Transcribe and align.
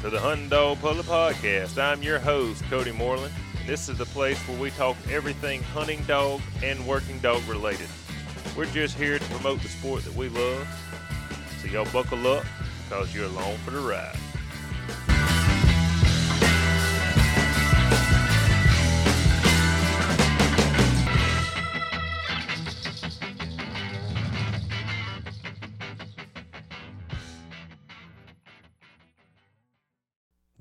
to 0.00 0.08
the 0.08 0.18
Hunting 0.18 0.48
Dog 0.48 0.80
Public 0.80 1.04
Podcast. 1.04 1.76
I'm 1.76 2.02
your 2.02 2.18
host, 2.18 2.64
Cody 2.70 2.90
Moreland. 2.90 3.34
And 3.58 3.68
this 3.68 3.90
is 3.90 3.98
the 3.98 4.06
place 4.06 4.38
where 4.48 4.58
we 4.58 4.70
talk 4.70 4.96
everything 5.10 5.62
hunting 5.62 6.02
dog 6.04 6.40
and 6.62 6.86
working 6.86 7.18
dog 7.18 7.46
related. 7.46 7.86
We're 8.56 8.64
just 8.64 8.96
here 8.96 9.18
to 9.18 9.24
promote 9.26 9.60
the 9.60 9.68
sport 9.68 10.04
that 10.04 10.14
we 10.14 10.30
love. 10.30 10.66
So 11.60 11.68
y'all 11.68 11.86
buckle 11.92 12.26
up 12.28 12.46
because 12.88 13.14
you're 13.14 13.26
along 13.26 13.58
for 13.58 13.72
the 13.72 13.80
ride. 13.80 14.16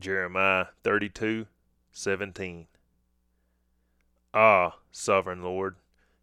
Jeremiah 0.09 0.70
32:17. 0.84 2.66
Ah, 4.34 4.80
sovereign 4.90 5.44
Lord, 5.44 5.76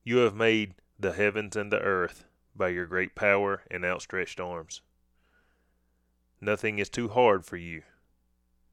you 0.03 0.17
have 0.17 0.35
made 0.35 0.75
the 0.99 1.13
heavens 1.13 1.55
and 1.55 1.73
the 1.73 1.79
earth 1.79 2.25
by 2.53 2.71
your 2.71 2.87
great 2.87 3.15
power 3.15 3.63
and 3.71 3.85
outstretched 3.85 4.41
arms. 4.41 4.83
Nothing 6.41 6.81
is 6.81 6.91
too 6.91 7.11
hard 7.11 7.47
for 7.47 7.57
you. 7.57 7.85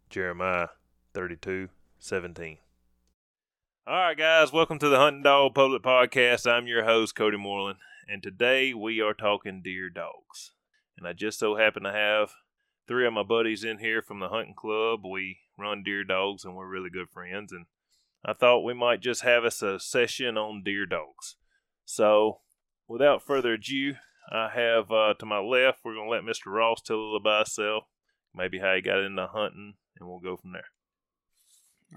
Jeremiah 0.09 0.69
32:17. 1.13 2.57
All 3.85 3.93
right, 3.93 4.17
guys, 4.17 4.51
welcome 4.51 4.79
to 4.79 4.89
the 4.89 4.97
Hunting 4.97 5.21
Dog 5.21 5.53
Public 5.53 5.83
Podcast. 5.83 6.51
I'm 6.51 6.65
your 6.65 6.85
host, 6.85 7.13
Cody 7.13 7.37
Moreland, 7.37 7.77
and 8.07 8.23
today 8.23 8.73
we 8.73 8.99
are 8.99 9.13
talking 9.13 9.61
deer 9.61 9.91
dogs. 9.91 10.53
And 10.97 11.07
I 11.07 11.13
just 11.13 11.37
so 11.37 11.55
happen 11.55 11.83
to 11.83 11.91
have 11.91 12.33
three 12.87 13.07
of 13.07 13.13
my 13.13 13.23
buddies 13.23 13.63
in 13.63 13.79
here 13.79 14.01
from 14.01 14.19
the 14.19 14.29
hunting 14.29 14.55
club. 14.55 15.01
We 15.05 15.39
run 15.57 15.83
deer 15.83 16.03
dogs 16.03 16.43
and 16.43 16.55
we're 16.55 16.67
really 16.67 16.89
good 16.89 17.09
friends. 17.09 17.51
And 17.51 17.65
I 18.25 18.33
thought 18.33 18.63
we 18.63 18.73
might 18.73 19.01
just 19.01 19.23
have 19.23 19.43
us 19.43 19.61
a 19.61 19.79
session 19.79 20.37
on 20.37 20.63
deer 20.63 20.85
dogs. 20.85 21.35
So, 21.85 22.39
without 22.87 23.23
further 23.23 23.53
ado, 23.53 23.95
I 24.31 24.49
have 24.49 24.91
uh, 24.91 25.13
to 25.19 25.25
my 25.25 25.39
left, 25.39 25.79
we're 25.83 25.95
going 25.95 26.07
to 26.07 26.11
let 26.11 26.23
Mr. 26.23 26.47
Ross 26.47 26.81
tell 26.81 26.95
a 26.95 26.97
little 26.97 27.17
about 27.17 27.47
himself, 27.47 27.83
maybe 28.33 28.59
how 28.59 28.73
he 28.75 28.81
got 28.81 28.99
into 29.03 29.27
hunting, 29.27 29.73
and 29.99 30.07
we'll 30.07 30.19
go 30.19 30.37
from 30.37 30.53
there. 30.53 30.63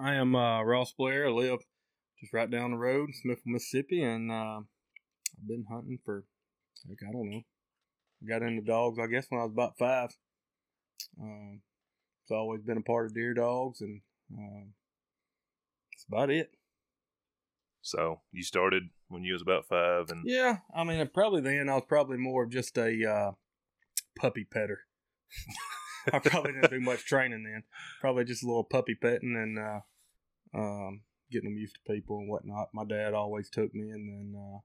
I 0.00 0.14
am 0.14 0.34
uh, 0.34 0.62
Ross 0.62 0.92
Blair. 0.92 1.28
I 1.28 1.30
live 1.30 1.60
just 2.20 2.32
right 2.32 2.50
down 2.50 2.72
the 2.72 2.76
road, 2.76 3.10
in 3.10 3.14
Smithville, 3.14 3.52
Mississippi, 3.52 4.02
and 4.02 4.30
uh, 4.30 4.58
I've 4.58 5.48
been 5.48 5.66
hunting 5.70 5.98
for, 6.04 6.24
like, 6.88 6.98
I 7.08 7.12
don't 7.12 7.30
know. 7.30 7.42
Got 8.28 8.42
into 8.42 8.62
dogs, 8.62 8.98
I 8.98 9.06
guess, 9.06 9.26
when 9.28 9.40
I 9.40 9.44
was 9.44 9.52
about 9.52 9.78
five. 9.78 10.10
Um, 11.20 11.60
it's 12.22 12.30
always 12.30 12.62
been 12.62 12.78
a 12.78 12.82
part 12.82 13.06
of 13.06 13.14
deer 13.14 13.34
dogs, 13.34 13.80
and 13.80 14.00
um, 14.36 14.72
that's 15.92 16.04
about 16.08 16.30
it. 16.30 16.50
So 17.82 18.20
you 18.32 18.42
started 18.42 18.84
when 19.08 19.22
you 19.22 19.32
was 19.32 19.42
about 19.42 19.66
five, 19.68 20.10
and 20.10 20.24
Yeah, 20.26 20.58
I 20.74 20.84
mean, 20.84 21.08
probably 21.14 21.40
then 21.40 21.68
I 21.68 21.74
was 21.74 21.84
probably 21.88 22.16
more 22.16 22.44
of 22.44 22.50
just 22.50 22.76
a 22.76 23.08
uh, 23.08 23.32
puppy 24.18 24.44
petter. 24.44 24.80
I 26.12 26.18
probably 26.18 26.52
didn't 26.52 26.70
do 26.70 26.80
much 26.80 27.04
training 27.04 27.44
then. 27.44 27.64
Probably 28.00 28.24
just 28.24 28.42
a 28.42 28.46
little 28.46 28.64
puppy 28.64 28.94
petting 28.94 29.36
and 29.36 29.58
uh, 29.58 29.80
um, 30.58 31.02
getting 31.30 31.50
them 31.50 31.58
used 31.58 31.76
to 31.76 31.92
people 31.92 32.18
and 32.18 32.28
whatnot. 32.28 32.68
My 32.72 32.84
dad 32.84 33.14
always 33.14 33.50
took 33.50 33.74
me, 33.74 33.90
and 33.90 34.08
then 34.08 34.40
uh, 34.40 34.58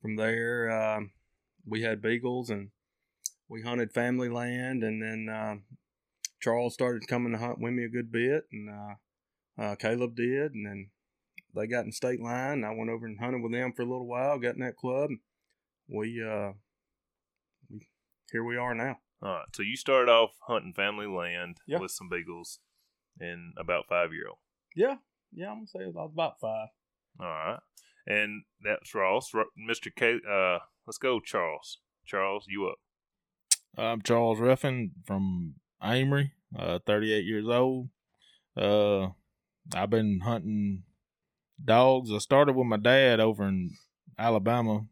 from 0.00 0.16
there 0.16 0.70
um, 0.70 1.10
we 1.66 1.82
had 1.82 2.02
beagles 2.02 2.50
and 2.50 2.70
we 3.48 3.62
hunted 3.62 3.92
family 3.92 4.28
land, 4.28 4.82
and 4.82 5.02
then 5.02 5.28
uh, 5.34 5.54
Charles 6.40 6.74
started 6.74 7.06
coming 7.08 7.32
to 7.32 7.38
hunt 7.38 7.58
with 7.60 7.72
me 7.72 7.84
a 7.84 7.88
good 7.88 8.10
bit, 8.12 8.44
and 8.52 8.68
uh, 8.70 9.62
uh, 9.62 9.74
Caleb 9.76 10.14
did, 10.16 10.52
and 10.54 10.66
then 10.66 10.90
they 11.54 11.66
got 11.66 11.84
in 11.84 11.92
state 11.92 12.20
line. 12.20 12.64
And 12.64 12.66
I 12.66 12.70
went 12.70 12.90
over 12.90 13.06
and 13.06 13.18
hunted 13.20 13.42
with 13.42 13.52
them 13.52 13.72
for 13.74 13.82
a 13.82 13.86
little 13.86 14.06
while. 14.08 14.38
Got 14.38 14.54
in 14.54 14.60
that 14.60 14.76
club. 14.76 15.10
We 15.88 16.22
uh, 16.22 16.52
we 17.70 17.86
here 18.32 18.44
we 18.44 18.56
are 18.56 18.74
now. 18.74 18.96
all 19.22 19.28
right. 19.34 19.46
So 19.54 19.62
you 19.62 19.76
started 19.76 20.10
off 20.10 20.30
hunting 20.46 20.72
family 20.74 21.06
land 21.06 21.58
Yeah. 21.66 21.78
with 21.78 21.90
some 21.90 22.08
beagles, 22.08 22.58
and 23.20 23.52
about 23.58 23.84
five 23.88 24.12
year 24.12 24.28
old. 24.28 24.38
Yeah, 24.74 24.96
yeah. 25.32 25.50
I'm 25.50 25.56
gonna 25.58 25.66
say 25.66 25.80
I 25.84 25.86
was 25.86 26.10
about 26.12 26.40
five. 26.40 26.68
All 27.20 27.26
right, 27.26 27.60
and 28.06 28.42
that's 28.64 28.94
Ross, 28.94 29.30
Mr. 29.32 29.94
K. 29.94 30.18
Uh, 30.28 30.58
let's 30.86 30.98
go, 30.98 31.20
Charles. 31.20 31.78
Charles, 32.06 32.46
you 32.48 32.66
up? 32.66 32.76
I'm 33.76 34.02
Charles 34.02 34.38
Ruffin 34.38 34.92
from 35.04 35.54
Amory, 35.82 36.32
uh, 36.56 36.78
38 36.86 37.24
years 37.24 37.48
old. 37.48 37.88
Uh, 38.56 39.08
I've 39.74 39.90
been 39.90 40.20
hunting 40.20 40.84
dogs. 41.62 42.12
I 42.12 42.18
started 42.18 42.54
with 42.54 42.68
my 42.68 42.76
dad 42.76 43.18
over 43.18 43.48
in 43.48 43.70
Alabama 44.16 44.86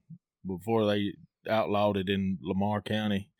before 0.44 0.84
they 0.84 1.14
outlawed 1.48 1.96
it 1.96 2.08
in 2.08 2.38
Lamar 2.42 2.82
County. 2.82 3.30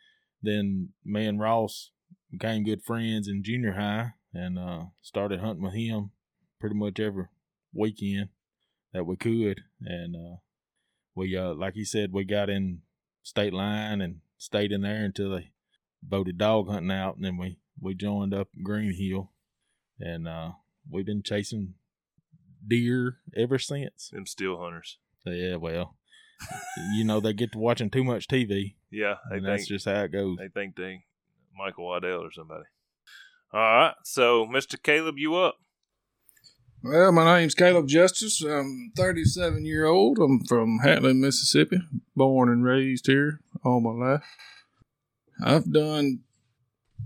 Then 0.41 0.91
me 1.05 1.27
and 1.27 1.41
Ross 1.41 1.91
became 2.31 2.63
good 2.63 2.85
friends 2.85 3.27
in 3.27 3.43
junior 3.43 3.73
high 3.73 4.13
and 4.33 4.59
uh, 4.59 4.85
started 5.01 5.41
hunting 5.41 5.65
with 5.65 5.75
him 5.75 6.13
pretty 6.61 6.77
much 6.77 7.01
every 7.01 7.27
weekend 7.75 8.29
that 8.93 9.07
we 9.07 9.17
could. 9.17 9.63
And 9.85 10.15
uh, 10.15 10.37
we, 11.17 11.37
uh, 11.37 11.55
like 11.55 11.75
he 11.75 11.85
said, 11.85 12.13
we 12.13 12.25
got 12.25 12.49
in 12.49 12.83
state 13.25 13.53
line 13.53 14.01
and 14.01 14.21
stayed 14.43 14.73
in 14.73 14.83
there 14.83 15.05
until 15.05 15.31
they 15.31 15.51
voted 16.07 16.37
dog 16.39 16.69
hunting 16.69 16.91
out, 16.91 17.17
and 17.17 17.25
then 17.25 17.37
we 17.37 17.59
we 17.81 17.95
joined 17.95 18.35
up 18.35 18.49
Green 18.63 18.93
Hill, 18.95 19.31
and 20.01 20.27
uh, 20.27 20.53
we've 20.91 21.07
been 21.07 21.23
chasing 21.23 21.75
deer 22.67 23.19
ever 23.37 23.59
since. 23.59 24.11
Them 24.13 24.27
still 24.27 24.59
hunters. 24.59 24.99
Yeah, 25.25 25.57
well, 25.57 25.97
you 26.95 27.05
know 27.05 27.21
they 27.21 27.33
get 27.33 27.53
to 27.53 27.59
watching 27.59 27.91
too 27.91 28.05
much 28.05 28.27
TV, 28.29 28.75
Yeah, 28.91 29.17
and 29.31 29.43
think 29.43 29.47
that's 29.47 29.69
just 29.69 29.85
how 29.85 30.03
it 30.03 30.13
goes. 30.13 30.39
they 30.39 30.49
think 30.49 30.77
they 30.77 31.05
Michael 31.57 31.87
Waddell 31.87 32.25
or 32.25 32.33
somebody. 32.33 32.65
All 33.53 33.61
right, 33.61 33.95
so 34.05 34.47
Mr. 34.47 34.83
Caleb, 34.83 35.19
you 35.19 35.37
up? 35.37 35.57
Well, 36.85 37.13
my 37.13 37.39
name's 37.39 37.55
Caleb 37.55 37.87
Justice. 37.87 38.43
I'm 38.43 38.91
37 38.97 39.65
year 39.65 39.87
old. 39.87 40.19
I'm 40.19 40.45
from 40.45 40.81
Hatley, 40.85 41.17
Mississippi. 41.17 41.77
Born 42.17 42.49
and 42.49 42.65
raised 42.65 43.07
here 43.07 43.39
all 43.65 43.81
my 43.81 43.93
life. 43.93 44.25
I've 45.41 45.73
done 45.73 46.23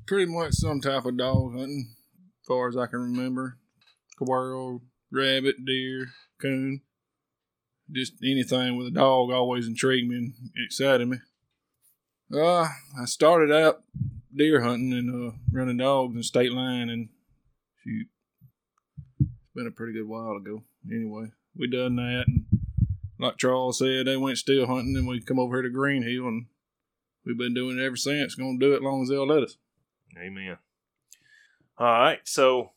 pretty 0.06 0.32
much 0.32 0.54
some 0.54 0.80
type 0.80 1.04
of 1.04 1.18
dog 1.18 1.52
hunting, 1.52 1.94
as 2.40 2.46
far 2.46 2.70
as 2.70 2.76
I 2.78 2.86
can 2.86 3.00
remember. 3.00 3.58
Squirrel, 4.12 4.80
rabbit, 5.12 5.56
deer, 5.66 6.06
coon. 6.40 6.80
Just 7.92 8.14
anything 8.24 8.78
with 8.78 8.86
a 8.86 8.92
dog 8.92 9.30
always 9.30 9.68
intrigued 9.68 10.08
me 10.08 10.16
and 10.16 10.34
excited 10.56 11.06
me. 11.06 11.18
Uh, 12.32 12.68
I 12.98 13.04
started 13.04 13.52
out 13.52 13.82
deer 14.34 14.62
hunting 14.62 14.94
and 14.94 15.32
uh, 15.32 15.36
running 15.52 15.76
dogs 15.76 16.16
in 16.16 16.22
state 16.22 16.52
line 16.52 16.88
and 16.88 17.10
shoot 17.84 18.06
been 19.56 19.66
a 19.66 19.70
pretty 19.70 19.94
good 19.94 20.06
while 20.06 20.36
ago. 20.36 20.62
Anyway, 20.88 21.32
we 21.56 21.66
done 21.66 21.96
that, 21.96 22.24
and 22.26 22.44
like 23.18 23.38
Charles 23.38 23.78
said, 23.78 24.06
they 24.06 24.16
went 24.16 24.36
still 24.36 24.66
hunting, 24.66 24.94
and 24.96 25.08
we 25.08 25.20
come 25.20 25.38
over 25.38 25.56
here 25.56 25.62
to 25.62 25.70
Green 25.70 26.02
Hill, 26.02 26.28
and 26.28 26.46
we've 27.24 27.38
been 27.38 27.54
doing 27.54 27.78
it 27.78 27.82
ever 27.82 27.96
since. 27.96 28.34
Gonna 28.34 28.58
do 28.58 28.74
it 28.74 28.76
as 28.76 28.82
long 28.82 29.02
as 29.02 29.08
they'll 29.08 29.26
let 29.26 29.42
us. 29.42 29.56
Amen. 30.18 30.58
All 31.78 31.86
right, 31.86 32.20
so 32.24 32.72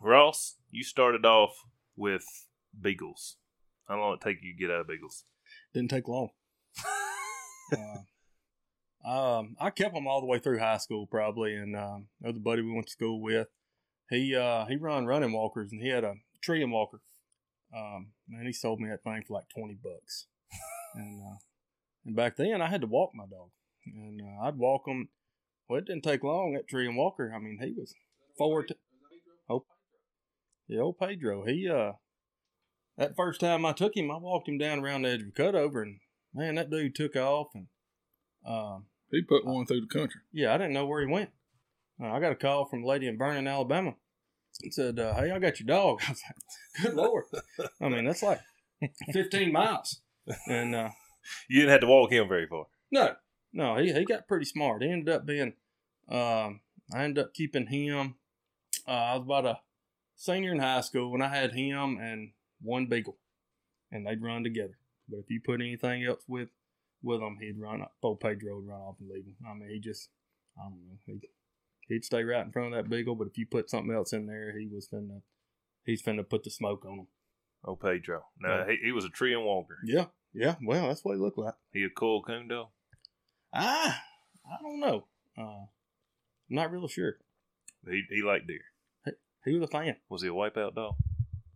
Ross, 0.00 0.56
you 0.70 0.82
started 0.82 1.24
off 1.24 1.64
with 1.96 2.24
beagles. 2.78 3.36
How 3.88 3.98
long 3.98 4.12
did 4.12 4.22
it 4.22 4.24
take 4.24 4.42
you 4.42 4.52
to 4.52 4.58
get 4.58 4.70
out 4.70 4.80
of 4.80 4.88
beagles? 4.88 5.24
Didn't 5.72 5.90
take 5.90 6.08
long. 6.08 6.30
uh, 7.72 9.08
um, 9.08 9.56
I 9.60 9.70
kept 9.70 9.94
them 9.94 10.08
all 10.08 10.20
the 10.20 10.26
way 10.26 10.40
through 10.40 10.58
high 10.58 10.78
school, 10.78 11.06
probably, 11.06 11.54
and 11.54 11.76
um, 11.76 12.06
another 12.20 12.40
buddy 12.40 12.62
we 12.62 12.72
went 12.72 12.86
to 12.86 12.92
school 12.92 13.22
with, 13.22 13.46
he 14.10 14.34
uh, 14.36 14.66
he 14.66 14.76
run 14.76 15.06
running 15.06 15.32
walkers, 15.32 15.70
and 15.72 15.80
he 15.80 15.88
had 15.88 16.04
a 16.04 16.14
Treeing 16.42 16.70
Walker. 16.70 17.00
Um, 17.74 18.08
man, 18.28 18.46
he 18.46 18.52
sold 18.52 18.80
me 18.80 18.88
that 18.88 19.04
thing 19.04 19.22
for 19.26 19.34
like 19.34 19.48
twenty 19.48 19.78
bucks, 19.82 20.26
and 20.94 21.22
uh, 21.22 21.36
and 22.04 22.16
back 22.16 22.36
then 22.36 22.60
I 22.60 22.68
had 22.68 22.80
to 22.80 22.86
walk 22.86 23.10
my 23.14 23.24
dog, 23.24 23.50
and 23.86 24.20
uh, 24.20 24.46
I'd 24.46 24.56
walk 24.56 24.82
him. 24.86 25.08
Well, 25.68 25.78
it 25.78 25.86
didn't 25.86 26.02
take 26.02 26.24
long. 26.24 26.54
That 26.54 26.66
Treeing 26.68 26.96
Walker, 26.96 27.32
I 27.34 27.38
mean, 27.38 27.58
he 27.62 27.72
was 27.72 27.94
forward. 28.36 28.68
To, 28.68 28.76
oh, 29.48 29.64
yeah, 30.66 30.80
old 30.80 30.98
Pedro. 30.98 31.44
He 31.46 31.68
uh, 31.68 31.92
that 32.98 33.14
first 33.16 33.40
time 33.40 33.64
I 33.64 33.72
took 33.72 33.96
him, 33.96 34.10
I 34.10 34.16
walked 34.16 34.48
him 34.48 34.58
down 34.58 34.80
around 34.80 35.02
the 35.02 35.10
edge 35.10 35.22
of 35.22 35.28
a 35.28 35.30
cutover, 35.30 35.82
and 35.82 36.00
man, 36.34 36.56
that 36.56 36.70
dude 36.70 36.96
took 36.96 37.14
off, 37.14 37.48
and 37.54 37.68
um, 38.44 38.86
He 39.12 39.22
put 39.22 39.46
one 39.46 39.66
through 39.66 39.82
the 39.82 39.86
country. 39.98 40.20
yeah, 40.32 40.52
I 40.52 40.58
didn't 40.58 40.72
know 40.72 40.86
where 40.86 41.06
he 41.06 41.12
went. 41.12 41.30
Uh, 42.02 42.08
I 42.08 42.20
got 42.20 42.32
a 42.32 42.36
call 42.36 42.66
from 42.66 42.82
a 42.82 42.86
lady 42.86 43.06
in 43.06 43.18
Vernon, 43.18 43.46
Alabama. 43.46 43.94
It 44.62 44.74
said, 44.74 44.98
uh, 44.98 45.14
"Hey, 45.14 45.30
I 45.30 45.38
got 45.38 45.58
your 45.60 45.66
dog." 45.66 46.00
I 46.06 46.10
was 46.10 46.22
like, 46.28 46.84
"Good 46.84 46.94
lord!" 46.94 47.24
I 47.80 47.88
mean, 47.88 48.04
that's 48.04 48.22
like 48.22 48.40
fifteen 49.12 49.52
miles, 49.52 50.00
and 50.46 50.74
uh, 50.74 50.90
You 51.48 51.60
didn't 51.60 51.72
have 51.72 51.80
to 51.82 51.86
walk 51.86 52.12
him 52.12 52.28
very 52.28 52.46
far. 52.46 52.66
no, 52.90 53.14
no, 53.52 53.76
he 53.76 53.92
he 53.92 54.04
got 54.04 54.28
pretty 54.28 54.44
smart. 54.46 54.82
He 54.82 54.90
ended 54.90 55.14
up 55.14 55.26
being, 55.26 55.54
um, 56.08 56.60
I 56.94 57.04
ended 57.04 57.24
up 57.24 57.34
keeping 57.34 57.66
him 57.68 58.16
Uh, 58.86 58.90
I 58.90 59.14
was 59.16 59.22
about 59.24 59.46
a 59.46 59.60
senior 60.16 60.52
in 60.52 60.58
high 60.60 60.80
school 60.82 61.10
when 61.10 61.22
I 61.22 61.28
had 61.28 61.52
him 61.54 61.98
and 62.00 62.32
one 62.60 62.86
beagle, 62.86 63.16
and 63.90 64.06
they'd 64.06 64.22
run 64.22 64.42
together. 64.44 64.78
But 65.08 65.18
if 65.20 65.30
you 65.30 65.40
put 65.40 65.60
anything 65.60 66.04
else 66.04 66.22
with 66.28 66.50
with 67.02 67.20
him, 67.22 67.38
he'd 67.40 67.58
run 67.58 67.80
up. 67.82 67.94
Old 68.02 68.20
Pedro 68.20 68.56
would 68.56 68.68
run 68.68 68.80
off 68.80 68.96
and 69.00 69.08
leave 69.08 69.24
him. 69.24 69.36
I 69.48 69.54
mean, 69.54 69.70
he 69.70 69.78
just, 69.80 70.10
I 70.58 70.64
don't 70.64 70.72
know, 70.86 70.98
he 71.06 71.20
he'd 71.90 72.04
stay 72.06 72.22
right 72.24 72.44
in 72.46 72.52
front 72.52 72.72
of 72.72 72.82
that 72.82 72.88
beagle. 72.90 73.14
But 73.14 73.26
if 73.28 73.36
you 73.36 73.44
put 73.46 73.68
something 73.68 73.94
else 73.94 74.12
in 74.14 74.26
there, 74.26 74.58
he 74.58 74.66
was 74.66 74.88
finna, 74.88 75.20
he's 75.84 76.02
finna 76.02 76.26
put 76.26 76.44
the 76.44 76.50
smoke 76.50 76.86
on 76.86 77.00
him. 77.00 77.06
Oh, 77.64 77.76
Pedro. 77.76 78.22
No, 78.40 78.48
Yeah. 78.48 78.66
he, 78.70 78.86
he 78.86 78.92
was 78.92 79.04
a 79.04 79.10
Treeing 79.10 79.44
Walker. 79.44 79.76
Yeah, 79.84 80.06
yeah. 80.32 80.54
Well, 80.64 80.88
that's 80.88 81.04
what 81.04 81.16
he 81.16 81.20
looked 81.20 81.36
like. 81.38 81.54
He 81.72 81.84
a 81.84 81.90
cool 81.90 82.22
coon 82.22 82.48
dog. 82.48 82.68
Ah, 83.52 84.02
I 84.50 84.62
don't 84.62 84.80
know. 84.80 85.06
Uh, 85.36 85.42
I'm 85.42 85.68
not 86.48 86.70
really 86.70 86.88
sure. 86.88 87.18
He 87.88 88.02
he 88.08 88.22
liked 88.22 88.46
deer. 88.46 89.14
He 89.44 89.54
was 89.54 89.62
a 89.68 89.72
fan. 89.72 89.96
Was 90.08 90.22
he 90.22 90.28
a 90.28 90.32
wipeout 90.32 90.74
dog? 90.74 90.96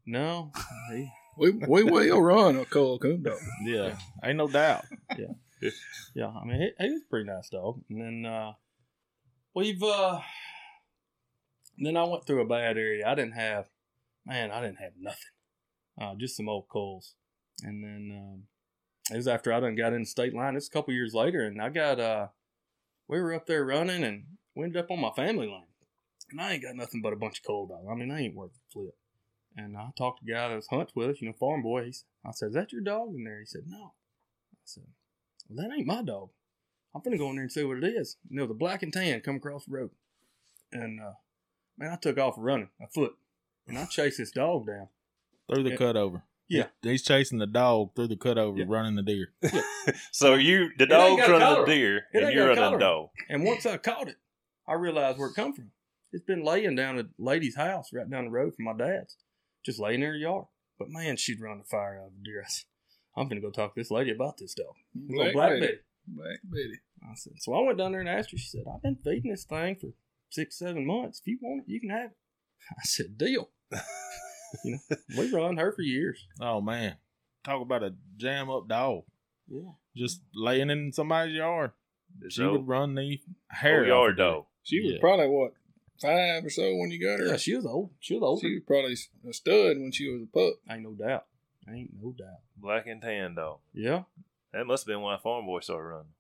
No, 0.07 0.53
he, 0.91 1.11
We 1.37 1.51
we 1.51 1.83
will 1.85 2.21
run 2.23 2.57
a 2.57 2.65
cool 2.65 2.99
coon 2.99 3.23
dog. 3.23 3.39
Yeah, 3.63 3.97
ain't 4.25 4.37
no 4.39 4.49
doubt. 4.49 4.85
Yeah, 5.19 5.71
yeah. 6.15 6.29
I 6.29 6.45
mean, 6.45 6.61
he, 6.61 6.85
he 6.85 6.91
was 6.93 7.03
a 7.03 7.11
pretty 7.11 7.27
nice 7.31 7.49
dog. 7.51 7.81
And 7.91 8.01
then 8.01 8.31
uh, 8.31 8.53
we've 9.55 9.83
uh, 9.83 10.21
then 11.79 11.97
I 11.97 12.05
went 12.05 12.27
through 12.27 12.43
a 12.43 12.47
bad 12.47 12.77
area. 12.77 13.07
I 13.07 13.15
didn't 13.15 13.35
have, 13.35 13.67
man, 14.27 14.51
I 14.51 14.61
didn't 14.61 14.81
have 14.81 14.93
nothing. 14.99 15.19
Uh, 16.01 16.15
just 16.17 16.37
some 16.37 16.49
old 16.49 16.69
coals. 16.69 17.15
And 17.63 17.83
then 17.83 18.11
um, 18.17 18.43
it 19.13 19.17
was 19.17 19.29
after 19.29 19.53
I 19.53 19.61
done 19.61 19.77
got 19.77 19.93
in 19.93 20.05
state 20.05 20.35
line. 20.35 20.57
It's 20.57 20.69
a 20.69 20.71
couple 20.71 20.93
years 20.93 21.15
later, 21.15 21.47
and 21.47 21.61
I 21.61 21.69
got 21.69 22.01
uh, 22.01 22.29
we 23.09 23.21
were 23.21 23.35
up 23.35 23.47
there 23.47 23.65
running, 23.65 24.03
and 24.03 24.25
we 24.57 24.65
ended 24.65 24.83
up 24.83 24.91
on 24.91 25.01
my 25.01 25.11
family 25.11 25.47
lane. 25.47 25.67
And 26.31 26.41
I 26.41 26.53
ain't 26.53 26.63
got 26.63 26.75
nothing 26.75 27.03
but 27.03 27.13
a 27.13 27.17
bunch 27.17 27.39
of 27.39 27.45
cold 27.45 27.69
dogs. 27.69 27.87
I 27.91 27.95
mean, 27.95 28.11
I 28.11 28.23
ain't 28.23 28.35
worth 28.35 28.51
a 28.51 28.73
flip. 28.73 28.97
And 29.57 29.77
I 29.77 29.91
talked 29.97 30.21
to 30.21 30.25
the 30.27 30.33
guy 30.33 30.49
that 30.49 30.57
was 30.57 30.67
hunts 30.67 30.93
with 30.97 31.11
us, 31.11 31.21
you 31.21 31.29
know, 31.29 31.35
farm 31.39 31.63
boy. 31.63 31.85
He's, 31.85 32.05
I 32.27 32.33
said, 32.33 32.49
"Is 32.49 32.55
that 32.55 32.73
your 32.73 32.81
dog 32.81 33.15
in 33.15 33.25
there?" 33.25 33.39
He 33.39 33.47
said, 33.47 33.63
"No." 33.67 33.95
I 34.53 34.65
said, 34.65 34.85
"Well, 35.49 35.65
that 35.65 35.73
ain't 35.73 35.87
my 35.87 36.03
dog. 36.03 36.31
I'm 36.95 37.01
finna 37.03 37.19
go 37.19 37.29
in 37.31 37.37
there 37.37 37.43
and 37.45 37.53
see 37.53 37.65
what 37.65 37.79
it 37.79 37.85
is." 37.85 38.17
And 38.29 38.39
there 38.39 38.45
was 38.45 38.51
a 38.51 38.59
black 38.59 38.83
and 38.83 38.93
tan 38.93 39.21
come 39.21 39.37
across 39.37 39.65
the 39.67 39.73
road, 39.73 39.91
and 40.73 41.01
uh, 41.01 41.13
man, 41.79 41.93
I 41.93 41.97
took 41.97 42.19
off 42.19 42.35
running 42.39 42.69
a 42.81 42.87
foot, 42.89 43.15
and 43.67 43.79
I 43.79 43.85
chased 43.87 44.19
this 44.19 44.31
dog 44.31 44.67
down. 44.67 44.89
Through 45.53 45.65
the 45.65 45.71
Yeah. 45.71 45.77
cutover. 45.77 46.23
Yeah. 46.49 46.67
He's 46.83 47.03
chasing 47.03 47.39
the 47.39 47.47
dog 47.47 47.95
through 47.95 48.09
the 48.09 48.17
cutover, 48.17 48.59
Yeah. 48.59 48.65
running 48.69 48.95
the 48.97 49.03
deer. 49.03 49.33
So 50.13 50.35
you 50.35 50.71
the 50.79 50.85
It 50.85 50.91
ain't 50.93 51.19
dog's 51.19 51.21
got 51.21 51.29
a 51.29 51.33
running 51.33 51.61
the 51.61 51.67
deer 51.75 52.07
It 52.13 52.23
and 52.23 52.33
you're 52.33 52.49
running 52.49 52.73
the 52.73 52.79
dog. 52.79 53.09
And 53.29 53.45
once 53.45 53.67
I 53.67 53.77
caught 53.79 54.09
it, 54.09 54.17
I 54.67 54.75
realized 54.75 55.19
where 55.19 55.29
it 55.29 55.35
come 55.35 55.53
from. 55.55 55.71
It's 56.13 56.25
been 56.25 56.45
laying 56.45 56.77
down 56.77 56.99
at 56.99 57.07
a 57.07 57.09
lady's 57.19 57.57
house 57.57 57.93
right 57.93 58.09
down 58.09 58.25
the 58.27 58.31
road 58.31 58.55
from 58.55 58.67
my 58.67 58.73
dad's, 58.73 59.17
just 59.65 59.79
laying 59.81 60.03
in 60.03 60.09
her 60.09 60.17
yard. 60.17 60.47
But 60.79 60.89
man, 60.91 61.17
she'd 61.17 61.41
run 61.41 61.59
the 61.59 61.65
fire 61.65 61.99
out 62.01 62.07
of 62.09 62.13
the 62.19 62.23
deer. 62.25 62.43
I 62.47 62.49
said, 62.49 62.65
I'm 63.17 63.29
gonna 63.29 63.41
go 63.41 63.51
talk 63.51 63.75
to 63.75 63.81
this 63.81 63.91
lady 63.91 64.11
about 64.13 64.37
this 64.39 64.55
dog. 64.55 64.75
Little 64.95 65.33
Black 65.33 65.61
Betty. 65.61 65.79
Black 66.07 66.41
Betty. 66.45 66.81
I 67.03 67.15
said, 67.15 67.35
so 67.39 67.55
I 67.55 67.63
went 67.63 67.79
down 67.79 67.93
there 67.93 68.01
and 68.01 68.09
asked 68.09 68.31
her. 68.33 68.39
She 68.39 68.49
said, 68.49 68.65
I've 68.73 68.83
been 68.83 68.97
feeding 68.97 69.31
this 69.31 69.45
thing 69.45 69.77
for 69.77 69.89
six, 70.31 70.59
seven 70.59 70.87
months. 70.87 71.21
If 71.21 71.27
you 71.27 71.39
want 71.43 71.65
it, 71.67 71.71
you 71.73 71.81
can 71.81 71.91
have 71.91 72.11
it. 72.11 72.17
I 72.79 72.83
said, 72.85 73.17
deal. 73.19 73.51
you 74.65 74.79
know, 74.91 74.97
we 75.19 75.31
run 75.33 75.57
her 75.57 75.73
for 75.73 75.83
years. 75.83 76.27
Oh 76.41 76.61
man, 76.61 76.97
talk 77.45 77.61
about 77.61 77.83
a 77.83 77.95
jam 78.17 78.49
up 78.51 78.69
dog. 78.69 79.03
Yeah. 79.49 79.73
Just 79.97 80.23
laying 80.35 80.71
in 80.71 80.93
somebody's 80.93 81.37
yard. 81.37 81.73
She 82.29 82.37
So 82.41 82.53
would 82.53 82.69
run 82.69 82.95
the 82.95 83.21
hair 83.49 83.81
whole 83.81 83.89
yard 83.89 84.11
of 84.13 84.17
deer. 84.17 84.27
dog. 84.27 84.45
She 84.63 84.81
was 84.81 84.93
Yeah. 84.93 85.01
probably 85.01 85.27
what 85.29 85.53
five 86.01 86.45
or 86.45 86.51
so 86.51 86.75
when 86.77 86.91
you 86.91 87.01
got 87.05 87.19
her. 87.21 87.27
Yeah, 87.27 87.37
she 87.37 87.55
was 87.57 87.67
old. 87.67 87.91
She 88.01 88.15
was 88.15 88.23
old. 88.23 88.41
She 88.41 88.55
was 88.55 88.63
probably 88.67 88.93
a 89.29 89.33
stud 89.33 89.79
when 89.79 89.91
she 89.93 90.09
was 90.09 90.23
a 90.23 90.27
pup. 90.27 90.55
Ain't 90.71 90.83
no 90.83 90.93
doubt. 90.93 91.27
Ain't 91.69 91.91
no 92.01 92.13
doubt. 92.13 92.41
Black 92.57 92.87
and 92.87 93.03
tan 93.03 93.35
dog. 93.35 93.59
Yeah. 93.73 94.05
That 94.55 94.67
must 94.67 94.85
have 94.85 94.93
been 94.95 95.01
why 95.01 95.17
Farm 95.19 95.47
Boy 95.47 95.61
started 95.61 95.89
running. 95.89 96.13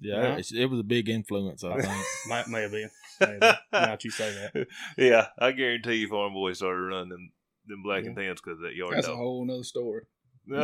Yeah, 0.00 0.22
Yeah. 0.22 0.36
It, 0.36 0.52
it 0.52 0.66
was 0.66 0.80
a 0.80 0.84
big 0.84 1.08
influence. 1.08 1.64
I 1.64 1.80
think. 1.80 2.04
Might 2.28 2.48
may 2.48 2.62
have 2.62 2.70
been. 2.70 2.90
May 3.20 3.26
have 3.26 3.40
been. 3.40 3.54
now 3.72 3.96
you 4.00 4.10
say 4.10 4.32
that. 4.54 4.66
yeah, 4.96 5.28
I 5.38 5.52
guarantee 5.52 5.96
you 5.96 6.08
Farm 6.08 6.32
Boy 6.32 6.52
started 6.52 6.82
running 6.82 7.10
them, 7.10 7.32
them 7.66 7.82
black 7.82 8.04
and 8.04 8.16
tans 8.16 8.40
because 8.40 8.60
that 8.60 8.74
yard 8.74 8.96
That's 8.96 9.08
a 9.08 9.16
whole 9.16 9.44
nother 9.44 9.64
story. 9.64 10.02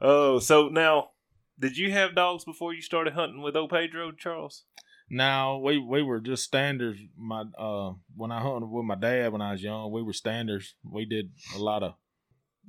oh, 0.00 0.38
so 0.38 0.68
now, 0.68 1.10
did 1.58 1.76
you 1.76 1.92
have 1.92 2.14
dogs 2.14 2.44
before 2.44 2.72
you 2.72 2.80
started 2.80 3.12
hunting 3.14 3.42
with 3.42 3.56
old 3.56 3.70
Pedro, 3.70 4.12
Charles? 4.12 4.64
Now 5.10 5.58
we 5.58 5.78
we 5.78 6.02
were 6.02 6.20
just 6.20 6.44
standards. 6.44 6.98
My 7.16 7.44
uh, 7.58 7.92
when 8.16 8.32
I 8.32 8.40
hunted 8.40 8.70
with 8.70 8.86
my 8.86 8.94
dad 8.94 9.32
when 9.32 9.42
I 9.42 9.52
was 9.52 9.62
young, 9.62 9.92
we 9.92 10.02
were 10.02 10.14
standards. 10.14 10.74
We 10.82 11.04
did 11.04 11.30
a 11.54 11.58
lot 11.58 11.82
of 11.82 11.94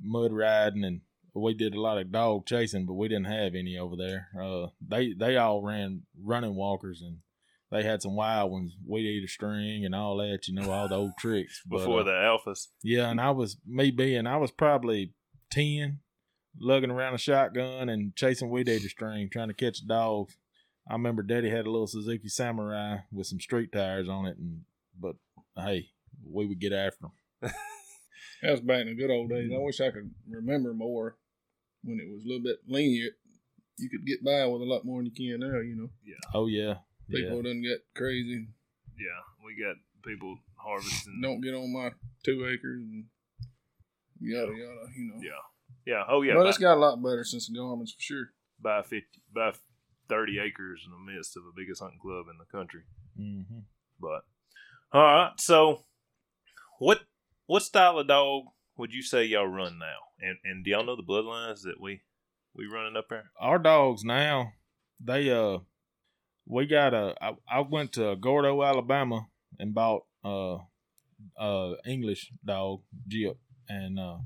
mud 0.02 0.32
riding 0.32 0.84
and 0.84 1.00
we 1.40 1.54
did 1.54 1.74
a 1.74 1.80
lot 1.80 1.98
of 1.98 2.12
dog 2.12 2.46
chasing, 2.46 2.86
but 2.86 2.94
we 2.94 3.08
didn't 3.08 3.26
have 3.26 3.54
any 3.54 3.76
over 3.76 3.96
there. 3.96 4.28
Uh, 4.40 4.68
they 4.86 5.12
they 5.12 5.36
all 5.36 5.62
ran 5.62 6.02
running 6.18 6.54
walkers 6.54 7.02
and 7.02 7.18
they 7.70 7.82
had 7.82 8.02
some 8.02 8.16
wild 8.16 8.52
ones. 8.52 8.76
We'd 8.86 9.06
eat 9.06 9.24
a 9.24 9.28
string 9.28 9.84
and 9.84 9.94
all 9.94 10.16
that, 10.18 10.46
you 10.46 10.54
know, 10.54 10.70
all 10.70 10.88
the 10.88 10.94
old 10.94 11.12
tricks. 11.18 11.62
But, 11.66 11.78
Before 11.78 12.00
uh, 12.00 12.04
the 12.04 12.12
alphas? 12.12 12.68
Yeah, 12.82 13.10
and 13.10 13.20
I 13.20 13.30
was 13.30 13.56
me 13.66 13.90
being 13.90 14.26
I 14.26 14.36
was 14.36 14.50
probably 14.50 15.12
ten, 15.50 16.00
lugging 16.58 16.90
around 16.90 17.14
a 17.14 17.18
shotgun 17.18 17.88
and 17.88 18.14
chasing 18.16 18.50
weed 18.50 18.68
eater 18.68 18.88
string, 18.88 19.28
trying 19.30 19.48
to 19.48 19.54
catch 19.54 19.86
dogs. 19.86 20.36
I 20.88 20.92
remember 20.92 21.22
Daddy 21.22 21.50
had 21.50 21.66
a 21.66 21.70
little 21.70 21.88
Suzuki 21.88 22.28
Samurai 22.28 22.98
with 23.12 23.26
some 23.26 23.40
street 23.40 23.72
tires 23.72 24.08
on 24.08 24.26
it, 24.26 24.38
and 24.38 24.62
but 24.98 25.16
hey, 25.56 25.88
we 26.24 26.46
would 26.46 26.60
get 26.60 26.72
after 26.72 27.08
them. 27.42 27.52
That 28.42 28.50
was 28.50 28.60
back 28.60 28.82
in 28.82 28.88
the 28.88 28.94
good 28.94 29.10
old 29.10 29.30
days. 29.30 29.50
I 29.54 29.58
wish 29.58 29.80
I 29.80 29.90
could 29.90 30.10
remember 30.28 30.74
more 30.74 31.16
when 31.86 32.00
it 32.00 32.12
was 32.12 32.24
a 32.24 32.28
little 32.28 32.42
bit 32.42 32.58
lenient. 32.66 33.14
You 33.78 33.88
could 33.90 34.06
get 34.06 34.24
by 34.24 34.44
with 34.46 34.62
a 34.62 34.64
lot 34.64 34.84
more 34.84 34.98
than 35.02 35.06
you 35.06 35.12
can 35.12 35.40
now, 35.40 35.60
you 35.60 35.76
know. 35.76 35.90
Yeah. 36.04 36.20
Oh 36.34 36.46
yeah, 36.46 36.74
People 37.10 37.36
yeah. 37.36 37.42
done 37.42 37.62
get 37.62 37.84
crazy. 37.94 38.48
Yeah, 38.98 39.20
we 39.44 39.54
got 39.62 39.76
people 40.04 40.38
harvesting. 40.56 41.20
Don't 41.22 41.40
get 41.42 41.54
on 41.54 41.72
my 41.72 41.90
two 42.24 42.46
acres 42.50 42.82
and 42.82 43.04
yada 44.20 44.52
yada, 44.52 44.88
you 44.96 45.12
know. 45.12 45.20
Yeah. 45.20 45.42
Yeah. 45.84 46.02
Oh, 46.08 46.22
yeah. 46.22 46.34
Well, 46.34 46.44
by, 46.44 46.48
it's 46.48 46.58
got 46.58 46.74
a 46.76 46.80
lot 46.80 47.02
better 47.02 47.22
since 47.22 47.46
the 47.48 47.54
garments 47.54 47.92
for 47.92 48.02
sure. 48.02 48.30
by 48.60 48.82
50, 48.82 49.06
by 49.34 49.52
30 50.08 50.38
acres 50.40 50.82
in 50.84 50.90
the 50.92 51.12
midst 51.12 51.36
of 51.36 51.44
the 51.44 51.52
biggest 51.56 51.80
hunting 51.80 52.00
club 52.00 52.26
in 52.30 52.38
the 52.38 52.46
country. 52.58 52.82
hmm 53.16 53.60
But 54.00 54.24
all 54.92 55.02
right, 55.02 55.32
so 55.38 55.84
what 56.78 57.00
what 57.46 57.62
style 57.62 57.98
of 57.98 58.08
dog 58.08 58.44
would 58.76 58.92
you 58.92 59.02
say 59.02 59.24
y'all 59.24 59.46
run 59.46 59.78
now? 59.78 59.96
And 60.20 60.38
and 60.44 60.64
do 60.64 60.70
y'all 60.70 60.84
know 60.84 60.96
the 60.96 61.02
bloodlines 61.02 61.62
that 61.62 61.80
we 61.80 62.02
we 62.54 62.66
running 62.66 62.96
up 62.96 63.08
there? 63.08 63.30
Our 63.40 63.58
dogs 63.58 64.04
now, 64.04 64.52
they 65.00 65.30
uh, 65.30 65.58
we 66.46 66.66
got 66.66 66.94
a. 66.94 67.14
I, 67.20 67.32
I 67.50 67.60
went 67.60 67.92
to 67.94 68.16
Gordo, 68.16 68.62
Alabama, 68.62 69.26
and 69.58 69.74
bought 69.74 70.04
uh, 70.24 70.58
uh 71.38 71.74
English 71.86 72.32
dog 72.44 72.82
Jip, 73.08 73.38
and 73.68 73.98
uh, 73.98 74.18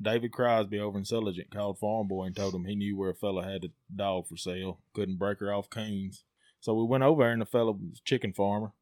David 0.00 0.32
Crosby 0.32 0.78
over 0.78 0.98
in 0.98 1.04
Sulligent 1.04 1.50
called 1.50 1.78
Farm 1.78 2.08
Boy 2.08 2.26
and 2.26 2.36
told 2.36 2.54
him 2.54 2.64
he 2.64 2.74
knew 2.74 2.96
where 2.96 3.10
a 3.10 3.14
fella 3.14 3.44
had 3.44 3.64
a 3.64 3.68
dog 3.94 4.26
for 4.28 4.36
sale, 4.36 4.80
couldn't 4.94 5.18
break 5.18 5.40
her 5.40 5.52
off 5.52 5.70
coons. 5.70 6.24
So 6.60 6.74
we 6.74 6.84
went 6.84 7.02
over 7.02 7.22
there, 7.22 7.32
and 7.32 7.42
the 7.42 7.46
fella 7.46 7.72
was 7.72 8.00
a 8.00 8.08
chicken 8.08 8.32
farmer. 8.32 8.72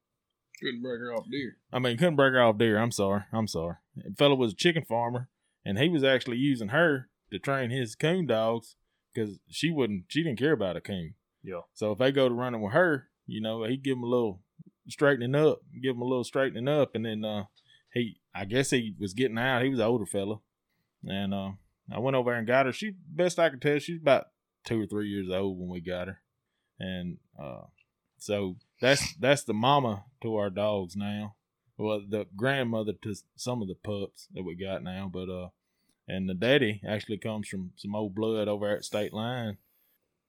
Couldn't 0.63 0.83
break 0.83 1.01
her 1.01 1.15
off 1.15 1.27
deer. 1.31 1.57
I 1.73 1.79
mean, 1.79 1.97
couldn't 1.97 2.17
break 2.17 2.33
her 2.33 2.43
off 2.43 2.59
deer. 2.59 2.79
I'm 2.79 2.93
sorry. 2.93 3.23
I'm 3.33 3.49
sorry. 3.49 3.77
The 3.97 4.15
fella 4.17 4.35
was 4.35 4.53
a 4.53 4.57
chicken 4.57 4.85
farmer, 4.85 5.29
and 5.65 5.79
he 5.79 5.89
was 5.89 6.05
actually 6.05 6.37
using 6.37 6.69
her 6.69 7.09
to 7.31 7.39
train 7.39 7.71
his 7.71 7.95
coon 7.95 8.27
dogs 8.27 8.77
because 9.13 9.39
she 9.49 9.71
wouldn't. 9.71 10.05
She 10.09 10.23
didn't 10.23 10.39
care 10.39 10.53
about 10.53 10.77
a 10.77 10.81
coon. 10.81 11.15
Yeah. 11.43 11.61
So 11.73 11.93
if 11.93 11.99
they 11.99 12.13
go 12.13 12.29
to 12.29 12.35
running 12.35 12.61
with 12.61 12.73
her, 12.73 13.09
you 13.27 13.41
know, 13.41 13.65
he'd 13.65 13.83
give 13.83 13.97
them 13.97 14.05
a 14.05 14.09
little 14.09 14.43
straightening 14.89 15.35
up, 15.35 15.61
give 15.81 15.95
them 15.95 16.03
a 16.03 16.07
little 16.07 16.25
straightening 16.25 16.69
up, 16.69 16.95
and 16.95 17.05
then 17.07 17.25
uh, 17.25 17.45
he, 17.93 18.21
I 18.35 18.45
guess 18.45 18.71
he 18.71 18.95
was 18.99 19.15
getting 19.15 19.39
out. 19.39 19.63
He 19.63 19.71
was 19.71 19.79
an 19.79 19.87
older 19.87 20.07
fella, 20.07 20.41
and 21.05 21.33
uh, 21.33 21.51
I 21.93 21.99
went 21.99 22.17
over 22.17 22.31
there 22.31 22.39
and 22.39 22.47
got 22.47 22.67
her. 22.67 22.73
She, 22.73 22.93
best 23.09 23.39
I 23.39 23.51
could 23.51 23.63
tell, 23.63 23.79
she's 23.79 24.01
about 24.01 24.27
two 24.65 24.83
or 24.83 24.87
three 24.87 25.09
years 25.09 25.31
old 25.31 25.59
when 25.59 25.69
we 25.69 25.81
got 25.81 26.09
her, 26.09 26.21
and 26.79 27.19
uh, 27.41 27.63
so 28.21 28.57
that's 28.81 29.15
that's 29.17 29.45
the 29.45 29.55
mama 29.55 30.05
to 30.23 30.37
our 30.37 30.51
dogs 30.51 30.95
now. 30.95 31.35
Well, 31.79 32.03
the 32.07 32.27
grandmother 32.37 32.93
to 33.03 33.15
some 33.37 33.63
of 33.63 33.69
the 33.69 33.75
pups 33.75 34.29
that 34.35 34.45
we 34.45 34.55
got 34.55 34.83
now, 34.83 35.11
but 35.13 35.31
uh, 35.31 35.49
and 36.07 36.29
the 36.29 36.35
daddy 36.35 36.83
actually 36.87 37.17
comes 37.17 37.49
from 37.49 37.73
some 37.77 37.95
old 37.95 38.15
blood 38.15 38.47
over 38.47 38.69
at 38.77 38.85
State 38.85 39.15
Line. 39.15 39.57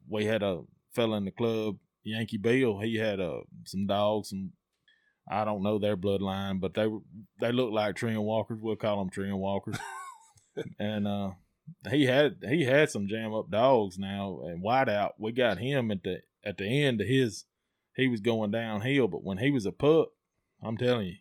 We 0.07 0.25
had 0.25 0.41
a 0.41 0.61
fella 0.93 1.17
in 1.17 1.25
the 1.25 1.31
club, 1.31 1.77
Yankee 2.03 2.37
Bill. 2.37 2.79
He 2.79 2.95
had 2.95 3.19
uh 3.19 3.41
some 3.65 3.87
dogs, 3.87 4.31
and 4.31 4.51
I 5.29 5.43
don't 5.43 5.61
know 5.61 5.77
their 5.77 5.97
bloodline, 5.97 6.61
but 6.61 6.73
they 6.73 6.87
were 6.87 6.99
they 7.41 7.51
look 7.51 7.71
like 7.71 7.97
tree 7.97 8.15
walkers. 8.15 8.59
We'll 8.61 8.77
call 8.77 8.99
them 8.99 9.09
tree 9.09 9.33
walkers. 9.33 9.77
and 10.79 11.05
uh, 11.05 11.31
he 11.89 12.05
had 12.05 12.37
he 12.47 12.63
had 12.63 12.89
some 12.89 13.09
jam 13.09 13.33
up 13.33 13.51
dogs 13.51 13.97
now 13.97 14.39
and 14.45 14.63
whiteout. 14.63 15.11
We 15.17 15.33
got 15.33 15.57
him 15.57 15.91
at 15.91 16.03
the 16.03 16.21
at 16.45 16.57
the 16.57 16.65
end 16.65 17.01
of 17.01 17.07
his 17.07 17.43
he 17.95 18.07
was 18.07 18.21
going 18.21 18.51
downhill. 18.51 19.07
But 19.07 19.23
when 19.23 19.37
he 19.37 19.51
was 19.51 19.65
a 19.65 19.71
pup, 19.71 20.09
I'm 20.63 20.77
telling 20.77 21.07
you, 21.07 21.15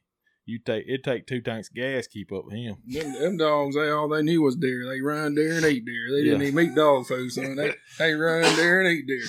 you 0.47 0.59
take 0.59 0.85
it 0.87 1.05
take 1.05 1.27
two 1.27 1.41
tanks 1.41 1.69
of 1.69 1.75
gas 1.77 2.05
to 2.07 2.11
keep 2.11 2.33
up 2.33 2.45
with 2.47 2.55
him. 2.57 2.77
Them, 2.87 3.13
them 3.13 3.37
dogs, 3.37 3.77
they 3.77 3.89
all 3.91 4.09
they 4.09 4.23
knew 4.23 4.43
was 4.43 4.57
deer. 4.57 4.87
They 4.89 5.01
run 5.01 5.35
deer 5.35 5.57
and 5.57 5.67
eat 5.67 5.85
deer. 5.85 6.09
They 6.11 6.25
didn't 6.25 6.41
Yeah. 6.41 6.49
even 6.49 6.71
eat 6.71 6.75
dog 6.75 7.07
food, 7.07 7.31
son. 7.31 7.57
They 7.57 7.73
they 7.99 8.13
run 8.15 8.43
deer 8.57 8.81
and 8.81 8.89
eat 8.99 9.07
deer. 9.07 9.27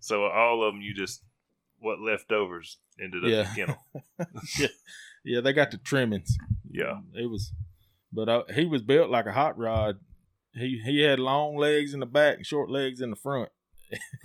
So 0.00 0.24
all 0.24 0.66
of 0.66 0.72
them, 0.74 0.82
you 0.82 0.94
just 0.94 1.22
what 1.78 2.00
leftovers 2.00 2.78
ended 3.00 3.24
up 3.24 3.30
in 3.30 3.36
the 3.36 3.44
kennel. 3.54 4.30
yeah, 4.58 4.66
yeah, 5.24 5.40
they 5.40 5.52
got 5.52 5.70
the 5.72 5.78
trimmings. 5.78 6.36
Yeah. 6.70 7.00
it 7.14 7.26
was, 7.28 7.52
but 8.12 8.28
uh, 8.28 8.42
he 8.54 8.64
was 8.64 8.82
built 8.82 9.10
like 9.10 9.26
a 9.26 9.32
hot 9.32 9.58
rod. 9.58 9.98
He 10.54 10.80
he 10.84 11.00
had 11.00 11.18
long 11.18 11.56
legs 11.56 11.92
in 11.92 12.00
the 12.00 12.06
back 12.06 12.36
and 12.36 12.46
short 12.46 12.70
legs 12.70 13.00
in 13.00 13.10
the 13.10 13.16
front. 13.16 13.48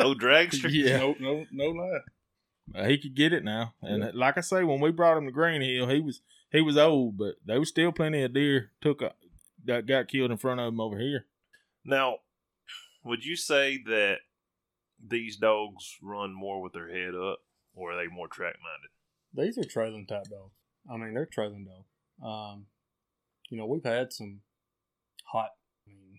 Old 0.00 0.20
dragster. 0.20 0.68
Yeah, 0.70 0.98
No, 0.98 1.14
no, 1.18 1.46
no 1.52 1.64
lie. 1.70 2.00
Uh, 2.74 2.86
he 2.86 2.98
could 2.98 3.14
get 3.14 3.32
it 3.32 3.44
now. 3.44 3.74
And 3.82 4.14
like 4.14 4.38
I 4.38 4.42
say, 4.42 4.62
when 4.62 4.80
we 4.80 4.90
brought 4.90 5.18
him 5.18 5.26
to 5.26 5.32
Green 5.32 5.60
Hill, 5.60 5.88
he 5.88 6.00
was 6.00 6.20
he 6.52 6.60
was 6.60 6.76
old, 6.76 7.16
but 7.16 7.34
there 7.44 7.58
was 7.58 7.68
still 7.68 7.92
plenty 7.92 8.22
of 8.22 8.32
deer 8.32 8.70
took 8.80 9.02
a, 9.02 9.12
that 9.64 9.86
got 9.86 10.08
killed 10.08 10.30
in 10.30 10.36
front 10.36 10.60
of 10.60 10.68
him 10.68 10.80
over 10.80 10.98
here. 10.98 11.26
Now, 11.84 12.18
would 13.04 13.24
you 13.24 13.36
say 13.36 13.82
that 13.86 14.18
these 15.04 15.36
dogs 15.36 15.96
run 16.02 16.32
more 16.32 16.62
with 16.62 16.72
their 16.72 16.88
head 16.88 17.14
up, 17.14 17.40
or 17.74 17.92
are 17.92 17.96
they 17.96 18.12
more 18.12 18.28
track 18.28 18.56
minded? 18.62 18.90
These 19.32 19.58
are 19.64 19.68
trailing 19.68 20.06
type 20.06 20.24
dogs. 20.24 20.54
I 20.90 20.96
mean, 20.96 21.14
they're 21.14 21.26
trailing 21.26 21.64
dogs. 21.66 21.86
Um, 22.24 22.66
you 23.48 23.56
know, 23.58 23.66
we've 23.66 23.84
had 23.84 24.12
some 24.12 24.40
hot, 25.24 25.50
I 25.50 25.50
mean, 25.50 25.59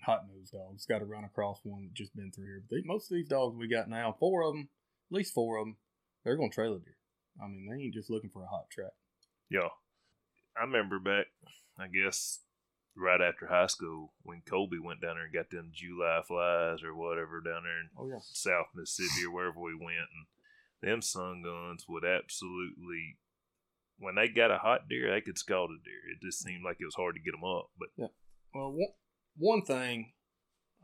hot 0.01 0.23
nosed 0.27 0.53
dogs. 0.53 0.85
Got 0.85 0.99
to 0.99 1.05
run 1.05 1.23
across 1.23 1.59
one 1.63 1.83
that 1.83 1.93
just 1.93 2.15
been 2.15 2.31
through 2.31 2.45
here. 2.45 2.63
But 2.69 2.75
they, 2.75 2.81
most 2.85 3.11
of 3.11 3.15
these 3.15 3.27
dogs 3.27 3.57
we 3.57 3.67
got 3.67 3.89
now, 3.89 4.15
four 4.19 4.43
of 4.43 4.53
them, 4.53 4.69
at 5.11 5.15
least 5.15 5.33
four 5.33 5.57
of 5.57 5.65
them, 5.65 5.77
they're 6.23 6.37
going 6.37 6.49
to 6.49 6.55
trail 6.55 6.75
a 6.75 6.79
deer. 6.79 6.97
I 7.41 7.47
mean, 7.47 7.67
they 7.69 7.83
ain't 7.83 7.93
just 7.93 8.09
looking 8.09 8.29
for 8.29 8.43
a 8.43 8.47
hot 8.47 8.69
track. 8.69 8.91
Yeah. 9.49 9.69
I 10.57 10.63
remember 10.63 10.99
back, 10.99 11.27
I 11.79 11.87
guess, 11.87 12.39
right 12.95 13.21
after 13.21 13.47
high 13.47 13.67
school 13.67 14.13
when 14.23 14.41
Colby 14.47 14.79
went 14.79 15.01
down 15.01 15.15
there 15.15 15.25
and 15.25 15.33
got 15.33 15.49
them 15.49 15.71
July 15.73 16.21
flies 16.27 16.83
or 16.83 16.93
whatever 16.95 17.39
down 17.39 17.63
there 17.63 17.79
in 17.79 17.89
Oh 17.97 18.07
yeah, 18.07 18.19
South 18.21 18.67
Mississippi 18.75 19.25
or 19.25 19.33
wherever 19.33 19.59
we 19.59 19.73
went, 19.73 20.11
and 20.11 20.27
them 20.81 21.01
sun 21.01 21.41
guns 21.43 21.85
would 21.87 22.03
absolutely, 22.03 23.17
when 23.97 24.15
they 24.15 24.27
got 24.27 24.51
a 24.51 24.57
hot 24.57 24.89
deer, 24.89 25.11
they 25.11 25.21
could 25.21 25.37
scald 25.37 25.71
a 25.71 25.79
deer. 25.83 26.11
It 26.11 26.25
just 26.25 26.43
seemed 26.43 26.63
like 26.65 26.77
it 26.79 26.85
was 26.85 26.95
hard 26.95 27.15
to 27.15 27.21
get 27.21 27.31
them 27.31 27.45
up. 27.47 27.69
But 27.79 27.89
yeah. 27.95 28.11
Well, 28.53 28.75
one, 29.41 29.63
thing, 29.63 30.11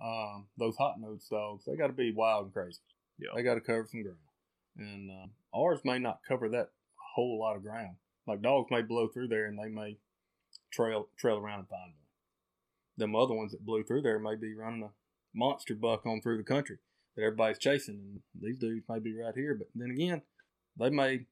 um, 0.04 0.48
those 0.58 0.76
hot 0.76 1.00
nosed 1.00 1.30
dogs, 1.30 1.66
they 1.66 1.76
got 1.76 1.88
to 1.88 1.94
be 1.94 2.12
wild 2.12 2.46
and 2.46 2.54
crazy. 2.54 2.80
Yeah. 3.20 3.30
They 3.36 3.44
got 3.44 3.56
to 3.56 3.62
cover 3.62 3.88
some 3.90 4.04
ground, 4.04 4.18
and 4.78 5.10
um, 5.10 5.32
ours 5.56 5.80
may 5.84 6.00
not 6.00 6.20
cover 6.28 6.50
that 6.50 6.70
whole 7.16 7.40
lot 7.40 7.56
of 7.56 7.64
ground. 7.64 7.96
Like 8.28 8.42
dogs 8.42 8.70
may 8.70 8.82
blow 8.82 9.08
through 9.08 9.30
there, 9.30 9.46
and 9.46 9.58
they 9.58 9.70
may 9.70 9.98
trail 10.72 11.08
trail 11.18 11.38
around 11.38 11.60
and 11.60 11.70
find 11.70 11.82
one. 11.82 12.08
Them 12.98 13.16
other 13.16 13.34
ones 13.34 13.52
that 13.52 13.66
blew 13.66 13.84
through 13.84 14.02
there 14.02 14.20
may 14.20 14.36
be 14.36 14.54
running 14.54 14.84
a 14.84 14.90
monster 15.34 15.76
buck 15.76 16.06
on 16.06 16.22
through 16.22 16.38
the 16.38 16.44
country 16.44 16.78
that 17.16 17.24
everybody's 17.24 17.60
chasing, 17.60 17.96
and 17.96 18.22
these 18.40 18.60
dudes 18.60 18.86
may 18.90 19.00
be 19.00 19.16
right 19.16 19.34
here. 19.36 19.56
But 19.56 19.68
then 19.74 19.92
again, 19.92 20.22
they 20.80 20.90
may 20.90 21.26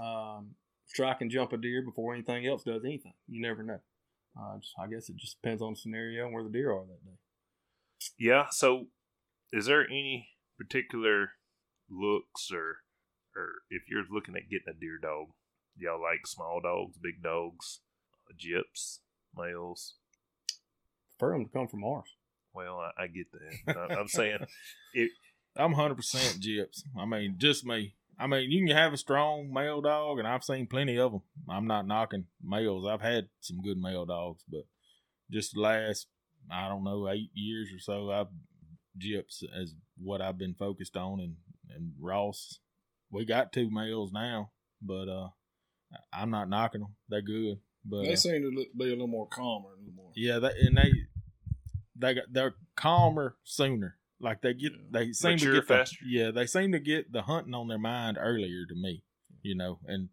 um, 0.00 0.54
strike 0.86 1.20
and 1.20 1.30
jump 1.30 1.52
a 1.52 1.56
deer 1.56 1.82
before 1.82 2.14
anything 2.14 2.46
else 2.46 2.64
does 2.64 2.84
anything. 2.84 3.14
You 3.28 3.40
never 3.40 3.62
know. 3.62 3.80
Uh, 4.38 4.58
just, 4.58 4.74
I 4.78 4.86
guess 4.86 5.08
it 5.08 5.16
just 5.16 5.40
depends 5.42 5.62
on 5.62 5.72
the 5.72 5.78
scenario 5.78 6.24
and 6.24 6.34
where 6.34 6.44
the 6.44 6.50
deer 6.50 6.70
are 6.70 6.84
that 6.86 7.04
day. 7.04 7.16
yeah, 8.18 8.46
so 8.50 8.86
is 9.52 9.66
there 9.66 9.84
any 9.84 10.28
particular 10.56 11.30
looks 11.90 12.50
or, 12.52 12.78
or 13.34 13.48
if 13.70 13.82
you're 13.90 14.04
looking 14.10 14.36
at 14.36 14.48
getting 14.48 14.68
a 14.68 14.78
deer 14.78 14.98
dog, 15.00 15.28
y'all 15.76 16.00
like 16.00 16.26
small 16.26 16.60
dogs, 16.62 16.96
big 16.98 17.22
dogs, 17.22 17.80
uh, 18.28 18.34
gyps, 18.34 18.98
males? 19.36 19.94
Prefer 21.18 21.32
them 21.32 21.46
to 21.46 21.50
come 21.50 21.66
from 21.66 21.82
ours. 21.82 22.14
Well, 22.52 22.78
I, 22.78 23.04
I 23.04 23.06
get 23.08 23.26
that. 23.32 23.76
I, 23.76 23.94
I'm 23.94 24.08
saying 24.08 24.38
it. 24.94 25.10
I'm 25.56 25.72
hundred 25.72 25.96
percent 25.96 26.40
gyps. 26.40 26.82
I 26.96 27.04
mean, 27.04 27.34
just 27.38 27.64
me. 27.64 27.94
I 28.18 28.26
mean, 28.26 28.50
you 28.50 28.66
can 28.66 28.76
have 28.76 28.92
a 28.92 28.96
strong 28.96 29.52
male 29.52 29.80
dog, 29.80 30.18
and 30.18 30.26
I've 30.26 30.42
seen 30.44 30.66
plenty 30.66 30.98
of 30.98 31.12
them. 31.12 31.22
I'm 31.48 31.66
not 31.66 31.86
knocking 31.86 32.24
males. 32.42 32.86
I've 32.86 33.00
had 33.00 33.28
some 33.40 33.60
good 33.62 33.78
male 33.78 34.04
dogs, 34.06 34.42
but 34.50 34.62
just 35.30 35.54
the 35.54 35.60
last, 35.60 36.08
I 36.50 36.68
don't 36.68 36.84
know, 36.84 37.08
eight 37.08 37.30
years 37.34 37.68
or 37.74 37.78
so, 37.78 38.10
I've 38.10 38.26
gyps 38.98 39.44
as 39.54 39.74
what 39.96 40.20
I've 40.20 40.38
been 40.38 40.54
focused 40.54 40.96
on, 40.96 41.20
and 41.20 41.36
and 41.70 41.92
Ross, 42.00 42.58
we 43.10 43.24
got 43.24 43.52
two 43.52 43.70
males 43.70 44.10
now, 44.12 44.50
but 44.82 45.08
uh, 45.08 45.28
I'm 46.12 46.30
not 46.30 46.48
knocking 46.48 46.80
them. 46.80 46.96
They're 47.08 47.22
good, 47.22 47.58
but 47.84 48.02
They 48.02 48.14
uh, 48.14 48.16
seem 48.16 48.42
to 48.42 48.50
be 48.76 48.86
a 48.86 48.90
little 48.90 49.06
more 49.06 49.28
calmer, 49.28 49.68
a 49.68 49.78
little 49.78 49.94
more. 49.94 50.10
yeah, 50.16 50.38
they, 50.38 50.50
and 50.60 50.76
they 50.76 50.92
they 51.94 52.14
got 52.14 52.24
they're 52.32 52.56
calmer 52.74 53.36
sooner. 53.44 53.97
Like 54.20 54.40
they 54.42 54.54
get 54.54 54.72
Yeah. 54.72 54.78
they 54.90 55.12
seem 55.12 55.32
Mature 55.32 55.52
to 55.54 55.60
get 55.60 55.68
the, 55.68 55.90
yeah 56.06 56.30
they 56.32 56.46
seem 56.46 56.72
to 56.72 56.80
get 56.80 57.12
the 57.12 57.22
hunting 57.22 57.54
on 57.54 57.68
their 57.68 57.78
mind 57.78 58.18
earlier 58.20 58.66
to 58.68 58.74
me, 58.74 59.04
you 59.42 59.54
know, 59.54 59.78
and 59.86 60.08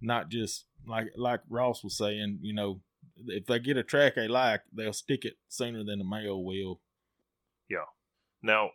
not 0.00 0.28
just 0.28 0.66
like 0.86 1.08
like 1.16 1.40
Ross 1.48 1.82
was 1.82 1.96
saying, 1.96 2.38
you 2.42 2.54
know, 2.54 2.80
if 3.26 3.46
they 3.46 3.58
get 3.58 3.76
a 3.76 3.82
track 3.82 4.14
they 4.14 4.28
like, 4.28 4.62
they'll 4.72 4.92
stick 4.92 5.24
it 5.24 5.34
sooner 5.48 5.82
than 5.84 5.98
the 5.98 6.04
male 6.04 6.42
will. 6.42 6.80
Yeah. 7.68 7.86
Now, 8.42 8.70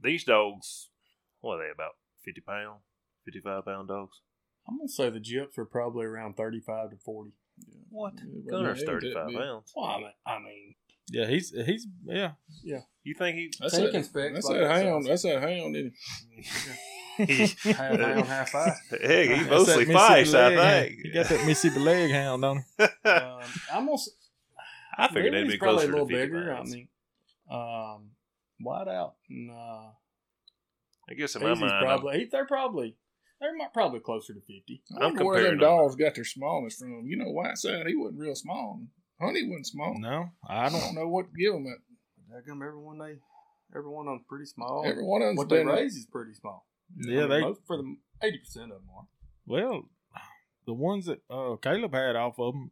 these 0.00 0.24
dogs, 0.24 0.90
what 1.40 1.54
are 1.54 1.64
they 1.64 1.70
about? 1.72 1.92
Fifty 2.22 2.42
pound, 2.42 2.80
fifty 3.24 3.40
five 3.40 3.64
pound 3.64 3.88
dogs. 3.88 4.20
I'm 4.68 4.76
gonna 4.76 4.88
say 4.88 5.08
the 5.08 5.18
gyps 5.20 5.56
are 5.56 5.64
probably 5.64 6.04
around 6.04 6.36
35 6.36 6.90
to 6.90 6.96
40. 6.96 7.30
What? 7.88 8.12
Yeah, 8.18 8.24
but 8.44 8.50
Gunner's 8.50 8.80
they 8.80 8.86
thirty 8.86 9.14
five 9.14 9.32
pounds. 9.32 9.72
Well, 9.74 9.86
I 9.86 9.96
mean, 9.98 10.12
I 10.26 10.38
mean 10.38 10.74
Yeah, 11.10 11.26
he's 11.26 11.50
he's 11.50 11.86
yeah. 12.04 12.32
Yeah. 12.62 12.80
You 13.04 13.14
think 13.14 13.36
he? 13.36 13.52
That's 13.60 13.74
Taking 13.76 13.92
that, 13.92 14.04
specs 14.04 14.34
that's 14.34 14.46
like 14.48 14.58
that 14.58 14.68
that 14.68 14.84
hound. 14.86 15.04
size. 15.06 15.22
That's 15.22 15.40
that 15.40 15.42
hound. 15.42 15.76
Isn't 15.76 15.94
he? 16.30 17.46
half 17.72 17.98
hound, 17.98 18.26
half 18.26 18.54
eye. 18.54 18.72
Heck, 18.90 19.00
he 19.00 19.26
That's 19.34 19.50
mostly 19.50 19.84
that 20.32 20.58
I 20.58 20.82
think. 20.84 21.00
He 21.02 21.10
got 21.10 21.26
that 21.28 21.46
Mississippi 21.46 21.80
leg 21.80 22.10
hound 22.10 22.44
on 22.44 22.56
him. 22.58 22.64
Um, 23.04 23.40
I'm 23.72 23.86
gonna. 23.86 23.96
figured 25.08 25.32
they'd 25.32 25.38
Lily's 25.38 25.52
be 25.52 25.58
probably 25.58 25.86
closer 25.86 25.88
a 25.88 25.92
little 25.92 26.08
to 26.08 26.14
fifty 26.14 26.26
bigger. 26.34 26.54
pounds. 26.54 26.72
I 26.72 26.76
mean, 26.76 26.88
um, 27.50 28.10
wide 28.60 28.88
out. 28.88 29.14
And, 29.30 29.50
uh, 29.50 29.90
I 31.10 31.14
guess 31.16 31.34
in 31.36 31.42
my 31.42 31.52
Easy's 31.52 31.60
mind, 31.62 31.72
I'm- 31.72 31.84
probably 31.84 32.18
he, 32.18 32.24
they're 32.26 32.46
probably 32.46 32.96
they're 33.40 33.52
probably 33.72 34.00
closer 34.00 34.34
to 34.34 34.40
50. 34.40 34.62
it? 34.68 34.80
I 34.92 34.96
I'm 34.96 35.14
wonder 35.14 35.24
where 35.24 35.34
them 35.42 35.50
comparing 35.50 35.60
them. 35.60 35.68
dogs 35.78 35.94
got 35.96 36.14
their 36.16 36.24
smallness 36.24 36.76
from. 36.76 37.06
You 37.06 37.16
know, 37.16 37.30
Whiteside, 37.30 37.86
he 37.86 37.96
wasn't 37.96 38.18
real 38.20 38.34
small. 38.34 38.80
Honey 39.20 39.48
wasn't 39.48 39.66
small. 39.66 39.94
No, 39.98 40.30
I 40.46 40.66
I 40.66 40.68
don't. 40.68 40.80
don't 40.80 40.94
know 40.94 41.08
what 41.08 41.26
to 41.26 41.32
give 41.38 41.52
them 41.52 41.66
At. 41.66 41.78
How 42.32 42.40
come 42.46 42.62
everyone 42.62 42.98
they 42.98 43.16
everyone 43.76 44.06
on 44.08 44.24
pretty 44.28 44.46
small? 44.46 44.84
Every 44.86 45.02
one 45.04 45.22
of 45.22 45.28
them's 45.28 45.38
what 45.38 45.48
they 45.48 45.64
raise 45.64 45.96
is 45.96 46.06
pretty 46.10 46.34
small. 46.34 46.66
Yeah, 46.96 47.18
I 47.18 47.20
mean, 47.20 47.28
they 47.30 47.40
most, 47.40 47.60
for 47.66 47.76
the 47.78 47.96
eighty 48.22 48.38
percent 48.38 48.70
of 48.72 48.78
them 48.78 48.88
are. 48.96 49.06
well, 49.46 49.82
the 50.66 50.74
ones 50.74 51.06
that 51.06 51.20
uh, 51.30 51.56
Caleb 51.56 51.94
had 51.94 52.16
off 52.16 52.38
of 52.38 52.52
them, 52.54 52.70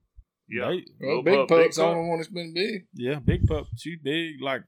yeah, 0.48 0.68
they, 0.68 0.84
Well, 1.00 1.22
big 1.22 1.34
pup, 1.34 1.48
big 1.48 1.58
pup's 1.64 1.76
the 1.76 1.82
pup. 1.82 1.96
only 1.96 2.08
one 2.08 2.18
that's 2.18 2.28
been 2.30 2.52
big. 2.54 2.86
yeah, 2.94 3.18
big 3.18 3.46
pup, 3.46 3.66
she's 3.76 3.98
big, 4.02 4.40
like 4.40 4.62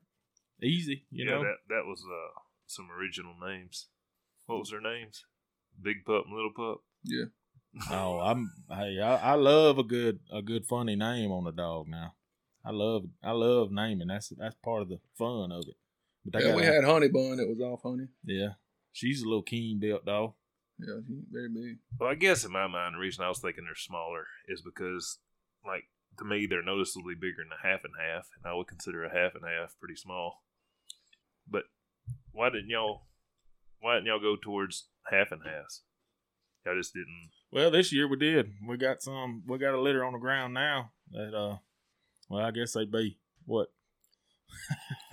easy, 0.62 1.06
you 1.10 1.24
yeah, 1.26 1.30
know. 1.32 1.42
that 1.42 1.56
that 1.68 1.84
was 1.86 2.02
uh, 2.04 2.40
some 2.66 2.88
original 2.90 3.34
names. 3.46 3.88
What 4.46 4.58
was 4.60 4.70
their 4.70 4.80
names? 4.80 5.24
Big 5.80 6.04
pup 6.06 6.24
and 6.26 6.34
little 6.34 6.52
pup. 6.56 6.80
Yeah. 7.04 7.26
Oh, 7.90 8.18
I'm 8.20 8.50
hey, 8.70 8.98
I, 9.00 9.32
I 9.32 9.34
love 9.34 9.78
a 9.78 9.82
good 9.84 10.20
a 10.32 10.42
good 10.42 10.66
funny 10.66 10.96
name 10.96 11.30
on 11.30 11.46
a 11.46 11.52
dog 11.52 11.86
now. 11.88 12.14
I 12.64 12.70
love 12.72 13.04
I 13.22 13.32
love 13.32 13.70
naming. 13.70 14.08
That's 14.08 14.30
that's 14.30 14.56
part 14.64 14.82
of 14.82 14.88
the 14.88 14.98
fun 15.16 15.52
of 15.52 15.64
it. 15.68 15.76
But 16.24 16.42
Yeah, 16.42 16.54
we 16.54 16.62
a- 16.62 16.72
had 16.72 16.84
Honey 16.84 17.08
Bun 17.08 17.36
that 17.36 17.48
was 17.48 17.60
off 17.60 17.82
Honey. 17.82 18.08
yeah. 18.24 18.54
She's 18.92 19.22
a 19.22 19.26
little 19.26 19.42
keen 19.42 19.78
built 19.78 20.04
dog. 20.04 20.32
Yeah, 20.80 20.96
she 21.06 21.14
ain't 21.14 21.26
very 21.30 21.48
big. 21.48 21.78
Well, 22.00 22.08
I 22.10 22.14
guess 22.14 22.44
in 22.44 22.52
my 22.52 22.66
mind, 22.66 22.94
the 22.94 22.98
reason 22.98 23.24
I 23.24 23.28
was 23.28 23.38
thinking 23.38 23.64
they're 23.64 23.74
smaller 23.76 24.26
is 24.48 24.62
because, 24.62 25.18
like, 25.64 25.84
to 26.18 26.24
me, 26.24 26.46
they're 26.46 26.62
noticeably 26.62 27.14
bigger 27.14 27.42
than 27.44 27.52
a 27.52 27.66
half 27.66 27.84
and 27.84 27.94
half, 28.00 28.28
and 28.36 28.50
I 28.50 28.54
would 28.54 28.66
consider 28.66 29.04
a 29.04 29.10
half 29.12 29.34
and 29.34 29.44
half 29.44 29.74
pretty 29.78 29.94
small. 29.96 30.42
But 31.48 31.64
why 32.32 32.50
didn't 32.50 32.70
y'all? 32.70 33.06
Why 33.80 33.94
didn't 33.96 34.06
y'all 34.06 34.20
go 34.20 34.36
towards 34.36 34.88
half 35.10 35.30
and 35.32 35.42
halves? 35.44 35.82
Y'all 36.66 36.76
just 36.76 36.94
didn't. 36.94 37.30
Well, 37.50 37.70
this 37.70 37.92
year 37.92 38.06
we 38.08 38.16
did. 38.16 38.52
We 38.66 38.76
got 38.76 39.02
some. 39.02 39.42
We 39.46 39.58
got 39.58 39.74
a 39.74 39.80
litter 39.80 40.04
on 40.04 40.12
the 40.12 40.18
ground 40.18 40.54
now. 40.54 40.92
That 41.12 41.34
uh, 41.34 41.56
well, 42.28 42.44
I 42.44 42.50
guess 42.50 42.72
they'd 42.72 42.92
be 42.92 43.18
what 43.46 43.68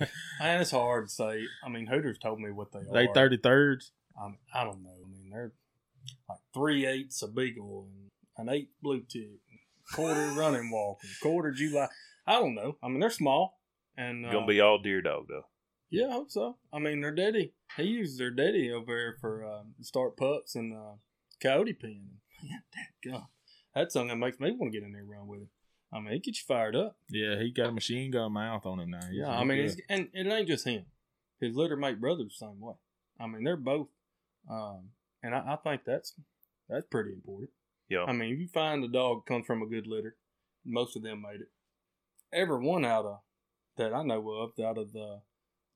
And 0.40 0.60
it's 0.62 0.70
hard 0.70 1.08
to 1.08 1.12
say. 1.12 1.44
I 1.64 1.68
mean, 1.68 1.86
Hooters 1.86 2.18
told 2.18 2.40
me 2.40 2.50
what 2.50 2.72
they 2.72 2.80
are. 2.80 2.92
they 2.92 3.06
are. 3.08 3.14
thirty 3.14 3.36
thirds. 3.36 3.92
I'm, 4.22 4.38
I 4.54 4.64
don't 4.64 4.82
know. 4.82 4.90
I 4.90 5.08
mean, 5.08 5.30
they're 5.30 5.52
like 6.28 6.38
three 6.54 6.86
eighths 6.86 7.22
a 7.22 7.28
beagle 7.28 7.88
and 7.88 8.48
an 8.48 8.54
eighth 8.54 8.72
blue 8.82 9.02
tick, 9.08 9.40
quarter 9.94 10.26
running 10.36 10.70
walk, 10.70 10.98
and 11.02 11.12
quarter 11.22 11.52
July. 11.52 11.88
I 12.26 12.34
don't 12.34 12.54
know. 12.54 12.76
I 12.82 12.88
mean, 12.88 13.00
they're 13.00 13.10
small 13.10 13.60
and 13.96 14.26
uh, 14.26 14.32
Gonna 14.32 14.46
be 14.46 14.60
all 14.60 14.78
deer 14.78 15.00
dog 15.00 15.26
though. 15.28 15.46
Yeah, 15.90 16.08
I 16.08 16.12
hope 16.12 16.30
so. 16.30 16.56
I 16.72 16.78
mean, 16.80 17.00
their 17.00 17.14
daddy, 17.14 17.52
he 17.76 17.84
uses 17.84 18.18
their 18.18 18.30
daddy 18.30 18.72
over 18.72 18.86
there 18.86 19.16
for 19.20 19.44
uh, 19.46 19.62
start 19.82 20.16
pups 20.16 20.54
and 20.56 20.74
uh, 20.74 20.96
coyote 21.40 21.74
pen. 21.74 22.08
Man, 22.42 22.62
that 22.74 23.10
gun. 23.10 23.26
That's 23.74 23.92
something 23.92 24.08
that 24.08 24.16
makes 24.24 24.40
me 24.40 24.52
want 24.52 24.72
to 24.72 24.78
get 24.78 24.86
in 24.86 24.92
there 24.92 25.02
and 25.02 25.10
run 25.10 25.26
with 25.26 25.42
it. 25.42 25.48
I 25.92 26.00
mean, 26.00 26.12
it 26.14 26.24
gets 26.24 26.40
you 26.40 26.44
fired 26.46 26.74
up. 26.74 26.96
Yeah, 27.10 27.38
he 27.38 27.50
got 27.52 27.68
a 27.68 27.72
machine 27.72 28.10
gun 28.10 28.32
mouth 28.32 28.66
on 28.66 28.80
him 28.80 28.90
now. 28.90 29.00
He's- 29.02 29.12
Yeah, 29.14 29.28
I 29.30 29.44
mean, 29.44 29.58
it's, 29.60 29.76
and 29.88 30.08
it 30.12 30.26
ain't 30.26 30.48
just 30.48 30.66
him. 30.66 30.86
His 31.40 31.54
litter 31.54 31.76
mate 31.76 32.00
brother's 32.00 32.36
the 32.38 32.46
same 32.46 32.60
way. 32.60 32.74
I 33.20 33.26
mean, 33.26 33.44
they're 33.44 33.56
both, 33.56 33.88
um, 34.50 34.90
and 35.22 35.34
I, 35.34 35.52
I 35.52 35.56
think 35.56 35.82
that's 35.84 36.14
that's 36.68 36.86
pretty 36.86 37.12
important. 37.12 37.50
Yeah. 37.88 38.04
I 38.04 38.12
mean, 38.12 38.32
if 38.34 38.40
you 38.40 38.48
find 38.48 38.82
a 38.84 38.88
dog 38.88 39.26
comes 39.26 39.46
from 39.46 39.62
a 39.62 39.66
good 39.66 39.86
litter, 39.86 40.16
most 40.64 40.96
of 40.96 41.02
them 41.02 41.22
made 41.22 41.40
it. 41.40 41.48
Every 42.32 42.58
one 42.58 42.84
out 42.84 43.04
of 43.04 43.20
that 43.76 43.94
I 43.94 44.02
know 44.02 44.28
of, 44.30 44.58
out 44.64 44.78
of 44.78 44.92
the 44.92 45.20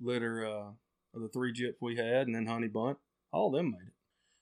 litter 0.00 0.44
uh, 0.44 0.70
of 1.14 1.22
the 1.22 1.28
three 1.28 1.52
jips 1.52 1.76
we 1.80 1.96
had, 1.96 2.26
and 2.26 2.34
then 2.34 2.46
Honey 2.46 2.68
Bun, 2.68 2.96
all 3.32 3.48
of 3.48 3.54
them 3.54 3.70
made 3.70 3.86
it. 3.86 3.92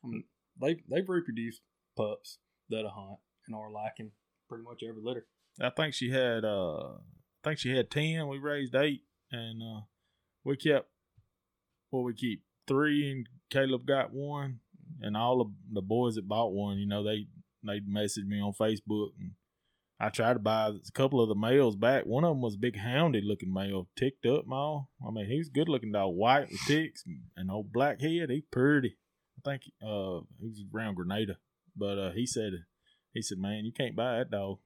I 0.05 0.07
mean, 0.09 0.25
they 0.61 0.83
they've 0.89 1.09
reproduced 1.09 1.61
pups 1.99 2.38
that 2.71 2.85
a 2.85 2.90
hunt 2.90 3.19
and 3.47 3.57
are 3.57 3.71
liking 3.71 4.12
pretty 4.49 4.64
much 4.64 4.83
every 4.88 5.02
litter. 5.02 5.26
I 5.61 5.71
think 5.71 5.95
she 5.95 6.11
had 6.11 6.45
uh 6.45 6.93
I 6.95 7.43
think 7.45 7.59
she 7.59 7.76
had 7.76 7.90
ten. 7.90 8.28
We 8.28 8.38
raised 8.38 8.75
eight 8.75 9.02
and 9.33 9.62
uh 9.62 9.81
we 10.45 10.57
kept 10.57 10.88
well 11.90 12.05
we 12.05 12.14
keep 12.14 12.45
three 12.67 13.11
and 13.11 13.28
Caleb 13.50 13.87
got 13.87 14.12
one 14.12 14.61
and 15.00 15.17
all 15.17 15.40
of 15.40 15.49
the 15.73 15.83
boys 15.83 16.14
that 16.14 16.28
bought 16.28 16.52
one, 16.52 16.78
you 16.78 16.87
know, 16.87 17.02
they 17.02 17.26
they 17.64 17.81
messaged 17.81 18.26
me 18.26 18.40
on 18.40 18.52
Facebook 18.52 19.11
and 19.19 19.33
I 20.00 20.11
tried 20.11 20.35
to 20.35 20.38
buy 20.38 20.69
a 20.69 20.93
couple 20.93 21.21
of 21.21 21.28
the 21.28 21.35
males 21.35 21.75
back. 21.75 22.07
One 22.07 22.23
of 22.23 22.31
them 22.31 22.40
was 22.40 22.55
a 22.55 22.59
big 22.59 22.78
hounded 22.78 23.25
looking 23.25 23.52
male, 23.52 23.88
ticked 23.97 24.26
up 24.26 24.47
mall. 24.47 24.90
I 25.05 25.11
mean, 25.11 25.26
he's 25.26 25.49
good 25.49 25.69
looking 25.69 25.90
dog, 25.90 26.14
white 26.14 26.49
with 26.50 26.61
ticks 26.69 27.02
and 27.37 27.50
old 27.50 27.73
black 27.73 28.00
head. 28.00 28.31
He's 28.31 28.45
pretty. 28.50 28.97
I 29.38 29.50
think 29.50 29.62
uh 29.83 30.21
he 30.40 30.49
was 30.49 30.64
around 30.73 30.95
Grenada, 30.95 31.38
but 31.79 31.99
uh 31.99 32.11
he 32.13 32.27
said 32.27 32.53
he 33.13 33.23
said, 33.23 33.39
man, 33.39 33.65
you 33.65 33.73
can't 33.73 33.97
buy 33.97 34.19
that 34.19 34.31
dog. 34.31 34.59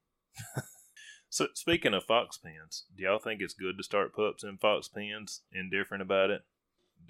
So 1.29 1.47
speaking 1.55 1.95
of 1.95 2.05
fox 2.05 2.37
pens, 2.37 2.85
do 2.95 3.05
y'all 3.05 3.19
think 3.19 3.41
it's 3.41 3.55
good 3.55 3.79
to 3.79 3.83
start 3.83 4.15
pups 4.15 4.45
in 4.45 4.59
fox 4.59 4.89
pens? 4.89 5.41
Indifferent 5.51 6.03
about 6.03 6.29
it? 6.29 6.43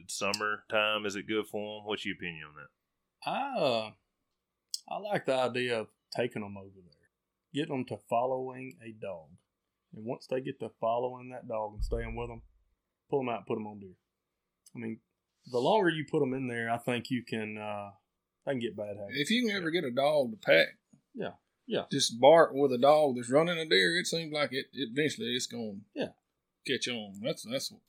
Summer 0.06 0.64
time 0.70 1.04
is 1.06 1.16
it 1.16 1.26
good 1.26 1.46
for 1.46 1.78
them? 1.78 1.86
What's 1.86 2.06
your 2.06 2.14
opinion 2.14 2.44
on 2.48 2.54
that? 2.54 3.30
I 3.30 3.58
uh, 3.60 3.90
I 4.88 4.98
like 4.98 5.26
the 5.26 5.34
idea 5.34 5.80
of 5.80 5.88
taking 6.16 6.42
them 6.42 6.56
over 6.56 6.68
there, 6.74 7.10
getting 7.52 7.76
them 7.76 7.84
to 7.86 7.96
following 8.08 8.76
a 8.84 8.92
dog, 8.92 9.28
and 9.94 10.04
once 10.04 10.26
they 10.28 10.40
get 10.40 10.60
to 10.60 10.70
following 10.80 11.30
that 11.30 11.48
dog 11.48 11.74
and 11.74 11.84
staying 11.84 12.14
with 12.14 12.28
them, 12.28 12.42
pull 13.10 13.20
them 13.20 13.28
out, 13.28 13.38
and 13.38 13.46
put 13.46 13.54
them 13.54 13.66
on 13.66 13.80
deer. 13.80 13.96
I 14.74 14.78
mean, 14.78 15.00
the 15.50 15.58
longer 15.58 15.88
you 15.88 16.04
put 16.10 16.20
them 16.20 16.34
in 16.34 16.48
there, 16.48 16.70
I 16.70 16.78
think 16.78 17.10
you 17.10 17.22
can 17.22 17.58
uh, 17.58 17.90
they 18.46 18.52
can 18.52 18.58
get 18.60 18.76
bad 18.76 18.96
habits. 18.96 19.18
If 19.18 19.30
you 19.30 19.46
can 19.46 19.56
ever 19.56 19.70
get 19.70 19.84
a 19.84 19.90
dog 19.90 20.30
to 20.32 20.36
pack, 20.36 20.78
Yeah, 21.14 21.32
yeah. 21.66 21.84
just 21.90 22.20
bark 22.20 22.52
with 22.52 22.72
a 22.72 22.78
dog 22.78 23.16
that's 23.16 23.30
running 23.30 23.58
a 23.58 23.66
deer, 23.68 23.98
it 23.98 24.06
seems 24.06 24.32
like 24.32 24.52
it 24.52 24.66
eventually 24.72 25.28
it's 25.34 25.46
gonna 25.46 25.78
Yeah. 25.94 26.08
catch 26.66 26.88
on. 26.88 27.20
That's 27.22 27.42
that's 27.42 27.70
What... 27.70 27.80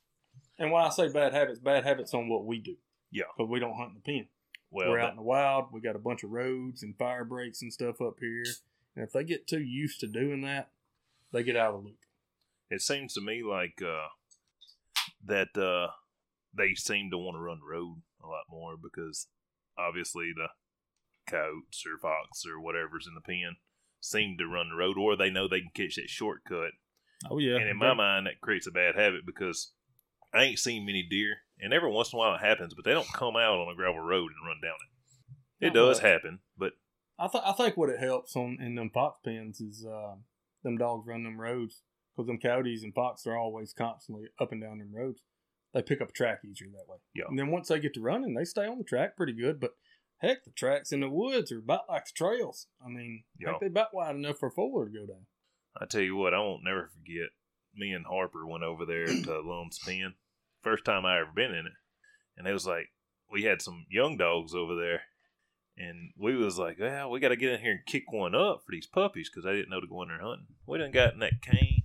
And 0.60 0.72
when 0.72 0.84
I 0.84 0.90
say 0.90 1.12
bad 1.12 1.34
habits, 1.34 1.60
bad 1.60 1.84
habits 1.84 2.14
on 2.14 2.30
what 2.30 2.46
we 2.46 2.60
do. 2.60 2.76
Yeah. 3.12 3.26
because 3.36 3.50
we 3.50 3.60
don't 3.60 3.76
hunt 3.76 3.90
in 3.90 3.96
the 3.96 4.02
pen. 4.02 4.28
Well, 4.72 4.90
We're 4.90 4.98
that- 4.98 5.06
out 5.06 5.10
in 5.12 5.16
the 5.18 5.22
wild. 5.24 5.72
We 5.72 5.82
got 5.82 5.96
a 5.96 6.00
bunch 6.00 6.24
of 6.24 6.32
roads 6.32 6.82
and 6.84 6.98
fire 6.98 7.24
breaks 7.26 7.62
and 7.62 7.72
stuff 7.72 8.02
up 8.02 8.16
here. 8.20 8.44
And 8.96 9.04
if 9.06 9.12
they 9.12 9.24
get 9.24 9.48
too 9.48 9.62
used 9.62 10.00
to 10.00 10.08
doing 10.08 10.42
that, 10.42 10.72
they 11.32 11.44
get 11.44 11.56
out 11.56 11.74
of 11.76 11.82
the 11.84 11.88
loop. 11.90 11.98
it 12.72 12.82
seems 12.82 13.14
to 13.14 13.22
me 13.22 13.44
like 13.44 13.82
uh, 13.84 14.08
that 15.26 15.56
uh, 15.58 15.92
they 16.56 16.74
seem 16.76 17.10
to 17.12 17.18
want 17.18 17.36
to 17.36 17.40
run 17.40 17.60
the 17.60 17.66
road 17.66 18.02
a 18.24 18.28
lot 18.28 18.46
more 18.50 18.76
because 18.78 19.28
obviously 19.78 20.32
the 20.36 20.48
coats 21.30 21.84
or 21.86 21.98
fox 22.00 22.44
or 22.46 22.62
whatever's 22.62 23.08
in 23.08 23.14
the 23.16 23.22
pen 23.22 23.56
seem 24.02 24.36
to 24.38 24.46
run 24.46 24.70
the 24.70 24.76
road, 24.76 24.98
or 24.98 25.16
they 25.16 25.30
know 25.30 25.48
they 25.48 25.62
can 25.62 25.72
catch 25.74 25.96
that 25.96 26.10
shortcut. 26.10 26.72
Oh 27.30 27.40
yeah. 27.40 27.56
And 27.56 27.70
in 27.70 27.78
my 27.78 27.94
mind, 27.94 28.26
that 28.28 28.42
creates 28.42 28.68
a 28.68 28.72
bad 28.72 28.96
habit 28.96 29.22
because 29.26 29.72
I 30.34 30.44
ain't 30.44 30.60
seen 30.60 30.86
many 30.86 31.06
deer, 31.10 31.36
and 31.60 31.74
every 31.74 31.90
once 31.92 32.12
in 32.12 32.18
a 32.18 32.20
while 32.20 32.36
it 32.36 32.42
happens, 32.42 32.74
but 32.74 32.84
they 32.86 32.92
don't 32.92 33.12
come 33.14 33.36
out 33.36 33.60
on 33.60 33.72
a 33.72 33.76
gravel 33.76 34.02
road 34.02 34.32
and 34.32 34.46
run 34.48 34.60
down 34.62 34.76
it. 34.76 35.66
It 35.68 35.74
Not 35.74 35.86
does 35.88 36.02
much. 36.02 36.12
happen, 36.12 36.40
but 36.58 36.74
I, 37.18 37.28
th- 37.28 37.44
I 37.46 37.54
think 37.54 37.78
what 37.78 37.90
it 37.90 38.00
helps 38.00 38.36
on 38.36 38.58
in 38.60 38.76
them 38.76 38.90
fox 38.94 39.20
pens 39.24 39.62
is 39.62 39.86
uh, 39.86 40.16
them 40.64 40.78
dogs 40.78 41.08
run 41.08 41.24
them 41.24 41.40
roads 41.40 41.84
because 42.14 42.28
them 42.28 42.40
coyotes 42.40 42.84
and 42.84 42.94
fox 42.94 43.26
are 43.26 43.38
always 43.38 43.72
constantly 43.72 44.26
up 44.42 44.52
and 44.52 44.62
down 44.62 44.80
them 44.80 44.92
roads. 44.94 45.22
They 45.74 45.82
pick 45.82 46.02
up 46.02 46.14
track 46.14 46.42
easier 46.46 46.68
that 46.74 46.88
way. 46.88 46.98
Yeah. 47.16 47.26
And 47.28 47.38
then 47.38 47.50
once 47.50 47.68
they 47.68 47.80
get 47.80 47.96
to 47.96 48.02
running, 48.02 48.34
they 48.34 48.46
stay 48.46 48.68
on 48.68 48.78
the 48.78 48.84
track 48.84 49.18
pretty 49.18 49.34
good. 49.34 49.60
But 49.60 49.72
heck, 50.18 50.44
the 50.44 50.52
tracks 50.52 50.92
in 50.92 51.00
the 51.00 51.10
woods 51.10 51.52
are 51.52 51.60
about 51.60 51.90
like 51.90 52.06
the 52.06 52.12
trails. 52.16 52.68
I 52.84 52.90
mean, 52.90 53.24
think 53.40 53.60
they 53.60 53.68
about 53.68 53.94
wide 53.94 54.16
enough 54.16 54.38
for 54.40 54.48
a 54.48 54.52
four 54.52 54.72
wheeler 54.72 54.90
to 54.90 55.00
go 55.00 55.06
down. 55.14 55.26
I 55.80 55.86
tell 55.86 56.02
you 56.02 56.16
what, 56.16 56.34
I 56.34 56.40
won't 56.40 56.64
never 56.64 56.90
forget. 56.94 57.30
Me 57.76 57.92
and 57.92 58.06
Harper 58.06 58.46
went 58.46 58.64
over 58.64 58.86
there 58.86 59.06
to 59.06 59.42
Lum's 59.46 59.80
Pen. 59.80 60.14
First 60.62 60.86
time 60.86 61.06
I 61.06 61.20
ever 61.20 61.32
been 61.36 61.52
in 61.52 61.66
it. 61.66 61.74
And 62.38 62.48
it 62.48 62.54
was 62.54 62.68
like 62.68 62.90
we 63.32 63.44
had 63.44 63.62
some 63.62 63.86
young 63.90 64.18
dogs 64.18 64.54
over 64.54 64.76
there. 64.76 65.02
And 65.76 66.12
we 66.16 66.36
was 66.36 66.60
like, 66.60 66.78
well, 66.80 67.10
we 67.10 67.20
got 67.20 67.30
to 67.30 67.36
get 67.36 67.54
in 67.54 67.60
here 67.62 67.72
and 67.72 67.86
kick 67.88 68.04
one 68.12 68.36
up 68.36 68.62
for 68.64 68.72
these 68.72 68.86
puppies 68.86 69.28
because 69.28 69.48
I 69.48 69.54
didn't 69.54 69.72
know 69.72 69.82
to 69.82 69.88
go 69.88 70.04
in 70.04 70.10
there 70.10 70.22
hunting. 70.22 70.46
We 70.68 70.78
done 70.78 70.92
got 70.92 71.14
in 71.14 71.20
that 71.20 71.42
cane. 71.42 71.82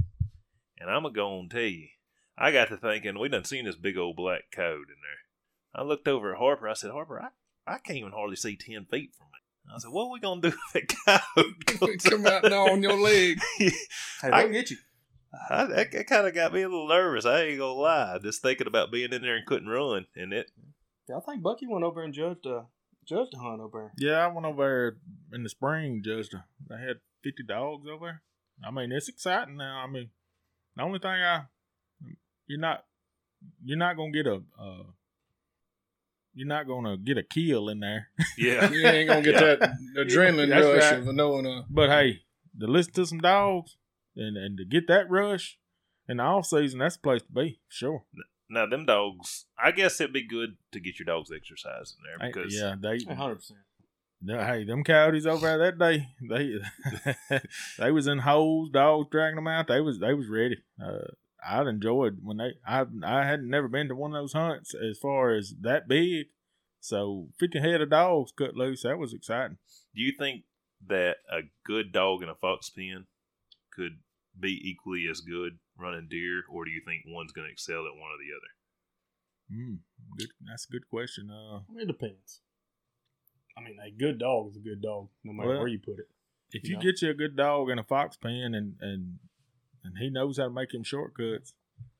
And 0.78 0.90
I'm 0.90 1.02
going 1.02 1.14
to 1.14 1.18
go 1.18 1.40
and 1.40 1.50
tell 1.50 1.62
you, 1.62 1.88
I 2.40 2.52
got 2.52 2.68
to 2.68 2.76
thinking, 2.76 3.18
we 3.18 3.28
done 3.28 3.44
seen 3.44 3.64
this 3.64 3.76
big 3.76 3.96
old 3.96 4.16
black 4.16 4.50
coat 4.52 4.86
in 4.88 4.96
there. 5.02 5.74
I 5.74 5.82
looked 5.82 6.08
over 6.08 6.32
at 6.32 6.38
Harper. 6.38 6.68
I 6.68 6.74
said, 6.74 6.90
Harper, 6.90 7.20
I, 7.20 7.28
I 7.72 7.78
can't 7.78 7.98
even 7.98 8.12
hardly 8.12 8.36
see 8.36 8.56
10 8.56 8.86
feet 8.86 9.10
from 9.16 9.26
it. 9.26 9.74
I 9.74 9.78
said, 9.78 9.90
what 9.90 10.04
are 10.04 10.12
we 10.12 10.20
going 10.20 10.40
to 10.42 10.50
do 10.50 10.56
with 10.74 10.88
that 11.06 11.20
coat? 11.78 12.00
come 12.04 12.26
out 12.26 12.44
now 12.44 12.68
on 12.72 12.82
your 12.82 12.98
leg. 13.00 13.38
Hey, 13.58 14.30
I- 14.32 14.42
they'll 14.42 14.52
get 14.52 14.70
you. 14.70 14.76
I, 15.50 15.64
that, 15.66 15.92
that 15.92 16.06
kind 16.06 16.26
of 16.26 16.34
got 16.34 16.54
me 16.54 16.62
a 16.62 16.68
little 16.68 16.88
nervous. 16.88 17.26
I 17.26 17.42
ain't 17.42 17.58
gonna 17.58 17.72
lie. 17.72 18.18
Just 18.22 18.40
thinking 18.40 18.66
about 18.66 18.90
being 18.90 19.12
in 19.12 19.20
there 19.20 19.36
and 19.36 19.44
couldn't 19.46 19.68
run, 19.68 20.06
and 20.16 20.32
it. 20.32 20.50
Yeah, 21.06 21.18
I 21.18 21.20
think 21.20 21.42
Bucky 21.42 21.66
went 21.66 21.84
over 21.84 22.02
and 22.02 22.14
judged 22.14 22.46
a 22.46 22.64
judged 23.06 23.34
a 23.34 23.38
hunt 23.38 23.60
over 23.60 23.92
there. 23.98 24.10
Yeah, 24.10 24.24
I 24.24 24.28
went 24.32 24.46
over 24.46 24.56
there 25.30 25.36
in 25.36 25.42
the 25.42 25.50
spring, 25.50 26.00
just 26.02 26.34
they 26.68 26.76
had 26.76 26.96
fifty 27.22 27.42
dogs 27.46 27.86
over 27.86 28.06
there. 28.06 28.22
I 28.66 28.70
mean, 28.70 28.90
it's 28.90 29.10
exciting 29.10 29.58
now. 29.58 29.84
I 29.86 29.90
mean, 29.90 30.08
the 30.76 30.82
only 30.82 30.98
thing 30.98 31.10
I 31.10 31.42
you're 32.48 32.58
not 32.60 32.84
you're 33.64 33.78
not 33.78 33.96
gonna 33.96 34.10
get 34.12 34.26
a 34.26 34.42
uh, 34.60 34.82
you're 36.34 36.48
not 36.48 36.66
gonna 36.66 36.96
get 36.96 37.18
a 37.18 37.22
kill 37.22 37.68
in 37.68 37.80
there. 37.80 38.08
Yeah, 38.36 38.70
You 38.72 38.86
ain't 38.86 39.08
gonna 39.08 39.22
get 39.22 39.34
that 39.60 39.72
adrenaline 39.96 40.48
That's 40.50 40.66
rush 40.66 40.92
right. 40.92 41.08
of 41.08 41.14
knowing 41.14 41.46
uh 41.46 41.62
But 41.70 41.90
hey, 41.90 42.22
to 42.60 42.66
listen 42.66 42.92
to 42.94 43.06
some 43.06 43.18
dogs 43.20 43.76
and 44.16 44.36
and 44.36 44.56
to 44.58 44.64
get 44.64 44.86
that 44.88 45.08
rush 45.10 45.58
in 46.08 46.16
the 46.18 46.22
off 46.22 46.46
season, 46.46 46.78
that's 46.80 46.96
the 46.96 47.02
place 47.02 47.22
to 47.22 47.32
be. 47.32 47.60
Sure. 47.68 48.04
now 48.48 48.66
them 48.66 48.86
dogs. 48.86 49.46
I 49.62 49.72
guess 49.72 50.00
it'd 50.00 50.12
be 50.12 50.26
good 50.26 50.56
to 50.72 50.80
get 50.80 50.98
your 50.98 51.06
dogs 51.06 51.30
exercise 51.34 51.94
in 51.98 52.04
there 52.04 52.26
Hey, 52.28 52.32
because 52.32 52.54
yeah, 52.54 52.74
they 52.80 52.98
hundred 53.14 53.36
percent. 53.36 53.60
No, 54.20 54.42
hey, 54.44 54.64
them 54.64 54.82
coyotes 54.82 55.26
over 55.26 55.46
there 55.46 55.58
that 55.58 55.78
day, 55.78 56.08
they 56.28 57.40
they 57.78 57.90
was 57.92 58.06
in 58.08 58.18
holes, 58.18 58.70
dogs 58.70 59.06
dragging 59.12 59.36
them 59.36 59.46
out. 59.46 59.68
They 59.68 59.80
was 59.80 59.98
they 60.00 60.12
was 60.14 60.28
ready. 60.28 60.56
Uh, 60.82 61.12
I'd 61.46 61.66
enjoyed 61.66 62.18
when 62.22 62.36
they. 62.38 62.54
I 62.66 62.84
I 63.04 63.24
had 63.26 63.42
never 63.42 63.68
been 63.68 63.88
to 63.88 63.94
one 63.94 64.14
of 64.14 64.20
those 64.22 64.32
hunts 64.32 64.74
as 64.74 64.98
far 64.98 65.34
as 65.34 65.54
that 65.60 65.88
big. 65.88 66.26
So 66.80 67.28
fifty 67.38 67.58
head 67.60 67.80
of 67.80 67.90
dogs 67.90 68.32
cut 68.32 68.54
loose. 68.56 68.82
That 68.82 68.98
was 68.98 69.12
exciting. 69.12 69.58
do 69.94 70.02
you 70.02 70.12
think 70.18 70.44
that 70.86 71.16
a 71.30 71.40
good 71.64 71.92
dog 71.92 72.22
in 72.22 72.28
a 72.28 72.34
fox 72.36 72.70
pen 72.70 73.06
could 73.72 73.98
be 74.38 74.60
equally 74.62 75.06
as 75.10 75.20
good 75.20 75.58
running 75.76 76.06
deer, 76.08 76.42
or 76.50 76.64
do 76.64 76.70
you 76.70 76.80
think 76.84 77.02
one's 77.06 77.32
going 77.32 77.46
to 77.48 77.52
excel 77.52 77.86
at 77.86 77.94
one 77.98 78.10
or 78.10 78.18
the 78.18 78.32
other? 78.36 78.52
Mm, 79.62 79.78
good. 80.18 80.28
That's 80.48 80.66
a 80.68 80.72
good 80.72 80.88
question. 80.88 81.30
Uh, 81.30 81.60
it 81.76 81.86
depends. 81.86 82.40
I 83.56 83.60
mean, 83.60 83.76
a 83.84 83.90
good 83.90 84.18
dog 84.20 84.50
is 84.50 84.56
a 84.56 84.60
good 84.60 84.80
dog, 84.82 85.08
no 85.24 85.32
matter 85.32 85.48
Well, 85.48 85.58
where 85.60 85.68
you 85.68 85.80
put 85.80 85.98
it. 85.98 86.08
if 86.52 86.62
You 86.64 86.70
you 86.70 86.76
know? 86.76 86.82
get 86.82 87.02
you 87.02 87.10
a 87.10 87.14
good 87.14 87.36
dog 87.36 87.70
in 87.70 87.78
a 87.78 87.84
fox 87.84 88.16
pen 88.16 88.54
and 88.54 88.76
and 88.80 89.18
and 89.88 89.98
he 89.98 90.10
knows 90.10 90.38
how 90.38 90.44
to 90.44 90.50
make 90.50 90.72
him 90.72 90.84
shortcuts, 90.84 91.54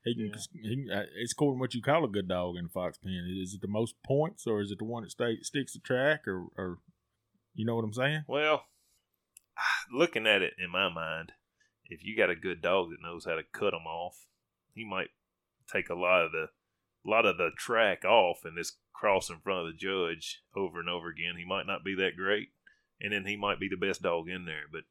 he 0.05 0.15
can. 0.15 0.33
He, 0.53 0.87
can- 0.87 0.97
uh, 0.97 1.05
it's 1.17 1.33
according 1.33 1.61
what 1.61 1.75
you 1.75 1.83
call 1.83 2.05
a 2.05 2.09
good 2.09 2.29
dog 2.29 2.57
in 2.57 2.67
a 2.67 2.69
fox 2.69 2.99
pen. 2.99 3.37
Is 3.43 3.55
it 3.55 3.61
the 3.61 3.69
most 3.69 3.95
points, 4.05 4.47
or 4.47 4.61
is 4.61 4.71
it 4.71 4.79
the 4.79 4.85
one 4.85 5.03
that 5.03 5.11
stay, 5.11 5.39
sticks 5.43 5.73
the 5.73 5.81
track, 5.81 6.27
or 6.27 6.47
or 6.57 6.79
you 7.55 7.65
know 7.67 7.75
what 7.75 7.85
I'm 7.85 7.93
saying? 7.93 8.25
Well, 8.29 8.65
looking 9.93 10.27
at 10.27 10.43
it 10.43 10.55
in 10.63 10.71
my 10.71 10.89
mind, 10.89 11.33
if 11.87 12.05
you 12.05 12.17
got 12.17 12.31
a 12.31 12.37
good 12.37 12.63
dog 12.63 12.91
that 12.91 13.03
knows 13.03 13.25
how 13.25 13.35
to 13.35 13.43
cut 13.53 13.73
them 13.73 13.87
off, 13.87 14.27
he 14.73 14.85
might 14.85 15.09
take 15.71 15.89
a 15.89 15.95
lot 15.95 16.25
of 16.25 16.33
the 16.33 16.47
lot 17.05 17.27
of 17.27 17.37
the 17.37 17.51
track 17.57 18.05
off 18.05 18.41
and 18.45 18.57
just 18.57 18.79
cross 18.93 19.31
in 19.31 19.39
front 19.41 19.61
of 19.61 19.67
the 19.67 19.79
judge 19.79 20.43
over 20.57 20.81
and 20.81 20.89
over 20.89 21.09
again. 21.09 21.35
He 21.37 21.45
might 21.45 21.67
not 21.67 21.85
be 21.85 21.95
that 21.97 22.17
great, 22.17 22.49
and 23.01 23.13
then 23.13 23.27
he 23.27 23.37
might 23.37 23.61
be 23.61 23.69
the 23.69 23.77
best 23.87 24.03
dog 24.03 24.29
in 24.29 24.45
there. 24.45 24.65
But 24.71 24.83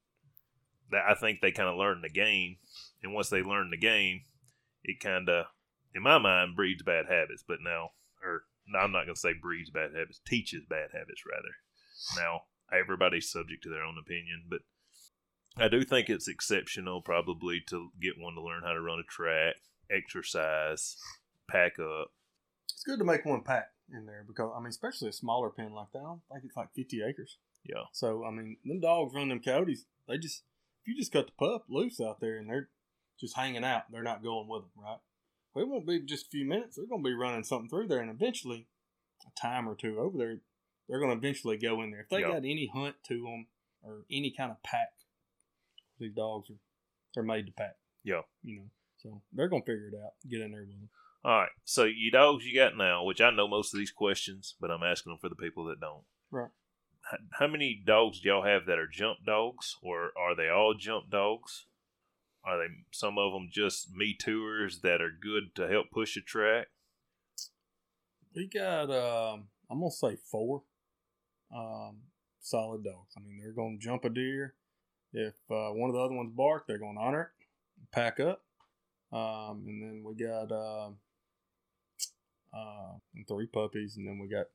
that, 0.91 1.03
I 1.09 1.15
think 1.15 1.41
they 1.41 1.51
kind 1.51 1.69
of 1.69 1.77
learn 1.77 2.01
the 2.01 2.09
game, 2.09 2.57
and 3.03 3.13
once 3.13 3.29
they 3.29 3.41
learn 3.41 3.69
the 3.69 3.77
game, 3.77 4.21
it 4.83 4.99
kind 4.99 5.29
of 5.29 5.45
in 5.97 6.03
my 6.03 6.17
mind, 6.19 6.55
breeds 6.55 6.83
bad 6.83 7.07
habits. 7.09 7.43
But 7.45 7.57
now, 7.61 7.91
or 8.23 8.43
no, 8.67 8.79
I'm 8.79 8.91
not 8.91 9.05
going 9.05 9.15
to 9.15 9.19
say 9.19 9.33
breeds 9.33 9.69
bad 9.69 9.93
habits, 9.93 10.21
teaches 10.25 10.63
bad 10.69 10.89
habits 10.93 11.23
rather. 11.25 11.55
Now, 12.15 12.41
everybody's 12.71 13.31
subject 13.31 13.63
to 13.63 13.69
their 13.69 13.83
own 13.83 13.97
opinion, 13.99 14.43
but 14.49 14.59
I 15.57 15.67
do 15.67 15.83
think 15.83 16.09
it's 16.09 16.27
exceptional 16.27 17.01
probably 17.01 17.61
to 17.69 17.89
get 17.99 18.19
one 18.19 18.35
to 18.35 18.41
learn 18.41 18.63
how 18.63 18.73
to 18.73 18.81
run 18.81 18.99
a 18.99 19.03
track, 19.03 19.55
exercise, 19.89 20.97
pack 21.49 21.79
up. 21.79 22.11
It's 22.71 22.83
good 22.83 22.99
to 22.99 23.05
make 23.05 23.25
one 23.25 23.41
pack 23.41 23.71
in 23.91 24.05
there 24.05 24.23
because 24.27 24.51
I 24.55 24.59
mean, 24.59 24.69
especially 24.69 25.09
a 25.09 25.13
smaller 25.13 25.49
pen 25.49 25.73
like 25.73 25.91
that. 25.93 25.99
I 25.99 26.03
don't 26.03 26.21
think 26.31 26.43
it's 26.45 26.57
like 26.57 26.73
fifty 26.75 27.01
acres. 27.01 27.37
Yeah. 27.63 27.85
So 27.91 28.23
I 28.23 28.29
mean, 28.29 28.57
them 28.63 28.81
dogs 28.81 29.15
run 29.15 29.29
them 29.29 29.39
coyotes. 29.39 29.85
They 30.07 30.19
just 30.19 30.43
you 30.87 30.95
just 30.95 31.11
cut 31.11 31.27
the 31.27 31.33
pup 31.33 31.65
loose 31.69 31.99
out 31.99 32.19
there 32.19 32.37
and 32.37 32.49
they're 32.49 32.69
just 33.19 33.35
hanging 33.35 33.63
out, 33.63 33.83
they're 33.91 34.03
not 34.03 34.23
going 34.23 34.47
with 34.47 34.61
them, 34.63 34.71
right? 34.83 34.99
Well, 35.53 35.65
it 35.65 35.69
won't 35.69 35.87
be 35.87 36.01
just 36.01 36.27
a 36.27 36.29
few 36.29 36.45
minutes. 36.45 36.75
They're 36.75 36.85
going 36.87 37.03
to 37.03 37.07
be 37.09 37.15
running 37.15 37.43
something 37.43 37.69
through 37.69 37.87
there, 37.87 37.99
and 37.99 38.11
eventually, 38.11 38.67
a 39.25 39.39
time 39.39 39.67
or 39.67 39.75
two 39.75 39.97
over 39.99 40.17
there, 40.17 40.37
they're 40.87 40.99
going 40.99 41.11
to 41.11 41.17
eventually 41.17 41.57
go 41.57 41.81
in 41.81 41.91
there. 41.91 42.01
If 42.01 42.09
they 42.09 42.21
Yeah. 42.21 42.27
got 42.33 42.37
any 42.37 42.69
hunt 42.71 42.95
to 43.07 43.15
them 43.15 43.47
or 43.81 44.05
any 44.11 44.31
kind 44.37 44.51
of 44.51 44.61
pack, 44.63 44.93
these 45.99 46.13
dogs 46.13 46.49
are 46.49 46.59
they're 47.15 47.23
made 47.23 47.47
to 47.47 47.51
pack. 47.53 47.77
Yeah. 48.03 48.21
You 48.43 48.57
know, 48.57 48.69
so 48.97 49.21
they're 49.33 49.47
going 49.49 49.63
to 49.63 49.65
figure 49.65 49.87
it 49.87 49.95
out. 49.95 50.11
Get 50.29 50.41
in 50.41 50.51
there 50.51 50.61
with 50.61 50.69
them. 50.79 50.89
All 51.25 51.39
right. 51.39 51.49
So, 51.65 51.85
you 51.85 52.11
dogs 52.11 52.45
you 52.45 52.55
got 52.57 52.77
now, 52.77 53.03
which 53.03 53.19
I 53.19 53.31
know 53.31 53.47
most 53.47 53.73
of 53.73 53.79
these 53.79 53.91
questions, 53.91 54.55
but 54.61 54.69
I'm 54.69 54.83
asking 54.83 55.11
them 55.11 55.19
for 55.19 55.29
the 55.29 55.35
people 55.35 55.65
that 55.65 55.79
don't. 55.79 56.03
Right. 56.29 56.51
How 57.31 57.47
many 57.47 57.81
dogs 57.85 58.19
do 58.19 58.29
y'all 58.29 58.43
have 58.43 58.65
that 58.65 58.79
are 58.79 58.87
jump 58.87 59.19
dogs, 59.25 59.77
or 59.81 60.11
are 60.17 60.35
they 60.35 60.49
all 60.49 60.73
jump 60.73 61.09
dogs? 61.09 61.65
Are 62.43 62.57
they 62.57 62.73
some 62.91 63.17
of 63.17 63.33
them 63.33 63.49
just 63.51 63.93
me 63.93 64.13
tours 64.13 64.81
that 64.81 65.01
are 65.01 65.11
good 65.11 65.55
to 65.55 65.67
help 65.67 65.91
push 65.91 66.17
a 66.17 66.21
track? 66.21 66.67
We 68.35 68.47
got, 68.47 68.91
um, 68.91 69.47
I'm 69.69 69.79
gonna 69.79 69.91
say 69.91 70.17
four 70.31 70.63
um, 71.55 71.97
solid 72.41 72.83
dogs. 72.83 73.13
I 73.17 73.21
mean, 73.21 73.39
they're 73.41 73.51
gonna 73.51 73.77
jump 73.79 74.05
a 74.05 74.09
deer. 74.09 74.55
If 75.13 75.35
uh, 75.49 75.71
one 75.71 75.89
of 75.89 75.95
the 75.95 76.01
other 76.01 76.15
ones 76.15 76.31
bark, 76.35 76.67
they're 76.67 76.77
gonna 76.77 76.99
honor 76.99 77.21
it, 77.21 77.45
pack 77.91 78.19
up. 78.19 78.43
Um, 79.11 79.63
and 79.65 79.81
then 79.81 80.03
we 80.03 80.15
got 80.15 80.51
um, 80.51 80.97
uh, 82.53 82.97
three 83.27 83.47
puppies, 83.47 83.95
and 83.95 84.05
then 84.05 84.19
we 84.19 84.27
got 84.27 84.47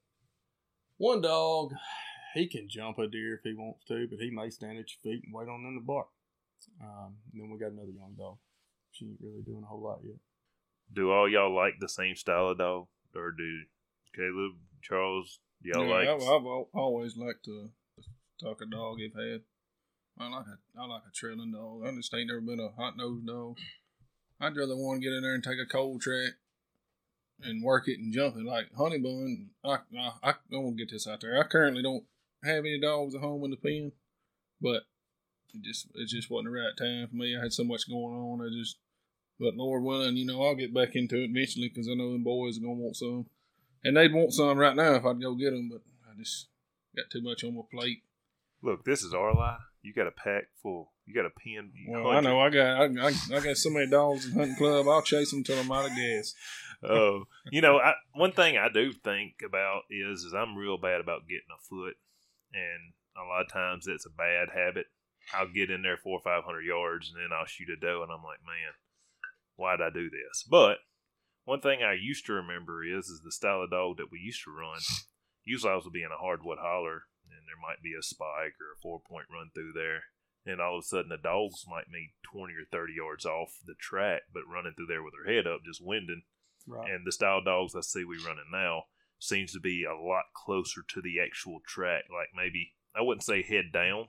one 0.99 1.23
dog. 1.23 1.73
He 2.35 2.47
can 2.47 2.69
jump 2.69 2.99
a 2.99 3.07
deer 3.07 3.35
if 3.35 3.43
he 3.43 3.55
wants 3.55 3.85
to, 3.89 4.07
but 4.09 4.19
he 4.19 4.31
may 4.31 4.51
stand 4.51 4.79
at 4.79 4.87
your 4.91 5.13
feet 5.13 5.25
and 5.25 5.35
wait 5.35 5.49
on 5.49 5.63
them 5.63 5.79
to 5.79 5.85
bark. 5.85 6.09
Um, 6.81 7.17
and 7.33 7.43
then 7.43 7.51
we 7.51 7.59
got 7.59 7.73
another 7.73 7.91
young 7.91 8.15
dog. 8.17 8.39
She 8.93 9.07
ain't 9.07 9.21
really 9.21 9.43
doing 9.43 9.63
a 9.65 9.67
whole 9.67 9.83
lot 9.83 10.01
yet. 10.05 10.17
Do 10.93 11.11
all 11.11 11.29
y'all 11.29 11.55
like 11.55 11.75
the 11.81 11.89
same 11.89 12.17
style 12.17 12.49
of 12.49 12.59
dog, 12.59 12.87
or 13.15 13.33
do 13.33 13.63
Caleb, 14.15 14.53
Charles, 14.83 15.41
y'all 15.63 15.87
Yeah, 15.87 15.95
like? 15.95 16.09
I've, 16.09 16.23
I've 16.23 16.67
always 16.75 17.17
liked 17.17 17.45
to 17.47 17.71
talk 18.41 18.61
a 18.63 18.67
dog 18.67 18.97
if 19.01 19.15
had. 19.15 19.43
I 20.19 20.29
like 20.29 20.45
a 20.47 20.79
I 20.81 20.87
like 20.87 21.03
a 21.09 21.15
trailing 21.15 21.53
dog. 21.53 21.83
I 21.87 21.95
just 21.97 22.13
ain't 22.15 22.29
never 22.29 22.43
been 22.43 22.61
a 22.61 22.69
hot 22.69 22.97
nosed 22.99 23.27
dog. 23.27 23.57
I'd 24.39 24.57
rather 24.57 24.77
one 24.77 25.01
get 25.01 25.13
in 25.13 25.23
there 25.23 25.35
and 25.35 25.43
take 25.43 25.59
a 25.59 25.67
cold 25.67 26.03
track 26.03 26.33
and 27.41 27.63
work 27.65 27.89
it 27.89 27.99
and 27.99 28.13
jump 28.13 28.37
it 28.37 28.45
like 28.45 28.67
honey 28.77 28.99
bun. 28.99 29.51
I 29.65 29.79
I, 29.99 30.31
I 30.31 30.35
won't 30.51 30.77
get 30.77 30.91
this 30.91 31.07
out 31.07 31.23
there. 31.23 31.41
I 31.41 31.45
currently 31.49 31.83
don't 31.83 32.05
have 32.45 32.65
any 32.65 32.81
dogs 32.81 33.15
at 33.15 33.21
home 33.21 33.45
in 33.45 33.51
the 33.51 33.57
pen, 33.57 33.93
but 34.61 34.83
it 35.55 35.63
just 35.63 35.89
it 35.95 36.09
just 36.09 36.31
wasn't 36.31 36.53
the 36.53 36.61
right 36.61 36.77
time 36.79 37.09
for 37.09 37.17
me. 37.17 37.37
I 37.37 37.43
had 37.43 37.53
so 37.53 37.65
much 37.65 37.89
going 37.89 38.15
on. 38.15 38.41
I 38.41 38.49
just 38.51 38.79
but 39.39 39.57
Lord 39.57 39.83
willing, 39.83 40.17
you 40.17 40.25
know, 40.25 40.43
I'll 40.43 40.55
get 40.55 40.75
back 40.75 40.95
into 40.95 41.17
it 41.17 41.31
eventually 41.31 41.69
because 41.69 41.89
I 41.89 41.95
know 41.95 42.13
them 42.13 42.23
boys 42.23 42.59
are 42.59 42.61
gonna 42.61 42.75
want 42.75 42.97
some, 42.97 43.27
and 43.83 43.97
they'd 43.97 44.13
want 44.13 44.33
some 44.33 44.59
right 44.59 44.77
now 44.77 44.95
if 44.95 45.05
I'd 45.05 45.21
go 45.21 45.35
get 45.35 45.51
them. 45.51 45.69
But 45.71 45.83
I 46.09 46.17
just 46.17 46.49
got 46.97 47.11
too 47.11 47.23
much 47.23 47.45
on 47.45 47.57
my 47.57 47.63
plate. 47.73 48.03
Look, 48.63 48.85
this 48.85 49.03
is 49.03 49.13
our 49.13 49.35
lie. 49.35 49.59
You 49.83 49.93
got 49.93 50.07
a 50.07 50.13
pack 50.13 50.45
full. 50.63 50.93
You 51.07 51.15
got 51.15 51.27
a 51.27 51.31
pen. 51.31 51.73
Well, 51.89 52.09
I 52.09 52.21
know 52.21 52.41
I 52.41 52.51
got 52.51 52.83
I, 52.83 52.85
I, 52.85 53.13
I 53.37 53.41
got 53.41 53.57
so 53.57 53.71
many 53.71 53.89
dogs 53.91 54.27
in 54.27 54.33
hunting 54.33 54.57
club. 54.57 54.87
I'll 54.87 55.03
chase 55.03 55.33
them 55.33 55.43
till 55.43 55.59
I'm 55.59 55.73
out 55.73 55.91
of 55.91 55.97
gas. 55.97 56.35
Oh, 56.85 57.27
you 57.53 57.61
know, 57.61 57.79
I, 57.79 57.93
one 58.13 58.33
thing 58.33 58.57
I 58.57 58.69
do 58.69 58.93
think 58.93 59.35
about 59.47 59.83
is 59.89 60.25
is 60.25 60.35
I'm 60.35 60.57
real 60.57 60.79
bad 60.79 61.01
about 61.01 61.29
getting 61.29 61.47
a 61.57 61.63
foot, 61.63 61.95
and 62.55 62.93
a 63.17 63.27
lot 63.29 63.43
of 63.43 63.53
times 63.53 63.87
that's 63.87 64.07
a 64.07 64.11
bad 64.11 64.49
habit. 64.55 64.87
I'll 65.35 65.49
get 65.53 65.71
in 65.71 65.83
there 65.83 65.97
four 65.97 66.19
or 66.19 66.23
five 66.25 66.45
hundred 66.45 66.65
yards, 66.65 67.11
and 67.13 67.17
then 67.23 67.31
I'll 67.37 67.47
shoot 67.47 67.71
a 67.71 67.77
doe, 67.77 68.03
and 68.03 68.11
I'm 68.11 68.25
like, 68.25 68.43
man, 68.45 68.75
why 69.57 69.77
did 69.77 69.87
I 69.87 69.91
do 69.91 70.11
this? 70.11 70.43
But 70.49 70.79
one 71.45 71.61
thing 71.61 71.83
I 71.83 71.95
used 71.95 72.27
to 72.27 72.33
remember 72.35 72.85
is 72.85 73.07
is 73.07 73.21
the 73.25 73.33
style 73.33 73.63
of 73.63 73.71
dog 73.71 73.97
that 73.99 74.11
we 74.11 74.19
used 74.19 74.43
to 74.45 74.51
run. 74.51 74.81
Usually, 75.45 75.73
I 75.73 75.77
was 75.77 75.89
being 75.93 76.11
a 76.13 76.21
hardwood 76.23 76.59
holler, 76.61 77.07
and 77.27 77.43
there 77.47 77.59
might 77.61 77.83
be 77.83 77.95
a 77.99 78.03
spike 78.03 78.55
or 78.63 78.75
a 78.75 78.81
four 78.83 79.01
point 79.01 79.27
run 79.31 79.51
through 79.55 79.73
there. 79.75 80.05
And 80.45 80.61
all 80.61 80.79
of 80.79 80.83
a 80.83 80.87
sudden, 80.87 81.11
the 81.11 81.23
dogs 81.23 81.67
might 81.71 81.87
be 81.87 82.15
20 82.35 82.53
or 82.55 82.67
30 82.71 82.95
yards 82.95 83.25
off 83.25 83.55
the 83.65 83.75
track, 83.79 84.23
but 84.35 84.43
running 84.51 84.75
through 84.75 84.87
there 84.91 85.03
with 85.03 85.15
their 85.15 85.33
head 85.33 85.47
up, 85.47 85.61
just 85.65 85.83
winding 85.85 86.23
Right. 86.67 86.91
and 86.91 87.07
the 87.07 87.11
style 87.13 87.43
dogs 87.43 87.75
I 87.75 87.81
see 87.81 88.05
we 88.05 88.19
running 88.19 88.51
now 88.53 88.85
seems 89.23 89.53
to 89.53 89.61
be 89.61 89.85
a 89.85 89.95
lot 89.95 90.25
closer 90.35 90.83
to 90.89 91.01
the 91.01 91.21
actual 91.21 91.61
track. 91.67 92.05
Like 92.13 92.29
maybe 92.35 92.73
I 92.95 93.03
wouldn't 93.03 93.23
say 93.25 93.43
head 93.43 93.67
down, 93.73 94.09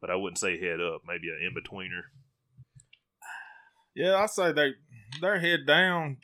but 0.00 0.10
I 0.10 0.16
wouldn't 0.16 0.38
say 0.38 0.58
head 0.58 0.80
up. 0.80 1.02
Maybe 1.06 1.28
an 1.28 1.38
in 1.46 1.54
betweener. 1.54 2.02
Yeah, 3.94 4.16
I 4.16 4.26
say 4.26 4.52
they 4.52 4.72
they're 5.20 5.40
head 5.40 5.60
down 5.66 6.18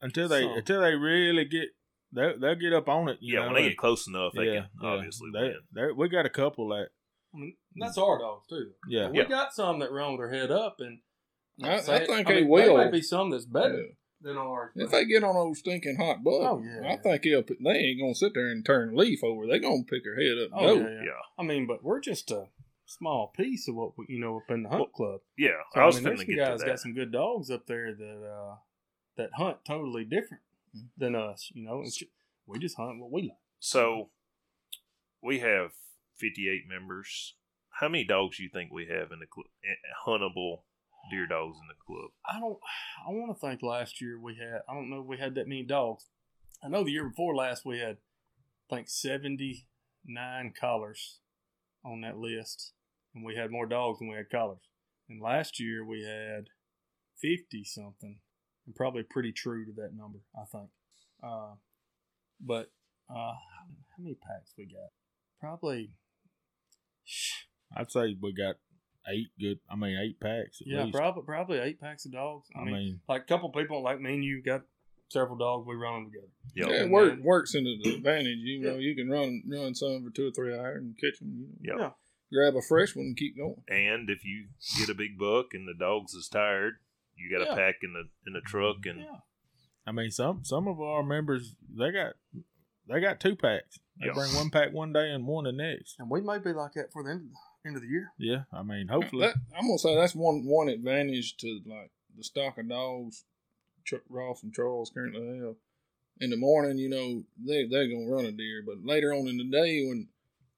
until 0.00 0.28
they 0.28 0.42
Some. 0.42 0.52
until 0.58 0.80
they 0.80 0.94
really 0.94 1.44
get 1.44 1.68
they 2.12 2.32
they'll 2.40 2.54
get 2.54 2.72
up 2.72 2.88
on 2.88 3.08
it. 3.08 3.18
You 3.20 3.34
Yeah, 3.34 3.40
know, 3.40 3.46
when 3.46 3.54
they 3.56 3.62
and- 3.62 3.70
get 3.70 3.78
close 3.78 4.06
enough, 4.06 4.32
they 4.34 4.46
yeah, 4.46 4.60
can 4.60 4.68
yeah. 4.82 4.88
obviously 4.88 5.30
They- 5.32 5.40
win. 5.40 5.56
they- 5.72 5.92
we 5.92 6.08
got 6.08 6.26
a 6.26 6.30
couple 6.30 6.68
that 6.68 6.88
I 7.34 7.38
mean, 7.38 7.56
that's 7.76 7.98
our 7.98 8.18
dogs 8.18 8.46
too. 8.48 8.72
yeah. 8.88 9.10
We 9.10 9.18
Yeah. 9.18 9.24
got 9.28 9.52
some 9.52 9.80
that 9.80 9.90
run 9.90 10.12
with 10.12 10.20
their 10.20 10.30
head 10.40 10.50
up, 10.52 10.76
and 10.78 11.00
I- 11.62 11.74
I 11.74 11.80
say- 11.80 12.06
think 12.06 12.28
mean, 12.28 12.36
they 12.36 12.42
will. 12.44 12.76
There 12.76 12.84
may 12.86 12.90
be 12.92 13.02
some 13.02 13.30
that's 13.30 13.44
better 13.46 13.82
Yeah. 13.82 13.92
Than 14.20 14.36
ours. 14.36 14.72
If 14.74 14.90
they 14.90 15.04
get 15.04 15.24
on 15.24 15.34
those 15.34 15.58
stinking 15.58 15.96
hot 15.96 16.24
bugs, 16.24 16.46
Oh, 16.46 16.62
yeah. 16.64 16.92
I 16.92 16.96
think 16.96 17.22
they'll, 17.22 17.42
they 17.42 17.78
ain't 17.78 18.00
gonna 18.00 18.14
sit 18.14 18.32
there 18.34 18.48
and 18.48 18.64
turn 18.64 18.96
leaf 18.96 19.22
over. 19.22 19.46
They 19.46 19.58
gonna 19.58 19.82
pick 19.82 20.02
their 20.04 20.16
head 20.16 20.38
up. 20.44 20.58
And 20.58 20.70
oh 20.70 20.76
go. 20.76 20.80
yeah, 20.82 20.94
yeah, 20.96 21.02
Yeah, 21.04 21.20
I 21.38 21.42
mean, 21.42 21.66
but 21.66 21.82
we're 21.84 22.00
just 22.00 22.30
a 22.30 22.46
small 22.86 23.32
piece 23.36 23.66
of 23.68 23.74
what 23.74 23.96
we, 23.98 24.06
you 24.08 24.20
know 24.20 24.36
up 24.36 24.50
in 24.50 24.62
the 24.62 24.68
hunt 24.68 24.80
Well, 24.80 25.10
club. 25.10 25.20
yeah. 25.38 25.50
So, 25.74 25.80
I 25.80 25.86
was 25.86 25.96
mean, 25.96 26.04
there's 26.04 26.20
finna 26.20 26.26
some 26.26 26.36
guys 26.36 26.58
to 26.60 26.64
that. 26.64 26.70
got 26.70 26.80
some 26.80 26.94
good 26.94 27.12
dogs 27.12 27.50
up 27.50 27.66
there 27.66 27.94
that 27.94 28.26
uh, 28.26 28.54
that 29.16 29.30
hunt 29.34 29.58
totally 29.66 30.04
different 30.04 30.42
Mm-hmm. 30.76 30.86
than 31.04 31.14
us. 31.14 31.50
You 31.54 31.64
know, 31.64 31.82
it's 31.84 32.02
we 32.46 32.58
just 32.58 32.76
hunt 32.76 32.98
what 32.98 33.12
we 33.12 33.22
like. 33.22 33.38
So 33.60 34.08
we 35.22 35.38
have 35.38 35.70
58 36.16 36.62
members. 36.68 37.34
How 37.80 37.88
many 37.88 38.04
dogs 38.04 38.36
do 38.38 38.42
you 38.42 38.48
think 38.52 38.72
we 38.72 38.86
have 38.86 39.12
in 39.12 39.20
the 39.20 39.26
club? 39.26 39.46
Huntable 40.06 40.62
deer 41.10 41.26
dogs 41.26 41.58
in 41.60 41.68
the 41.68 41.74
club. 41.86 42.10
I 42.28 42.40
don't. 42.40 42.58
I 43.06 43.10
want 43.10 43.36
to 43.36 43.46
think 43.46 43.62
last 43.62 44.00
year 44.00 44.18
we 44.18 44.36
had. 44.36 44.60
I 44.68 44.74
don't 44.74 44.90
know 44.90 45.00
if 45.00 45.06
we 45.06 45.18
had 45.18 45.34
that 45.34 45.48
many 45.48 45.62
dogs. 45.62 46.08
I 46.64 46.68
know 46.68 46.84
the 46.84 46.92
year 46.92 47.08
before 47.08 47.34
last 47.34 47.64
we 47.64 47.78
had, 47.78 47.98
I 48.70 48.76
think 48.76 48.88
seventy 48.88 49.66
nine 50.04 50.52
collars 50.58 51.20
on 51.84 52.00
that 52.02 52.16
list, 52.16 52.72
and 53.14 53.24
we 53.24 53.36
had 53.36 53.50
more 53.50 53.66
dogs 53.66 53.98
than 53.98 54.08
we 54.08 54.16
had 54.16 54.30
collars. 54.30 54.62
And 55.08 55.20
last 55.20 55.60
year 55.60 55.84
we 55.84 56.04
had 56.04 56.48
fifty 57.20 57.64
something, 57.64 58.18
and 58.66 58.74
probably 58.74 59.02
pretty 59.02 59.32
true 59.32 59.66
to 59.66 59.72
that 59.72 59.94
number. 59.94 60.20
I 60.34 60.44
think. 60.50 60.70
Uh, 61.22 61.54
but 62.40 62.70
uh, 63.10 63.34
how 63.34 63.98
many 63.98 64.14
packs 64.14 64.54
we 64.56 64.64
got? 64.64 64.90
Probably. 65.40 65.92
I'd 67.76 67.90
say 67.90 68.16
we 68.20 68.32
got 68.32 68.56
eight 69.08 69.28
good. 69.38 69.58
I 69.70 69.76
mean, 69.76 69.96
eight 69.98 70.20
packs 70.20 70.60
at 70.60 70.66
Yeah, 70.66 70.84
least. 70.84 70.96
probably 70.96 71.22
probably 71.24 71.58
eight 71.58 71.80
packs 71.80 72.06
of 72.06 72.12
dogs. 72.12 72.48
I, 72.54 72.60
I 72.60 72.64
mean, 72.64 72.74
mean, 72.74 73.00
like 73.08 73.22
a 73.22 73.24
couple 73.26 73.50
people 73.50 73.82
like 73.82 74.00
me 74.00 74.14
and 74.14 74.24
you 74.24 74.42
got 74.42 74.62
several 75.10 75.36
dogs. 75.36 75.66
We 75.66 75.74
run 75.76 76.04
them 76.04 76.10
together. 76.10 76.32
Yep. 76.56 76.68
Yeah, 76.68 76.74
it 76.74 76.82
And 76.84 76.92
work, 76.92 77.08
then- 77.10 77.22
works 77.22 77.54
into 77.54 77.76
the 77.82 77.94
advantage. 77.96 78.38
You 78.38 78.60
know, 78.62 78.72
Yeah. 78.74 78.78
you 78.78 78.94
can 78.96 79.08
run 79.10 79.42
run 79.48 79.74
some 79.74 80.02
for 80.04 80.10
two 80.10 80.28
or 80.28 80.30
three 80.32 80.54
hours 80.58 80.82
and 80.82 80.96
catch 80.98 81.18
them. 81.20 81.56
You 81.60 81.72
know, 81.74 81.78
Yep. 81.84 81.94
Yeah. 82.32 82.38
grab 82.50 82.56
a 82.56 82.62
fresh 82.62 82.96
one 82.96 83.06
and 83.06 83.16
keep 83.16 83.36
going. 83.36 83.62
And 83.68 84.08
if 84.10 84.24
you 84.24 84.48
get 84.78 84.88
a 84.88 84.94
big 84.94 85.18
buck 85.18 85.46
and 85.52 85.68
the 85.68 85.74
dogs 85.78 86.14
is 86.14 86.28
tired, 86.28 86.74
you 87.16 87.30
got 87.30 87.46
a 87.46 87.50
Yeah. 87.50 87.54
pack 87.54 87.76
in 87.82 87.92
the 87.92 88.04
in 88.26 88.32
the 88.32 88.40
truck 88.40 88.84
and 88.86 89.00
Yeah. 89.00 89.18
I 89.86 89.92
mean, 89.92 90.10
some 90.10 90.44
some 90.44 90.66
of 90.66 90.80
our 90.80 91.02
members 91.02 91.54
they 91.68 91.90
got 91.92 92.14
they 92.88 93.00
got 93.00 93.20
two 93.20 93.36
packs. 93.36 93.78
They 94.00 94.06
Yeah. 94.06 94.12
bring 94.14 94.34
one 94.34 94.50
pack 94.50 94.72
one 94.72 94.92
day 94.92 95.10
and 95.10 95.26
one 95.26 95.44
the 95.44 95.52
next. 95.52 95.96
And 95.98 96.10
we 96.10 96.20
may 96.22 96.38
be 96.38 96.52
like 96.52 96.72
that 96.72 96.92
for 96.92 97.02
the 97.04 97.10
end 97.10 97.20
of 97.20 97.28
the, 97.30 97.36
end 97.64 97.76
of 97.76 97.82
the 97.82 97.88
year. 97.88 98.12
Yeah, 98.18 98.42
I 98.52 98.62
mean, 98.62 98.88
hopefully, 98.88 99.26
That, 99.26 99.36
I'm 99.56 99.66
gonna 99.66 99.78
say 99.78 99.94
that's 99.94 100.14
one 100.14 100.44
one 100.44 100.68
advantage 100.68 101.36
to 101.38 101.60
like 101.66 101.90
the 102.16 102.24
stock 102.24 102.58
of 102.58 102.68
dogs 102.68 103.24
Ch- 103.84 103.94
Ross 104.08 104.42
and 104.42 104.52
Charles 104.54 104.90
currently 104.90 105.38
have. 105.38 105.56
In 106.20 106.30
the 106.30 106.36
morning, 106.36 106.78
you 106.78 106.88
know, 106.88 107.24
they 107.44 107.66
they're 107.66 107.88
gonna 107.88 108.08
run 108.10 108.24
a 108.26 108.32
deer, 108.32 108.62
but 108.64 108.84
later 108.84 109.12
on 109.12 109.28
in 109.28 109.36
the 109.38 109.44
day 109.50 109.84
when 109.86 110.08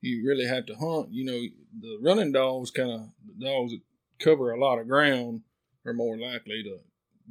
you 0.00 0.26
really 0.26 0.46
have 0.46 0.66
to 0.66 0.74
hunt, 0.76 1.08
you 1.12 1.24
know, 1.24 1.40
the 1.80 1.98
running 2.02 2.32
dogs 2.32 2.70
kind 2.70 2.90
of 2.90 3.08
the 3.26 3.44
dogs 3.44 3.72
that 3.72 3.80
cover 4.18 4.50
a 4.52 4.60
lot 4.60 4.78
of 4.78 4.88
ground 4.88 5.42
are 5.84 5.94
more 5.94 6.16
likely 6.18 6.62
to 6.62 6.78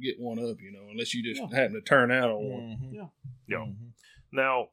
get 0.00 0.18
one 0.20 0.38
up, 0.38 0.60
you 0.60 0.72
know, 0.72 0.88
unless 0.90 1.14
you 1.14 1.22
just 1.22 1.40
happen 1.54 1.74
to 1.74 1.80
turn 1.80 2.10
out 2.10 2.30
on 2.30 2.44
one. 2.44 2.78
Mhm. 2.82 2.94
Yeah. 2.94 3.08
Yeah. 3.46 3.58
Mhm. 3.64 3.92
Now, 4.32 4.68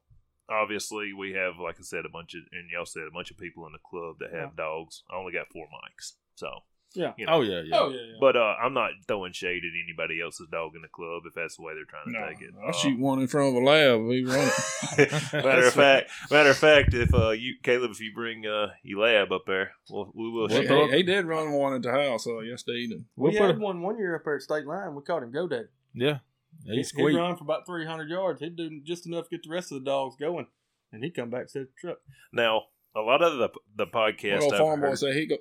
obviously, 0.49 1.13
we 1.13 1.33
have, 1.33 1.53
like 1.61 1.75
I 1.79 1.83
said, 1.83 2.05
a 2.05 2.09
bunch 2.09 2.33
of, 2.35 2.41
and 2.51 2.69
y'all 2.71 2.85
said, 2.85 3.03
a 3.07 3.11
bunch 3.13 3.31
of 3.31 3.37
people 3.37 3.65
in 3.65 3.73
the 3.73 3.79
club 3.83 4.17
that 4.19 4.37
have 4.37 4.55
dogs. 4.55 5.03
I 5.11 5.15
only 5.17 5.33
got 5.33 5.47
four 5.51 5.65
mics. 5.67 6.13
So, 6.35 6.49
Yeah. 6.95 7.13
you 7.17 7.25
know. 7.25 7.33
Oh 7.33 7.41
yeah, 7.41 7.61
yeah. 7.65 7.79
Oh 7.79 7.89
yeah, 7.89 8.01
yeah. 8.01 8.17
But 8.19 8.35
uh, 8.35 8.55
I'm 8.61 8.73
not 8.73 8.91
throwing 9.07 9.33
shade 9.33 9.63
at 9.63 9.71
anybody 9.83 10.21
else's 10.21 10.47
dog 10.51 10.73
in 10.75 10.81
the 10.81 10.87
club 10.87 11.23
if 11.27 11.33
that's 11.33 11.57
the 11.57 11.63
way 11.63 11.73
they're 11.73 11.85
trying 11.85 12.05
to 12.13 12.19
No, 12.19 12.27
take 12.27 12.41
it. 12.41 12.53
I'll 12.61 12.69
Uh, 12.69 12.73
shoot 12.73 12.99
one 12.99 13.19
in 13.19 13.27
front 13.27 13.49
of 13.55 13.61
a 13.61 13.65
lab 13.65 13.99
if 14.01 14.11
he 14.11 14.23
run 14.25 14.51
it. 14.97 15.33
matter 15.45 15.67
of 15.67 15.73
fact, 15.73 16.11
matter 16.31 16.49
of 16.51 16.57
fact, 16.57 16.93
if 16.93 17.13
uh, 17.13 17.29
you 17.31 17.55
Caleb, 17.63 17.91
if 17.91 17.99
you 17.99 18.11
bring 18.13 18.45
uh, 18.45 18.67
your 18.83 18.99
lab 19.01 19.31
up 19.31 19.43
there, 19.47 19.71
we'll, 19.89 20.11
we 20.13 20.29
will. 20.29 20.47
He, 20.47 20.67
shoot. 20.67 20.89
he, 20.91 20.97
he 20.97 21.03
did 21.03 21.25
run 21.25 21.51
one 21.51 21.73
at 21.73 21.81
the 21.81 21.91
house 21.91 22.27
uh, 22.27 22.39
yesterday 22.39 22.79
evening. 22.79 23.05
we 23.15 23.29
We'll 23.29 23.39
put 23.39 23.47
had 23.47 23.55
a- 23.57 23.59
one 23.59 23.81
one 23.81 23.97
year 23.97 24.15
up 24.15 24.21
there 24.25 24.35
at 24.35 24.41
State 24.41 24.65
Line. 24.67 24.93
We 24.95 25.01
called 25.01 25.23
him 25.23 25.31
go 25.31 25.47
daddy. 25.47 25.65
Yeah. 25.95 26.19
He, 26.65 26.77
He's 26.77 26.91
he'd 26.91 27.15
run 27.15 27.35
for 27.35 27.43
about 27.43 27.65
three 27.65 27.85
hundred 27.85 28.09
yards. 28.09 28.39
He'd 28.41 28.55
do 28.55 28.81
just 28.83 29.05
enough 29.05 29.25
to 29.29 29.37
get 29.37 29.43
the 29.43 29.49
rest 29.53 29.71
of 29.71 29.79
the 29.83 29.89
dogs 29.89 30.15
going, 30.19 30.47
and 30.91 31.03
he'd 31.03 31.15
come 31.15 31.29
back 31.29 31.49
set 31.49 31.63
the 31.63 31.73
truck. 31.79 31.97
Now, 32.31 32.63
a 32.95 33.01
lot 33.01 33.21
of 33.21 33.37
the 33.37 33.49
the 33.75 33.87
podcast 33.87 34.39
Well, 34.41 34.53
I've 34.53 34.59
farm 34.59 34.81
boy 34.81 34.87
heard- 34.87 34.99
said 34.99 35.15
he 35.15 35.25
go. 35.25 35.37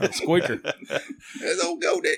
A 0.00 0.12
squeaker. 0.12 0.56
Don't 1.40 1.82
go 1.82 2.00
that. 2.00 2.16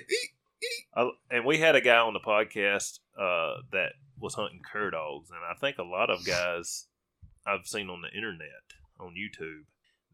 I, 0.95 1.11
and 1.31 1.45
we 1.45 1.59
had 1.59 1.75
a 1.75 1.81
guy 1.81 1.99
on 1.99 2.13
the 2.13 2.21
podcast 2.21 3.01
uh, 3.19 3.61
that 3.73 3.93
was 4.19 4.35
hunting 4.35 4.61
cur 4.71 4.91
dogs, 4.91 5.31
and 5.31 5.41
I 5.51 5.59
think 5.59 5.79
a 5.79 5.83
lot 5.83 6.11
of 6.11 6.25
guys 6.25 6.87
I've 7.47 7.67
seen 7.67 7.89
on 7.91 8.03
the 8.03 8.17
internet 8.17 8.49
on 9.01 9.15
YouTube 9.15 9.65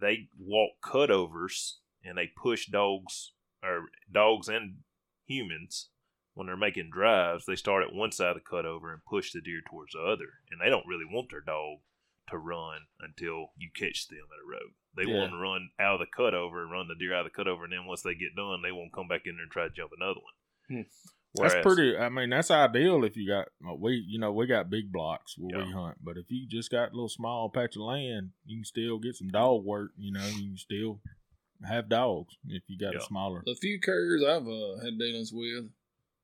they 0.00 0.28
walk 0.38 0.70
cutovers 0.82 1.74
and 2.04 2.16
they 2.16 2.30
push 2.40 2.66
dogs 2.66 3.32
or 3.62 3.86
dogs 4.10 4.48
and 4.48 4.76
humans 5.26 5.88
when 6.38 6.46
they're 6.46 6.56
making 6.56 6.88
drives. 6.92 7.44
They 7.46 7.56
start 7.56 7.82
at 7.82 7.92
one 7.92 8.12
side 8.12 8.36
of 8.36 8.42
the 8.42 8.48
cutover 8.48 8.92
and 8.92 9.04
push 9.04 9.32
the 9.32 9.40
deer 9.40 9.60
towards 9.68 9.92
the 9.92 9.98
other, 10.00 10.38
and 10.52 10.60
they 10.60 10.70
don't 10.70 10.86
really 10.86 11.04
want 11.10 11.30
their 11.32 11.40
dog 11.40 11.78
to 12.30 12.38
run 12.38 12.82
until 13.00 13.50
you 13.56 13.70
catch 13.74 14.06
them 14.06 14.18
at 14.30 14.44
a 14.44 14.48
road. 14.48 14.72
They 14.94 15.10
Yeah. 15.10 15.18
want 15.18 15.32
to 15.32 15.38
run 15.38 15.70
out 15.80 16.00
of 16.00 16.06
the 16.06 16.06
cutover 16.16 16.62
and 16.62 16.70
run 16.70 16.86
the 16.86 16.94
deer 16.94 17.12
out 17.12 17.26
of 17.26 17.32
the 17.32 17.42
cutover, 17.42 17.64
and 17.64 17.72
then 17.72 17.86
once 17.86 18.02
they 18.02 18.14
get 18.14 18.36
done, 18.36 18.62
they 18.62 18.70
won't 18.70 18.92
come 18.92 19.08
back 19.08 19.22
in 19.26 19.34
there 19.34 19.42
and 19.42 19.50
try 19.50 19.64
to 19.66 19.74
jump 19.74 19.90
another 19.96 20.20
one. 20.20 20.84
Hmm. 20.84 20.88
That's 21.34 21.56
pretty. 21.62 21.96
I 21.96 22.08
mean, 22.08 22.30
that's 22.30 22.50
ideal 22.50 23.04
if 23.04 23.16
you 23.16 23.26
got 23.28 23.48
well, 23.60 23.76
we. 23.76 23.94
You 24.06 24.18
know, 24.18 24.32
we 24.32 24.46
got 24.46 24.70
big 24.70 24.90
blocks 24.92 25.34
where 25.36 25.58
we 25.64 25.72
hunt, 25.72 25.98
but 26.02 26.16
if 26.16 26.24
you 26.30 26.46
just 26.48 26.70
got 26.70 26.88
a 26.90 26.94
little 26.94 27.08
small 27.08 27.50
patch 27.50 27.76
of 27.76 27.82
land, 27.82 28.30
you 28.46 28.58
can 28.58 28.64
still 28.64 28.98
get 28.98 29.14
some 29.16 29.28
dog 29.28 29.64
work. 29.64 29.90
You 29.98 30.12
know, 30.12 30.26
you 30.26 30.48
can 30.48 30.56
still 30.56 31.00
have 31.68 31.88
dogs 31.88 32.34
if 32.48 32.62
you 32.68 32.78
got 32.78 32.94
Yeah. 32.94 33.00
a 33.00 33.02
smaller. 33.02 33.42
The 33.44 33.56
few 33.56 33.78
curs 33.80 34.22
I've 34.24 34.48
uh, 34.48 34.78
had 34.84 34.98
dealings 34.98 35.32
with, 35.32 35.70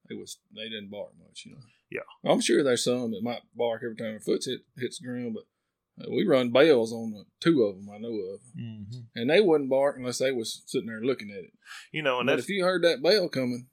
they 0.09 0.15
was 0.15 0.39
they 0.55 0.65
didn't 0.69 0.91
bark 0.91 1.13
much, 1.19 1.43
you 1.47 1.53
know. 1.53 1.59
Yeah. 1.91 2.31
I'm 2.31 2.41
sure 2.41 2.63
there's 2.63 2.85
some 2.85 3.11
that 3.13 3.23
might 3.23 3.43
bark 3.55 3.83
every 3.85 3.97
time 3.97 4.13
their 4.13 4.21
foot 4.21 4.43
hit, 4.45 4.61
hits 4.77 4.99
the 4.99 5.07
ground, 5.09 5.35
but 5.35 6.05
uh, 6.05 6.11
we 6.11 6.27
run 6.27 6.51
bells 6.51 6.93
on 6.93 7.13
the 7.13 7.25
two 7.41 7.63
of 7.63 7.77
them 7.77 7.89
I 7.95 7.99
know 7.99 8.09
of, 8.35 8.41
Mm-hmm. 8.59 9.01
and 9.15 9.31
they 9.31 9.41
wouldn't 9.41 9.71
bark 9.71 9.97
unless 9.97 10.19
they 10.19 10.33
was 10.33 10.63
sitting 10.67 10.89
there 10.89 11.01
looking 11.01 11.31
at 11.31 11.45
it. 11.45 11.53
You 11.93 12.03
know, 12.03 12.21
and 12.21 12.29
if 12.31 12.49
you 12.49 12.65
heard 12.65 12.83
that 12.85 13.03
bell 13.03 13.29
coming, 13.29 13.69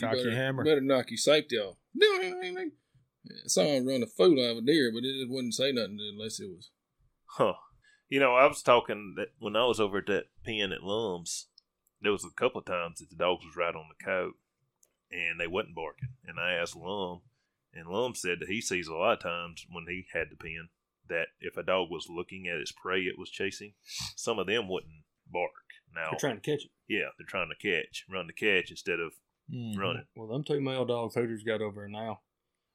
you 0.00 0.08
Cock 0.08 0.16
your 0.18 0.30
hammer. 0.32 0.64
better 0.64 0.80
knock 0.80 1.10
your 1.10 1.18
safety 1.18 1.56
off. 1.56 1.76
Someone 3.46 3.86
run 3.86 4.02
a 4.02 4.06
fool 4.06 4.38
out 4.44 4.52
of 4.52 4.56
a 4.58 4.60
deer, 4.62 4.90
but 4.92 5.02
it 5.04 5.28
wouldn't 5.30 5.54
say 5.54 5.72
nothing 5.72 5.98
unless 6.12 6.38
it 6.40 6.48
was. 6.50 6.70
Huh. 7.26 7.54
You 8.08 8.20
know, 8.20 8.34
I 8.34 8.46
was 8.46 8.62
talking 8.62 9.14
that 9.16 9.28
when 9.38 9.56
I 9.56 9.64
was 9.66 9.80
over 9.80 9.98
at 9.98 10.06
that 10.06 10.24
pen 10.44 10.72
at 10.72 10.82
Lums, 10.82 11.48
there 12.00 12.12
was 12.12 12.24
a 12.24 12.34
couple 12.38 12.60
of 12.60 12.66
times 12.66 12.98
that 12.98 13.08
the 13.10 13.16
dogs 13.16 13.44
was 13.44 13.56
right 13.56 13.74
on 13.74 13.86
the 13.88 14.04
coat 14.04 14.34
and 15.14 15.38
they 15.40 15.46
wasn't 15.46 15.74
barking. 15.74 16.10
And 16.26 16.38
I 16.40 16.52
asked 16.54 16.76
Lum, 16.76 17.20
and 17.72 17.88
Lum 17.88 18.14
said 18.14 18.38
that 18.40 18.48
he 18.48 18.60
sees 18.60 18.88
a 18.88 18.94
lot 18.94 19.14
of 19.14 19.20
times 19.20 19.64
when 19.70 19.84
he 19.88 20.06
had 20.12 20.28
the 20.30 20.36
pen 20.36 20.68
that 21.08 21.28
if 21.40 21.56
a 21.56 21.62
dog 21.62 21.88
was 21.90 22.08
looking 22.08 22.48
at 22.48 22.56
its 22.58 22.72
prey 22.72 23.00
it 23.02 23.18
was 23.18 23.30
chasing, 23.30 23.74
some 24.16 24.38
of 24.38 24.46
them 24.46 24.68
wouldn't 24.68 25.04
bark. 25.30 25.50
Now, 25.94 26.10
They're 26.10 26.18
trying 26.18 26.40
to 26.40 26.50
catch 26.50 26.64
it. 26.64 26.70
yeah, 26.88 27.08
they're 27.18 27.26
trying 27.28 27.50
to 27.50 27.54
catch, 27.56 28.04
run 28.10 28.26
to 28.26 28.32
catch 28.32 28.70
instead 28.70 29.00
of 29.00 29.12
Mm-hmm. 29.52 29.78
running. 29.78 30.04
Well, 30.16 30.28
them 30.28 30.42
two 30.42 30.58
male 30.62 30.86
dogs 30.86 31.14
Hooters 31.16 31.42
got 31.42 31.60
over 31.60 31.82
there 31.82 31.88
now. 31.90 32.20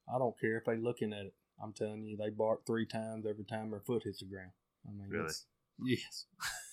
I 0.08 0.20
don't 0.20 0.40
care 0.40 0.56
if 0.60 0.66
they 0.66 0.78
looking 0.78 1.14
at 1.14 1.26
it. 1.26 1.34
I'm 1.60 1.74
telling 1.74 2.04
you, 2.06 2.16
they 2.16 2.30
bark 2.30 2.64
three 2.68 2.86
times 2.86 3.26
every 3.28 3.44
time 3.44 3.72
their 3.72 3.80
foot 3.80 4.04
hits 4.04 4.20
the 4.20 4.28
ground. 4.28 4.52
I 4.88 4.92
mean, 4.92 5.10
Really? 5.10 5.26
it's, 5.26 5.48
yes, 5.84 6.26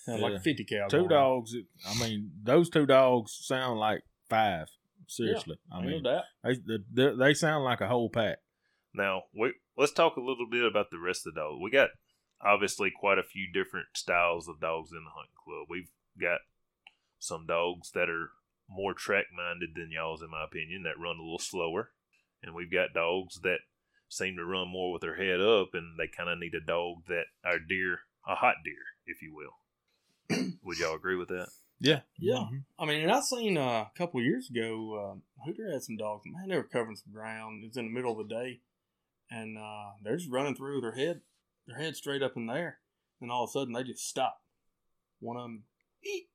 Sound 0.05 0.19
Yeah. 0.19 0.23
like 0.27 0.33
a 0.35 0.39
fifty 0.39 0.65
cal. 0.65 0.87
Two 0.87 1.07
dogs. 1.07 1.55
I 1.83 1.99
mean, 1.99 2.29
those 2.43 2.69
two 2.69 2.85
dogs 2.85 3.39
sound 3.41 3.79
like 3.79 4.01
five. 4.29 4.67
Seriously, 5.07 5.57
I 5.71 5.81
mean, 5.81 6.03
no 6.03 6.11
doubt. 6.11 6.23
they, 6.43 6.79
they 6.93 7.15
they 7.15 7.33
sound 7.33 7.63
like 7.63 7.81
a 7.81 7.87
whole 7.87 8.09
pack. 8.09 8.39
Now, 8.93 9.23
we, 9.33 9.53
let's 9.77 9.93
talk 9.93 10.17
a 10.17 10.21
little 10.21 10.47
bit 10.49 10.65
about 10.65 10.91
the 10.91 10.99
rest 10.99 11.25
of 11.25 11.33
the 11.33 11.41
dogs. 11.41 11.59
We 11.61 11.71
got 11.71 11.89
obviously 12.41 12.91
quite 12.91 13.17
a 13.17 13.23
few 13.23 13.47
different 13.51 13.87
styles 13.93 14.47
of 14.47 14.59
dogs 14.59 14.91
in 14.91 15.03
the 15.03 15.11
hunting 15.11 15.37
club. 15.43 15.67
We've 15.69 15.89
got 16.19 16.39
some 17.19 17.45
dogs 17.45 17.91
that 17.91 18.09
are 18.09 18.31
more 18.69 18.93
track 18.93 19.25
minded 19.35 19.69
than 19.75 19.91
y'all's, 19.91 20.21
in 20.21 20.29
my 20.29 20.43
opinion, 20.43 20.83
that 20.83 21.01
run 21.01 21.17
a 21.17 21.23
little 21.23 21.39
slower. 21.39 21.91
And 22.43 22.53
we've 22.53 22.71
got 22.71 22.93
dogs 22.93 23.39
that 23.43 23.59
seem 24.09 24.35
to 24.37 24.45
run 24.45 24.69
more 24.69 24.91
with 24.91 25.01
their 25.01 25.15
head 25.15 25.41
up, 25.41 25.69
and 25.73 25.97
they 25.97 26.07
kind 26.07 26.29
of 26.29 26.39
need 26.39 26.53
a 26.53 26.65
dog 26.65 27.05
that 27.07 27.25
are 27.43 27.59
deer, 27.59 27.99
a 28.27 28.35
hot 28.35 28.55
deer, 28.63 28.73
if 29.05 29.21
you 29.21 29.33
will. 29.33 30.47
Would 30.63 30.79
y'all 30.79 30.95
agree 30.95 31.15
with 31.15 31.29
that? 31.29 31.47
Yeah, 31.79 32.01
Yeah. 32.17 32.47
Mhm. 32.51 32.65
I 32.79 32.85
mean, 32.85 33.01
and 33.01 33.11
I 33.11 33.19
seen 33.21 33.57
uh, 33.57 33.85
a 33.85 33.91
couple 33.95 34.19
of 34.19 34.25
years 34.25 34.49
ago, 34.49 34.93
uh, 35.21 35.43
Hooter 35.45 35.71
had 35.71 35.83
some 35.83 35.97
dogs. 35.97 36.23
Man, 36.25 36.49
they 36.49 36.55
were 36.55 36.63
covering 36.63 36.95
some 36.95 37.13
ground. 37.13 37.63
It's 37.63 37.77
in 37.77 37.85
the 37.85 37.91
middle 37.91 38.19
of 38.19 38.27
the 38.27 38.33
day, 38.33 38.61
and 39.29 39.57
uh, 39.57 39.91
they're 40.01 40.17
just 40.17 40.31
running 40.31 40.55
through 40.55 40.81
their 40.81 40.93
head, 40.95 41.21
their 41.67 41.77
head 41.77 41.95
straight 41.95 42.23
up 42.23 42.35
in 42.35 42.47
there. 42.47 42.79
And 43.21 43.31
all 43.31 43.43
of 43.43 43.49
a 43.49 43.51
sudden, 43.51 43.73
they 43.73 43.83
just 43.83 44.07
stop. 44.07 44.41
One 45.19 45.37
of 45.37 45.43
them, 45.43 45.63
eat. 46.03 46.29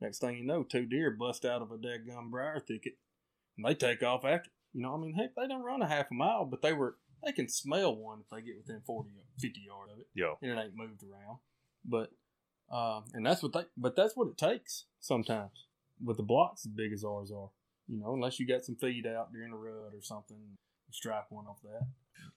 Next 0.00 0.18
thing 0.18 0.36
you 0.36 0.44
know, 0.44 0.62
two 0.62 0.84
deer 0.86 1.10
bust 1.10 1.44
out 1.46 1.62
of 1.62 1.72
a 1.72 1.78
dead 1.78 2.06
gum 2.06 2.30
briar 2.30 2.60
thicket, 2.60 2.98
and 3.56 3.64
they 3.64 3.74
take 3.74 4.02
off 4.02 4.24
after. 4.26 4.50
You 4.74 4.82
know, 4.82 4.94
I 4.94 4.98
mean, 4.98 5.14
heck, 5.14 5.34
they 5.34 5.46
don't 5.46 5.62
run 5.62 5.80
a 5.80 5.88
half 5.88 6.10
a 6.10 6.14
mile, 6.14 6.44
but 6.44 6.60
they 6.60 6.74
were 6.74 6.98
they 7.24 7.32
can 7.32 7.48
smell 7.48 7.96
one 7.96 8.20
if 8.20 8.28
they 8.28 8.42
get 8.42 8.58
within 8.58 8.82
40, 8.86 9.08
50 9.40 9.60
yards 9.60 9.92
of 9.92 9.98
it 10.00 10.06
Yeah. 10.14 10.34
and 10.42 10.50
it 10.50 10.62
ain't 10.62 10.76
moved 10.76 11.02
around. 11.02 11.38
But 11.82 12.10
um, 12.70 13.04
and 13.12 13.24
that's 13.24 13.42
what 13.42 13.52
they 13.52 13.64
but 13.76 13.96
that's 13.96 14.16
what 14.16 14.28
it 14.28 14.38
takes 14.38 14.84
sometimes 15.00 15.66
with 16.02 16.16
the 16.16 16.22
blocks 16.22 16.66
as 16.66 16.72
big 16.72 16.92
as 16.92 17.04
ours 17.04 17.30
are. 17.30 17.50
You 17.88 18.00
know, 18.00 18.14
unless 18.14 18.40
you 18.40 18.46
got 18.46 18.64
some 18.64 18.76
feed 18.76 19.06
out 19.06 19.32
during 19.32 19.52
the 19.52 19.56
rut 19.56 19.92
or 19.94 20.02
something, 20.02 20.58
strike 20.90 21.30
one 21.30 21.46
off 21.46 21.62
that. 21.62 21.86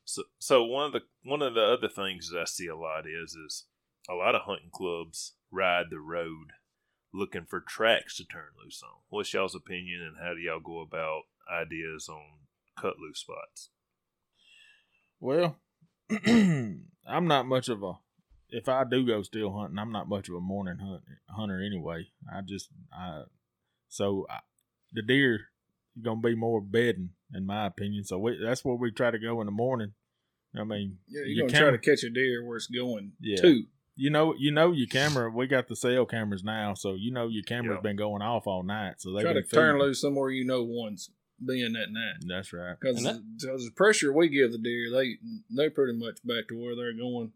So, 0.06 0.24
so 0.38 0.64
one 0.64 0.88
of 0.88 0.94
the 0.94 1.02
one 1.24 1.42
of 1.42 1.56
the 1.56 1.64
other 1.64 1.90
things 1.90 2.30
that 2.30 2.40
I 2.40 2.46
see 2.46 2.68
a 2.68 2.76
lot 2.76 3.06
is 3.08 3.34
is 3.34 3.66
a 4.10 4.14
lot 4.14 4.36
of 4.36 4.42
hunting 4.42 4.70
clubs 4.72 5.34
ride 5.52 5.88
the 5.90 6.00
road 6.00 6.52
looking 7.14 7.46
for 7.46 7.60
tracks 7.60 8.18
to 8.18 8.26
turn 8.26 8.50
loose 8.64 8.82
on. 8.84 9.02
What's 9.10 9.34
y'all's 9.34 9.56
opinion, 9.56 10.02
and 10.02 10.18
how 10.22 10.34
do 10.34 10.40
y'all 10.40 10.60
go 10.60 10.82
about 10.82 11.24
ideas 11.52 12.08
on 12.10 12.22
cut 12.80 13.00
loose 13.00 13.20
spots? 13.20 13.70
Well, 15.20 15.58
I'm 16.26 16.88
not 17.08 17.48
much 17.48 17.70
of 17.70 17.84
a. 17.84 17.94
If 18.52 18.68
I 18.70 18.84
do 18.84 19.06
go 19.06 19.22
still 19.22 19.52
hunting, 19.58 19.78
I'm 19.80 19.92
not 19.92 20.10
much 20.10 20.28
of 20.30 20.36
a 20.36 20.40
morning 20.42 20.78
hunt, 20.80 21.02
hunter 21.30 21.62
anyway. 21.62 22.08
I 22.34 22.42
just, 22.42 22.70
I, 22.92 23.24
so 23.88 24.26
I, 24.30 24.40
the 24.94 25.02
deer 25.02 25.42
gonna 26.02 26.22
be 26.22 26.36
more 26.36 26.62
bedding, 26.62 27.12
in 27.34 27.46
my 27.46 27.66
opinion. 27.68 28.04
So 28.06 28.18
we, 28.18 28.38
that's 28.42 28.64
where 28.66 28.76
we 28.76 28.92
try 28.92 29.12
to 29.12 29.20
go 29.20 29.40
in 29.42 29.46
the 29.46 29.52
morning. 29.52 29.94
I 30.60 30.64
mean, 30.64 30.98
Yeah, 31.08 31.22
you're 31.26 31.46
gonna 31.48 31.54
camera- 31.54 31.72
try 31.78 31.78
to 31.78 31.96
catch 31.98 32.04
a 32.04 32.10
deer 32.10 32.44
where 32.46 32.58
it's 32.58 32.68
going 32.68 33.12
Yeah. 33.20 33.42
to. 33.42 33.64
you 33.96 34.10
know, 34.10 34.34
you 34.38 34.50
know 34.52 34.72
your 34.72 34.88
camera. 34.88 35.30
We 35.30 35.46
got 35.46 35.68
the 35.68 35.76
cell 35.76 36.06
cameras 36.06 36.44
now, 36.44 36.74
so 36.74 36.96
you 36.96 37.12
know 37.12 37.28
your 37.28 37.44
camera's 37.44 37.78
Yeah. 37.78 37.82
been 37.82 37.98
going 37.98 38.22
off 38.22 38.48
all 38.48 38.64
night. 38.64 38.96
So 39.02 39.12
they 39.14 39.22
Try 39.22 39.34
to 39.34 39.44
turn 39.44 39.74
feeding. 39.76 39.82
loose 39.88 40.02
somewhere 40.02 40.30
you 40.32 40.46
know 40.46 40.64
one's 40.64 41.12
being 41.46 41.74
that 41.74 41.92
night. 41.92 42.16
That's 42.26 42.52
right. 42.54 42.76
Because 42.80 43.04
And 43.06 43.24
that- 43.40 43.60
the 43.60 43.72
pressure 43.76 44.12
we 44.12 44.28
give 44.30 44.52
the 44.54 44.58
deer, 44.58 44.90
they 44.92 45.18
they're 45.50 45.70
pretty 45.70 45.98
much 46.00 46.26
back 46.26 46.48
to 46.48 46.58
where 46.58 46.76
they're 46.76 46.94
going, 46.94 47.34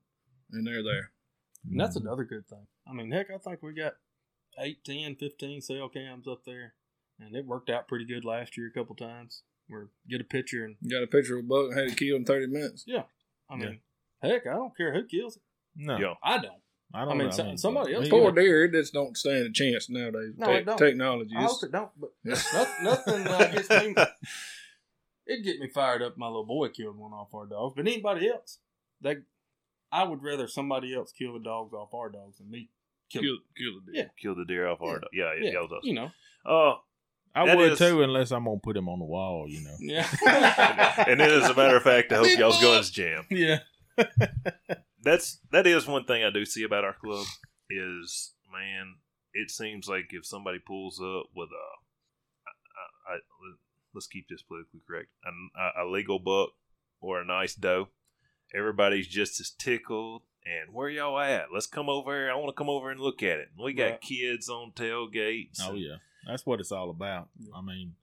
and 0.54 0.66
they're 0.68 0.84
there. 0.84 1.12
And 1.70 1.80
that's 1.80 1.98
Mhm. 1.98 2.02
another 2.02 2.24
good 2.26 2.48
thing. 2.48 2.68
I 2.88 2.94
mean, 2.94 3.12
heck, 3.12 3.30
I 3.32 3.38
think 3.38 3.62
we 3.64 3.74
got 3.74 3.96
8, 4.60 4.84
10, 4.84 5.16
15 5.16 5.62
cell 5.62 5.90
cams 5.90 6.28
up 6.28 6.44
there, 6.46 6.76
and 7.20 7.36
it 7.36 7.46
worked 7.46 7.70
out 7.70 7.88
pretty 7.88 8.06
good 8.06 8.26
last 8.26 8.58
year 8.58 8.68
a 8.68 8.72
couple 8.72 8.96
times. 8.96 9.44
Where 9.68 9.90
get 10.10 10.20
a 10.20 10.26
picture 10.26 10.66
and 10.66 10.76
Got 10.90 11.04
a 11.04 11.08
picture 11.08 11.38
of 11.40 11.46
a 11.46 11.48
buck 11.48 11.74
had 11.74 11.86
it 11.88 11.98
killed 11.98 12.20
in 12.20 12.26
thirty 12.26 12.48
minutes. 12.48 12.84
Yeah, 12.86 13.04
I 13.50 13.56
mean, 13.56 13.80
heck, 14.22 14.46
I 14.46 14.54
don't 14.54 14.76
care 14.76 14.94
who 14.94 15.06
kills 15.06 15.38
it. 15.38 15.42
No, 15.78 15.98
Yeah. 15.98 16.16
I 16.22 16.38
don't. 16.38 16.62
I 16.94 17.06
don't 17.06 17.14
I 17.14 17.16
mean, 17.16 17.28
know. 17.28 17.32
so- 17.32 17.56
somebody 17.56 17.94
else 17.96 18.10
Poor 18.10 18.32
deer, 18.34 18.66
it 18.66 18.74
just 18.74 18.94
don't 18.94 19.18
stand 19.18 19.46
a 19.48 19.52
chance 19.52 19.90
nowadays. 19.90 20.34
No, 20.38 20.48
Tech- 20.48 20.62
it 20.62 20.66
don't. 20.66 20.78
Technology. 20.78 21.34
I 21.36 21.44
hope 21.44 21.64
it 21.64 21.72
don't, 21.72 21.90
but 21.98 22.12
nothing, 22.26 22.84
nothing 22.84 23.28
uh, 23.28 23.52
gets 23.52 23.70
me. 23.70 23.96
It'd 25.26 25.46
get 25.46 25.60
me 25.60 25.70
fired 25.70 26.02
up. 26.02 26.18
My 26.18 26.28
little 26.28 26.46
boy 26.46 26.68
killed 26.70 26.98
one 26.98 27.14
off 27.14 27.34
our 27.34 27.46
dogs, 27.48 27.74
but 27.78 27.88
anybody 27.88 28.30
else, 28.30 28.60
they, 29.02 29.18
I 29.94 30.04
would 30.04 30.24
rather 30.24 30.48
somebody 30.48 30.94
else 30.96 31.12
kill 31.12 31.34
the 31.34 31.40
dogs 31.40 31.74
off 31.74 31.94
our 31.94 32.10
dogs 32.10 32.38
than 32.40 32.50
me 32.50 32.70
kill. 33.12 33.22
kill, 33.22 33.38
kill 33.56 33.74
the 33.86 33.92
deer. 33.92 34.02
Yeah. 34.04 34.10
Kill 34.22 34.36
the 34.36 34.46
deer 34.46 34.68
off 34.68 34.82
our 34.82 34.94
Yeah. 34.94 35.00
dog. 35.00 35.10
Yeah, 35.14 35.34
yeah, 35.40 35.46
yeah, 35.46 35.52
y'all 35.60 35.68
does. 35.68 35.82
you 35.84 35.94
know, 35.94 36.12
Uh, 36.46 36.76
I 37.36 37.46
That 37.48 37.58
would 37.58 37.72
is- 37.74 37.78
too, 37.80 38.02
unless 38.04 38.32
I'm 38.32 38.46
gonna 38.46 38.60
put 38.60 38.76
him 38.78 38.88
on 38.90 39.00
the 39.00 39.06
wall. 39.06 39.46
You 39.48 39.62
know. 39.64 39.76
Yeah. 39.80 40.08
and 41.08 41.20
then, 41.20 41.30
as 41.32 41.50
a 41.50 41.56
matter 41.56 41.78
of 41.78 41.84
fact, 41.84 42.12
I 42.12 42.18
hope 42.18 42.38
y'all's 42.38 42.62
guns 42.62 42.90
jam. 42.92 43.26
Yeah. 43.30 43.60
That's 45.04 45.40
that 45.52 45.68
is 45.68 45.86
one 45.88 46.06
thing 46.06 46.24
I 46.24 46.30
do 46.30 46.46
see 46.46 46.64
about 46.64 46.86
our 46.86 46.94
club 46.94 47.26
is 47.70 48.34
man, 48.52 48.96
it 49.34 49.50
seems 49.52 49.88
like 49.88 50.06
if 50.12 50.26
somebody 50.26 50.60
pulls 50.60 51.00
up 51.02 51.26
with 51.36 51.50
a, 51.50 51.68
I, 53.10 53.16
I, 53.16 53.18
let's 53.94 54.08
keep 54.08 54.28
this 54.30 54.42
politically 54.44 54.80
correct, 54.88 55.10
a, 55.26 55.84
a 55.84 55.86
legal 55.90 56.20
buck 56.20 56.52
or 57.02 57.20
a 57.20 57.26
nice 57.26 57.56
doe, 57.56 57.90
everybody's 58.56 59.08
just 59.08 59.40
as 59.40 59.50
tickled. 59.50 60.24
And 60.46 60.74
where 60.74 60.90
y'all 60.90 61.18
at? 61.20 61.54
Let's 61.54 61.68
come 61.68 61.88
over 61.90 62.14
here. 62.14 62.30
I 62.32 62.36
want 62.36 62.50
to 62.50 62.54
come 62.54 62.70
over 62.70 62.92
and 62.92 63.00
look 63.00 63.24
at 63.24 63.40
it. 63.40 63.50
We 63.58 63.74
got 63.74 63.84
Right. 63.92 64.02
kids 64.02 64.50
on 64.50 64.72
tailgates. 64.74 65.60
Oh 65.62 65.72
and- 65.72 65.80
yeah, 65.80 65.96
that's 66.28 66.46
what 66.46 66.60
it's 66.60 66.72
all 66.72 66.90
about. 66.90 67.30
Yeah. 67.40 67.54
I 67.56 67.62
mean, 67.62 67.96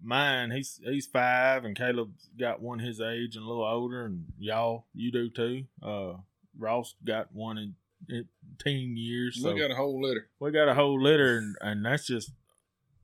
mine 0.00 0.52
he's 0.52 0.80
he's 0.84 1.06
five, 1.06 1.64
and 1.64 1.76
Caleb's 1.76 2.28
got 2.38 2.60
one 2.62 2.78
his 2.78 3.00
age 3.00 3.34
and 3.34 3.44
a 3.44 3.48
little 3.48 3.64
older, 3.64 4.04
and 4.04 4.26
y'all 4.38 4.86
you 4.94 5.10
do 5.10 5.28
too. 5.28 5.64
Uh, 5.82 6.14
Ross 6.56 6.94
got 7.04 7.32
one 7.34 7.58
in, 7.58 7.74
in 8.08 8.28
teen 8.62 8.96
years, 8.96 9.42
so 9.42 9.52
We 9.52 9.60
got 9.60 9.72
a 9.72 9.74
whole 9.74 10.00
litter. 10.00 10.28
we 10.38 10.52
got 10.52 10.68
a 10.68 10.74
whole 10.74 11.00
litter, 11.02 11.38
and, 11.38 11.56
and 11.60 11.84
that's 11.84 12.06
just 12.06 12.30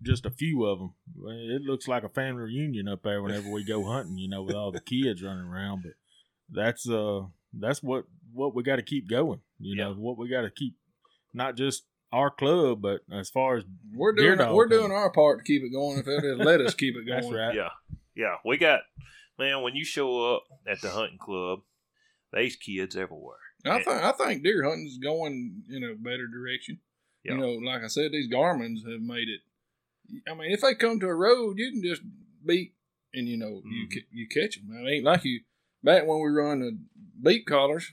just 0.03 0.25
a 0.27 0.31
few 0.31 0.65
of 0.67 0.79
them. 0.79 0.95
It 1.27 1.63
looks 1.63 1.89
like 1.89 2.05
a 2.05 2.09
family 2.09 2.43
reunion 2.43 2.87
up 2.89 3.03
there 3.03 3.23
whenever 3.23 3.51
we 3.51 3.65
go 3.65 3.85
hunting, 3.85 4.19
you 4.19 4.29
know, 4.29 4.43
with 4.43 4.55
all 4.55 4.71
the 4.71 4.81
kids 4.81 5.23
running 5.23 5.47
around. 5.47 5.83
But 5.83 5.93
that's 6.51 6.89
uh 6.89 7.23
that's 7.53 7.83
what 7.83 8.05
what 8.33 8.55
we 8.55 8.63
got 8.63 8.77
to 8.77 8.83
keep 8.83 9.09
going. 9.09 9.41
You 9.59 9.77
know, 9.77 9.95
what 9.95 10.19
we 10.19 10.29
got 10.29 10.43
to 10.43 10.51
keep 10.51 10.77
not 11.33 11.57
just 11.57 11.85
our 12.13 12.31
club, 12.31 12.81
but 12.83 13.01
as 13.13 13.31
far 13.31 13.57
as 13.57 13.65
We're 13.93 14.13
doing 14.13 14.39
dog 14.39 14.55
we're 14.55 14.65
hunting. 14.65 14.79
doing 14.81 14.93
our 14.93 15.11
part 15.11 15.39
to 15.39 15.45
keep 15.45 15.63
it 15.63 15.71
going. 15.73 15.99
If 15.99 16.07
they'll 16.07 16.37
let 16.37 16.61
us 16.61 16.75
keep 16.75 16.95
it 16.97 17.05
going, 17.07 17.21
that's 17.23 17.33
right. 17.33 17.55
Yeah, 17.55 17.71
yeah. 18.15 18.37
We 18.45 18.57
got 18.57 18.81
man. 19.39 19.63
When 19.63 19.75
you 19.75 19.85
show 19.85 20.35
up 20.35 20.45
at 20.67 20.81
the 20.81 20.91
hunting 20.91 21.19
club, 21.19 21.61
there's 22.33 22.57
kids 22.57 22.97
everywhere. 22.97 23.39
I 23.67 23.83
think 23.83 23.89
I 24.03 24.13
think 24.13 24.43
deer 24.43 24.63
hunting's 24.65 24.99
going 24.99 25.63
in 25.71 25.83
a 25.85 25.95
better 25.95 26.27
direction. 26.29 26.81
Yeah. 27.25 27.33
You 27.33 27.39
know, 27.39 27.51
like 27.53 27.83
I 27.83 27.87
said, 27.87 28.13
these 28.13 28.31
Garmins 28.31 28.85
have 28.91 29.01
made 29.01 29.29
it. 29.29 29.41
I 30.31 30.35
mean, 30.35 30.53
if 30.53 30.61
they 30.61 30.75
come 30.75 31.01
to 31.01 31.07
a 31.07 31.15
road, 31.15 31.55
you 31.59 31.71
can 31.73 31.83
just 31.83 32.03
beat 32.45 32.75
and 33.15 33.27
you 33.27 33.39
know 33.39 33.63
you 33.65 33.87
Mhm. 33.89 33.93
ca- 33.95 34.07
you 34.13 34.29
catch 34.29 34.57
them. 34.57 34.77
I 34.79 34.83
mean, 34.83 35.03
like 35.05 35.25
you 35.25 35.41
back 35.85 36.07
when 36.07 36.21
we 36.21 36.31
run 36.31 36.61
the 36.61 36.79
beat 37.23 37.47
collars, 37.47 37.93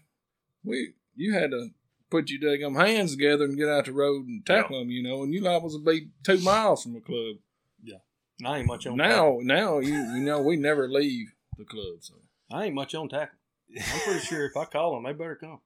we 0.64 0.94
you 1.16 1.34
had 1.34 1.52
to 1.52 1.70
put 2.10 2.30
your 2.30 2.42
daggum 2.42 2.76
hands 2.76 3.12
together 3.12 3.46
and 3.46 3.58
get 3.58 3.70
out 3.70 3.86
the 3.86 3.92
road 3.92 4.28
and 4.28 4.46
tackle 4.46 4.80
them. 4.80 4.90
You 4.90 5.04
know, 5.04 5.24
and 5.24 5.34
you 5.34 5.42
liable 5.42 5.70
to 5.70 5.80
be 5.80 6.08
two 6.24 6.40
miles 6.40 6.84
from 6.84 6.94
the 6.94 7.02
club. 7.02 7.36
Yeah, 7.84 7.98
I 8.46 8.60
ain't 8.60 8.68
much 8.68 8.88
on 8.88 8.98
Now, 8.98 9.40
now 9.42 9.80
you 9.80 9.94
you 10.14 10.22
know 10.22 10.42
we 10.42 10.56
never 10.56 10.88
leave 10.88 11.34
the 11.58 11.66
club. 11.66 11.98
So 12.02 12.16
I 12.52 12.66
ain't 12.66 12.76
much 12.76 12.96
on 12.96 13.10
tackle. 13.10 13.38
I'm 13.76 14.00
pretty 14.02 14.20
sure 14.20 14.46
if 14.46 14.58
I 14.58 14.66
call 14.66 14.96
them, 14.96 15.04
they 15.04 15.14
better 15.14 15.36
come. 15.36 15.60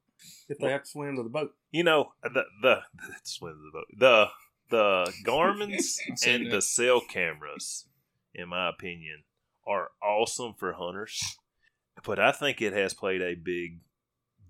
If 0.47 0.59
they 0.59 0.69
have 0.69 0.83
to 0.83 0.89
swim 0.89 1.15
to 1.17 1.23
the 1.23 1.29
boat. 1.29 1.53
You 1.71 1.83
know 1.83 2.13
the 2.23 2.43
the 2.61 2.81
swim 3.23 3.53
to 3.53 3.59
the 3.59 3.71
boat. 3.71 3.87
The 3.97 4.27
the 4.69 5.13
Garmin's 5.23 5.99
and 6.25 6.47
that. 6.47 6.51
the 6.51 6.61
cell 6.61 7.01
cameras, 7.01 7.85
in 8.33 8.49
my 8.49 8.69
opinion, 8.69 9.23
are 9.67 9.89
awesome 10.03 10.53
for 10.53 10.73
hunters. 10.73 11.37
But 12.03 12.19
I 12.19 12.31
think 12.31 12.61
it 12.61 12.73
has 12.73 12.93
played 12.93 13.21
a 13.21 13.35
big 13.35 13.81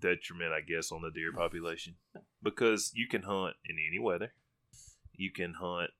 detriment, 0.00 0.52
I 0.52 0.60
guess, 0.60 0.92
on 0.92 1.02
the 1.02 1.10
deer 1.10 1.32
population 1.32 1.94
because 2.42 2.92
you 2.94 3.06
can 3.08 3.22
hunt 3.22 3.54
in 3.64 3.76
any 3.78 3.98
weather. 3.98 4.32
You 5.14 5.30
can 5.32 5.54
hunt. 5.54 5.90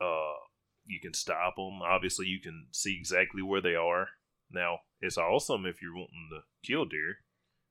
Uh, 0.00 0.38
you 0.86 1.00
can 1.00 1.14
stop 1.14 1.56
them. 1.56 1.80
Obviously, 1.82 2.26
you 2.26 2.40
can 2.40 2.66
see 2.70 2.96
exactly 2.98 3.42
where 3.42 3.60
they 3.60 3.74
are. 3.74 4.08
Now, 4.50 4.80
it's 5.00 5.18
awesome 5.18 5.66
if 5.66 5.82
you're 5.82 5.94
wanting 5.94 6.28
to 6.30 6.68
kill 6.68 6.84
deer, 6.84 7.16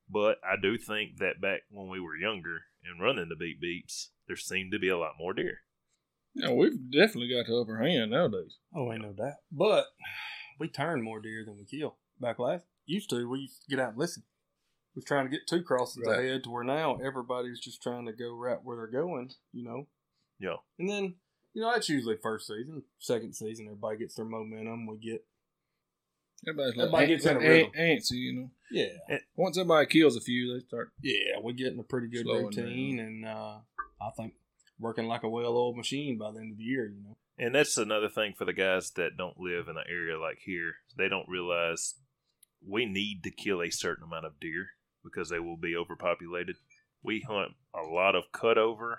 but 0.09 0.37
I 0.43 0.55
do 0.61 0.77
think 0.77 1.17
that 1.19 1.39
back 1.39 1.61
when 1.69 1.87
we 1.87 1.99
were 1.99 2.17
younger 2.17 2.63
and 2.83 3.01
running 3.01 3.29
the 3.29 3.35
beat 3.35 3.61
beeps, 3.61 4.07
there 4.27 4.35
seemed 4.35 4.71
to 4.73 4.79
be 4.79 4.89
a 4.89 4.97
lot 4.97 5.13
more 5.17 5.33
deer. 5.33 5.59
yeah, 6.33 6.51
we've 6.51 6.91
definitely 6.91 7.29
got 7.33 7.45
the 7.45 7.55
upper 7.55 7.77
hand 7.77 8.11
nowadays. 8.11 8.57
Oh, 8.75 8.91
ain't 8.91 9.03
no 9.03 9.13
doubt. 9.13 9.35
But 9.51 9.85
we 10.59 10.67
turn 10.67 11.01
more 11.03 11.21
deer 11.21 11.45
than 11.45 11.57
we 11.57 11.65
kill. 11.65 11.97
Back 12.19 12.39
last 12.39 12.65
used 12.85 13.09
to, 13.11 13.27
we 13.29 13.39
used 13.39 13.61
to 13.63 13.69
get 13.75 13.79
out 13.83 13.89
and 13.91 13.97
listen. 13.97 14.23
We 14.95 14.99
was 14.99 15.05
trying 15.05 15.25
to 15.25 15.31
get 15.31 15.47
two 15.47 15.63
crosses 15.63 16.03
Right. 16.05 16.19
ahead 16.19 16.43
to 16.43 16.49
where 16.51 16.63
now 16.63 16.97
everybody's 17.03 17.59
just 17.59 17.81
trying 17.81 18.05
to 18.05 18.13
go 18.13 18.35
right 18.35 18.59
where 18.63 18.77
they're 18.77 18.87
going, 19.01 19.31
you 19.51 19.63
know. 19.63 19.87
Yeah. 20.39 20.57
And 20.77 20.89
then, 20.89 21.15
you 21.53 21.61
know, 21.61 21.71
that's 21.71 21.89
usually 21.89 22.17
first 22.21 22.47
season. 22.47 22.83
Second 22.99 23.33
season, 23.33 23.65
everybody 23.67 23.97
gets 23.97 24.15
their 24.15 24.25
momentum. 24.25 24.85
We 24.87 24.97
get 24.97 25.25
Everybody's 26.47 26.75
like, 26.75 26.83
Everybody 26.87 27.07
gets 27.07 27.25
in 27.25 27.35
a 27.37 27.39
an- 27.39 27.45
rhythm. 27.47 27.71
antsy, 27.79 28.11
you 28.11 28.33
know. 28.33 28.49
yeah, 28.69 29.17
Once 29.35 29.57
everybody 29.57 29.85
kills 29.87 30.17
a 30.17 30.21
few, 30.21 30.53
they 30.53 30.65
start. 30.65 30.91
yeah, 31.01 31.39
we 31.41 31.53
get 31.53 31.71
in 31.73 31.79
a 31.79 31.83
pretty 31.83 32.07
good 32.07 32.23
Slowing 32.25 32.45
routine, 32.47 32.99
and 32.99 33.25
uh, 33.25 33.59
I 34.01 34.09
think 34.17 34.33
working 34.77 35.05
like 35.07 35.23
a 35.23 35.29
well-oiled 35.29 35.77
machine 35.77 36.17
by 36.17 36.31
the 36.31 36.39
end 36.39 36.51
of 36.51 36.57
the 36.57 36.63
year. 36.65 36.87
You 36.87 37.01
know. 37.01 37.17
And 37.39 37.55
that's 37.55 37.77
another 37.77 38.09
thing 38.09 38.33
for 38.37 38.43
the 38.45 38.51
guys 38.53 38.91
that 38.91 39.15
don't 39.17 39.39
live 39.39 39.69
in 39.69 39.77
an 39.77 39.85
area 39.89 40.19
like 40.19 40.39
here. 40.43 40.73
They 40.97 41.07
don't 41.07 41.29
realize 41.29 41.95
we 42.67 42.85
need 42.85 43.23
to 43.23 43.31
kill 43.31 43.61
a 43.61 43.69
certain 43.71 44.03
amount 44.03 44.25
of 44.25 44.39
deer 44.39 44.67
because 45.03 45.29
they 45.29 45.39
will 45.39 45.57
be 45.57 45.75
overpopulated. 45.75 46.55
We 47.03 47.21
hunt 47.27 47.53
a 47.75 47.81
lot 47.81 48.15
of 48.15 48.31
cutover 48.31 48.97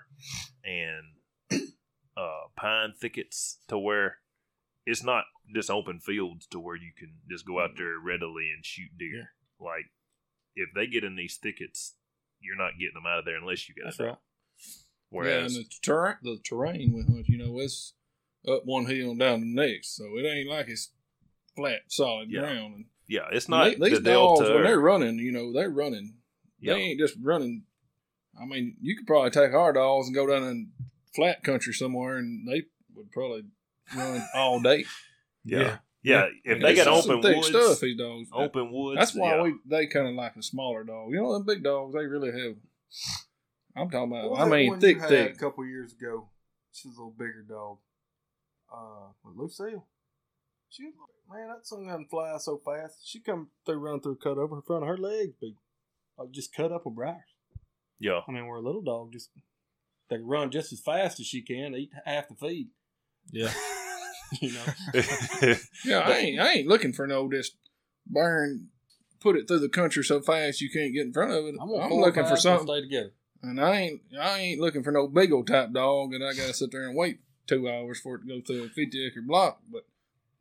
and 0.63 1.61
uh, 2.17 2.47
pine 2.55 2.93
thickets 2.99 3.59
to 3.67 3.77
where 3.77 4.17
it's 4.85 5.03
not 5.03 5.25
just 5.53 5.69
open 5.71 5.99
fields 5.99 6.45
to 6.47 6.59
where 6.59 6.75
you 6.75 6.91
can 6.97 7.13
just 7.29 7.45
go 7.45 7.59
out 7.59 7.71
there 7.77 7.97
readily 7.97 8.51
and 8.55 8.63
shoot 8.63 8.89
deer. 8.97 9.31
Like 9.59 9.85
if 10.55 10.69
they 10.75 10.85
get 10.87 11.03
in 11.03 11.15
these 11.15 11.37
thickets, 11.37 11.95
you're 12.39 12.57
not 12.57 12.73
getting 12.79 12.93
them 12.93 13.07
out 13.07 13.19
of 13.19 13.25
there 13.25 13.37
unless 13.37 13.67
you 13.67 13.73
get 13.75 13.85
That's 13.85 13.99
right. 13.99 14.17
Whereas 15.09 15.53
yeah, 15.53 15.59
and 15.59 15.65
the 15.65 15.69
terrain, 15.81 16.15
the 16.21 16.37
terrain 16.43 16.93
we 16.93 17.01
hunt, 17.03 17.27
you 17.27 17.37
know, 17.37 17.59
it's 17.59 17.93
up 18.47 18.61
one 18.65 18.85
hill 18.85 19.11
and 19.11 19.19
down 19.19 19.41
the 19.41 19.47
next, 19.47 19.95
so 19.95 20.03
it 20.17 20.25
ain't 20.25 20.49
like 20.49 20.67
it's 20.67 20.91
flat, 21.55 21.81
solid 21.87 22.29
Yeah. 22.29 22.41
ground. 22.41 22.75
And 22.75 22.85
yeah, 23.07 23.27
it's 23.31 23.49
not 23.49 23.65
they- 23.65 23.89
these 23.89 23.99
the 24.01 24.11
dogs 24.11 24.39
delta. 24.39 24.53
when 24.55 24.63
they're 24.63 24.79
running, 24.79 25.19
you 25.19 25.31
know, 25.31 25.51
they're 25.53 25.69
running. 25.69 26.15
yeah. 26.59 26.73
They 26.73 26.79
ain't 26.81 26.99
just 26.99 27.15
running. 27.21 27.63
I 28.39 28.45
mean, 28.45 28.75
you 28.81 28.97
could 28.97 29.07
probably 29.07 29.29
take 29.29 29.53
our 29.53 29.71
dogs 29.73 30.07
and 30.07 30.15
go 30.15 30.27
down 30.27 30.43
in 30.43 30.71
flat 31.15 31.43
country 31.43 31.73
somewhere, 31.73 32.17
and 32.17 32.47
they 32.47 32.63
would 32.93 33.11
probably 33.11 33.45
run 33.95 34.23
all 34.35 34.59
day. 34.59 34.85
Yeah. 35.43 35.77
Yeah. 36.03 36.27
If 36.43 36.61
they 36.61 36.73
this 36.75 36.85
got 36.85 36.97
is 36.97 37.05
some 37.05 37.19
open 37.19 37.21
thick 37.21 37.35
woods, 37.37 37.47
stuff, 37.47 37.79
these 37.79 37.97
dogs. 37.97 38.29
open 38.33 38.71
woods. 38.71 38.99
That's 38.99 39.15
why 39.15 39.35
yeah. 39.35 39.41
we 39.41 39.55
they 39.65 39.87
kind 39.87 40.07
of 40.07 40.15
like 40.15 40.35
a 40.35 40.43
smaller 40.43 40.83
dog. 40.83 41.11
You 41.11 41.21
know, 41.21 41.33
them 41.33 41.45
big 41.45 41.63
dogs, 41.63 41.93
they 41.93 42.05
really 42.05 42.31
have. 42.31 42.55
I'm 43.75 43.89
talking 43.89 44.11
about. 44.11 44.31
What 44.31 44.41
I 44.41 44.49
mean, 44.49 44.79
thick, 44.79 44.95
you 44.97 45.01
had 45.01 45.09
thick. 45.09 45.35
A 45.35 45.37
couple 45.39 45.65
years 45.65 45.93
ago, 45.93 46.29
she 46.71 46.87
was 46.87 46.97
a 46.97 46.99
little 46.99 47.15
bigger 47.17 47.45
dog. 47.47 47.77
Uh, 48.73 49.11
with 49.23 49.35
Lucille. 49.37 49.85
She 50.75 50.83
was 50.83 50.93
man, 51.31 51.47
that 51.47 51.65
thing 51.65 51.87
doesn't 51.87 52.09
fly 52.09 52.35
so 52.37 52.61
fast. 52.63 52.97
She 53.05 53.21
come 53.21 53.49
through, 53.65 53.77
run 53.77 54.01
through, 54.01 54.17
cut 54.17 54.37
over 54.37 54.57
in 54.57 54.61
front 54.61 54.83
of 54.83 54.89
her 54.89 54.97
legs, 54.97 55.33
big, 55.39 55.55
like 56.17 56.31
just 56.31 56.53
cut 56.53 56.71
up 56.71 56.85
with 56.85 56.95
briars. 56.95 57.21
Yeah. 57.99 58.21
I 58.27 58.31
mean, 58.31 58.45
we're 58.45 58.57
a 58.57 58.61
little 58.61 58.81
dog, 58.81 59.13
just 59.13 59.29
they 60.09 60.17
can 60.17 60.27
run 60.27 60.51
just 60.51 60.73
as 60.73 60.81
fast 60.81 61.19
as 61.19 61.27
she 61.27 61.41
can, 61.41 61.75
eat 61.75 61.91
half 62.05 62.27
the 62.27 62.35
feed. 62.35 62.69
Yeah. 63.31 63.51
You 64.41 64.53
know, 64.53 65.53
Yeah, 65.85 65.99
I 65.99 66.13
ain't. 66.13 66.39
I 66.39 66.51
ain't 66.53 66.67
looking 66.67 66.93
for 66.93 67.05
no 67.05 67.29
just 67.31 67.57
burn. 68.07 68.69
Put 69.21 69.37
it 69.37 69.47
through 69.47 69.59
the 69.59 69.69
country 69.69 70.03
so 70.03 70.19
fast 70.19 70.61
you 70.61 70.69
can't 70.71 70.95
get 70.95 71.05
in 71.05 71.13
front 71.13 71.31
of 71.31 71.45
it. 71.45 71.55
I'm, 71.61 71.69
I'm, 71.69 71.69
gonna 71.69 71.89
four 71.89 71.99
or 71.99 72.05
looking 72.07 72.23
for 72.23 72.29
five, 72.29 72.39
something, 72.39 72.67
Stay 72.67 72.81
together. 72.81 73.13
and 73.43 73.61
I 73.61 73.75
ain't. 73.81 74.01
I 74.19 74.39
ain't 74.39 74.59
looking 74.59 74.81
for 74.81 74.91
no 74.91 75.07
big 75.07 75.31
old 75.31 75.45
type 75.45 75.71
dog, 75.73 76.15
and 76.15 76.23
I 76.23 76.33
gotta 76.33 76.55
sit 76.55 76.71
there 76.71 76.87
and 76.87 76.97
wait 76.97 77.19
two 77.45 77.69
hours 77.69 77.99
for 77.99 78.15
it 78.15 78.21
to 78.21 78.27
go 78.27 78.41
through 78.41 78.63
a 78.63 78.69
fifty 78.69 79.05
acre 79.05 79.21
block. 79.21 79.59
But 79.71 79.85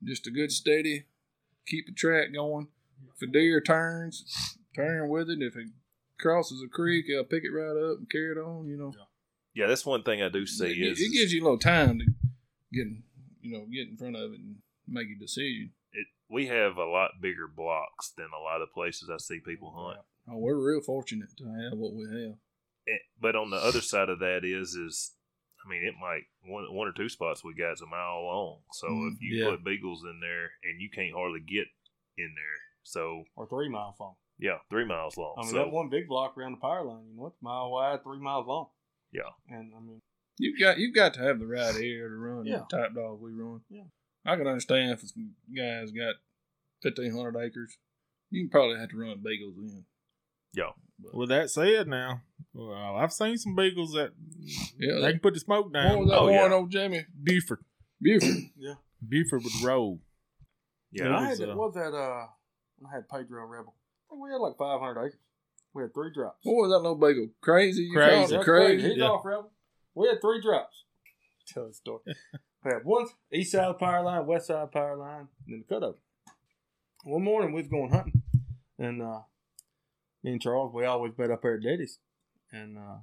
just 0.04 0.26
a 0.26 0.30
good 0.30 0.52
steady, 0.52 1.04
keep 1.66 1.86
the 1.86 1.92
track 1.92 2.32
going. 2.32 2.68
If 3.14 3.28
a 3.28 3.30
deer 3.30 3.60
turns, 3.60 4.56
turn 4.74 5.08
with 5.08 5.30
it. 5.30 5.40
If 5.40 5.56
it 5.56 5.68
crosses 6.18 6.62
a 6.64 6.68
creek, 6.68 7.06
I'll 7.16 7.24
pick 7.24 7.44
it 7.44 7.50
right 7.50 7.76
up 7.90 7.98
and 7.98 8.10
carry 8.10 8.32
it 8.32 8.38
on. 8.38 8.66
You 8.68 8.76
know. 8.76 8.92
yeah, 9.54 9.66
that's 9.66 9.86
one 9.86 10.02
thing 10.02 10.22
I 10.22 10.28
do 10.28 10.46
see 10.46 10.66
it, 10.66 10.92
is 10.92 11.00
it 11.00 11.12
gives 11.12 11.32
you 11.32 11.42
a 11.42 11.44
little 11.44 11.58
time 11.58 11.98
to 11.98 12.04
get, 12.72 12.82
in- 12.86 13.02
you 13.40 13.52
know, 13.52 13.66
get 13.72 13.88
in 13.88 13.96
front 13.96 14.16
of 14.16 14.32
it 14.32 14.40
and 14.40 14.56
make 14.88 15.06
a 15.14 15.18
decision. 15.20 15.72
it, 15.92 16.06
we 16.28 16.46
have 16.46 16.76
a 16.76 16.84
lot 16.86 17.12
bigger 17.20 17.46
blocks 17.48 18.12
than 18.16 18.26
a 18.36 18.42
lot 18.42 18.62
of 18.62 18.72
places 18.72 19.08
I 19.12 19.18
see 19.18 19.40
people 19.40 19.72
hunt. 19.76 19.98
Oh, 20.28 20.38
we're 20.38 20.56
real 20.56 20.80
fortunate 20.80 21.36
to 21.38 21.44
have 21.44 21.78
what 21.78 21.92
we 21.94 22.04
have. 22.04 22.34
But 23.20 23.36
on 23.36 23.50
the 23.50 23.56
other 23.56 23.80
side 23.80 24.08
of 24.08 24.18
that 24.20 24.40
is 24.44 24.74
is 24.74 25.12
I 25.64 25.68
mean 25.68 25.82
it 25.84 25.94
might 26.00 26.22
one 26.44 26.64
one 26.74 26.88
or 26.88 26.92
two 26.92 27.08
spots 27.08 27.42
we 27.44 27.54
got 27.54 27.72
is 27.72 27.80
a 27.80 27.86
mile 27.86 28.22
long. 28.24 28.58
So 28.72 28.86
Mm, 28.88 29.12
if 29.14 29.22
you 29.22 29.36
yeah. 29.44 29.50
put 29.50 29.64
beagles 29.64 30.02
in 30.04 30.20
there 30.20 30.50
and 30.64 30.80
you 30.80 30.90
can't 30.90 31.14
hardly 31.14 31.40
get 31.40 31.66
in 32.18 32.34
there. 32.34 32.58
So 32.82 33.24
Or 33.36 33.46
three 33.48 33.68
miles 33.68 33.96
long. 33.98 34.14
yeah, 34.38 34.58
three 34.70 34.84
miles 34.84 35.16
long. 35.16 35.34
I 35.38 35.42
mean, 35.42 35.50
so 35.52 35.56
that 35.58 35.70
one 35.70 35.88
big 35.88 36.06
block 36.08 36.36
around 36.36 36.52
the 36.52 36.58
power 36.60 36.84
line, 36.84 37.06
you 37.08 37.16
know, 37.16 37.26
it's 37.26 37.36
a 37.40 37.44
mile 37.44 37.70
wide, 37.70 38.02
three 38.02 38.18
miles 38.20 38.46
long. 38.46 38.68
Yeah. 39.12 39.30
And 39.48 39.72
I 39.74 39.80
mean, 39.80 40.02
you've 40.38 40.58
got 40.60 40.78
you've 40.78 40.94
got 40.94 41.14
to 41.14 41.20
have 41.22 41.38
the 41.38 41.46
right 41.46 41.74
area 41.74 42.02
to 42.08 42.14
run 42.16 42.44
Yeah. 42.46 42.62
the 42.68 42.76
type 42.76 42.94
dog 42.94 43.20
we 43.20 43.32
run. 43.32 43.62
Yeah. 43.70 43.84
I 44.26 44.36
can 44.36 44.46
understand 44.46 44.92
if 44.92 45.00
some 45.00 45.34
guys 45.56 45.90
got 45.92 46.16
fifteen 46.82 47.12
hundred 47.12 47.36
acres. 47.40 47.76
You 48.30 48.42
can 48.42 48.50
probably 48.50 48.78
have 48.78 48.88
to 48.90 48.96
run 48.96 49.22
beagles 49.22 49.56
in. 49.58 49.84
Yeah. 50.52 50.70
With 51.12 51.28
that 51.30 51.50
said, 51.50 51.88
now, 51.88 52.20
well, 52.52 52.96
I've 52.96 53.12
seen 53.12 53.36
some 53.36 53.54
beagles 53.56 53.92
that 53.92 54.12
Yeah, 54.78 55.00
they 55.00 55.10
can 55.12 55.20
put 55.20 55.34
the 55.34 55.40
smoke 55.40 55.72
down. 55.72 55.84
What 55.84 55.90
down. 55.94 55.98
was 56.00 56.10
that 56.10 56.18
Oh, 56.18 56.24
one, 56.24 56.32
yeah. 56.34 56.52
old 56.56 56.70
Jamie 56.70 57.04
Buford, 57.22 57.64
Buford? 58.00 58.36
yeah, 58.56 58.74
Buford 59.06 59.42
would 59.44 59.62
roll. 59.62 60.00
Yeah. 60.92 61.06
And 61.06 61.14
I 61.14 61.18
it 61.18 61.20
had 61.22 61.30
was, 61.30 61.38
that, 61.40 61.50
uh, 61.50 61.56
what 61.56 61.74
was 61.74 61.74
that, 61.74 61.96
uh, 61.96 62.26
I 62.88 62.94
had 62.94 63.08
Pedro 63.08 63.44
Rebel. 63.46 63.74
We 64.16 64.30
had 64.30 64.36
like 64.36 64.56
500 64.56 65.00
acres. 65.06 65.18
We 65.74 65.82
had 65.82 65.92
three 65.92 66.12
drops. 66.14 66.38
What 66.44 66.54
was 66.54 66.70
that 66.70 66.78
little 66.78 66.94
beagle? 66.96 67.30
Crazy, 67.40 67.82
you 67.82 67.92
Crazy. 67.94 68.32
called 68.34 68.44
crazy. 68.44 68.88
He's 68.90 68.98
Yeah. 68.98 69.06
off, 69.08 69.24
Rebel. 69.24 69.50
We 69.94 70.06
had 70.06 70.20
three 70.20 70.40
drops. 70.40 70.84
Tell 71.48 71.66
the 71.66 71.74
story. 71.74 72.02
we 72.64 72.70
had 72.72 72.84
one 72.84 73.06
east 73.32 73.50
side 73.52 73.64
of 73.64 73.74
the 73.78 73.84
power 73.84 74.02
line, 74.04 74.24
west 74.26 74.46
side 74.46 74.56
of 74.62 74.70
the 74.70 74.72
power 74.78 74.96
line, 74.96 75.26
and 75.48 75.48
then 75.48 75.64
the 75.68 75.74
cutover. 75.74 75.96
One 77.02 77.24
morning 77.24 77.52
we 77.52 77.60
was 77.62 77.68
going 77.70 77.90
hunting, 77.90 78.22
and 78.78 79.02
uh, 79.02 79.20
me 80.24 80.32
and 80.32 80.42
Charles, 80.42 80.72
we 80.72 80.86
always 80.86 81.12
bet 81.12 81.30
up 81.30 81.42
there 81.42 81.56
at 81.56 81.62
Daddy's, 81.62 81.98
and 82.50 82.78
uh, 82.78 82.96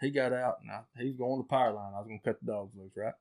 he 0.00 0.10
got 0.10 0.32
out, 0.32 0.58
and 0.62 0.70
I, 0.70 0.82
he 0.96 1.08
was 1.08 1.16
going 1.16 1.38
to 1.38 1.42
the 1.42 1.48
power 1.48 1.72
line. 1.72 1.92
I 1.92 1.98
was 1.98 2.06
going 2.06 2.20
to 2.20 2.24
cut 2.24 2.38
the 2.40 2.52
dogs 2.52 2.72
loose, 2.76 2.92
right? 2.96 3.14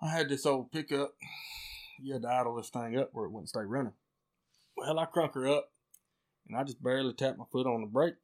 I 0.00 0.08
had 0.08 0.28
this 0.28 0.46
old 0.46 0.70
pickup. 0.70 1.14
You 2.00 2.12
had 2.12 2.22
to 2.22 2.28
idle 2.28 2.54
this 2.54 2.70
thing 2.70 2.96
up 2.96 3.10
where 3.12 3.26
it 3.26 3.32
wouldn't 3.32 3.48
stay 3.48 3.62
running. 3.66 3.92
Well, 4.76 5.00
I 5.00 5.06
crunk 5.06 5.34
her 5.34 5.48
up, 5.48 5.72
and 6.46 6.56
I 6.56 6.62
just 6.62 6.80
barely 6.80 7.12
tapped 7.12 7.38
my 7.38 7.44
foot 7.50 7.66
on 7.66 7.80
the 7.80 7.88
brake, 7.88 8.14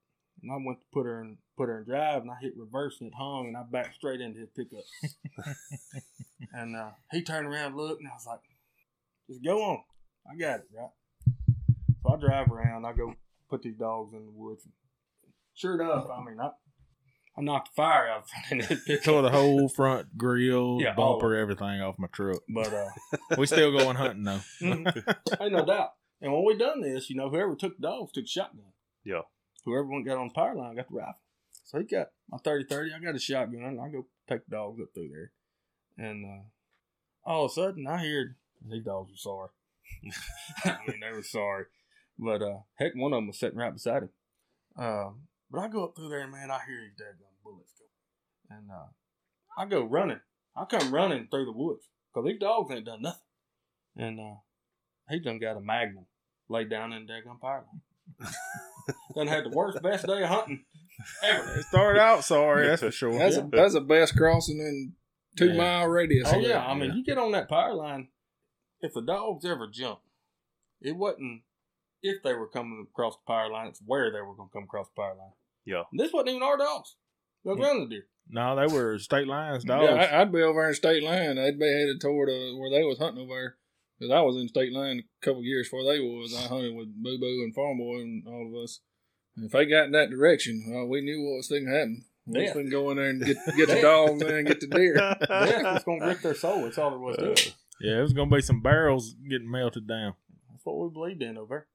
and 0.41 0.53
I 0.53 0.55
went 0.65 0.81
to 0.81 0.87
put 0.93 1.07
her 1.07 1.21
in 1.21 1.39
put 1.57 1.69
her 1.69 1.81
in 1.81 1.85
drive, 1.85 2.23
and 2.23 2.31
I 2.31 2.37
hit 2.41 2.57
reverse, 2.57 2.99
and 3.01 3.09
it 3.09 3.17
hung, 3.17 3.49
and 3.49 3.57
I 3.57 3.63
backed 3.69 3.97
straight 3.97 4.21
into 4.21 4.39
his 4.39 4.51
pickup. 4.51 4.85
and 6.53 6.77
uh, 6.77 6.91
he 7.11 7.23
turned 7.23 7.49
around, 7.49 7.73
and 7.73 7.77
looked, 7.77 8.01
and 8.01 8.09
I 8.09 8.15
was 8.15 8.27
like, 8.29 8.41
"Just 9.29 9.45
go 9.45 9.61
on, 9.61 9.83
I 10.31 10.37
got 10.37 10.61
it, 10.61 10.69
right?" 10.73 10.91
So 12.05 12.15
I 12.15 12.17
drive 12.17 12.53
around, 12.53 12.85
I 12.85 12.93
go 12.93 13.15
put 13.55 13.63
these 13.63 13.77
dogs 13.77 14.13
in 14.13 14.25
the 14.27 14.33
woods. 14.33 14.67
Sure 15.55 15.81
enough, 15.81 16.09
I 16.11 16.25
mean, 16.25 16.41
I 16.41 16.51
I 17.37 17.43
knocked 17.43 17.71
the 17.71 17.75
fire 17.83 18.09
out 18.09 18.29
from 18.49 18.59
his 18.59 18.81
pickup. 18.85 19.05
Tore 19.05 19.23
the 19.23 19.31
whole 19.31 19.69
front 19.69 20.17
grill, 20.19 20.79
Yeah, 20.81 20.95
all 20.97 21.15
bumper, 21.15 21.37
everything 21.37 21.81
off 21.81 21.97
my 21.99 22.09
truck. 22.09 22.43
But 22.49 22.73
uh, 22.73 22.89
We 23.39 23.47
still 23.47 23.71
going 23.77 23.97
hunting 23.97 24.25
though. 24.25 24.41
ain't 25.41 25.53
no 25.53 25.65
doubt. 25.65 25.91
And 26.21 26.33
when 26.33 26.45
we 26.45 26.57
done 26.57 26.81
this, 26.81 27.11
you 27.11 27.17
know, 27.17 27.31
whoever 27.31 27.55
took 27.55 27.77
the 27.77 27.83
dogs 27.83 28.13
took 28.13 28.25
the 28.25 28.29
shotgun. 28.29 28.73
Yeah. 29.05 29.23
Whoever 29.65 29.87
went 29.87 30.07
got 30.07 30.19
on 30.19 30.29
the 30.29 30.35
power 30.35 30.55
line 30.55 30.77
got 30.77 30.89
the 30.89 30.95
rifle. 30.95 31.15
So 31.65 31.79
he 31.79 31.85
got 31.85 32.09
my 32.31 32.39
30 32.39 32.65
30. 32.69 32.91
I 32.95 32.99
got 32.99 33.15
a 33.15 33.19
shotgun. 33.19 33.63
and 33.63 33.81
I 33.81 33.89
go 33.89 34.07
take 34.29 34.45
the 34.47 34.57
dogs 34.57 34.81
up 34.81 34.89
through 34.95 35.11
there. 35.11 35.33
And 35.97 36.25
uh, 36.25 37.29
all 37.29 37.45
of 37.47 37.51
a 37.53 37.55
sudden, 37.55 37.87
I 37.87 37.99
heard 37.99 38.37
these 38.69 38.85
dogs 38.85 39.11
were 39.11 39.17
sorry. 39.17 39.49
I 40.65 40.79
mean, 40.89 41.01
they 41.01 41.13
were 41.15 41.23
sorry. 41.23 41.65
But 42.19 42.43
uh, 42.43 42.59
heck, 42.77 42.93
one 42.95 43.13
of 43.13 43.19
them 43.19 43.27
was 43.29 43.39
sitting 43.39 43.59
right 43.59 43.73
beside 43.73 44.05
him. 44.05 44.11
Uh, 44.79 45.11
but 45.51 45.61
I 45.61 45.69
go 45.69 45.85
up 45.85 45.95
through 45.97 46.09
there, 46.09 46.21
and 46.21 46.33
man, 46.33 46.51
I 46.51 46.59
hear 46.67 46.81
these 46.81 46.95
daggone 47.05 47.43
bullets 47.45 47.73
go. 47.79 48.57
And 48.57 48.71
uh, 48.71 48.87
I 49.61 49.67
go 49.67 49.85
running. 49.85 50.21
I 50.57 50.65
come 50.65 50.93
running 50.95 51.29
through 51.31 51.47
the 51.47 51.53
woods 51.53 51.89
because 52.13 52.29
these 52.29 52.39
dogs 52.41 52.73
ain't 52.73 52.85
done 52.87 53.03
nothing. 53.03 53.21
And 53.97 54.21
uh, 54.21 54.35
he 55.09 55.21
done 55.21 55.39
got 55.39 55.57
a 55.57 55.61
magnum 55.61 56.07
laid 56.49 56.71
down 56.71 56.93
in 56.93 57.07
the 57.07 57.13
daggone 57.13 57.41
power 57.41 57.65
line. 58.21 58.33
done 59.15 59.27
had 59.27 59.45
the 59.45 59.51
worst, 59.51 59.83
best 59.83 60.07
day 60.07 60.23
of 60.23 60.29
hunting 60.29 60.65
ever. 61.23 61.55
It 61.57 61.65
started 61.65 62.01
out 62.01 62.23
sorry, 62.25 62.67
that's 62.67 62.83
for 62.83 62.91
sure. 62.91 63.19
That's 63.19 63.37
a 63.37 63.49
that's 63.51 63.75
a 63.75 63.81
best 63.81 64.17
crossing 64.17 64.59
in 64.59 64.93
two 65.37 65.53
Yeah. 65.53 65.57
mile 65.57 65.89
radius. 65.89 66.29
Oh 66.33 66.39
here. 66.39 66.51
yeah, 66.51 66.65
I 66.65 66.75
mean, 66.75 66.93
you 66.95 67.05
get 67.05 67.19
on 67.19 67.33
that 67.33 67.49
power 67.49 67.75
line. 67.75 68.09
If 68.81 68.93
the 68.93 69.01
dogs 69.03 69.45
ever 69.45 69.67
jump, 69.69 70.01
it 70.81 70.97
wasn't 70.97 71.43
if 72.05 72.23
they 72.23 72.35
were 72.35 72.47
coming 72.49 72.87
across 72.89 73.15
the 73.17 73.23
power 73.27 73.51
line. 73.51 73.67
It's 73.69 73.81
where 73.85 74.13
they 74.13 74.21
were 74.21 74.35
going 74.37 74.49
to 74.49 74.53
come 74.53 74.65
across 74.65 74.87
the 74.95 75.01
power 75.03 75.17
line. 75.19 75.33
Yeah. 75.65 75.83
And 75.91 75.99
this 75.99 76.13
wasn't 76.13 76.29
even 76.31 76.43
our 76.43 76.57
dogs. 76.59 76.95
They 77.45 77.51
was 77.51 77.59
running 77.61 77.89
the 77.89 77.95
deer. 77.97 78.07
No, 78.29 78.55
they 78.57 78.73
were 78.73 78.99
state 78.99 79.27
lines 79.27 79.65
dogs. 79.65 79.85
Yeah, 79.91 79.97
I, 79.97 80.21
I'd 80.21 80.33
be 80.33 80.41
over 80.43 80.67
in 80.69 80.75
state 80.75 81.03
line. 81.03 81.39
I'd 81.39 81.59
be 81.59 81.67
headed 81.67 82.01
toward 82.01 82.29
uh, 82.31 82.57
where 82.57 82.71
they 82.71 82.83
was 82.85 82.99
hunting 82.99 83.23
over 83.25 83.35
there. 83.35 83.57
Because 83.99 84.13
I 84.13 84.21
was 84.23 84.37
in 84.37 84.49
state 84.49 84.73
line 84.73 85.03
a 85.23 85.25
couple 85.25 85.43
years 85.43 85.67
before 85.67 85.85
they 85.85 86.01
was. 86.01 86.35
I 86.35 86.47
hunted 86.49 86.75
with 86.75 86.89
Boo 87.03 87.19
Boo 87.19 87.43
and 87.45 87.55
Farm 87.55 87.79
Boy 87.79 88.01
and 88.01 88.27
all 88.27 88.49
of 88.49 88.63
us. 88.65 88.81
And 89.37 89.47
if 89.47 89.53
they 89.53 89.67
got 89.67 89.87
in 89.87 89.93
that 89.93 90.11
direction, 90.11 90.65
well, 90.69 90.87
we 90.87 91.01
knew 91.01 91.23
what 91.23 91.37
was 91.39 91.49
going 91.49 91.67
to 91.67 91.71
happen. 91.73 92.05
We 92.27 92.41
was 92.41 92.49
Yeah. 92.49 92.55
going 92.55 92.67
to 92.67 92.71
go 92.71 92.91
in 92.91 92.97
there 92.97 93.11
and 93.11 93.25
get 93.25 93.37
get 93.57 93.69
the 93.69 93.81
dogs 93.83 94.23
in 94.23 94.29
and 94.35 94.47
get 94.47 94.61
the 94.61 94.67
deer. 94.69 94.95
Death 94.95 95.19
was 95.31 95.85
going 95.85 96.01
to 96.01 96.07
grip 96.07 96.21
their 96.23 96.35
soul. 96.35 96.63
That's 96.63 96.79
all 96.79 96.91
there 96.91 96.99
was 96.99 97.17
to 97.19 97.33
it. 97.33 97.55
yeah, 97.81 97.99
it 97.99 98.03
was 98.03 98.13
gonna 98.15 98.35
be 98.35 98.41
some 98.43 98.63
barrels 98.63 99.15
getting 99.29 99.51
melted 99.51 99.87
down. 99.87 100.15
That's 100.51 100.65
what 100.65 100.79
we 100.79 100.93
believed 100.93 101.23
in 101.23 101.37
over 101.37 101.49
there. 101.55 101.67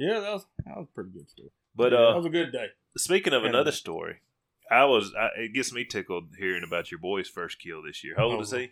Yeah, 0.00 0.20
that 0.20 0.32
was 0.32 0.46
that 0.64 0.76
was 0.78 0.86
a 0.90 0.94
pretty 0.94 1.10
good 1.10 1.28
story. 1.28 1.50
But 1.76 1.90
that 1.90 2.00
uh, 2.00 2.16
was 2.16 2.24
a 2.26 2.30
good 2.30 2.52
day. 2.52 2.68
speaking 2.96 3.34
of 3.34 3.44
And- 3.44 3.54
another 3.54 3.70
story, 3.72 4.20
I 4.70 4.84
was. 4.86 5.12
I, 5.18 5.28
it 5.42 5.52
gets 5.52 5.72
me 5.74 5.84
tickled 5.84 6.28
hearing 6.38 6.64
about 6.64 6.90
your 6.90 7.00
boy's 7.00 7.28
first 7.28 7.58
kill 7.60 7.82
this 7.82 8.02
year. 8.02 8.14
How 8.16 8.24
old 8.24 8.38
Oh. 8.38 8.42
is 8.42 8.50
he? 8.50 8.70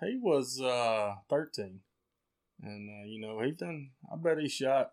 He 0.00 0.16
was 0.20 0.58
uh, 0.60 1.16
thirteen, 1.28 1.80
and 2.62 2.88
uh, 2.88 3.04
you 3.06 3.20
know 3.20 3.40
he 3.42 3.50
done. 3.52 3.90
I 4.10 4.16
bet 4.16 4.38
he 4.38 4.48
shot. 4.48 4.92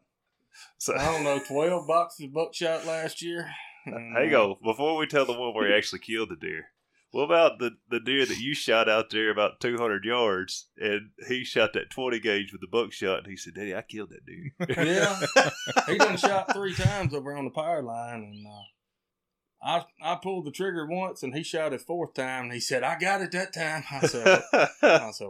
So, 0.77 0.93
I 0.95 1.05
don't 1.11 1.23
know, 1.23 1.39
twelve 1.47 1.87
boxes 1.87 2.25
of 2.25 2.33
buckshot 2.33 2.85
last 2.85 3.21
year. 3.21 3.47
And, 3.87 4.15
Hang 4.17 4.33
uh, 4.33 4.39
on. 4.43 4.55
Before 4.63 4.97
we 4.97 5.05
tell 5.05 5.25
the 5.25 5.33
one 5.33 5.53
where 5.53 5.67
he 5.69 5.73
actually 5.75 5.99
killed 5.99 6.29
the 6.29 6.35
deer, 6.35 6.69
what 7.15 7.23
about 7.23 7.59
the, 7.59 7.71
the 7.89 8.01
deer 8.01 8.25
that 8.25 8.39
you 8.39 8.53
shot 8.53 8.89
out 8.89 9.09
there 9.09 9.29
about 9.29 9.61
200 9.61 10.03
yards 10.03 10.67
and 10.77 11.11
he 11.29 11.45
shot 11.45 11.71
that 11.71 11.89
20 11.89 12.19
gauge 12.19 12.51
with 12.51 12.59
the 12.59 12.67
buckshot 12.67 13.19
and 13.19 13.27
he 13.27 13.37
said, 13.37 13.53
Daddy, 13.53 13.73
I 13.73 13.83
killed 13.83 14.09
that 14.09 14.25
deer. 14.25 14.51
Yeah, 14.85 15.49
he 15.87 15.97
done 15.97 16.17
shot 16.17 16.53
three 16.53 16.73
times 16.73 17.13
over 17.13 17.33
on 17.33 17.45
the 17.45 17.51
power 17.51 17.81
line, 17.81 18.21
and 18.21 18.45
uh, 18.45 19.85
I 20.01 20.11
I 20.13 20.15
pulled 20.21 20.45
the 20.45 20.51
trigger 20.51 20.85
once, 20.85 21.23
and 21.23 21.33
he 21.33 21.41
shot 21.41 21.71
it 21.71 21.81
fourth 21.81 22.13
time, 22.15 22.45
and 22.45 22.53
he 22.53 22.59
said, 22.59 22.83
"I 22.83 22.99
got 22.99 23.21
it 23.21 23.31
that 23.31 23.53
time." 23.53 23.83
I 23.89 24.05
said, 24.07 24.43
I 24.81 25.11
said, 25.11 25.27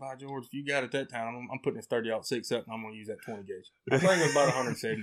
by 0.00 0.14
George, 0.16 0.46
if 0.46 0.54
you 0.54 0.66
got 0.66 0.84
it 0.84 0.92
that 0.92 1.10
time, 1.10 1.36
I'm, 1.36 1.48
I'm 1.52 1.58
putting 1.62 1.76
this 1.76 1.86
30 1.86 2.12
out 2.12 2.26
six 2.26 2.50
up, 2.50 2.64
and 2.64 2.72
I'm 2.72 2.82
gonna 2.82 2.96
use 2.96 3.08
that 3.08 3.22
20 3.26 3.42
gauge. 3.42 3.70
I 3.92 3.98
think 3.98 4.20
it 4.20 4.24
was 4.24 4.30
about 4.32 4.54
170 4.54 5.02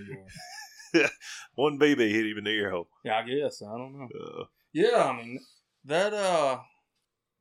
yards. 0.96 1.12
one 1.56 1.78
BB 1.78 2.10
hit 2.10 2.26
him 2.26 2.40
in 2.40 2.44
the 2.46 2.50
ear 2.50 2.72
hole. 2.72 2.88
Yeah, 3.06 3.20
I 3.20 3.24
guess 3.24 3.62
I 3.62 3.78
don't 3.78 3.94
know. 4.00 4.08
Uh, 4.08 4.46
Yeah, 4.74 5.04
I 5.04 5.18
mean 5.18 5.40
that. 5.86 6.14
uh 6.14 6.60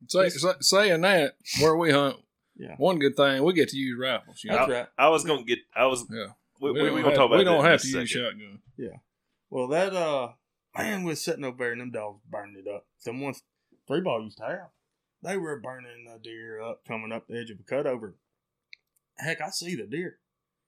Say, 0.07 0.27
say, 0.29 0.51
saying 0.59 1.01
that, 1.01 1.35
where 1.61 1.77
we 1.77 1.91
hunt, 1.91 2.17
Yeah. 2.57 2.75
one 2.77 2.99
good 2.99 3.15
thing, 3.15 3.41
we 3.43 3.53
get 3.53 3.69
to 3.69 3.77
use 3.77 3.97
rifles. 3.97 4.43
You 4.43 4.51
know? 4.51 4.57
That's 4.57 4.69
right. 4.71 4.87
I 4.97 5.07
was 5.07 5.23
going 5.23 5.39
to 5.39 5.45
get, 5.45 5.59
I 5.73 5.85
was, 5.85 6.05
Yeah. 6.11 6.25
we, 6.59 6.71
we, 6.71 6.79
don't 6.79 6.93
we 6.95 7.01
have- 7.03 7.13
talk 7.13 7.27
about 7.27 7.37
we 7.37 7.45
don't 7.45 7.63
in 7.63 7.71
have 7.71 7.81
to 7.81 7.87
use 7.87 8.11
second. 8.11 8.31
shotgun. 8.77 8.99
Well, 9.49 9.67
that 9.69 9.93
uh 9.93 10.29
man 10.77 11.03
was 11.03 11.23
sitting 11.23 11.43
over 11.45 11.57
there, 11.57 11.71
and 11.73 11.79
them 11.81 11.91
dogs 11.91 12.21
burning 12.29 12.61
it 12.65 12.67
up. 12.69 12.85
Someone 12.97 13.33
three 13.87 14.01
ball 14.01 14.23
used 14.23 14.39
to 14.39 14.43
have. 14.45 14.69
They 15.21 15.37
were 15.37 15.59
burning 15.61 16.05
the 16.11 16.19
deer 16.19 16.59
up, 16.61 16.83
coming 16.85 17.11
up 17.13 17.27
the 17.27 17.39
edge 17.39 17.51
of 17.51 17.59
a 17.59 17.63
cutover. 17.63 18.13
Heck, 19.19 19.39
I 19.41 19.49
see 19.51 19.75
the 19.75 19.85
deer, 19.85 20.17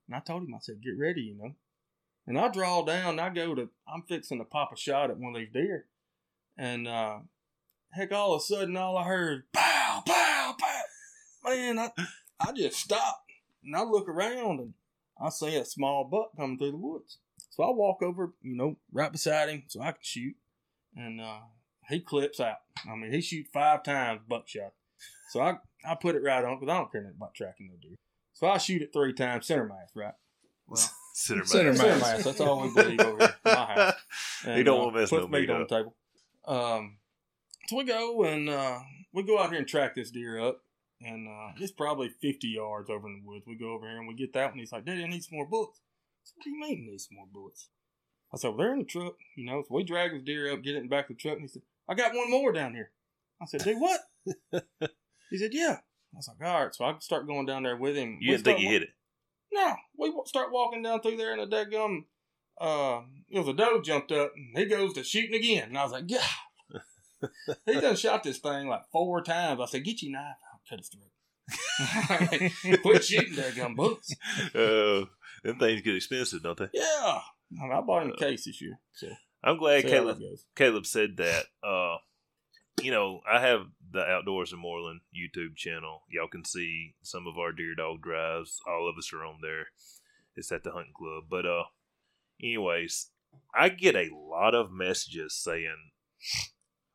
and 0.08 0.16
I 0.16 0.20
told 0.20 0.44
him, 0.44 0.54
I 0.54 0.60
said, 0.60 0.82
"Get 0.84 0.98
ready," 1.00 1.22
you 1.22 1.36
know. 1.36 1.56
And 2.28 2.38
I 2.40 2.48
draw 2.50 2.84
down, 2.86 3.20
and 3.20 3.22
I 3.22 3.30
go 3.30 3.54
to, 3.56 3.70
I'm 3.88 4.04
fixing 4.04 4.38
to 4.38 4.46
pop 4.46 4.72
a 4.72 4.78
shot 4.78 5.10
at 5.10 5.18
one 5.18 5.36
of 5.36 5.42
these 5.42 5.52
deer, 5.52 5.88
and 6.58 6.88
uh 6.88 7.20
heck, 7.96 8.12
all 8.12 8.34
of 8.34 8.42
a 8.42 8.44
sudden, 8.44 8.78
all 8.78 8.98
I 8.98 9.06
heard, 9.06 9.44
pow, 9.54 10.04
pow, 10.06 10.56
pow. 10.60 11.50
Man, 11.50 11.80
I, 11.80 11.92
I 12.40 12.52
just 12.52 12.78
stopped, 12.78 13.32
and 13.64 13.76
I 13.76 13.84
look 13.84 14.10
around, 14.10 14.60
and 14.60 14.74
I 15.22 15.30
see 15.30 15.56
a 15.56 15.66
small 15.66 16.04
buck 16.04 16.32
coming 16.36 16.58
through 16.58 16.72
the 16.72 16.78
woods. 16.78 17.20
So 17.50 17.64
I 17.64 17.72
walk 17.72 18.02
over, 18.02 18.34
you 18.42 18.56
know, 18.56 18.78
right 18.92 19.12
beside 19.12 19.50
him 19.50 19.64
so 19.68 19.82
I 19.82 19.92
can 19.92 20.02
shoot. 20.02 20.36
And 20.96 21.22
uh, 21.22 21.40
he 21.88 22.00
clips 22.02 22.40
out. 22.40 22.58
I 22.90 22.96
mean, 22.96 23.12
he 23.12 23.22
shoots 23.22 23.50
five 23.54 23.84
times 23.84 24.22
buckshot. 24.28 24.74
So 25.30 25.42
I, 25.42 25.56
I 25.88 25.96
put 25.96 26.16
it 26.16 26.24
right 26.24 26.44
on 26.44 26.60
because 26.60 26.74
I 26.74 26.78
don't 26.78 26.92
care 26.92 27.02
nothing 27.02 27.18
about 27.18 27.34
tracking 27.34 27.68
no 27.68 27.76
deer. 27.82 27.96
So 28.34 28.48
I 28.48 28.58
shoot 28.58 28.82
it 28.82 28.92
three 28.92 29.14
times, 29.14 29.48
center 29.48 29.66
mass, 29.66 29.92
right? 29.96 30.14
Well, 30.68 30.82
Center, 31.14 31.46
Center 31.46 31.72
mass. 31.72 31.78
center 31.80 32.00
mass. 32.00 32.02
mass. 32.02 32.24
That's 32.26 32.42
all 32.42 32.62
we 32.62 32.74
believe 32.74 33.00
over 33.00 33.18
here 33.20 33.36
my 33.46 33.52
house. 33.52 33.94
He 34.56 34.64
don't 34.64 34.80
uh, 34.80 34.84
want 34.84 34.96
to 34.96 35.00
mess 35.02 35.10
puts 35.10 35.22
no 35.22 35.28
meat 35.30 35.42
meat 35.42 35.50
on 35.50 35.62
the 35.62 35.68
table. 35.68 35.96
Um, 36.46 36.98
so 37.68 37.78
we 37.78 37.84
go 37.84 38.24
and 38.24 38.50
uh, 38.50 38.80
we 39.14 39.24
go 39.24 39.40
out 39.40 39.50
here 39.50 39.60
and 39.60 39.68
track 39.68 39.96
this 39.96 40.12
deer 40.12 40.40
up, 40.40 40.62
and 41.02 41.28
uh, 41.28 41.54
it's 41.60 41.72
probably 41.72 42.10
fifty 42.10 42.48
yards 42.50 42.90
over 42.90 43.08
in 43.08 43.22
the 43.22 43.28
woods. 43.28 43.46
We 43.48 43.56
go 43.56 43.72
over 43.72 43.88
here 43.88 43.98
and 43.98 44.08
we 44.08 44.14
get 44.16 44.34
that 44.34 44.52
one. 44.52 44.60
He's 44.60 44.72
like, 44.72 44.86
"Daddy, 44.86 45.04
I 45.04 45.08
need 45.08 45.24
some 45.24 45.38
more 45.38 45.48
bullets." 45.48 45.80
I 45.80 46.26
said, 46.26 46.34
"What 46.38 46.44
do 46.44 46.50
you 46.52 46.60
mean, 46.60 46.88
need 46.92 47.02
some 47.02 47.18
more 47.18 47.28
bullets?" 47.32 47.70
I 48.34 48.38
said, 48.38 48.50
"Well, 48.50 48.58
they're 48.58 48.74
in 48.74 48.80
the 48.80 48.86
truck, 48.86 49.16
you 49.36 49.46
know." 49.46 49.62
So 49.62 49.76
we 49.76 49.84
drag 49.84 50.14
his 50.14 50.24
deer 50.24 50.52
up, 50.52 50.64
get 50.64 50.76
it 50.76 50.78
in 50.78 50.84
the 50.84 50.90
back 50.90 51.10
of 51.10 51.18
the 51.18 51.22
truck, 51.22 51.34
and 51.34 51.44
he 51.44 51.48
said, 51.48 51.62
"I 51.88 51.94
got 51.94 52.14
one 52.16 52.30
more 52.32 52.52
down 52.52 52.74
here." 52.74 52.92
I 53.42 53.46
said, 53.46 53.64
"Do 53.64 53.80
what?" 53.80 54.00
he 55.30 55.38
said, 55.38 55.54
"Yeah." 55.54 55.78
I 56.14 56.18
was 56.18 56.28
like, 56.28 56.48
"All 56.48 56.64
right." 56.64 56.74
So 56.76 56.86
I 56.86 56.96
start 57.00 57.28
going 57.28 57.46
down 57.46 57.64
there 57.64 57.78
with 57.78 57.96
him. 57.96 58.18
You 58.22 58.32
We 58.32 58.38
didn't 58.38 58.46
think 58.46 58.60
you 58.60 58.70
hit 58.70 58.84
it. 58.84 58.90
no, 59.52 59.76
we 59.98 60.14
start 60.26 60.52
walking 60.52 60.82
down 60.82 61.02
through 61.02 61.18
there, 61.18 61.34
and 61.34 61.42
a 61.42 61.46
dead 61.46 61.72
gum, 61.72 62.06
uh, 62.60 63.02
it 63.30 63.40
was 63.40 63.48
a 63.48 63.54
doe 63.54 63.82
jumped 63.82 64.12
up, 64.12 64.32
and 64.36 64.58
he 64.58 64.66
goes 64.66 64.94
to 64.94 65.04
shooting 65.04 65.36
again, 65.36 65.70
and 65.70 65.78
I 65.78 65.84
was 65.84 65.92
like, 65.92 66.06
yeah. 66.08 66.20
He 67.66 67.80
done 67.80 67.96
shot 67.96 68.24
this 68.24 68.40
thing 68.40 68.68
like 68.68 68.84
four 68.92 69.22
times. 69.22 69.60
I 69.62 69.66
said, 69.66 69.84
"Get 69.84 70.02
your 70.02 70.14
knife 70.14 70.36
out, 70.54 70.60
cut 70.70 70.80
his 70.80 70.90
throat." 70.90 71.12
Quit 72.82 73.04
shooting 73.04 73.36
that 73.36 73.56
gun 73.56 73.76
bullets. 73.76 74.16
Uh, 74.54 75.06
them 75.44 75.60
things 75.60 75.82
get 75.82 75.96
expensive, 75.96 76.42
don't 76.42 76.58
they? 76.58 76.70
Yeah, 76.74 76.82
I, 76.84 77.22
mean, 77.52 77.72
I 77.72 77.82
bought 77.82 78.04
him 78.04 78.12
a 78.12 78.18
case 78.18 78.46
this 78.46 78.62
year. 78.62 78.80
So 78.94 79.08
I'm 79.44 79.58
glad 79.58 79.84
Caleb. 79.84 80.20
Caleb 80.56 80.86
said 80.86 81.18
that. 81.18 81.46
Uh, 81.64 81.98
you 82.82 82.92
know, 82.92 83.22
I 83.32 83.40
have 83.40 83.68
the 83.92 84.02
Outdoors 84.02 84.52
in 84.52 84.60
Moreland 84.60 85.02
YouTube 85.16 85.56
channel. 85.56 86.02
Y'all 86.10 86.28
can 86.28 86.44
see 86.44 86.96
some 87.04 87.28
of 87.28 87.38
our 87.38 87.52
deer 87.52 87.76
dog 87.76 88.02
drives. 88.02 88.60
All 88.68 88.90
of 88.90 88.98
us 88.98 89.14
are 89.14 89.24
on 89.24 89.38
there. 89.42 89.68
It's 90.36 90.52
at 90.52 90.64
the 90.64 90.72
hunting 90.72 90.94
club. 90.96 91.26
But 91.30 91.46
uh, 91.46 91.64
anyways, 92.42 93.10
I 93.54 93.70
get 93.70 93.96
a 93.96 94.10
lot 94.14 94.54
of 94.54 94.72
messages 94.72 95.36
saying, 95.36 95.92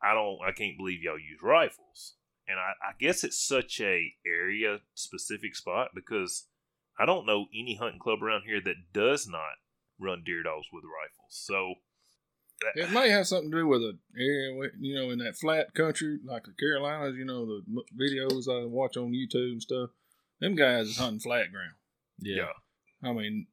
"I 0.03 0.13
don't, 0.13 0.39
I 0.45 0.51
can't 0.51 0.77
believe 0.77 1.01
y'all 1.01 1.19
use 1.19 1.41
rifles." 1.41 2.15
And 2.47 2.59
I, 2.59 2.71
I 2.89 2.91
guess 2.99 3.23
it's 3.23 3.41
such 3.45 3.79
a 3.79 4.13
area 4.25 4.79
specific 4.93 5.55
spot 5.55 5.89
because 5.95 6.47
I 6.99 7.05
don't 7.05 7.25
know 7.25 7.45
any 7.53 7.75
hunting 7.75 7.99
club 7.99 8.21
around 8.21 8.43
here 8.45 8.61
that 8.61 8.93
does 8.93 9.27
not 9.27 9.57
run 9.99 10.23
deer 10.25 10.43
dogs 10.43 10.67
with 10.73 10.83
rifles. 10.83 11.29
So 11.29 11.75
It 12.75 12.91
may 12.91 13.09
have 13.09 13.27
something 13.27 13.51
to 13.51 13.57
do 13.57 13.67
with 13.67 13.81
the 13.81 13.97
area, 14.19 14.71
you 14.79 14.95
know, 14.95 15.09
in 15.11 15.19
that 15.19 15.37
flat 15.37 15.73
country 15.73 16.19
like 16.25 16.43
the 16.43 16.53
Carolinas. 16.59 17.15
You 17.15 17.25
know, 17.25 17.45
the 17.45 17.63
videos 17.99 18.47
I 18.47 18.65
watch 18.65 18.97
on 18.97 19.13
YouTube 19.13 19.53
and 19.53 19.61
stuff. 19.61 19.89
Them 20.39 20.55
guys 20.55 20.87
is 20.87 20.97
hunting 20.97 21.19
flat 21.19 21.51
ground. 21.51 21.75
Yeah. 22.19 22.51
I 23.03 23.13
mean, 23.13 23.47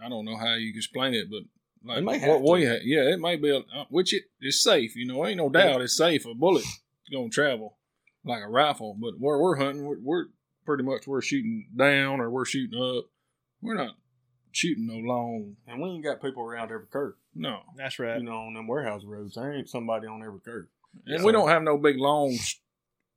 I 0.00 0.08
don't 0.08 0.24
know 0.24 0.36
how 0.36 0.54
you 0.54 0.72
explain 0.74 1.14
it, 1.14 1.30
but 1.30 1.42
like 1.84 1.98
It 1.98 2.04
may 2.04 2.18
what 2.18 2.20
have 2.20 2.40
we 2.42 2.60
to. 2.64 2.80
yeah, 2.84 3.12
it 3.12 3.20
may 3.20 3.36
be, 3.36 3.50
a, 3.50 3.58
uh, 3.58 3.84
which 3.90 4.12
it 4.14 4.24
is 4.40 4.62
safe. 4.62 4.96
You 4.96 5.06
know, 5.06 5.26
ain't 5.26 5.36
no 5.38 5.48
doubt 5.48 5.80
it's 5.82 5.96
safe. 5.96 6.24
A 6.26 6.34
bullet 6.34 6.64
gonna 7.12 7.28
travel 7.28 7.76
like 8.24 8.42
a 8.42 8.48
rifle, 8.48 8.96
but 8.98 9.14
where 9.18 9.38
we're 9.38 9.56
hunting, 9.56 9.84
we're, 9.84 9.98
we're 10.02 10.24
pretty 10.64 10.82
much 10.82 11.06
we're 11.06 11.20
shooting 11.20 11.68
down 11.76 12.20
or 12.20 12.30
we're 12.30 12.46
shooting 12.46 12.80
up. 12.80 13.04
We're 13.60 13.74
not 13.76 13.96
shooting 14.52 14.86
no 14.86 14.94
long. 14.96 15.56
And 15.66 15.82
we 15.82 15.90
ain't 15.90 16.04
got 16.04 16.22
people 16.22 16.42
around 16.42 16.70
every 16.72 16.86
curve. 16.86 17.14
No, 17.34 17.60
That's 17.76 17.98
right. 17.98 18.16
You 18.18 18.24
know, 18.24 18.32
on 18.36 18.54
them 18.54 18.66
warehouse 18.68 19.02
roads, 19.04 19.34
there 19.34 19.52
ain't 19.52 19.68
somebody 19.68 20.06
on 20.06 20.22
every 20.22 20.40
curve. 20.40 20.66
and 21.06 21.20
So- 21.20 21.26
we 21.26 21.32
don't 21.32 21.48
have 21.48 21.62
no 21.62 21.76
big 21.76 21.98
long 21.98 22.36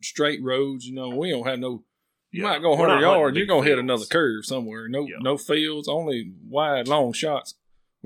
straight 0.01 0.41
roads. 0.43 0.86
You 0.86 0.95
know, 0.95 1.09
we 1.09 1.30
don't 1.32 1.45
have 1.47 1.59
no. 1.59 1.84
You 2.32 2.43
Yeah, 2.43 2.49
might 2.49 2.61
go 2.61 2.72
we're 2.72 2.88
100 2.88 2.99
yards, 3.01 3.38
you're 3.38 3.45
gonna 3.47 3.65
hit 3.65 3.80
another 3.80 4.05
curve 4.05 4.45
somewhere. 4.45 4.89
No, 4.89 5.07
Yeah. 5.07 5.15
no 5.22 5.38
fields, 5.38 5.88
only 5.88 6.34
wide 6.49 6.88
long 6.88 7.13
shots. 7.13 7.55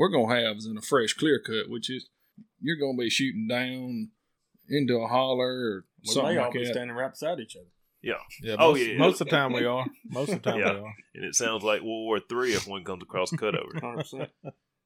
We're 0.02 0.10
gonna 0.10 0.34
have 0.42 0.58
is 0.58 0.66
in 0.66 0.78
a 0.78 0.82
fresh 0.82 1.14
clear 1.14 1.40
cut, 1.40 1.70
which 1.70 1.90
is 1.92 2.10
you're 2.60 2.78
gonna 2.78 2.98
be 2.98 3.10
shooting 3.12 3.48
down 3.48 4.10
into 4.68 4.96
a 4.96 5.08
holler 5.08 5.46
or 5.48 5.86
We 6.04 6.14
something 6.14 6.34
may 6.36 6.38
all 6.40 6.46
like 6.46 6.54
be 6.54 6.66
that. 6.66 6.72
standing 6.74 6.96
right 6.96 7.12
beside 7.12 7.40
each 7.40 7.56
other. 7.56 7.68
Yeah, 8.02 8.14
Yeah. 8.42 8.56
Oh, 8.58 8.72
Most, 8.72 8.82
yeah. 8.88 8.98
most 8.98 9.22
of 9.22 9.28
the 9.28 9.32
time 9.32 9.54
we 9.54 9.64
are. 9.66 9.86
Most 10.10 10.30
of 10.34 10.42
the 10.42 10.50
time 10.52 10.60
Yeah. 10.60 10.74
we 10.74 10.80
are. 10.80 10.96
and 11.14 11.26
it 11.26 11.36
sounds 11.36 11.64
like 11.64 11.82
World 11.82 12.06
War 12.06 12.20
Three 12.20 12.54
if 12.54 12.68
one 12.68 12.84
comes 12.84 13.04
across 13.04 13.32
a 13.32 13.38
cutover. 13.38 13.74
100%. 13.76 14.28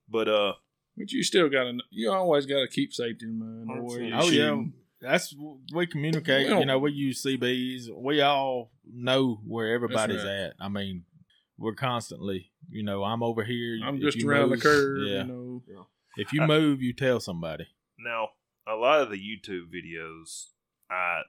but 0.10 0.28
uh, 0.28 0.54
But 0.98 1.12
you 1.14 1.24
still 1.24 1.48
gotta, 1.50 1.78
you 1.92 2.12
always 2.12 2.46
gotta 2.46 2.68
keep 2.70 2.92
safety 2.92 3.26
in 3.26 3.40
mind. 3.40 3.70
the 3.70 3.84
way 3.84 4.00
100%. 4.02 4.10
you're 4.10 4.20
Oh 4.22 4.30
yeah, 4.58 4.64
that's 5.00 5.34
we 5.74 5.88
communicate. 5.88 6.50
We 6.50 6.60
You 6.60 6.66
know, 6.66 6.80
we 6.80 6.92
use 6.92 7.24
CBs. 7.24 7.84
We 7.96 8.20
all 8.22 8.72
know 8.86 9.40
where 9.48 9.74
everybody's 9.74 10.24
right. 10.26 10.48
at. 10.48 10.54
I 10.60 10.68
mean, 10.68 11.06
we're 11.58 11.74
constantly. 11.76 12.52
You 12.70 12.84
know, 12.84 13.04
I'm 13.04 13.24
over 13.24 13.44
here. 13.44 13.80
I'm 13.84 13.96
if 13.98 14.02
just 14.02 14.24
around 14.24 14.50
move- 14.50 14.60
the 14.60 14.64
curve. 14.64 14.98
Yeah. 15.08 15.24
You 15.24 15.24
know, 15.26 15.88
If 16.18 16.34
you 16.34 16.42
I- 16.44 16.48
move, 16.48 16.82
you 16.82 16.94
tell 16.94 17.20
somebody. 17.20 17.68
now 18.00 18.30
a 18.68 18.76
lot 18.76 19.02
of 19.02 19.10
the 19.10 19.18
YouTube 19.18 19.68
videos, 19.74 20.48
I 20.90 21.22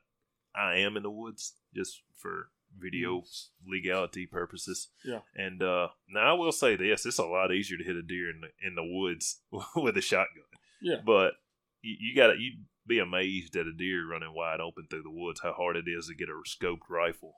I 0.54 0.76
am 0.78 0.96
in 0.96 1.02
the 1.02 1.10
woods 1.10 1.54
just 1.74 2.02
for 2.16 2.48
video 2.78 3.22
legality 3.66 4.26
purposes. 4.26 4.88
Yeah. 5.04 5.20
And 5.34 5.62
uh, 5.62 5.88
now 6.08 6.30
I 6.30 6.32
will 6.32 6.52
say 6.52 6.76
this: 6.76 7.04
it's 7.06 7.18
a 7.18 7.24
lot 7.24 7.52
easier 7.52 7.76
to 7.78 7.84
hit 7.84 7.96
a 7.96 8.02
deer 8.02 8.30
in 8.30 8.40
the 8.40 8.48
in 8.66 8.74
the 8.74 8.84
woods 8.84 9.40
with 9.76 9.96
a 9.96 10.00
shotgun. 10.02 10.44
Yeah. 10.80 10.96
But 11.04 11.34
you, 11.82 11.96
you 12.00 12.16
got 12.16 12.28
to 12.28 12.38
you'd 12.38 12.64
be 12.86 12.98
amazed 13.00 13.56
at 13.56 13.66
a 13.66 13.72
deer 13.72 14.06
running 14.08 14.32
wide 14.34 14.60
open 14.60 14.86
through 14.88 15.02
the 15.02 15.10
woods 15.10 15.40
how 15.42 15.52
hard 15.52 15.76
it 15.76 15.86
is 15.88 16.06
to 16.06 16.14
get 16.14 16.28
a 16.28 16.40
scoped 16.48 16.88
rifle 16.88 17.34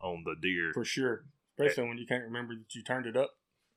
on 0.00 0.24
the 0.24 0.34
deer. 0.40 0.70
For 0.72 0.84
sure. 0.84 1.24
Eh. 1.58 1.64
Especially 1.64 1.88
when 1.88 1.98
you 1.98 2.06
can't 2.06 2.24
remember 2.24 2.54
that 2.54 2.74
you 2.74 2.82
turned 2.82 3.06
it 3.06 3.16
up 3.16 3.30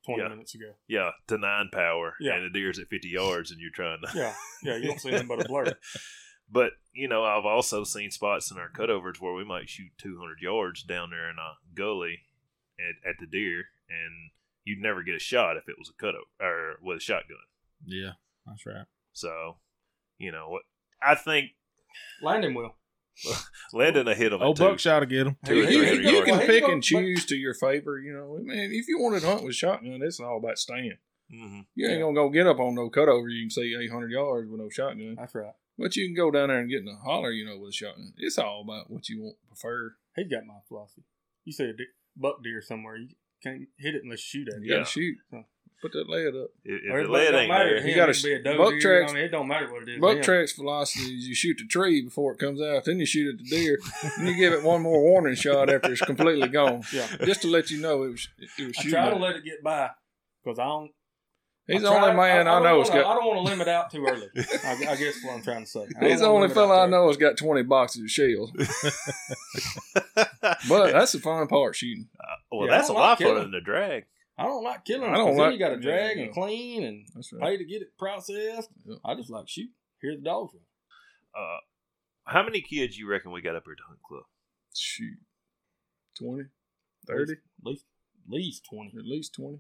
20 0.05 0.21
Yeah. 0.21 0.27
minutes 0.29 0.55
ago. 0.55 0.73
Yeah, 0.87 1.11
to 1.27 1.37
nine 1.37 1.69
power, 1.71 2.15
Yeah. 2.19 2.35
and 2.35 2.45
the 2.45 2.49
deer's 2.49 2.79
at 2.79 2.87
fifty 2.89 3.09
yards, 3.09 3.51
and 3.51 3.59
you're 3.61 3.71
trying 3.71 4.01
to. 4.01 4.11
Yeah. 4.17 4.33
Yeah. 4.63 4.77
You 4.77 4.87
don't 4.87 4.99
see 4.99 5.11
nothing 5.11 5.27
but 5.27 5.45
a 5.45 5.47
blur. 5.47 5.73
But 6.53 6.73
you 6.91 7.07
know, 7.07 7.23
I've 7.23 7.45
also 7.45 7.85
seen 7.85 8.11
spots 8.11 8.51
in 8.51 8.57
our 8.57 8.69
cutovers 8.69 9.21
where 9.21 9.33
we 9.33 9.45
might 9.45 9.69
shoot 9.69 9.91
200 9.99 10.41
yards 10.41 10.83
down 10.83 11.09
there 11.11 11.29
in 11.29 11.37
a 11.37 11.53
gully 11.73 12.23
at, 12.77 13.09
at 13.11 13.15
the 13.21 13.25
deer, 13.25 13.63
and 13.87 14.31
you'd 14.65 14.81
never 14.81 15.01
get 15.01 15.15
a 15.15 15.19
shot 15.19 15.55
if 15.55 15.69
it 15.69 15.77
was 15.79 15.89
a 15.89 15.93
cutover 16.03 16.25
or 16.45 16.77
with 16.81 16.97
a 16.97 16.99
shotgun. 16.99 17.37
Yeah, 17.85 18.13
that's 18.45 18.65
right. 18.65 18.85
So, 19.13 19.59
you 20.17 20.33
know 20.33 20.49
what? 20.49 20.63
I 21.01 21.15
think 21.15 21.51
Landon 22.21 22.53
will. 22.53 22.75
Landon 23.73 24.05
will 24.07 24.15
hit 24.15 24.33
him. 24.33 24.41
Old 24.41 24.59
at 24.59 24.63
two. 24.63 24.69
Buckshot 24.71 25.01
will 25.01 25.07
get 25.07 25.23
them. 25.25 25.37
Two 25.45 25.53
or 25.53 25.55
you, 25.63 25.85
three 25.95 26.05
you- 26.09 26.17
you 26.17 26.23
can 26.25 26.39
pick 26.39 26.63
and 26.63 26.83
choose 26.83 27.25
to 27.27 27.35
your 27.35 27.53
favor. 27.53 27.99
You 27.99 28.13
know, 28.13 28.37
man, 28.41 28.69
if 28.71 28.87
you 28.87 28.99
wanted 28.99 29.21
to 29.21 29.27
hunt 29.27 29.43
with 29.43 29.55
shotgun, 29.55 29.99
it's 30.01 30.19
all 30.19 30.37
about 30.37 30.57
staying. 30.57 30.97
Mhm. 31.33 31.65
You 31.75 31.87
ain't 31.87 32.01
gonna 32.01 32.13
go 32.13 32.29
get 32.29 32.47
up 32.47 32.59
on 32.59 32.75
no 32.75 32.89
cutover. 32.89 33.31
You 33.31 33.43
can 33.43 33.49
see 33.51 33.73
800 33.81 34.11
yards 34.11 34.49
with 34.49 34.59
no 34.59 34.69
shotgun, 34.69 35.15
That's 35.17 35.33
right. 35.33 35.53
but 35.77 35.95
you 35.95 36.05
can 36.07 36.15
go 36.15 36.29
down 36.29 36.49
there 36.49 36.59
and 36.59 36.69
get 36.69 36.81
in 36.81 36.87
a 36.89 36.95
holler. 36.97 37.31
You 37.31 37.45
know, 37.45 37.57
with 37.57 37.69
a 37.69 37.73
shotgun. 37.73 38.13
It's 38.17 38.37
all 38.37 38.61
about 38.63 38.89
what 38.91 39.07
you 39.07 39.21
want 39.21 39.37
prefer. 39.47 39.95
He's 40.15 40.27
got 40.27 40.45
my 40.45 40.59
philosophy. 40.67 41.03
You 41.45 41.53
see 41.53 41.65
a 41.65 41.73
buck 42.17 42.43
deer 42.43 42.61
somewhere, 42.61 42.97
you 42.97 43.09
can't 43.41 43.61
hit 43.77 43.95
it 43.95 44.03
unless 44.03 44.33
you 44.33 44.41
shoot 44.43 44.49
at 44.49 44.55
it. 44.59 44.63
You 44.63 44.69
gotta 44.69 44.79
Yeah. 44.81 44.85
shoot. 44.85 45.17
So- 45.29 45.45
Put 45.81 45.93
that 45.93 46.07
lead 46.09 46.27
up. 46.35 46.49
If, 46.63 46.81
if 46.83 46.93
the 46.93 46.99
it 46.99 47.09
lead 47.09 47.31
don't 47.31 47.39
ain't 47.41 47.49
matter 47.49 47.69
there, 47.69 47.81
him, 47.81 47.87
You 47.89 47.95
gotta 47.95 48.21
be 48.23 48.33
a 48.33 48.43
doe 48.43 48.57
buck 48.57 48.69
deer. 48.71 48.79
tracks- 48.81 49.11
I 49.11 49.15
mean, 49.15 49.23
it 49.25 49.29
don't 49.29 49.47
matter 49.47 49.71
what 49.73 49.81
it 49.83 49.89
is. 49.89 49.99
Buck 49.99 50.17
Yeah. 50.17 50.21
tracks 50.21 50.51
philosophy 50.53 51.05
is 51.17 51.27
you 51.27 51.33
shoot 51.33 51.57
the 51.57 51.65
tree 51.65 52.01
before 52.03 52.33
it 52.33 52.37
comes 52.39 52.61
out, 52.61 52.85
then 52.85 52.99
you 52.99 53.05
shoot 53.07 53.33
at 53.33 53.39
the 53.39 53.49
deer, 53.49 53.79
and 54.17 54.27
you 54.27 54.35
give 54.35 54.53
it 54.53 54.61
one 54.63 54.81
more 54.83 55.01
warning 55.01 55.33
shot 55.35 55.71
after 55.71 55.91
it's 55.91 56.01
completely 56.01 56.47
gone, 56.49 56.83
Yeah. 56.93 57.07
just 57.25 57.41
to 57.41 57.47
let 57.47 57.71
you 57.71 57.81
know 57.81 58.03
it 58.03 58.09
was 58.11 58.29
it 58.59 58.67
was 58.67 58.77
I 58.77 58.81
shooting. 58.83 58.91
try 58.91 59.05
to 59.05 59.11
at 59.11 59.17
it. 59.17 59.19
let 59.21 59.35
it 59.37 59.43
get 59.43 59.63
by 59.63 59.89
because 60.43 60.59
I 60.59 60.65
don't. 60.65 60.91
He's 61.67 61.77
I 61.77 61.89
the 61.89 61.89
only 61.89 62.15
man 62.15 62.47
I, 62.47 62.53
don't 62.55 62.63
know 62.63 62.77
wanna, 62.79 62.89
I 62.89 62.93
got. 63.01 63.13
don't 63.15 63.25
want 63.27 63.37
to 63.47 63.51
limit 63.51 63.67
out 63.67 63.91
too 63.91 64.05
early. 64.05 64.27
I, 64.65 64.71
I 64.89 64.95
guess 64.95 65.23
what 65.23 65.35
I'm 65.35 65.41
trying 65.43 65.63
to 65.63 65.69
say. 65.69 65.85
He's 66.01 66.19
the 66.19 66.25
only 66.25 66.41
limit 66.41 66.55
fella 66.55 66.81
I 66.83 66.85
too 66.85 66.91
know 66.91 67.07
has 67.07 67.17
got 67.17 67.37
20 67.37 67.63
boxes 67.63 68.01
of 68.03 68.09
shells. 68.11 68.51
But 70.67 70.91
that's 70.91 71.11
the 71.13 71.19
fun 71.19 71.47
part 71.47 71.75
shooting. 71.75 72.07
Uh, 72.19 72.23
well, 72.51 72.65
Yeah, 72.67 72.71
that's 72.77 72.89
a 72.89 72.93
don't 72.93 73.01
lot 73.01 73.09
like 73.11 73.19
funner 73.19 73.21
killing. 73.21 73.41
than 73.43 73.51
the 73.51 73.61
drag. 73.61 74.05
I 74.37 74.43
don't 74.45 74.63
like 74.63 74.85
killing 74.85 75.09
I 75.09 75.15
don't 75.15 75.25
because 75.25 75.37
then 75.37 75.45
like- 75.45 75.53
you 75.53 75.59
got 75.59 75.69
to 75.69 75.79
drag 75.79 76.17
yeah, 76.17 76.23
and 76.23 76.33
clean 76.33 76.83
and 76.83 77.05
That's 77.13 77.31
right. 77.33 77.41
pay 77.43 77.57
to 77.57 77.65
get 77.65 77.81
it 77.81 77.97
processed. 77.97 78.69
Yeah. 78.85 78.95
I 79.05 79.13
just 79.15 79.29
like 79.29 79.47
shoot. 79.47 79.69
Hear 80.01 80.15
the 80.15 80.21
dogs 80.23 80.53
run. 80.53 80.63
Uh, 81.43 81.59
how 82.25 82.43
many 82.43 82.61
kids 82.61 82.97
you 82.97 83.07
reckon 83.09 83.31
we 83.31 83.41
got 83.41 83.55
up 83.55 83.63
here 83.65 83.75
to 83.75 83.83
hunt 83.87 83.99
club? 84.07 84.23
Shoot. 84.75 85.17
20, 86.19 86.43
30, 87.07 87.33
At 87.33 87.37
least, 87.63 87.85
at 88.27 88.33
least 88.33 88.65
twenty. 88.69 88.91
at 88.97 89.05
least 89.05 89.33
20. 89.35 89.59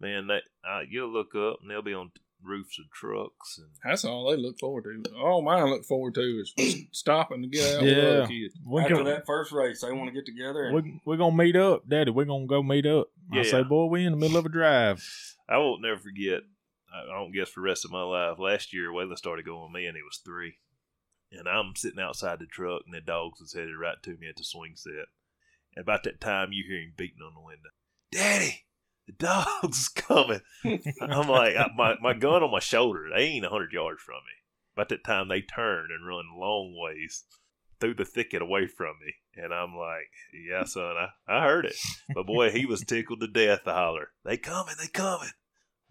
Man, 0.00 0.26
that 0.28 0.42
uh, 0.68 0.80
you'll 0.88 1.12
look 1.12 1.34
up 1.34 1.58
and 1.62 1.70
they'll 1.70 1.82
be 1.82 1.94
on 1.94 2.10
roofs 2.42 2.78
of 2.78 2.90
trucks 2.92 3.58
and 3.58 3.68
That's 3.84 4.04
all 4.04 4.30
they 4.30 4.36
look 4.36 4.58
forward 4.58 4.84
to. 5.04 5.14
All 5.16 5.42
mine 5.42 5.66
look 5.70 5.84
forward 5.84 6.14
to 6.14 6.20
is 6.20 6.54
stopping 6.92 7.42
to 7.42 7.48
get 7.48 7.74
out 7.76 7.82
with 7.82 7.90
Yeah. 7.96 8.02
other 8.04 8.26
kids. 8.28 8.54
We 8.64 8.82
After 8.82 8.94
can, 8.96 9.04
that 9.04 9.26
first 9.26 9.52
race, 9.52 9.80
they 9.80 9.92
want 9.92 10.08
to 10.08 10.14
get 10.14 10.26
together. 10.26 10.64
And 10.64 10.74
we, 10.74 11.00
we're 11.04 11.16
gonna 11.16 11.36
meet 11.36 11.56
up, 11.56 11.88
Daddy. 11.88 12.10
We're 12.10 12.24
gonna 12.26 12.46
go 12.46 12.62
meet 12.62 12.86
up. 12.86 13.08
I 13.32 13.42
say, 13.42 13.62
boy, 13.62 13.86
we 13.86 14.04
in 14.04 14.12
the 14.12 14.18
middle 14.18 14.36
of 14.36 14.46
a 14.46 14.48
drive. 14.50 15.02
I 15.48 15.58
won't 15.58 15.82
never 15.82 15.98
forget. 15.98 16.42
I 16.92 17.02
I 17.10 17.18
don't 17.18 17.32
guess 17.32 17.48
for 17.50 17.60
the 17.60 17.64
rest 17.64 17.84
of 17.84 17.90
my 17.90 18.02
life. 18.02 18.38
Last 18.38 18.72
year, 18.72 18.90
Waylon 18.90 19.16
started 19.18 19.44
going 19.44 19.62
with 19.64 19.72
me, 19.72 19.86
and 19.86 19.96
he 19.96 20.02
was 20.02 20.20
three. 20.24 20.58
And 21.32 21.48
I'm 21.48 21.74
sitting 21.74 21.98
outside 22.00 22.38
the 22.38 22.46
truck, 22.46 22.82
and 22.86 22.94
the 22.94 23.00
dogs 23.00 23.40
was 23.40 23.52
headed 23.54 23.76
right 23.80 24.00
to 24.04 24.16
me 24.16 24.28
at 24.28 24.36
the 24.36 24.44
swing 24.44 24.74
set. 24.76 25.06
And 25.74 25.82
about 25.82 26.04
that 26.04 26.20
time, 26.20 26.52
you 26.52 26.64
hear 26.66 26.80
him 26.80 26.92
beating 26.96 27.20
on 27.26 27.34
the 27.34 27.40
window. 27.44 27.70
Daddy, 28.12 28.64
the 29.06 29.12
dogs 29.12 29.88
coming. 29.94 30.40
I'm 31.00 31.28
like, 31.28 31.56
I, 31.56 31.68
my 31.76 31.94
my 32.00 32.14
gun 32.14 32.42
on 32.42 32.50
my 32.50 32.60
shoulder. 32.60 33.06
They 33.14 33.22
ain't 33.24 33.44
a 33.44 33.48
hundred 33.50 33.72
yards 33.72 34.02
from 34.02 34.16
me. 34.16 34.32
About 34.76 34.88
that 34.90 35.04
time, 35.04 35.28
they 35.28 35.40
turn 35.42 35.88
and 35.90 36.06
run 36.06 36.24
long 36.38 36.74
ways 36.78 37.24
through 37.80 37.94
the 37.94 38.04
thicket 38.04 38.42
away 38.42 38.66
from 38.66 38.94
me. 39.04 39.14
And 39.42 39.52
I'm 39.52 39.74
like, 39.76 40.10
yeah, 40.48 40.64
son, 40.64 40.94
I, 40.96 41.08
I 41.28 41.44
heard 41.44 41.66
it. 41.66 41.76
But 42.14 42.26
boy, 42.26 42.50
he 42.50 42.64
was 42.66 42.80
tickled 42.82 43.20
to 43.20 43.26
death 43.26 43.64
to 43.64 43.72
holler, 43.72 44.08
they 44.24 44.36
coming, 44.36 44.74
they 44.80 44.88
coming. 44.88 45.30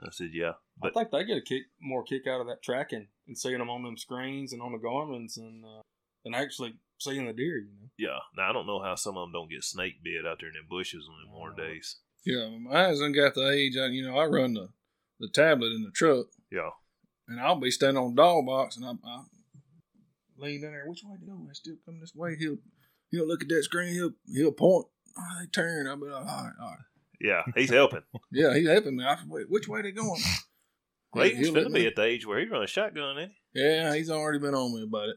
I 0.02 0.10
said, 0.12 0.32
yeah. 0.34 0.54
I 0.84 0.90
think 0.90 1.10
they 1.12 1.24
get 1.24 1.38
a 1.38 1.42
kick, 1.42 1.64
more 1.82 2.04
kick 2.04 2.24
out 2.28 2.42
of 2.42 2.48
that 2.48 2.62
tracking 2.64 3.08
and 3.28 3.38
seeing 3.38 3.60
them 3.60 3.70
on 3.70 3.84
them 3.84 3.98
screens 3.98 4.52
and 4.52 4.62
on 4.62 4.74
the 4.74 4.78
Garmins 4.78 5.38
and 5.38 5.64
uh, 5.64 5.82
than 6.26 6.34
actually 6.36 6.74
seeing 7.00 7.26
the 7.28 7.34
deer. 7.34 7.60
You 7.60 7.70
know. 7.80 7.90
yeah, 7.98 8.20
now 8.36 8.50
I 8.50 8.54
don't 8.54 8.68
know 8.68 8.82
how 8.84 8.96
some 8.96 9.16
of 9.18 9.24
them 9.24 9.32
don't 9.32 9.50
get 9.50 9.64
snake 9.64 10.04
bit 10.04 10.26
out 10.28 10.38
there 10.42 10.50
in 10.50 10.56
the 10.56 10.68
bushes 10.70 11.08
on 11.10 11.24
them 11.24 11.34
warm 11.34 11.54
Oh. 11.58 11.64
days. 11.64 11.98
Yeah, 12.26 12.50
mine's 12.60 13.00
done 13.00 13.12
got 13.12 13.36
the 13.36 13.50
age. 13.52 13.78
I, 13.78 13.88
you 13.88 14.06
know, 14.08 14.18
I 14.18 14.26
run 14.26 14.54
the, 14.56 14.70
the 15.20 15.30
tablet 15.30 15.72
in 15.74 15.84
the 15.84 15.92
truck, 15.92 16.28
Yeah. 16.52 16.72
and 17.28 17.40
I'll 17.40 17.60
be 17.60 17.70
standing 17.72 18.02
on 18.02 18.16
the 18.16 18.22
dog 18.22 18.46
box, 18.48 18.78
and 18.78 18.86
I, 18.86 18.92
I 19.08 19.24
lean 20.38 20.56
in 20.64 20.72
there. 20.72 20.86
Which 20.88 21.04
way 21.06 21.18
to 21.20 21.26
go? 21.26 21.38
They 21.48 21.54
still 21.54 21.76
coming 21.86 22.02
this 22.02 22.16
way. 22.16 22.36
He'll 22.38 22.58
he'll 23.12 23.28
look 23.28 23.44
at 23.44 23.50
that 23.50 23.64
screen. 23.64 23.94
He'll 23.94 24.12
he'll 24.34 24.52
point. 24.52 24.88
Oh, 25.18 25.24
they 25.40 25.48
turn. 25.48 25.88
I'll 25.88 25.98
be 25.98 26.08
like, 26.08 26.26
all 26.26 26.44
right, 26.44 26.52
all 26.62 26.68
right. 26.72 26.80
Yeah, 27.22 27.44
he's 27.56 27.70
helping. 27.70 28.02
Yeah, 28.32 28.54
he's 28.54 28.68
helping 28.68 28.98
me. 28.98 29.06
I 29.06 29.16
said, 29.16 29.30
"Wait, 29.30 29.50
which 29.50 29.68
way 29.68 29.82
they 29.82 29.92
going? 29.92 30.20
Clayton's 31.14 31.52
going 31.52 31.64
to 31.66 31.70
be 31.70 31.88
at 31.88 31.96
the 31.96 32.04
age 32.04 32.26
where 32.26 32.40
he 32.40 32.46
run 32.48 32.64
a 32.64 32.68
shotgun, 32.68 33.18
ain't 33.18 33.32
he? 33.54 33.62
Yeah, 33.62 33.96
he's 33.96 34.10
already 34.10 34.40
been 34.40 34.54
on 34.54 34.74
me 34.76 34.84
about 34.84 35.10
it. 35.10 35.16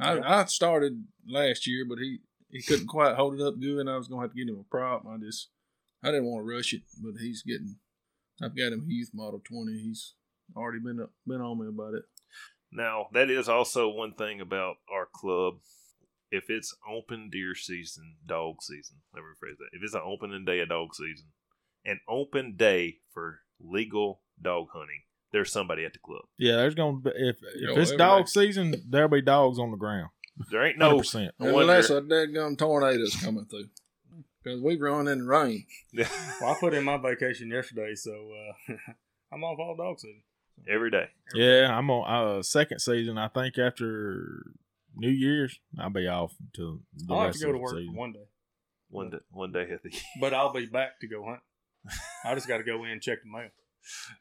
I, 0.00 0.14
Yeah. 0.14 0.40
I 0.40 0.44
started 0.46 1.04
last 1.28 1.66
year, 1.66 1.84
but 1.86 1.98
he, 1.98 2.18
he 2.48 2.62
couldn't 2.62 2.86
quite 2.86 3.14
hold 3.16 3.34
it 3.34 3.42
up 3.44 3.60
good, 3.60 3.78
and 3.80 3.90
I 3.90 3.98
was 3.98 4.08
gonna 4.08 4.22
have 4.22 4.30
to 4.30 4.36
get 4.36 4.48
him 4.48 4.58
a 4.58 4.64
prop. 4.70 5.04
I 5.06 5.18
just 5.18 5.48
I 6.02 6.08
didn't 6.08 6.26
want 6.26 6.46
to 6.46 6.54
rush 6.54 6.72
it, 6.72 6.82
but 7.02 7.14
he's 7.20 7.42
getting. 7.42 7.76
I've 8.42 8.56
got 8.56 8.72
him 8.72 8.84
youth 8.86 9.10
model 9.12 9.40
twenty. 9.44 9.78
He's 9.78 10.14
already 10.56 10.78
been 10.78 11.00
up, 11.00 11.10
been 11.26 11.40
on 11.40 11.58
me 11.60 11.68
about 11.68 11.94
it. 11.94 12.04
Now, 12.70 13.06
that 13.12 13.30
is 13.30 13.48
also 13.48 13.88
one 13.88 14.12
thing 14.12 14.40
about 14.40 14.76
our 14.92 15.08
club. 15.12 15.54
If 16.30 16.50
it's 16.50 16.76
open 16.88 17.30
deer 17.30 17.54
season, 17.54 18.16
dog 18.26 18.56
season, 18.62 18.96
let 19.14 19.22
me 19.22 19.26
rephrase 19.26 19.56
that. 19.58 19.70
If 19.72 19.82
it's 19.82 19.94
an 19.94 20.02
opening 20.04 20.44
day 20.44 20.60
of 20.60 20.68
dog 20.68 20.94
season, 20.94 21.28
an 21.86 22.00
open 22.06 22.54
day 22.56 22.98
for 23.14 23.40
legal 23.58 24.20
dog 24.40 24.66
hunting, 24.72 25.02
there's 25.32 25.50
somebody 25.50 25.84
at 25.86 25.94
the 25.94 25.98
club. 26.00 26.22
Yeah, 26.38 26.56
there's 26.56 26.74
gonna 26.74 26.98
be 26.98 27.10
if 27.14 27.36
Yo, 27.56 27.72
if 27.72 27.78
it's 27.78 27.92
dog 27.92 28.26
day. 28.26 28.30
season, 28.30 28.74
there'll 28.88 29.08
be 29.08 29.22
dogs 29.22 29.58
on 29.58 29.70
the 29.70 29.78
ground. 29.78 30.10
There 30.50 30.64
ain't 30.66 30.78
no. 30.78 30.98
percent. 30.98 31.32
Unless 31.38 31.90
a 31.90 32.02
dead 32.02 32.34
gum 32.34 32.56
tornado's 32.56 33.16
coming 33.16 33.46
through, 33.46 33.68
because 34.42 34.60
we 34.60 34.76
run 34.76 35.08
in 35.08 35.18
the 35.18 35.24
rain. 35.24 35.64
Well, 36.40 36.52
I 36.52 36.56
put 36.60 36.74
in 36.74 36.84
my 36.84 36.96
vacation 36.96 37.50
yesterday, 37.50 37.94
so 37.94 38.12
uh, 38.68 38.74
I'm 39.32 39.42
off 39.44 39.58
all 39.58 39.76
dog 39.76 39.98
season. 40.00 40.22
every 40.68 40.90
day. 40.90 41.06
Yeah, 41.34 41.76
I'm 41.76 41.90
on 41.90 42.38
uh 42.38 42.42
second 42.42 42.78
season. 42.80 43.18
I 43.18 43.28
think 43.28 43.58
after 43.58 44.52
New 44.96 45.10
Year's, 45.10 45.58
I'll 45.78 45.90
be 45.90 46.06
off 46.08 46.34
until 46.40 46.80
the 46.94 47.14
I'll 47.14 47.22
have 47.26 47.34
to 47.34 47.44
go 47.44 47.52
to 47.52 47.58
work 47.58 47.76
season. 47.76 47.94
one 47.94 48.12
day, 48.12 48.26
One 48.90 49.10
day, 49.10 49.18
one 49.30 49.52
day 49.52 49.66
at 49.72 49.82
the. 49.82 49.90
but 50.20 50.32
I'll 50.34 50.52
be 50.52 50.66
back 50.66 51.00
to 51.00 51.08
go 51.08 51.24
hunt. 51.24 51.40
I 52.24 52.34
just 52.34 52.48
got 52.48 52.58
to 52.58 52.64
go 52.64 52.84
in 52.84 52.90
and 52.90 53.02
check 53.02 53.18
the 53.24 53.30
mail. 53.30 53.48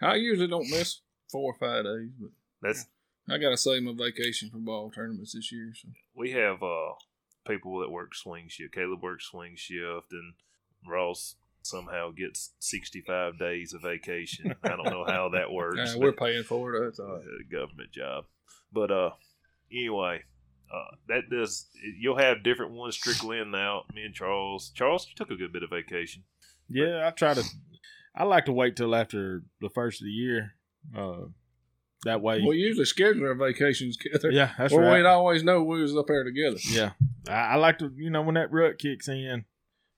I 0.01 0.15
usually 0.15 0.47
don't 0.47 0.69
miss 0.69 1.01
four 1.31 1.53
or 1.53 1.57
five 1.59 1.83
days, 1.83 2.09
but 2.19 2.29
That's 2.61 2.85
I 3.29 3.37
gotta 3.37 3.57
save 3.57 3.83
my 3.83 3.91
vacation 3.93 4.49
for 4.49 4.57
ball 4.57 4.89
tournaments 4.91 5.33
this 5.33 5.51
year. 5.51 5.73
So 5.75 5.89
we 6.15 6.31
have 6.31 6.63
uh 6.63 6.93
people 7.47 7.79
that 7.79 7.89
work 7.89 8.13
swing 8.15 8.47
shift. 8.49 8.73
Caleb 8.73 9.01
works 9.01 9.25
swing 9.25 9.53
shift, 9.55 10.11
and 10.11 10.33
Ross 10.87 11.35
somehow 11.61 12.11
gets 12.11 12.51
65 12.59 13.37
days 13.39 13.73
of 13.73 13.81
vacation. 13.81 14.55
I 14.63 14.69
don't 14.69 14.85
know 14.85 15.03
how 15.05 15.29
that 15.29 15.51
works. 15.51 15.95
uh, 15.95 15.99
we're 15.99 16.11
paying 16.13 16.43
for 16.43 16.75
it. 16.75 16.83
That's 16.85 16.99
all 16.99 17.15
right. 17.15 17.23
a 17.23 17.51
government 17.51 17.91
job. 17.91 18.25
But 18.71 18.91
uh, 18.91 19.11
anyway, 19.71 20.23
uh, 20.73 20.95
that 21.07 21.29
does. 21.29 21.67
You'll 21.99 22.17
have 22.17 22.43
different 22.43 22.73
ones 22.73 22.95
trickle 22.95 23.31
in 23.31 23.51
now. 23.51 23.83
Me 23.93 24.03
and 24.03 24.13
Charles. 24.13 24.71
Charles, 24.75 25.07
you 25.09 25.15
took 25.15 25.31
a 25.31 25.35
good 25.35 25.53
bit 25.53 25.63
of 25.63 25.69
vacation. 25.69 26.23
Yeah, 26.69 27.07
I 27.07 27.11
try 27.11 27.33
to. 27.33 27.43
I 28.15 28.23
like 28.23 28.45
to 28.45 28.53
wait 28.53 28.75
till 28.75 28.95
after 28.95 29.43
the 29.61 29.69
first 29.69 30.01
of 30.01 30.05
the 30.05 30.11
year. 30.11 30.53
Uh, 30.95 31.27
that 32.07 32.21
way. 32.21 32.41
We 32.41 32.57
usually 32.57 32.85
schedule 32.85 33.27
our 33.27 33.35
vacations 33.35 33.97
together. 33.97 34.31
yeah, 34.31 34.51
that's 34.57 34.73
well, 34.73 34.81
right. 34.83 34.97
we'd 34.97 35.05
always 35.05 35.43
know 35.43 35.63
we 35.63 35.81
was 35.81 35.95
up 35.95 36.07
there 36.07 36.23
together. 36.23 36.57
Yeah, 36.69 36.91
I, 37.29 37.33
I 37.33 37.55
like 37.55 37.79
to. 37.79 37.91
You 37.95 38.09
know, 38.09 38.21
when 38.21 38.35
that 38.35 38.51
rut 38.51 38.77
kicks 38.79 39.07
in 39.07 39.45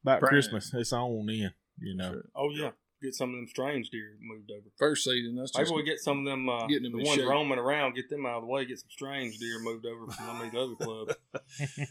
about 0.04 0.20
Prime. 0.20 0.30
Christmas, 0.30 0.72
it's 0.74 0.94
on 0.94 1.30
in. 1.30 1.52
You 1.80 1.96
know. 1.96 2.12
Sure. 2.12 2.26
Oh 2.36 2.50
yeah, 2.52 2.72
get 3.02 3.16
some 3.16 3.30
of 3.30 3.36
them 3.36 3.48
strange 3.48 3.90
deer 3.90 4.18
moved 4.22 4.52
over. 4.52 4.68
First 4.78 5.04
season, 5.06 5.36
that's 5.36 5.56
Maybe 5.56 5.66
just 5.66 5.76
we 5.76 5.84
get 5.84 6.00
some 6.00 6.20
of 6.20 6.26
them 6.26 6.50
uh, 6.50 6.68
Getting 6.68 6.92
them 6.92 7.00
the 7.00 7.06
ones 7.06 7.16
shape. 7.20 7.30
roaming 7.30 7.60
around, 7.60 7.96
get 7.96 8.10
them 8.10 8.26
out 8.26 8.38
of 8.38 8.42
the 8.44 8.48
way, 8.48 8.66
get 8.66 8.80
some 8.80 8.90
strange 8.90 9.38
deer 9.38 9.60
moved 9.62 9.86
over 9.86 10.12
from 10.12 10.26
some 10.26 10.42
of 10.42 10.52
these 10.52 10.60
other 10.60 10.76
clubs. 10.76 11.16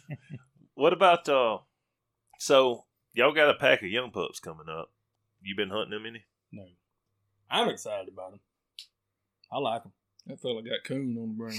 What 0.75 0.93
about 0.93 1.29
uh? 1.29 1.59
So 2.39 2.85
y'all 3.13 3.35
got 3.35 3.51
a 3.51 3.55
pack 3.55 3.83
of 3.83 3.89
young 3.89 4.13
pups 4.13 4.39
coming 4.39 4.69
up. 4.71 4.93
You 5.43 5.57
been 5.57 5.71
hunting 5.71 5.91
them 5.91 6.07
any? 6.07 6.25
No, 6.53 6.63
I'm 7.51 7.69
excited 7.69 8.07
about 8.07 8.31
them. 8.31 8.41
I 9.51 9.59
like 9.59 9.83
them. 9.83 9.93
That 10.29 10.41
fella 10.41 10.63
got 10.63 10.85
coon 10.87 11.17
on 11.19 11.29
the 11.31 11.35
brain. 11.35 11.59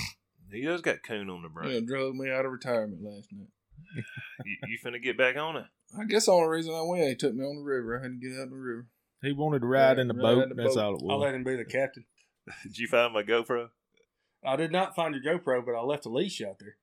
He 0.51 0.61
does 0.63 0.82
got 0.82 1.03
coon 1.03 1.30
on 1.30 1.41
the 1.43 1.49
brain. 1.49 1.72
Yeah, 1.72 1.80
drove 1.86 2.15
me 2.15 2.30
out 2.32 2.45
of 2.45 2.51
retirement 2.51 3.01
last 3.03 3.28
night. 3.32 3.49
You, 4.45 4.55
you 4.67 4.78
finna 4.84 5.01
get 5.01 5.17
back 5.17 5.36
on 5.38 5.55
it? 5.57 5.65
I 5.99 6.03
guess 6.05 6.26
the 6.28 6.32
only 6.34 6.47
reason 6.49 6.74
I 6.74 6.82
went, 6.84 7.03
he 7.07 7.15
took 7.15 7.34
me 7.34 7.43
on 7.43 7.55
the 7.57 7.63
river. 7.63 7.97
I 7.99 8.03
had 8.03 8.11
to 8.11 8.17
get 8.30 8.38
out 8.38 8.43
in 8.43 8.49
the 8.51 8.55
river. 8.55 8.88
He 9.24 9.32
wanted 9.34 9.59
to 9.61 9.67
ride 9.67 9.97
Yeah, 9.97 10.01
in 10.03 10.07
the 10.09 10.13
ride 10.13 10.22
boat. 10.22 10.49
the 10.49 10.55
that's 10.55 10.76
boat. 10.76 10.84
all 10.84 10.95
it 10.95 11.01
was. 11.01 11.11
I 11.11 11.15
let 11.26 11.36
him 11.36 11.43
be 11.43 11.55
the 11.55 11.65
captain. 11.65 12.05
Did 12.63 12.78
you 12.78 12.88
find 12.88 13.13
my 13.13 13.24
GoPro? 13.24 13.70
I 14.45 14.55
did 14.55 14.72
not 14.72 14.95
find 14.95 15.15
your 15.15 15.39
GoPro, 15.39 15.65
but 15.65 15.76
I 15.76 15.82
left 15.82 16.05
a 16.05 16.09
leash 16.09 16.41
out 16.41 16.57
there. 16.59 16.76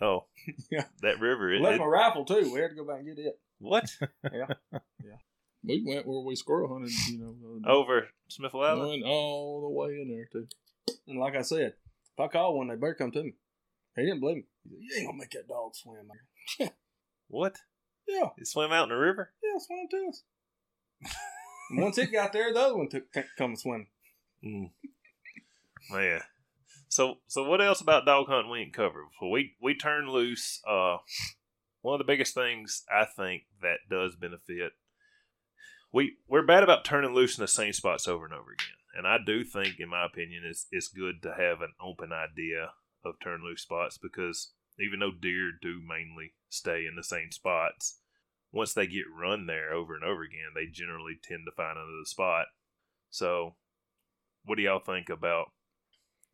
Oh, 0.00 0.24
Yeah. 0.70 0.84
that 1.02 1.20
river. 1.20 1.52
It, 1.52 1.60
left 1.60 1.76
it- 1.76 1.80
my 1.80 1.84
rifle 1.86 2.24
too. 2.24 2.50
We 2.52 2.60
had 2.60 2.70
to 2.70 2.76
go 2.76 2.84
back 2.86 3.00
and 3.00 3.16
get 3.16 3.18
it. 3.24 3.38
what 3.58 3.90
yeah, 4.32 4.46
yeah. 4.72 5.16
We 5.64 5.82
went 5.86 6.06
where 6.06 6.20
we 6.20 6.36
squirrel 6.36 6.72
hunted, 6.72 6.92
you 7.10 7.18
know. 7.18 7.34
uh, 7.68 7.72
over 7.72 8.08
Smithville 8.28 8.62
Island? 8.62 8.88
went 8.88 9.04
all 9.04 9.62
the 9.62 9.68
way 9.70 10.00
in 10.00 10.08
there 10.08 10.26
too. 10.32 10.46
And 11.08 11.18
like 11.20 11.36
I 11.36 11.42
said, 11.42 11.74
if 12.14 12.20
I 12.20 12.28
call 12.28 12.56
one, 12.58 12.68
they 12.68 12.76
better 12.76 12.94
come 12.94 13.10
to 13.12 13.22
me. 13.22 13.34
He 13.96 14.02
didn't 14.02 14.20
believe 14.20 14.36
me. 14.36 14.44
He 14.64 14.70
said, 14.70 14.78
"You 14.80 14.96
ain't 14.98 15.06
gonna 15.08 15.18
make 15.18 15.30
that 15.30 15.48
dog 15.48 15.74
swim." 15.74 16.08
man." 16.60 16.70
What? 17.28 17.56
Yeah, 18.06 18.28
It 18.38 18.46
swam 18.46 18.70
out 18.72 18.84
in 18.84 18.88
the 18.90 18.94
river? 18.96 19.32
yeah, 19.42 19.58
swam 19.58 19.88
to 19.90 20.08
us. 20.08 20.22
once 21.72 21.98
it 21.98 22.12
got 22.12 22.32
there, 22.32 22.52
the 22.52 22.60
other 22.60 22.76
one 22.76 22.88
took 22.88 23.04
come 23.36 23.56
swimming. 23.56 23.88
Mm. 24.44 24.70
Man. 25.90 26.20
So 26.88 27.16
so 27.26 27.42
what 27.42 27.60
else 27.60 27.80
about 27.80 28.06
dog 28.06 28.28
hunting 28.28 28.50
we 28.50 28.60
ain't 28.60 28.72
covered? 28.74 29.06
Well, 29.20 29.30
we 29.32 29.54
we 29.60 29.74
turn 29.74 30.08
loose. 30.08 30.62
Uh, 30.68 30.98
one 31.82 31.94
of 31.94 31.98
the 32.06 32.10
biggest 32.10 32.34
things 32.34 32.84
I 32.92 33.04
think 33.04 33.42
that 33.60 33.78
does 33.90 34.14
benefit. 34.14 34.72
We 35.92 36.16
we're 36.28 36.46
bad 36.46 36.62
about 36.62 36.84
turning 36.84 37.12
loose 37.14 37.36
in 37.36 37.42
the 37.42 37.48
same 37.48 37.72
spots 37.72 38.06
over 38.06 38.24
and 38.24 38.34
over 38.34 38.52
again, 38.52 38.76
and 38.96 39.06
I 39.06 39.18
do 39.24 39.44
think, 39.44 39.78
in 39.78 39.90
my 39.90 40.06
opinion, 40.06 40.42
it's 40.48 40.66
it's 40.70 40.88
good 40.88 41.22
to 41.22 41.34
have 41.34 41.60
an 41.60 41.74
open 41.80 42.12
idea 42.12 42.70
of 43.04 43.14
turn 43.22 43.42
loose 43.44 43.62
spots 43.62 43.98
because 43.98 44.52
even 44.78 45.00
though 45.00 45.12
deer 45.12 45.52
do 45.60 45.80
mainly 45.86 46.32
stay 46.48 46.86
in 46.86 46.96
the 46.96 47.04
same 47.04 47.30
spots, 47.30 48.00
once 48.52 48.72
they 48.72 48.86
get 48.86 49.04
run 49.14 49.46
there 49.46 49.72
over 49.72 49.94
and 49.94 50.04
over 50.04 50.22
again, 50.22 50.52
they 50.54 50.66
generally 50.66 51.14
tend 51.22 51.42
to 51.46 51.54
find 51.54 51.76
another 51.76 52.04
spot. 52.04 52.46
So 53.10 53.56
what 54.44 54.56
do 54.56 54.62
y'all 54.62 54.80
think 54.80 55.10
about 55.10 55.46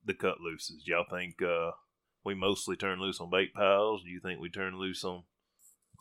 the 0.04 0.14
cut 0.14 0.40
looses? 0.40 0.84
Y'all 0.86 1.04
think 1.08 1.42
uh, 1.42 1.72
we 2.24 2.34
mostly 2.34 2.76
turn 2.76 3.00
loose 3.00 3.20
on 3.20 3.30
bait 3.30 3.52
piles? 3.54 4.02
Do 4.04 4.10
you 4.10 4.20
think 4.20 4.40
we 4.40 4.50
turn 4.50 4.78
loose 4.78 5.02
on 5.04 5.24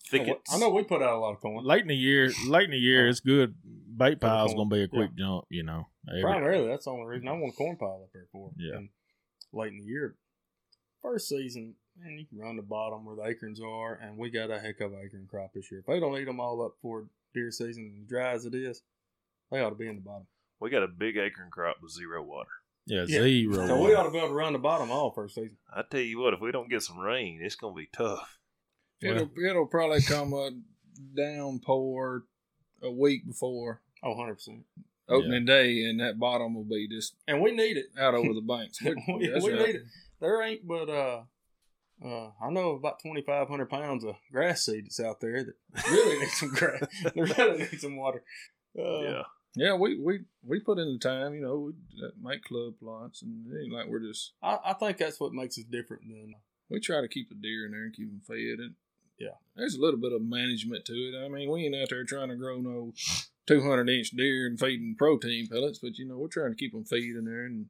thickets? 0.10 0.54
I 0.54 0.60
know 0.60 0.70
we 0.70 0.84
put 0.84 1.02
out 1.02 1.18
a 1.18 1.20
lot 1.20 1.34
of 1.34 1.42
corn. 1.42 1.66
Late 1.66 1.82
in 1.82 1.88
the 1.88 1.96
year, 1.96 2.32
late 2.48 2.66
in 2.66 2.72
the 2.72 2.78
year, 2.78 3.08
it's 3.08 3.20
good. 3.20 3.56
Bait 3.98 4.20
pile's 4.20 4.54
corn. 4.54 4.70
gonna 4.70 4.76
be 4.76 4.84
a 4.84 4.88
quick 4.88 5.16
jump. 5.16 5.46
You 5.50 5.64
know. 5.64 5.88
Every- 6.10 6.22
Primarily, 6.22 6.68
that's 6.68 6.86
the 6.86 6.92
only 6.92 7.06
reason 7.06 7.28
I 7.28 7.34
want 7.34 7.54
a 7.54 7.56
corn 7.58 7.78
pile 7.78 8.02
up 8.04 8.10
there 8.14 8.28
for. 8.32 8.52
Yeah. 8.58 8.78
And 8.78 8.90
late 9.54 9.72
in 9.72 9.78
the 9.80 9.86
year, 9.86 10.16
first 11.02 11.28
season, 11.30 11.76
man, 11.98 12.18
you 12.18 12.26
can 12.26 12.40
run 12.40 12.56
the 12.56 12.64
bottom 12.64 13.06
where 13.06 13.16
the 13.16 13.24
acorns 13.26 13.62
are, 13.62 13.94
and 13.96 14.18
we 14.18 14.30
got 14.32 14.50
a 14.50 14.60
heck 14.60 14.80
of 14.82 14.94
an 14.94 15.00
acorn 15.06 15.28
crop 15.30 15.52
this 15.54 15.70
year. 15.72 15.82
If 15.82 15.86
they 15.86 16.00
don't 16.00 16.18
eat 16.18 16.26
them 16.26 16.40
all 16.40 16.62
up 16.66 16.74
for 16.82 17.06
deer 17.34 17.52
season, 17.52 17.94
and 17.96 18.08
dry 18.08 18.32
as 18.34 18.46
it 18.46 18.56
is, 18.56 18.82
they 19.52 19.60
ought 19.60 19.70
to 19.70 19.76
be 19.76 19.88
in 19.88 19.96
the 19.96 20.02
bottom. 20.02 20.28
We 20.60 20.70
got 20.70 20.84
a 20.84 20.88
big 20.88 21.18
acorn 21.18 21.50
crop 21.52 21.78
with 21.82 21.92
zero 21.92 22.24
water. 22.24 22.50
Yeah, 22.88 23.06
Yeah. 23.08 23.22
zero. 23.24 23.68
So 23.68 23.84
we 23.84 23.94
ought 23.94 24.04
to 24.04 24.12
be 24.12 24.18
able 24.18 24.30
to 24.30 24.34
run 24.34 24.54
the 24.54 24.60
bottom 24.60 24.90
all 24.92 25.12
first 25.12 25.36
season. 25.36 25.58
I 25.72 25.84
tell 25.84 26.00
you 26.02 26.20
what, 26.20 26.34
if 26.34 26.40
we 26.42 26.52
don't 26.52 26.70
get 26.70 26.82
some 26.82 26.98
rain, 26.98 27.40
it's 27.44 27.56
gonna 27.56 27.76
be 27.76 27.88
tough. 27.94 28.40
It'll 29.02 29.30
it'll 29.38 29.68
probably 29.68 30.02
come 30.02 30.34
uh, 30.34 30.48
a 30.48 30.52
downpour 31.16 32.26
a 32.82 32.92
week 32.92 33.26
before 33.28 33.82
Oh, 34.04 34.16
100%. 34.16 34.64
Opening 35.12 35.46
day, 35.46 35.84
and 35.86 36.00
that 36.00 36.20
bottom 36.20 36.54
will 36.56 36.64
be 36.64 36.88
just 36.88 37.16
And 37.28 37.42
we 37.42 37.52
need 37.52 37.78
it. 37.78 37.88
out 38.00 38.14
over 38.16 38.34
the 38.34 38.42
banks. 38.48 38.82
we 38.82 38.94
we 39.08 39.30
right. 39.30 39.68
need 39.68 39.76
it. 39.76 39.84
There 40.20 40.42
ain't 40.44 40.68
but 40.68 40.90
uh, 40.90 41.22
uh, 42.04 42.32
I 42.42 42.50
know 42.52 42.72
about 42.72 43.00
twenty 43.02 43.22
five 43.22 43.48
hundred 43.48 43.70
pounds 43.70 44.04
of 44.04 44.16
grass 44.32 44.66
seed 44.66 44.86
that's 44.86 45.00
out 45.00 45.20
there 45.22 45.44
that 45.44 45.54
really 45.92 46.20
needs 46.20 46.34
some 46.38 46.50
grass. 46.50 46.84
they 47.16 47.22
really 47.22 47.58
need 47.60 47.82
some 47.82 47.96
water. 47.98 48.24
Uh, 48.78 49.02
yeah. 49.02 49.22
Yeah, 49.54 49.74
we, 49.74 50.00
we 50.00 50.20
we 50.46 50.62
put 50.62 50.80
in 50.80 50.94
the 50.94 50.98
time, 51.00 51.34
you 51.34 51.42
know, 51.42 51.58
we 51.60 51.74
uh, 52.06 52.12
make 52.22 52.44
club 52.46 52.76
plots, 52.80 53.22
and 53.22 53.46
it 53.52 53.64
ain't 53.66 53.74
like 53.74 53.88
we're 53.88 54.00
just 54.00 54.32
I, 54.42 54.58
I 54.64 54.74
think 54.74 54.98
that's 54.98 55.20
what 55.20 55.34
makes 55.34 55.58
us 55.58 55.66
different 55.66 56.04
than 56.08 56.36
we 56.70 56.80
try 56.80 57.02
to 57.02 57.10
keep 57.10 57.28
the 57.28 57.36
deer 57.36 57.66
in 57.66 57.72
there 57.74 57.84
and 57.84 57.94
keep 57.94 58.08
them 58.10 58.22
fed. 58.26 58.60
And 58.64 58.76
Yeah. 59.20 59.36
there's 59.58 59.76
a 59.76 59.82
little 59.82 60.00
bit 60.00 60.14
of 60.14 60.22
management 60.22 60.86
to 60.86 60.94
it. 60.94 61.26
I 61.26 61.28
mean, 61.28 61.52
we 61.52 61.66
ain't 61.66 61.76
out 61.76 61.90
there 61.90 62.06
trying 62.06 62.30
to 62.30 62.38
grow 62.38 62.62
no 62.62 62.94
200 63.48 63.90
inch 63.90 64.12
deer 64.12 64.48
and 64.48 64.60
feeding 64.60 64.96
protein 64.98 65.48
pellets, 65.48 65.80
but 65.80 65.98
you 65.98 66.08
know, 66.08 66.18
we're 66.18 66.28
trying 66.28 66.52
to 66.52 66.58
keep 66.58 66.74
them 66.74 66.86
feed 66.86 67.16
in 67.16 67.26
there 67.26 67.46
and 67.46 67.68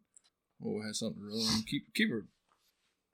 we'll 0.59 0.85
have 0.85 0.95
something 0.95 1.21
to 1.21 1.27
run. 1.27 1.63
Keep 1.67 1.93
keep 1.93 2.11
our 2.11 2.25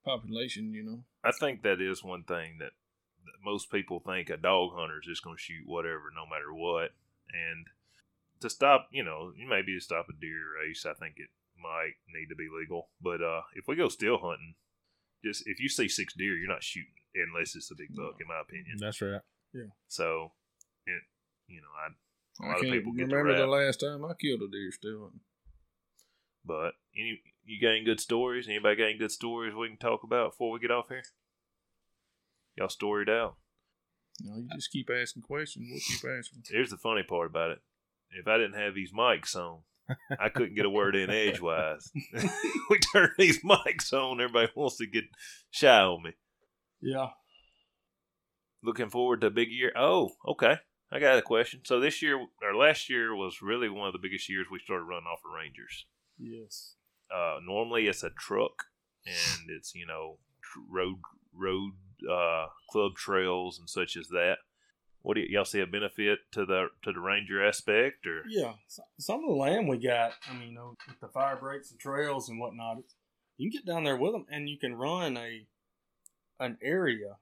population, 0.06 0.74
you 0.74 0.84
know. 0.84 1.04
I 1.24 1.32
think 1.32 1.64
that 1.64 1.82
is 1.82 2.04
one 2.04 2.24
thing 2.24 2.58
that, 2.60 2.72
that 3.26 3.44
most 3.44 3.72
people 3.72 4.00
think 4.00 4.30
a 4.30 4.38
dog 4.38 4.72
hunter 4.76 5.00
is 5.02 5.08
just 5.08 5.24
going 5.24 5.36
to 5.36 5.42
shoot 5.42 5.64
whatever, 5.66 6.10
no 6.16 6.26
matter 6.26 6.54
what. 6.54 6.92
And 7.32 7.68
to 8.42 8.50
stop, 8.50 8.88
you 8.92 9.04
know, 9.04 9.32
you 9.36 9.48
maybe 9.48 9.76
to 9.76 9.84
stop 9.84 10.08
a 10.10 10.14
deer 10.14 10.56
race, 10.64 10.86
I 10.86 10.94
think 10.94 11.16
it 11.18 11.30
might 11.62 12.00
need 12.14 12.30
to 12.30 12.36
be 12.36 12.48
legal. 12.48 12.90
But 13.02 13.22
uh, 13.22 13.42
if 13.54 13.68
we 13.68 13.76
go 13.76 13.90
still 13.90 14.18
hunting, 14.18 14.56
just 15.24 15.44
if 15.46 15.60
you 15.60 15.70
see 15.70 15.88
six 15.88 16.14
deer, 16.14 16.38
you're 16.38 16.50
not 16.50 16.64
shooting 16.64 16.94
unless 17.16 17.56
it's 17.56 17.72
a 17.72 17.76
big 17.76 17.96
buck, 17.96 18.16
in 18.22 18.28
my 18.28 18.42
opinion. 18.42 18.78
That's 18.80 19.02
right. 19.02 19.22
Yeah. 19.54 19.74
So, 19.88 20.34
it, 20.86 21.02
you 21.48 21.62
know, 21.62 21.74
I 21.84 21.90
a 22.42 22.44
I 22.44 22.48
lot 22.48 22.56
of 22.56 22.62
can't 22.62 22.74
people 22.74 22.94
get 22.94 23.10
the 23.10 23.16
remember 23.16 23.38
the 23.40 23.48
last 23.48 23.80
time 23.80 24.06
I 24.06 24.14
killed 24.20 24.42
a 24.42 24.52
deer 24.52 24.72
still. 24.72 25.12
But 26.46 26.74
any 26.96 27.22
you 27.46 27.62
got 27.62 27.76
any 27.76 27.84
good 27.84 28.00
stories? 28.00 28.48
Anybody 28.48 28.76
got 28.76 28.90
any 28.90 28.98
good 28.98 29.12
stories 29.12 29.54
we 29.54 29.70
can 29.70 29.78
talk 29.78 30.04
about 30.04 30.32
before 30.32 30.52
we 30.52 30.60
get 30.60 30.72
off 30.72 30.90
here? 30.90 31.04
Y'all 32.58 32.70
storied 32.70 33.10
out. 33.10 33.36
No, 34.24 34.36
you 34.36 34.48
just 34.56 34.72
keep 34.72 34.90
asking 34.90 35.22
questions. 35.22 35.68
We'll 35.70 35.80
keep 35.80 36.10
answering. 36.10 36.44
Here's 36.50 36.72
the 36.72 36.78
funny 36.78 37.04
part 37.04 37.30
about 37.30 37.52
it. 37.52 37.60
If 38.12 38.28
I 38.28 38.38
didn't 38.38 38.60
have 38.60 38.74
these 38.74 38.92
mics 38.92 39.36
on, 39.36 39.60
I 40.20 40.30
couldn't 40.30 40.56
get 40.56 40.66
a 40.66 40.70
word 40.70 40.96
in 40.96 41.10
edgewise. 41.10 41.92
we 42.70 42.80
turn 42.80 43.12
these 43.18 43.44
mics 43.44 43.94
on, 43.94 44.20
everybody 44.20 44.52
wants 44.56 44.78
to 44.78 44.88
get 44.88 45.04
shy 45.52 45.82
on 45.82 46.04
me. 46.04 46.12
Yeah. 46.82 47.10
Looking 48.64 48.90
forward 48.90 49.22
to 49.22 49.28
a 49.28 49.32
big 49.32 49.52
year. 49.52 49.72
Oh, 49.76 50.12
okay. 50.28 50.58
I 50.92 51.00
got 51.00 51.18
a 51.18 51.22
question. 51.22 51.62
So 51.64 51.80
this 51.80 52.02
year 52.02 52.18
or 52.18 52.56
last 52.56 52.90
year 52.90 53.16
was 53.16 53.42
really 53.42 53.70
one 53.70 53.88
of 53.88 53.94
the 53.94 54.00
biggest 54.00 54.30
years 54.30 54.48
we 54.50 54.60
started 54.60 54.86
running 54.86 55.08
off 55.12 55.20
of 55.26 55.36
Rangers. 55.36 55.86
Yes. 56.18 56.76
Uh, 57.14 57.38
normally 57.46 57.88
it's 57.88 58.04
a 58.04 58.10
truck 58.10 58.66
and 59.06 59.50
it's 59.50 59.74
you 59.74 59.86
know 59.86 60.18
tr- 60.42 60.60
road 60.70 60.98
road 61.34 61.74
uh, 62.10 62.48
club 62.70 62.96
trails 62.96 63.60
and 63.60 63.70
such 63.70 63.98
as 63.98 64.08
that. 64.10 64.38
What 65.02 65.16
do 65.16 65.22
y'all 65.22 65.46
see 65.46 65.62
a 65.62 65.68
benefit 65.68 66.20
to 66.34 66.46
the 66.46 66.68
to 66.84 66.92
the 66.92 67.00
Ranger 67.00 67.46
aspect 67.46 68.06
or 68.06 68.24
Yeah. 68.28 68.54
So, 68.68 68.84
some 69.00 69.24
of 69.24 69.30
the 69.30 69.36
land 69.36 69.68
we 69.68 69.78
got, 69.78 70.14
I 70.30 70.34
mean, 70.34 70.50
you 70.50 70.56
know, 70.56 70.76
with 70.88 71.00
the 71.00 71.08
fire 71.08 71.38
breaks 71.38 71.72
and 71.72 71.80
trails 71.80 72.30
and 72.30 72.40
whatnot, 72.40 72.80
it's, 72.80 72.96
you 73.38 73.50
can 73.50 73.60
get 73.60 73.66
down 73.66 73.84
there 73.84 73.96
with 73.96 74.14
them 74.14 74.26
and 74.30 74.50
you 74.50 74.58
can 74.58 74.76
run 74.76 75.18
a 75.18 75.48
an 76.40 76.58
area 76.62 77.18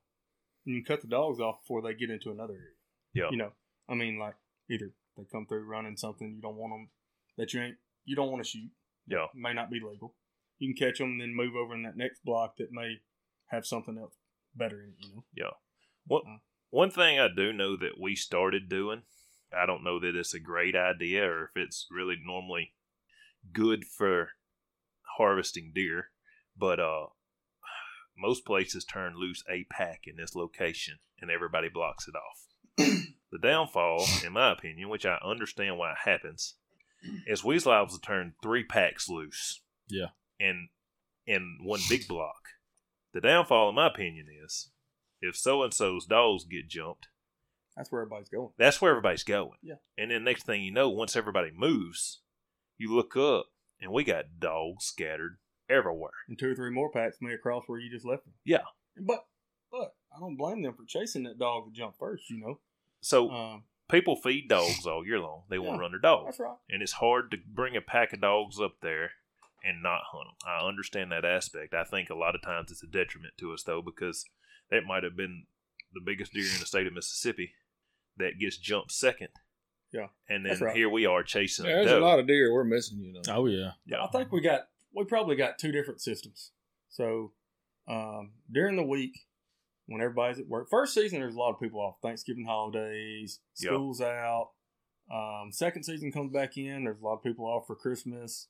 and 0.65 0.75
you 0.75 0.83
can 0.83 0.95
cut 0.95 1.01
the 1.01 1.07
dogs 1.07 1.39
off 1.39 1.61
before 1.61 1.81
they 1.81 1.93
get 1.93 2.09
into 2.09 2.31
another 2.31 2.53
area. 2.53 2.74
Yeah. 3.15 3.29
You 3.31 3.37
know, 3.37 3.51
I 3.89 3.95
mean, 3.95 4.19
like 4.19 4.35
either 4.69 4.91
they 5.17 5.23
come 5.31 5.45
through 5.47 5.65
running 5.65 5.95
something 5.97 6.33
you 6.35 6.41
don't 6.41 6.57
want 6.57 6.73
them 6.73 6.89
that 7.37 7.53
you 7.53 7.61
ain't 7.61 7.77
you 8.03 8.15
don't 8.15 8.29
want 8.31 8.43
to 8.43 8.49
shoot. 8.49 8.69
Yeah. 9.07 9.27
May 9.33 9.53
not 9.53 9.71
be 9.71 9.79
legal. 9.79 10.13
You 10.59 10.73
can 10.73 10.87
catch 10.87 10.99
them 10.99 11.11
and 11.11 11.21
then 11.21 11.35
move 11.35 11.55
over 11.55 11.73
in 11.73 11.83
that 11.83 11.97
next 11.97 12.23
block 12.23 12.57
that 12.57 12.71
may 12.71 12.97
have 13.47 13.65
something 13.65 13.97
else 13.97 14.13
better 14.55 14.81
in 14.83 14.89
it. 14.89 15.05
You 15.07 15.15
know. 15.15 15.23
Yeah. 15.35 15.51
What 16.05 16.23
Uh. 16.27 16.37
one 16.69 16.91
thing 16.91 17.19
I 17.19 17.29
do 17.33 17.53
know 17.53 17.75
that 17.77 17.99
we 17.99 18.15
started 18.15 18.67
doing, 18.69 19.03
I 19.57 19.65
don't 19.65 19.83
know 19.83 19.99
that 19.99 20.15
it's 20.15 20.33
a 20.33 20.39
great 20.39 20.75
idea 20.75 21.23
or 21.23 21.45
if 21.45 21.51
it's 21.55 21.87
really 21.89 22.17
normally 22.21 22.73
good 23.53 23.85
for 23.85 24.31
harvesting 25.17 25.71
deer, 25.73 26.09
but 26.57 26.79
uh 26.79 27.07
most 28.17 28.45
places 28.45 28.85
turn 28.85 29.15
loose 29.17 29.43
a 29.49 29.65
pack 29.69 30.01
in 30.05 30.15
this 30.17 30.35
location 30.35 30.99
and 31.19 31.29
everybody 31.29 31.67
blocks 31.69 32.07
it 32.07 32.15
off. 32.15 32.45
The 33.41 33.47
downfall, 33.47 34.05
in 34.25 34.33
my 34.33 34.51
opinion, 34.51 34.89
which 34.89 35.05
I 35.05 35.17
understand 35.23 35.77
why 35.77 35.91
it 35.91 35.97
happens, 36.05 36.55
is 37.27 37.43
weasel 37.43 37.71
owls 37.71 37.91
will 37.91 37.99
turn 37.99 38.33
three 38.41 38.63
packs 38.63 39.09
loose. 39.09 39.61
Yeah. 39.87 40.07
In 40.39 40.69
in 41.27 41.57
one 41.63 41.79
big 41.89 42.07
block. 42.07 42.41
The 43.13 43.21
downfall, 43.21 43.69
in 43.69 43.75
my 43.75 43.87
opinion, 43.87 44.27
is 44.45 44.69
if 45.21 45.35
so 45.35 45.63
and 45.63 45.73
so's 45.73 46.05
dogs 46.05 46.43
get 46.45 46.67
jumped, 46.67 47.07
That's 47.75 47.91
where 47.91 48.01
everybody's 48.01 48.29
going. 48.29 48.49
that's 48.57 48.81
where 48.81 48.91
everybody's 48.91 49.23
going. 49.23 49.57
Yeah. 49.63 49.75
And 49.97 50.11
then 50.11 50.23
next 50.23 50.45
thing 50.45 50.63
you 50.63 50.71
know, 50.71 50.89
once 50.89 51.15
everybody 51.15 51.51
moves, 51.55 52.21
you 52.77 52.93
look 52.93 53.15
up 53.17 53.47
and 53.81 53.91
we 53.91 54.03
got 54.03 54.39
dogs 54.39 54.85
scattered 54.85 55.37
everywhere. 55.69 56.11
and 56.27 56.37
two 56.37 56.51
or 56.51 56.55
three 56.55 56.71
more 56.71 56.91
packs 56.91 57.17
may 57.21 57.37
cross 57.37 57.63
where 57.67 57.79
you 57.79 57.89
just 57.89 58.05
left 58.05 58.25
them. 58.25 58.33
Yeah. 58.43 58.63
But 58.99 59.25
but 59.71 59.93
I 60.15 60.19
don't 60.19 60.37
blame 60.37 60.61
them 60.61 60.73
for 60.73 60.85
chasing 60.85 61.23
that 61.23 61.39
dog 61.39 61.65
to 61.65 61.71
jump 61.71 61.95
first. 61.99 62.29
You 62.29 62.39
know. 62.39 62.59
So 63.05 63.29
Um, 63.29 63.63
people 63.87 64.15
feed 64.15 64.47
dogs 64.49 64.87
all 64.87 65.05
year 65.05 65.19
long. 65.19 65.43
They 65.47 65.59
want 65.59 65.77
to 65.77 65.81
run 65.81 65.91
their 65.91 65.99
dogs. 65.99 66.25
that's 66.25 66.39
right. 66.39 66.57
and 66.69 66.81
it's 66.81 66.93
hard 66.93 67.29
to 67.31 67.37
bring 67.37 67.75
a 67.77 67.81
pack 67.81 68.13
of 68.13 68.21
dogs 68.21 68.59
up 68.59 68.77
there 68.81 69.11
and 69.63 69.83
not 69.83 70.01
hunt 70.11 70.27
them. 70.27 70.49
I 70.49 70.67
understand 70.67 71.11
that 71.11 71.23
aspect. 71.23 71.75
I 71.75 71.83
think 71.83 72.09
a 72.09 72.15
lot 72.15 72.33
of 72.33 72.41
times 72.41 72.71
it's 72.71 72.81
a 72.83 72.87
detriment 72.87 73.35
to 73.37 73.53
us 73.53 73.61
though 73.63 73.83
because 73.83 74.25
that 74.71 74.85
might 74.85 75.03
have 75.03 75.15
been 75.15 75.45
the 75.93 76.01
biggest 76.03 76.33
deer 76.33 76.47
in 76.51 76.59
the 76.59 76.65
state 76.65 76.87
of 76.87 76.93
Mississippi 76.93 77.53
that 78.17 78.39
gets 78.39 78.57
jumped 78.57 78.91
second. 78.91 79.29
Yeah, 79.91 80.07
and 80.27 80.43
then 80.45 80.57
right. 80.59 80.75
here 80.75 80.89
we 80.89 81.05
are 81.05 81.21
chasing 81.23 81.65
Yeah, 81.65 81.71
a 81.71 81.75
there's 81.75 81.91
doe. 81.91 81.99
a 81.99 82.09
lot 82.09 82.19
of 82.19 82.25
deer 82.27 82.51
we're 82.51 82.63
missing, 82.63 82.99
you 83.01 83.13
know. 83.13 83.21
Oh 83.29 83.45
yeah. 83.45 83.73
yeah, 83.85 84.03
I 84.03 84.07
think 84.07 84.31
we 84.31 84.41
got 84.41 84.61
we 84.93 85.05
probably 85.05 85.35
got 85.35 85.59
two 85.59 85.71
different 85.71 86.01
systems. 86.01 86.51
So 86.89 87.33
um, 87.87 88.31
during 88.51 88.75
the 88.77 88.83
week 88.83 89.13
when 89.87 90.01
everybody's 90.01 90.39
at 90.39 90.47
work, 90.47 90.67
first 90.69 90.93
season 90.93 91.19
there's 91.19 91.35
a 91.35 91.39
lot 91.39 91.53
of 91.53 91.59
people 91.59 91.79
off. 91.79 91.95
Thanksgiving 92.01 92.45
holidays, 92.45 93.39
Yeah. 93.59 93.69
school's 93.69 94.01
out. 94.01 94.51
Um, 95.11 95.51
second 95.51 95.83
season 95.83 96.11
comes 96.11 96.31
back 96.31 96.57
in. 96.57 96.83
There's 96.85 96.99
a 96.99 97.03
lot 97.05 97.13
of 97.17 97.23
people 97.23 97.45
off 97.45 97.67
for 97.67 97.75
Christmas, 97.75 98.47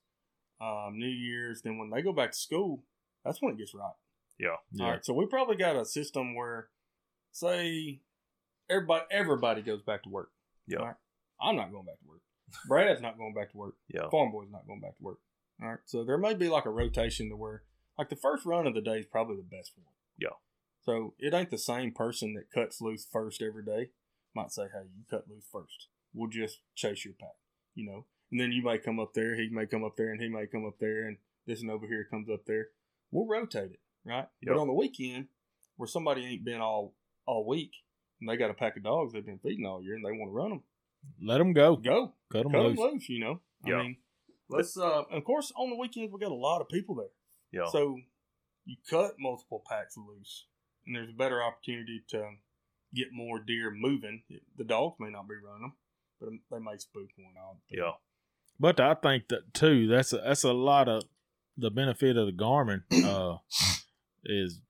um, 0.61 0.93
New 0.97 1.07
Year's. 1.07 1.61
Then 1.61 1.77
when 1.77 1.89
they 1.89 2.01
go 2.01 2.13
back 2.13 2.31
to 2.31 2.37
school, 2.37 2.83
that's 3.25 3.41
when 3.41 3.53
it 3.53 3.57
gets 3.57 3.73
right. 3.73 3.91
yeah, 4.39 4.55
Yeah. 4.71 4.85
All 4.85 4.91
right, 4.91 5.05
so 5.05 5.13
we 5.13 5.25
probably 5.25 5.57
got 5.57 5.75
a 5.75 5.83
system 5.85 6.33
where, 6.35 6.69
say, 7.31 7.99
everybody 8.69 9.05
everybody 9.11 9.61
goes 9.61 9.81
back 9.81 10.03
to 10.03 10.09
work. 10.09 10.31
Yeah. 10.67 10.79
All 10.79 10.85
right? 10.87 10.95
I'm 11.41 11.55
not 11.57 11.71
going 11.71 11.85
back 11.85 11.99
to 11.99 12.07
work. 12.07 12.21
Brad's 12.67 13.01
not 13.01 13.17
going 13.17 13.33
back 13.33 13.51
to 13.51 13.57
work. 13.57 13.75
yeah, 13.89 14.07
Farm 14.09 14.31
boy's 14.31 14.51
not 14.51 14.65
going 14.67 14.79
back 14.79 14.95
to 14.97 15.03
work. 15.03 15.17
All 15.61 15.69
right, 15.69 15.79
so 15.85 16.03
there 16.05 16.17
may 16.17 16.33
be 16.33 16.47
like 16.47 16.65
a 16.65 16.69
rotation 16.69 17.29
to 17.29 17.35
where, 17.35 17.63
like 17.97 18.09
the 18.09 18.15
first 18.15 18.45
run 18.45 18.65
of 18.67 18.73
the 18.75 18.81
day 18.81 18.99
is 18.99 19.05
probably 19.05 19.35
the 19.35 19.43
best 19.57 19.73
one. 19.75 19.93
Yeah. 20.17 20.29
So 20.85 21.13
it 21.19 21.33
ain't 21.33 21.49
the 21.49 21.57
same 21.57 21.91
person 21.91 22.33
that 22.35 22.51
cuts 22.51 22.79
loose 22.81 23.07
first 23.11 23.41
every 23.41 23.63
day. 23.63 23.89
Might 24.35 24.51
say, 24.51 24.63
hey, 24.63 24.87
you 24.95 25.03
cut 25.09 25.25
loose 25.29 25.45
first. 25.51 25.87
We'll 26.13 26.29
just 26.29 26.59
chase 26.75 27.05
your 27.05 27.13
pack, 27.19 27.35
you 27.73 27.85
know. 27.89 28.05
And 28.31 28.39
then 28.39 28.51
you 28.51 28.63
may 28.63 28.77
come 28.77 28.99
up 28.99 29.13
there, 29.13 29.35
he 29.35 29.49
may 29.49 29.65
come 29.65 29.83
up 29.83 29.95
there, 29.97 30.11
and 30.11 30.21
he 30.21 30.27
may 30.29 30.45
come 30.47 30.65
up 30.65 30.77
there, 30.79 31.07
and 31.07 31.17
this 31.47 31.61
one 31.61 31.69
over 31.71 31.87
here 31.87 32.05
comes 32.09 32.29
up 32.29 32.45
there. 32.45 32.67
We'll 33.11 33.27
rotate 33.27 33.71
it, 33.71 33.79
right? 34.05 34.27
Yep. 34.41 34.55
But 34.55 34.57
on 34.57 34.67
the 34.67 34.73
weekend, 34.73 35.27
where 35.77 35.87
somebody 35.87 36.25
ain't 36.25 36.43
been 36.45 36.59
all 36.61 36.93
all 37.25 37.45
week, 37.47 37.71
and 38.19 38.29
they 38.29 38.37
got 38.37 38.49
a 38.51 38.53
pack 38.53 38.77
of 38.77 38.83
dogs 38.83 39.13
they've 39.13 39.25
been 39.25 39.39
feeding 39.39 39.65
all 39.65 39.81
year, 39.81 39.95
and 39.95 40.03
they 40.05 40.11
want 40.11 40.29
to 40.29 40.33
run 40.35 40.49
them, 40.49 40.63
Let 41.21 41.37
them 41.39 41.53
go. 41.53 41.75
go 41.77 42.13
Cut 42.31 42.43
them 42.43 42.51
cut 42.51 42.61
loose. 42.63 42.77
them 42.79 42.91
loose. 42.93 43.09
You 43.09 43.19
know, 43.19 43.41
Yeah. 43.65 43.75
I 43.75 43.83
mean, 43.83 43.97
let's. 44.49 44.77
Uh, 44.77 45.03
of 45.11 45.23
course, 45.23 45.51
on 45.55 45.69
the 45.69 45.77
weekends 45.77 46.11
we 46.13 46.19
got 46.19 46.31
a 46.31 46.35
lot 46.35 46.61
of 46.61 46.67
people 46.69 46.95
there, 46.95 47.07
yeah. 47.51 47.69
so 47.71 47.97
you 48.65 48.75
cut 48.89 49.13
multiple 49.19 49.63
packs 49.69 49.95
loose, 49.97 50.45
and 50.85 50.95
there's 50.95 51.09
a 51.09 51.13
better 51.17 51.41
opportunity 51.43 52.03
to 52.09 52.29
get 52.93 53.07
more 53.11 53.39
deer 53.39 53.71
moving. 53.71 54.23
The 54.57 54.63
dogs 54.63 54.95
may 54.99 55.09
not 55.09 55.27
be 55.27 55.35
running 55.35 55.61
them, 55.61 55.73
but 56.19 56.29
they 56.57 56.63
may 56.63 56.77
spook 56.77 57.09
one 57.17 57.33
out. 57.37 57.57
yeah. 57.69 57.91
But 58.59 58.79
I 58.79 58.93
think 58.93 59.27
that 59.29 59.53
too. 59.53 59.87
That's 59.87 60.13
a, 60.13 60.17
that's 60.17 60.43
a 60.43 60.53
lot 60.53 60.87
of 60.87 61.03
the 61.57 61.69
benefit 61.71 62.15
of 62.17 62.27
the 62.27 62.31
Garmin. 62.33 62.83
Uh, 63.05 63.37
is 64.23 64.61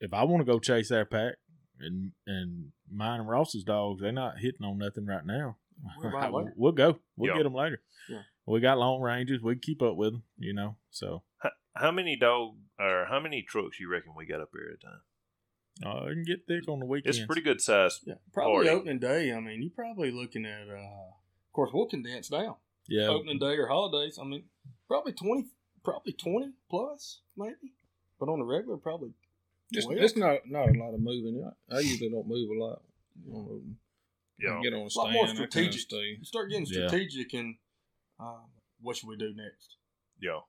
if 0.00 0.14
I 0.14 0.22
want 0.24 0.40
to 0.40 0.50
go 0.50 0.58
chase 0.58 0.88
that 0.90 1.10
pack 1.10 1.34
and 1.80 2.12
and 2.26 2.68
mine 2.90 3.20
and 3.20 3.28
Ross's 3.28 3.64
dogs, 3.64 4.00
they're 4.00 4.12
not 4.12 4.38
hitting 4.38 4.64
on 4.64 4.78
nothing 4.78 5.04
right 5.06 5.26
now. 5.26 5.56
Worry 6.00 6.08
about 6.16 6.30
it 6.30 6.34
later. 6.34 6.52
we'll 6.56 6.72
go. 6.72 6.98
We'll 7.16 7.30
Yeah. 7.32 7.36
get 7.38 7.42
them 7.44 7.54
later. 7.54 7.80
Yeah. 8.08 8.22
We 8.46 8.60
got 8.60 8.78
long 8.78 9.00
ranges. 9.02 9.42
We 9.42 9.56
keep 9.56 9.82
up 9.82 9.96
with 9.96 10.12
them. 10.12 10.22
You 10.38 10.54
know. 10.54 10.76
So 10.90 11.22
How, 11.38 11.50
how 11.74 11.90
many 11.90 12.16
dog 12.16 12.54
or 12.78 13.06
how 13.08 13.20
many 13.20 13.42
trucks 13.42 13.78
you 13.80 13.88
reckon 13.90 14.12
we 14.16 14.26
got 14.26 14.40
up 14.40 14.50
here 14.54 14.68
at 14.72 14.78
a 14.78 14.86
time? 14.86 15.00
Uh, 15.84 16.06
you 16.08 16.14
can 16.14 16.24
get 16.24 16.46
thick 16.46 16.68
on 16.68 16.80
the 16.80 16.86
weekends. 16.86 17.18
It's 17.18 17.26
pretty 17.26 17.42
good 17.42 17.60
size. 17.60 18.00
Yeah, 18.04 18.14
probably 18.32 18.66
Party. 18.66 18.68
opening 18.70 18.98
day. 18.98 19.32
I 19.32 19.40
mean, 19.40 19.62
you're 19.62 19.70
probably 19.74 20.10
looking 20.10 20.44
at. 20.46 20.68
Uh, 20.68 20.74
of 20.74 21.52
course, 21.52 21.70
we'll 21.72 21.86
condense 21.86 22.28
down. 22.28 22.54
Yeah. 22.88 23.08
Opening 23.08 23.38
day 23.38 23.56
or 23.56 23.66
holidays. 23.68 24.18
I 24.20 24.24
mean, 24.24 24.44
probably 24.88 25.12
twenty, 25.12 25.46
probably 25.84 26.12
twenty 26.14 26.52
plus, 26.70 27.20
maybe. 27.36 27.74
But 28.18 28.28
on 28.28 28.38
the 28.40 28.44
regular, 28.44 28.76
probably. 28.78 29.10
Just, 29.72 29.88
it's 29.90 30.16
not 30.16 30.38
not 30.46 30.68
a 30.68 30.78
lot 30.78 30.94
of 30.94 31.00
moving. 31.00 31.44
I, 31.70 31.76
I 31.76 31.80
usually 31.80 32.08
don't 32.10 32.26
move 32.26 32.48
a 32.50 32.64
lot. 32.64 32.82
You 33.26 33.32
know, 33.32 33.60
Yeah, 34.38 34.60
Get 34.62 34.72
on 34.72 34.80
a 34.80 34.98
lot 34.98 35.12
more 35.12 35.26
that 35.26 35.32
kind 35.34 35.44
of 35.44 35.50
strategic. 35.52 35.80
stuff. 35.80 36.00
You 36.00 36.24
start 36.24 36.48
getting 36.50 36.66
Yeah. 36.66 36.88
strategic 36.88 37.34
and 37.34 37.56
uh, 38.18 38.38
what 38.80 38.96
should 38.96 39.08
we 39.08 39.16
do 39.16 39.34
next? 39.34 39.76
yeah. 40.20 40.40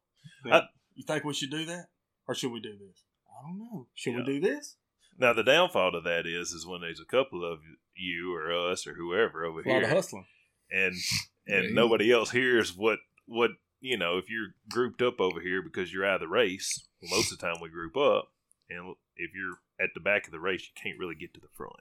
Then, 0.44 0.54
I- 0.54 0.68
you 0.96 1.04
think 1.04 1.24
we 1.24 1.34
should 1.34 1.50
do 1.52 1.66
that, 1.66 1.88
or 2.28 2.36
should 2.36 2.52
we 2.52 2.60
do 2.62 2.72
this? 2.78 3.04
I 3.28 3.48
don't 3.48 3.58
know. 3.60 3.88
Should 3.96 4.14
Yeah. 4.14 4.20
we 4.20 4.26
do 4.26 4.40
this? 4.40 4.76
Now 5.20 5.34
the 5.34 5.44
downfall 5.44 5.92
to 5.92 6.02
that 6.02 6.26
is 6.26 6.52
is 6.52 6.66
when 6.66 6.82
there's 6.82 7.02
a 7.02 7.06
couple 7.06 7.44
of 7.44 7.60
you 7.96 8.34
or 8.34 8.52
us 8.72 8.88
or 8.88 8.94
whoever 8.94 9.44
over 9.46 9.60
A 9.62 9.68
lot 9.68 9.76
here, 9.76 9.84
of 9.84 9.90
hustling. 9.90 10.26
and 10.72 10.96
and 11.48 11.66
Yeah. 11.66 11.74
nobody 11.74 12.12
else 12.12 12.32
hears 12.32 12.76
what 12.76 13.00
what 13.26 13.52
you 13.82 13.98
know. 13.98 14.18
If 14.18 14.30
you're 14.30 14.56
grouped 14.70 15.02
up 15.02 15.20
over 15.20 15.40
here 15.42 15.62
because 15.62 15.92
you're 15.94 16.06
out 16.06 16.16
of 16.16 16.22
the 16.22 16.28
race, 16.28 16.88
well, 17.02 17.18
most 17.18 17.32
of 17.32 17.38
the 17.38 17.46
time 17.46 17.58
we 17.62 17.70
group 17.70 17.96
up, 17.98 18.32
and 18.70 18.96
if 19.18 19.32
you're 19.36 19.60
at 19.80 19.90
the 19.94 20.00
back 20.00 20.26
of 20.26 20.32
the 20.32 20.40
race, 20.40 20.62
you 20.62 20.82
can't 20.82 21.00
really 21.00 21.16
get 21.16 21.34
to 21.34 21.40
the 21.42 21.48
front. 21.56 21.74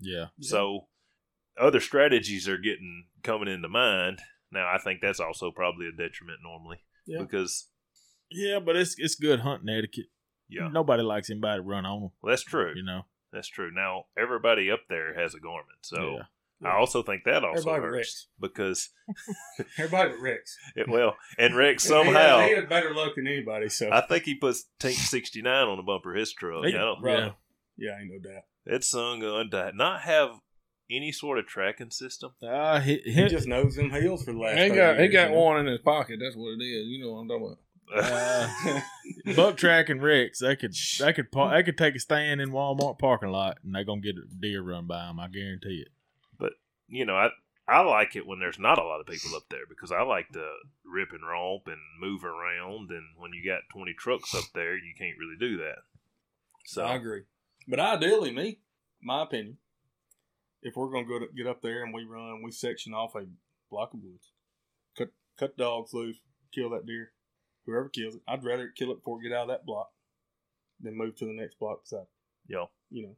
yeah. 0.00 0.26
So 0.40 0.88
other 1.58 1.80
strategies 1.80 2.48
are 2.48 2.58
getting 2.58 3.06
coming 3.22 3.48
into 3.48 3.68
mind. 3.68 4.20
Now 4.52 4.68
I 4.72 4.78
think 4.78 5.00
that's 5.00 5.20
also 5.20 5.50
probably 5.50 5.86
a 5.88 5.92
detriment 5.92 6.40
normally 6.42 6.78
Yeah. 7.06 7.20
because 7.20 7.68
Yeah, 8.30 8.58
but 8.58 8.76
it's 8.76 8.94
it's 8.98 9.14
good 9.16 9.40
hunting 9.40 9.68
etiquette. 9.68 10.06
Yeah. 10.48 10.68
Nobody 10.68 11.02
likes 11.02 11.30
anybody 11.30 11.58
to 11.58 11.62
run 11.62 11.84
on 11.86 12.00
them. 12.00 12.10
Well, 12.22 12.30
that's 12.30 12.42
true. 12.44 12.72
You 12.76 12.84
know. 12.84 13.02
That's 13.32 13.48
true. 13.48 13.70
Now 13.72 14.04
everybody 14.16 14.70
up 14.70 14.80
there 14.88 15.14
has 15.20 15.34
a 15.34 15.38
Garmin, 15.38 15.78
so 15.82 16.18
Yeah. 16.62 16.70
I 16.70 16.76
also 16.78 17.02
think 17.02 17.24
that 17.24 17.44
also 17.44 17.68
Everybody 17.70 17.80
but 17.80 17.96
hurts 17.98 18.28
because 18.40 18.88
Everybody 19.78 20.10
but 20.10 20.20
Rex. 20.20 20.56
it, 20.76 20.88
well, 20.88 21.16
and 21.38 21.54
Rex 21.54 21.84
somehow 21.84 22.38
had, 22.38 22.48
he 22.48 22.54
had 22.54 22.68
better 22.68 22.94
luck 22.94 23.14
than 23.16 23.26
anybody. 23.26 23.68
So 23.68 23.90
I 23.92 24.00
think 24.00 24.24
he 24.24 24.36
puts 24.36 24.64
Tank 24.78 24.96
sixty 24.96 25.42
nine 25.42 25.66
on 25.66 25.76
the 25.76 25.82
bumper 25.82 26.12
of 26.14 26.18
his 26.18 26.32
truck. 26.32 26.64
He- 26.64 26.74
I 26.74 26.78
don't, 26.78 27.02
Right. 27.02 27.18
Yeah. 27.18 27.30
yeah, 27.76 28.00
ain't 28.00 28.10
no 28.10 28.18
doubt. 28.30 28.44
that 28.64 28.84
son 28.84 29.20
going 29.20 29.50
to 29.50 29.72
not 29.74 30.00
have 30.02 30.30
any 30.90 31.12
sort 31.12 31.38
of 31.38 31.46
tracking 31.46 31.90
system. 31.90 32.30
Uh, 32.42 32.80
he, 32.80 32.98
He 33.04 33.12
he, 33.12 33.28
just 33.28 33.48
knows 33.48 33.74
them 33.74 33.90
heels 33.90 34.24
for 34.24 34.32
the 34.32 34.38
last. 34.38 34.56
He 34.56 34.68
30 34.68 34.74
got 34.74 35.00
he 35.00 35.08
got 35.08 35.30
one 35.32 35.60
in 35.60 35.66
his 35.66 35.80
pocket. 35.80 36.20
That's 36.22 36.36
what 36.36 36.52
it 36.52 36.64
is. 36.64 36.86
You 36.86 37.04
know 37.04 37.12
what 37.12 37.18
I'm 37.20 37.28
talking 37.28 37.46
about. 37.46 37.58
Uh, 37.94 38.48
Buck 39.36 39.56
Track 39.56 39.88
and 39.88 40.02
Rex, 40.02 40.40
they 40.40 40.56
could 40.56 40.74
they 40.98 41.12
could 41.12 41.30
pa- 41.30 41.50
they 41.54 41.62
could 41.62 41.78
take 41.78 41.94
a 41.94 42.00
stand 42.00 42.40
in 42.40 42.50
Walmart 42.50 42.98
parking 42.98 43.30
lot 43.30 43.58
and 43.62 43.74
they're 43.74 43.84
gonna 43.84 44.00
get 44.00 44.16
a 44.16 44.22
deer 44.40 44.62
run 44.62 44.86
by 44.86 45.06
them. 45.06 45.20
I 45.20 45.28
guarantee 45.28 45.84
it. 45.86 45.88
But 46.38 46.54
you 46.88 47.04
know, 47.04 47.14
I 47.16 47.30
I 47.68 47.80
like 47.80 48.14
it 48.14 48.26
when 48.26 48.38
there's 48.38 48.58
not 48.58 48.78
a 48.78 48.84
lot 48.84 49.00
of 49.00 49.06
people 49.06 49.34
up 49.34 49.44
there 49.50 49.66
because 49.68 49.90
I 49.90 50.02
like 50.02 50.28
to 50.30 50.48
rip 50.84 51.12
and 51.12 51.26
romp 51.26 51.66
and 51.66 51.78
move 52.00 52.24
around. 52.24 52.90
And 52.90 53.04
when 53.16 53.32
you 53.32 53.44
got 53.44 53.62
20 53.72 53.92
trucks 53.94 54.34
up 54.34 54.44
there, 54.54 54.76
you 54.76 54.94
can't 54.96 55.18
really 55.18 55.36
do 55.38 55.56
that. 55.58 55.78
So 56.64 56.84
I 56.84 56.94
agree. 56.94 57.22
But 57.66 57.80
ideally, 57.80 58.30
me, 58.30 58.58
my 59.02 59.22
opinion, 59.22 59.58
if 60.62 60.76
we're 60.76 60.90
gonna 60.90 61.06
go 61.06 61.18
to 61.18 61.26
get 61.36 61.46
up 61.46 61.62
there 61.62 61.82
and 61.82 61.92
we 61.92 62.04
run, 62.04 62.42
we 62.42 62.52
section 62.52 62.94
off 62.94 63.14
a 63.16 63.26
block 63.70 63.94
of 63.94 64.00
woods, 64.02 64.30
cut 64.96 65.08
cut 65.36 65.56
dogs 65.56 65.92
loose, 65.92 66.18
kill 66.52 66.70
that 66.70 66.86
deer, 66.86 67.12
whoever 67.66 67.88
kills 67.88 68.14
it. 68.14 68.22
I'd 68.28 68.44
rather 68.44 68.68
kill 68.76 68.90
it 68.92 68.96
before 68.96 69.18
we 69.18 69.24
get 69.28 69.36
out 69.36 69.42
of 69.42 69.48
that 69.48 69.66
block 69.66 69.90
than 70.80 70.96
move 70.96 71.16
to 71.16 71.24
the 71.26 71.32
next 71.32 71.58
block 71.58 71.82
beside. 71.82 72.06
you 72.48 72.56
know, 72.56 72.70
You 72.90 73.02
know, 73.02 73.16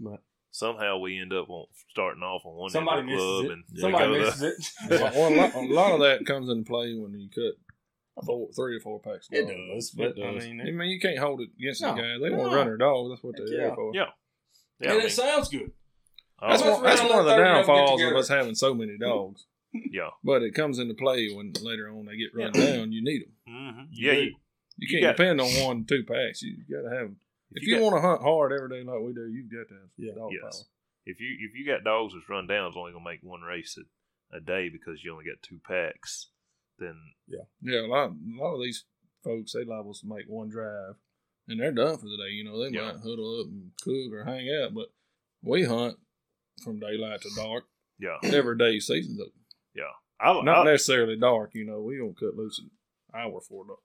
but 0.00 0.20
somehow 0.50 0.98
we 0.98 1.18
end 1.20 1.32
up 1.32 1.48
on, 1.50 1.66
starting 1.90 2.22
off 2.22 2.42
on 2.44 2.54
one 2.54 2.70
somebody 2.70 3.00
end 3.00 3.10
of 3.12 3.16
the 3.18 3.22
misses 3.22 3.40
club 3.40 3.44
it. 3.44 3.52
and 3.52 3.78
Somebody 3.78 4.04
go 4.04 4.12
to- 4.14 4.20
misses 4.20 4.42
it. 4.42 4.90
well, 4.90 5.12
well, 5.14 5.28
a, 5.28 5.36
lot, 5.36 5.54
a 5.54 5.60
lot 5.74 5.92
of 5.94 6.00
that 6.00 6.26
comes 6.26 6.48
into 6.48 6.64
play 6.64 6.94
when 6.94 7.18
you 7.18 7.28
cut 7.30 8.24
four, 8.26 8.48
three 8.56 8.76
or 8.76 8.80
four 8.80 8.98
packs. 9.00 9.28
of 9.28 9.34
It 9.34 9.46
dogs. 9.46 9.90
does, 9.90 9.94
It 9.96 10.16
but 10.16 10.22
I 10.24 10.32
does. 10.34 10.44
mean, 10.44 10.60
I 10.60 10.70
mean, 10.72 10.88
you 10.90 10.98
can't 11.00 11.18
hold 11.18 11.40
it 11.40 11.50
against 11.58 11.82
No. 11.82 11.94
the 11.94 12.00
guy. 12.02 12.18
They 12.20 12.30
want 12.30 12.42
No. 12.44 12.50
to 12.50 12.56
run 12.56 12.66
their 12.66 12.76
dogs. 12.76 13.10
That's 13.10 13.22
what 13.22 13.36
they're 13.36 13.46
Yeah. 13.52 13.66
there 13.68 13.74
for. 13.74 13.92
Yeah. 13.94 14.06
Yeah, 14.80 14.88
I 14.88 14.90
and 14.92 14.98
mean, 14.98 15.06
it 15.06 15.10
sounds 15.10 15.48
good. 15.48 15.72
oh, 16.40 16.48
That's, 16.48 16.62
That's 16.62 16.74
one, 16.74 16.82
that's 16.84 17.00
right. 17.00 17.10
one 17.10 17.18
of 17.20 17.24
the 17.24 17.30
Let 17.32 17.36
30 17.38 17.48
of 17.60 17.66
them 17.66 17.74
get 17.74 17.80
downfalls 17.80 18.02
of 18.02 18.16
us 18.16 18.28
having 18.28 18.54
so 18.54 18.74
many 18.74 18.92
mm-hmm. 18.92 19.02
dogs. 19.02 19.46
Yeah. 19.72 20.10
But 20.24 20.42
it 20.42 20.54
comes 20.54 20.78
into 20.78 20.94
play 20.94 21.28
when 21.32 21.52
later 21.62 21.88
on 21.90 22.06
they 22.06 22.16
get 22.16 22.34
run 22.34 22.52
down. 22.52 22.92
You 22.92 23.02
need 23.04 23.22
them. 23.22 23.32
hmm 23.46 23.80
You 23.90 24.06
Yeah. 24.08 24.14
do. 24.14 24.20
You, 24.20 24.26
You 24.26 24.34
You 24.78 24.88
can't 24.88 25.02
got- 25.02 25.16
depend 25.16 25.40
on 25.40 25.48
one, 25.66 25.84
two 25.84 26.04
packs. 26.04 26.42
You 26.42 26.56
got 26.70 26.88
to 26.88 26.96
have. 26.96 27.10
If 27.52 27.66
you 27.66 27.74
you, 27.74 27.80
got- 27.80 27.84
want 27.84 27.96
to 28.02 28.08
hunt 28.08 28.22
hard 28.22 28.52
every 28.52 28.68
day 28.68 28.84
like 28.84 29.00
we 29.00 29.12
do, 29.12 29.26
you've 29.26 29.50
got 29.50 29.68
to 29.68 29.74
have 29.80 29.90
Yeah. 29.96 30.14
dog 30.14 30.30
Yes. 30.42 30.64
if 31.06 31.20
you 31.20 31.36
if 31.40 31.54
you 31.54 31.66
got 31.66 31.84
dogs 31.84 32.14
that's 32.14 32.28
run 32.28 32.46
down, 32.46 32.68
it's 32.68 32.76
only 32.76 32.92
gonna 32.92 33.04
make 33.04 33.20
one 33.22 33.40
race 33.42 33.76
a, 33.78 34.36
a 34.36 34.40
day 34.40 34.68
because 34.68 35.02
you 35.02 35.12
only 35.12 35.24
got 35.24 35.42
two 35.42 35.58
packs. 35.66 36.30
Then 36.78 36.94
power. 37.30 37.48
Yeah, 37.62 37.80
a 37.80 37.88
lot, 37.88 38.10
a 38.10 38.36
lot 38.40 38.54
of 38.54 38.62
these 38.62 38.84
folks 39.24 39.52
they 39.52 39.64
liable 39.64 39.94
to 39.94 40.06
make 40.06 40.26
one 40.28 40.48
drive, 40.48 40.94
and 41.48 41.58
they're 41.58 41.72
done 41.72 41.96
for 41.98 42.06
the 42.06 42.16
day. 42.16 42.30
You 42.30 42.44
know, 42.44 42.58
they 42.62 42.70
Yeah. 42.70 42.92
might 42.92 43.00
huddle 43.02 43.40
up 43.40 43.46
and 43.48 43.72
cook 43.82 44.12
or 44.12 44.24
hang 44.24 44.48
out, 44.62 44.74
but 44.74 44.88
we 45.42 45.64
hunt 45.64 45.98
from 46.62 46.78
daylight 46.78 47.22
to 47.22 47.30
dark 47.34 47.64
yeah, 47.98 48.18
every 48.22 48.56
day. 48.56 48.78
Season's 48.78 49.18
open. 49.20 49.32
I 50.20 50.42
Not 50.42 50.66
I, 50.66 50.72
necessarily 50.72 51.16
dark. 51.16 51.50
You 51.54 51.64
know, 51.66 51.80
we 51.80 51.96
don't 51.96 52.18
cut 52.18 52.34
loose 52.36 52.58
an 52.60 52.70
hour 53.14 53.32
before 53.40 53.64
dark. 53.66 53.78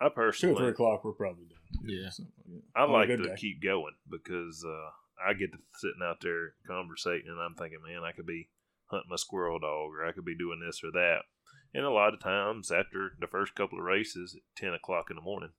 I 0.00 0.08
Two 0.32 0.50
or 0.52 0.56
three 0.56 0.68
o'clock, 0.68 1.04
we're 1.04 1.12
probably 1.12 1.44
done. 1.44 1.88
Yeah. 1.88 2.10
Something 2.10 2.62
I 2.74 2.84
like 2.84 3.08
to 3.08 3.16
day. 3.18 3.34
keep 3.36 3.62
going 3.62 3.94
because 4.10 4.64
uh, 4.66 4.90
I 5.24 5.32
get 5.34 5.52
to 5.52 5.58
sitting 5.76 6.02
out 6.02 6.16
there 6.20 6.54
conversating, 6.66 7.28
and 7.28 7.38
I'm 7.40 7.54
thinking, 7.54 7.78
man, 7.86 8.02
I 8.04 8.10
could 8.12 8.26
be 8.26 8.48
hunting 8.86 9.08
my 9.10 9.16
squirrel 9.16 9.60
dog, 9.60 9.92
or 9.92 10.04
I 10.04 10.10
could 10.12 10.24
be 10.24 10.36
doing 10.36 10.60
this 10.64 10.82
or 10.82 10.90
that. 10.90 11.20
And 11.72 11.84
a 11.84 11.90
lot 11.90 12.12
of 12.14 12.20
times, 12.20 12.70
after 12.72 13.12
the 13.20 13.28
first 13.28 13.54
couple 13.54 13.78
of 13.78 13.84
races 13.84 14.34
at 14.36 14.42
ten 14.60 14.74
o'clock 14.74 15.06
in 15.08 15.16
the 15.16 15.22
morning, 15.22 15.50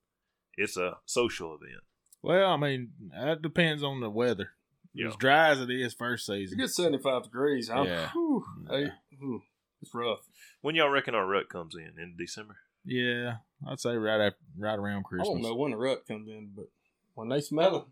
it's 0.58 0.76
a 0.78 0.98
social 1.06 1.56
event. 1.56 1.82
Well, 2.22 2.52
I 2.52 2.58
mean, 2.58 2.92
that 3.18 3.42
depends 3.42 3.82
on 3.82 4.02
the 4.02 4.10
weather. 4.10 4.50
Yeah. 4.94 5.08
As 5.08 5.16
dry 5.16 5.50
as 5.50 5.62
it 5.62 5.72
is 5.72 5.94
first 5.94 6.26
season. 6.28 6.58
you 6.60 6.66
get 6.66 6.70
75 6.72 7.24
degrees, 7.24 7.70
I'm, 7.70 7.86
Yeah. 7.86 8.10
whew, 8.12 8.46
Yeah. 8.70 8.78
hey, 8.78 8.90
whew, 9.18 9.42
it's 9.84 9.94
rough. 9.94 10.20
When 10.62 10.76
y'all 10.76 10.90
reckon 10.90 11.14
our 11.16 11.28
rut 11.28 11.50
comes 11.50 11.76
in 11.76 12.02
in 12.02 12.16
December? 12.18 12.58
Yeah, 12.86 13.36
I'd 13.68 13.80
say 13.80 13.96
right 13.96 14.20
after, 14.20 14.40
right 14.58 14.78
around 14.80 15.04
Christmas. 15.04 15.30
I 15.30 15.32
don't 15.34 15.42
know 15.42 15.56
when 15.56 15.72
the 15.72 15.78
rut 15.78 16.08
comes 16.08 16.28
in, 16.28 16.52
but 16.56 16.66
when 17.14 17.30
they 17.30 17.42
smell 17.42 17.76
it 17.76 17.84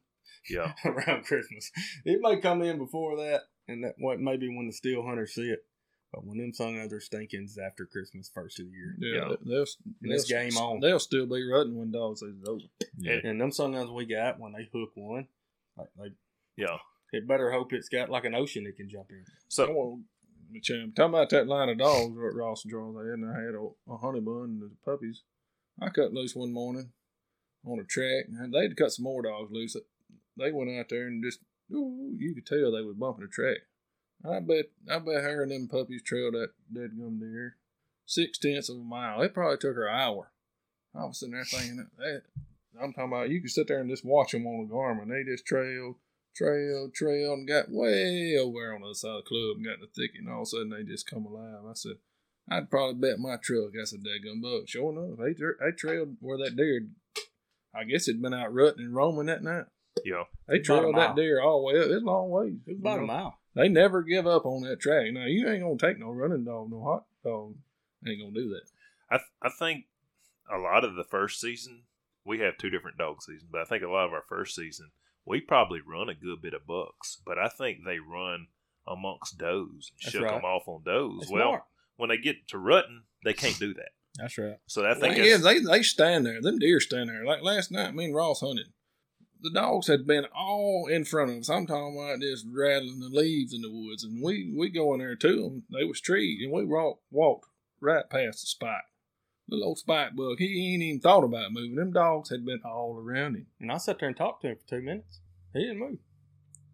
Yeah, 0.49 0.73
around 0.85 1.23
Christmas, 1.25 1.71
it 2.03 2.19
may 2.21 2.39
come 2.39 2.61
in 2.61 2.77
before 2.77 3.15
that, 3.17 3.41
and 3.67 3.83
that 3.83 3.95
what 3.99 4.19
maybe 4.19 4.47
when 4.53 4.67
the 4.67 4.73
still 4.73 5.03
hunters 5.03 5.33
see 5.33 5.49
it. 5.49 5.65
But 6.13 6.25
when 6.25 6.39
them 6.39 6.53
sun 6.53 6.75
are 6.75 6.99
stinking 6.99 7.45
is 7.45 7.57
after 7.57 7.85
Christmas, 7.85 8.29
first 8.33 8.59
of 8.59 8.65
the 8.65 8.71
year. 8.71 8.95
Yeah, 8.99 9.15
Yeah. 9.29 9.35
they'll, 9.45 9.65
they'll- 10.01 10.23
game 10.27 10.57
on. 10.57 10.81
They'll 10.81 10.99
still 10.99 11.25
be 11.25 11.49
rutting 11.49 11.77
when 11.77 11.91
dog 11.91 12.17
season's 12.17 12.47
over. 12.47 12.63
Yeah. 12.97 13.19
And 13.23 13.39
them 13.39 13.51
sunguns 13.51 13.93
we 13.93 14.05
got 14.05 14.37
when 14.39 14.51
they 14.51 14.67
hook 14.73 14.91
one, 14.95 15.27
like, 15.77 15.87
like 15.97 16.11
yeah. 16.57 16.77
it 17.13 17.25
better 17.27 17.49
hope 17.51 17.71
it's 17.71 17.87
got 17.87 18.09
like 18.09 18.25
an 18.25 18.35
ocean 18.35 18.65
it 18.67 18.75
can 18.75 18.89
jump 18.89 19.09
in. 19.11 19.23
So 19.47 20.01
I 20.51 20.53
want, 20.53 20.63
but, 20.67 20.69
yeah, 20.69 20.85
talking 20.95 21.13
about 21.13 21.29
that 21.29 21.47
line 21.47 21.69
of 21.69 21.77
dogs 21.77 22.15
that 22.15 22.35
Ross 22.35 22.63
and 22.63 22.71
Charles 22.71 22.97
had, 22.97 23.19
and 23.19 23.25
I 23.25 23.41
had 23.45 23.55
a, 23.55 23.69
a 23.91 23.97
Honey 23.97 24.19
Bun 24.19 24.43
and 24.43 24.61
the 24.61 24.71
puppies. 24.85 25.23
I 25.81 25.89
cut 25.89 26.13
loose 26.13 26.35
one 26.35 26.53
morning 26.53 26.91
on 27.65 27.79
a 27.79 27.83
track, 27.83 28.25
and 28.27 28.53
they'd 28.53 28.77
cut 28.77 28.91
some 28.91 29.03
more 29.03 29.21
dogs 29.21 29.51
loose. 29.51 29.75
They 30.37 30.51
went 30.51 30.71
out 30.77 30.89
there 30.89 31.07
and 31.07 31.23
just, 31.23 31.39
ooh, 31.73 32.15
you 32.17 32.33
could 32.33 32.45
tell 32.45 32.71
they 32.71 32.81
was 32.81 32.95
bumping 32.95 33.25
the 33.25 33.29
track. 33.29 33.59
I 34.23 34.39
bet, 34.39 34.65
I 34.89 34.99
bet 34.99 35.23
her 35.23 35.43
and 35.43 35.51
them 35.51 35.67
puppies 35.67 36.03
trailed 36.03 36.35
that 36.35 36.51
dead 36.71 36.91
gum 36.97 37.19
deer 37.19 37.57
six 38.05 38.37
tenths 38.37 38.69
of 38.69 38.77
a 38.77 38.79
mile. 38.79 39.21
It 39.21 39.33
probably 39.33 39.57
took 39.57 39.75
her 39.75 39.87
an 39.87 39.99
hour. 39.99 40.31
I 40.93 41.05
was 41.05 41.19
sitting 41.19 41.33
there 41.33 41.45
thinking 41.45 41.77
that, 41.77 41.87
that 41.97 42.21
I'm 42.81 42.93
talking 42.93 43.11
about. 43.11 43.29
You 43.29 43.41
could 43.41 43.51
sit 43.51 43.67
there 43.67 43.79
and 43.79 43.89
just 43.89 44.05
watch 44.05 44.31
them 44.31 44.45
on 44.45 44.67
the 44.67 44.73
Garmin. 44.73 45.09
They 45.09 45.23
just 45.29 45.45
trailed, 45.45 45.95
trailed, 46.35 46.93
trail, 46.93 47.33
and 47.33 47.47
got 47.47 47.69
way 47.69 48.35
over 48.39 48.73
on 48.73 48.81
the 48.81 48.87
other 48.87 48.93
side 48.93 49.09
of 49.09 49.23
the 49.23 49.27
club 49.29 49.57
and 49.57 49.65
got 49.65 49.75
in 49.75 49.81
the 49.81 49.87
thicket. 49.87 50.21
And 50.21 50.29
all 50.29 50.41
of 50.41 50.43
a 50.43 50.45
sudden, 50.47 50.69
they 50.69 50.83
just 50.83 51.09
come 51.09 51.25
alive. 51.25 51.63
I 51.69 51.73
said, 51.73 51.97
I'd 52.49 52.69
probably 52.69 52.95
bet 52.95 53.19
my 53.19 53.37
truck 53.41 53.71
that's 53.73 53.93
a 53.93 53.97
daggum 53.97 54.41
buck. 54.41 54.67
Sure 54.67 54.91
enough, 54.91 55.17
they, 55.19 55.33
tra- 55.33 55.55
they 55.59 55.71
trailed 55.75 56.17
where 56.19 56.37
that 56.39 56.55
deer. 56.55 56.87
I 57.73 57.85
guess 57.85 58.07
it'd 58.07 58.21
been 58.21 58.33
out 58.33 58.53
rutting 58.53 58.83
and 58.83 58.93
roaming 58.95 59.27
that 59.27 59.43
night. 59.43 59.65
yeah, 60.03 60.23
They 60.47 60.59
trailed 60.59 60.95
that 60.97 61.15
deer 61.15 61.41
all 61.41 61.59
the 61.59 61.65
way 61.67 61.79
up. 61.81 61.89
It's 61.91 62.01
a 62.03 62.05
long 62.05 62.29
ways. 62.29 62.53
It's 62.67 62.79
about 62.79 62.97
You 62.97 63.03
a 63.03 63.07
mile. 63.07 63.37
They 63.55 63.67
never 63.69 64.01
give 64.01 64.27
up 64.27 64.45
on 64.45 64.63
that 64.63 64.79
track. 64.79 65.07
Now 65.11 65.25
you 65.25 65.47
ain't 65.47 65.61
gonna 65.61 65.77
take 65.77 65.99
no 65.99 66.09
running 66.09 66.45
dog, 66.45 66.71
no 66.71 66.81
hot 66.83 67.05
dog. 67.23 67.55
Ain't 68.07 68.19
gonna 68.21 68.33
do 68.33 68.49
that. 68.49 68.61
I 69.09 69.17
th- 69.17 69.27
I 69.41 69.49
think 69.49 69.85
a 70.53 70.57
lot 70.57 70.83
of 70.85 70.95
the 70.95 71.03
first 71.03 71.39
season 71.39 71.83
we 72.25 72.39
have 72.39 72.57
two 72.57 72.69
different 72.69 72.97
dog 72.97 73.21
seasons, 73.21 73.49
but 73.51 73.61
I 73.61 73.65
think 73.65 73.83
a 73.83 73.89
lot 73.89 74.05
of 74.05 74.13
our 74.13 74.23
first 74.27 74.55
season 74.55 74.91
we 75.25 75.41
probably 75.41 75.79
run 75.85 76.09
a 76.09 76.15
good 76.15 76.41
bit 76.41 76.53
of 76.53 76.65
bucks, 76.67 77.21
but 77.25 77.37
I 77.37 77.49
think 77.49 77.79
they 77.85 77.99
run 77.99 78.47
amongst 78.87 79.37
does 79.37 79.67
and 79.69 79.81
That's 80.01 80.11
shook 80.11 80.23
right. 80.23 80.33
them 80.33 80.45
off 80.45 80.67
on 80.67 80.83
does. 80.83 81.23
It's 81.23 81.31
well, 81.31 81.49
smart. 81.49 81.63
when 81.97 82.09
they 82.09 82.17
get 82.17 82.47
to 82.49 82.57
rutting, 82.57 83.03
they 83.23 83.33
can't 83.33 83.59
do 83.59 83.73
that. 83.75 83.89
That's 84.17 84.37
right. 84.37 84.57
So 84.67 84.85
I 84.85 84.93
think 84.93 85.15
Thing 85.15 85.23
is, 85.25 85.41
that's- 85.41 85.63
they 85.63 85.71
they 85.77 85.83
stand 85.83 86.25
there. 86.25 86.41
Them 86.41 86.59
deer 86.59 86.79
stand 86.79 87.09
there. 87.09 87.23
Like 87.23 87.41
last 87.43 87.71
night, 87.71 87.95
me 87.95 88.05
and 88.05 88.15
Ross 88.15 88.41
hunted. 88.41 88.67
The 89.43 89.51
dogs 89.51 89.87
had 89.87 90.05
been 90.05 90.25
all 90.35 90.87
in 90.87 91.03
front 91.05 91.31
of 91.31 91.37
us. 91.37 91.49
I'm 91.49 91.65
talking 91.65 91.97
about 91.97 92.19
just 92.21 92.45
rattling 92.51 92.99
the 92.99 93.09
leaves 93.09 93.53
in 93.53 93.61
the 93.61 93.71
woods, 93.71 94.03
and 94.03 94.21
we 94.21 94.53
we 94.55 94.69
go 94.69 94.93
in 94.93 94.99
there 94.99 95.15
to 95.15 95.35
them. 95.41 95.63
They 95.71 95.83
was 95.83 95.99
treed, 96.01 96.43
and 96.43 96.51
we 96.51 96.65
walked 96.65 97.01
walked 97.09 97.47
right 97.79 98.07
past 98.09 98.41
the 98.41 98.47
spike. 98.47 98.83
Little 99.51 99.67
old 99.67 99.77
spike 99.79 100.15
buck. 100.15 100.39
He 100.39 100.73
ain't 100.73 100.81
even 100.81 101.01
thought 101.01 101.23
about 101.25 101.51
moving. 101.51 101.75
Them 101.75 101.91
dogs 101.91 102.29
had 102.29 102.45
been 102.45 102.61
all 102.65 102.95
around 102.97 103.35
him. 103.35 103.47
And 103.59 103.71
I 103.71 103.77
sat 103.77 103.99
there 103.99 104.07
and 104.07 104.15
talked 104.17 104.41
to 104.43 104.47
him 104.49 104.55
for 104.57 104.67
two 104.77 104.81
minutes. 104.81 105.19
He 105.53 105.59
didn't 105.61 105.79
move. 105.79 105.97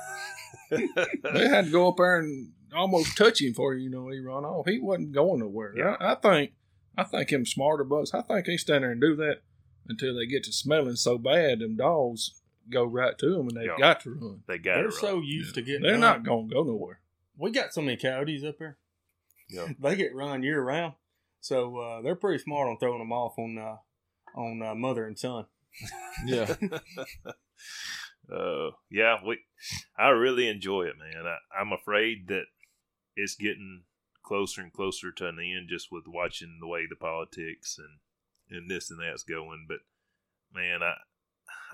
They 0.71 1.49
had 1.49 1.67
to 1.67 1.71
go 1.71 1.89
up 1.89 1.97
there 1.99 2.19
and 2.19 2.53
almost 2.75 3.17
touch 3.17 3.43
him 3.43 3.53
for 3.53 3.75
you 3.75 3.91
know 3.91 4.09
he 4.09 4.21
run 4.21 4.45
off. 4.45 4.67
He 4.67 4.79
wasn't 4.79 5.13
going 5.13 5.41
nowhere. 5.41 5.75
Yeah. 5.77 5.97
I, 6.01 6.13
I 6.13 6.15
think 6.15 6.53
I 6.97 7.05
think 7.05 7.31
him 7.31 7.45
smarter 7.45 7.85
bucks. 7.85 8.15
I 8.15 8.23
think 8.23 8.47
they 8.47 8.57
stand 8.57 8.83
there 8.85 8.91
and 8.93 9.01
do 9.01 9.15
that 9.17 9.41
until 9.89 10.15
they 10.17 10.27
get 10.27 10.45
to 10.45 10.53
smelling 10.53 10.97
so 10.97 11.19
bad. 11.19 11.59
Them 11.59 11.77
dogs 11.77 12.41
go 12.71 12.85
right 12.85 13.19
to 13.19 13.31
them 13.35 13.49
and 13.49 13.57
they've 13.57 13.67
Yeah. 13.67 13.77
got 13.79 14.01
to 14.03 14.11
run. 14.13 14.43
they 14.47 14.57
got 14.59 14.77
They're 14.77 14.89
it. 14.89 14.93
so 14.95 15.21
used 15.21 15.55
to 15.57 15.63
getting 15.63 15.83
They're 15.83 15.93
run. 15.93 16.01
not 16.01 16.23
gonna 16.25 16.49
go 16.49 16.63
nowhere. 16.63 17.01
We 17.37 17.51
got 17.51 17.75
so 17.75 17.83
many 17.83 17.97
coyotes 17.99 18.45
up 18.45 18.59
there. 18.59 18.79
Yeah. 19.51 19.69
They 19.79 19.97
get 19.97 20.15
run 20.15 20.43
year 20.43 20.63
round. 20.63 20.95
So 21.43 21.77
uh, 21.77 22.01
they're 22.03 22.15
pretty 22.15 22.39
smart 22.43 22.69
on 22.69 22.79
throwing 22.79 23.01
them 23.01 23.13
off 23.13 23.37
on 23.37 23.59
uh, 23.59 23.77
on 24.39 24.63
uh, 24.63 24.75
mother 24.75 25.07
and 25.07 25.19
son. 25.19 25.45
Yeah. 26.27 26.55
uh, 28.33 28.71
yeah, 28.91 29.17
we. 29.27 29.39
I 29.99 30.09
really 30.09 30.49
enjoy 30.49 30.83
it, 30.85 30.95
man. 30.99 31.25
I, 31.27 31.39
I'm 31.61 31.73
afraid 31.73 32.29
that 32.29 32.45
it's 33.17 33.35
getting 33.35 33.83
closer 34.23 34.61
and 34.63 34.73
closer 34.73 35.11
to 35.11 35.29
an 35.29 35.39
end, 35.41 35.69
just 35.69 35.89
with 35.91 36.05
watching 36.07 36.59
the 36.61 36.67
way 36.69 36.83
the 36.89 36.97
politics 36.97 37.79
and 37.79 37.99
and 38.57 38.71
this 38.71 38.91
and 38.91 39.01
that's 39.01 39.23
going. 39.25 39.67
But 39.69 39.79
man, 40.55 40.81
I 40.83 40.95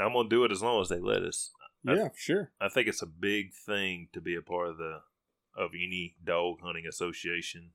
I'm 0.03 0.13
gonna 0.15 0.29
do 0.29 0.45
it 0.45 0.53
as 0.53 0.63
long 0.63 0.81
as 0.81 0.89
they 0.89 1.01
let 1.01 1.23
us. 1.23 1.51
I- 1.87 1.95
Yeah, 1.95 2.09
for 2.09 2.19
sure. 2.19 2.53
I 2.61 2.69
think 2.69 2.89
it's 2.89 3.03
a 3.03 3.07
big 3.07 3.53
thing 3.55 4.09
to 4.13 4.21
be 4.21 4.35
a 4.37 4.43
part 4.43 4.69
of 4.69 4.79
the 4.79 5.01
of 5.57 5.71
any 5.75 6.15
dog 6.23 6.59
hunting 6.63 6.87
association 6.89 7.73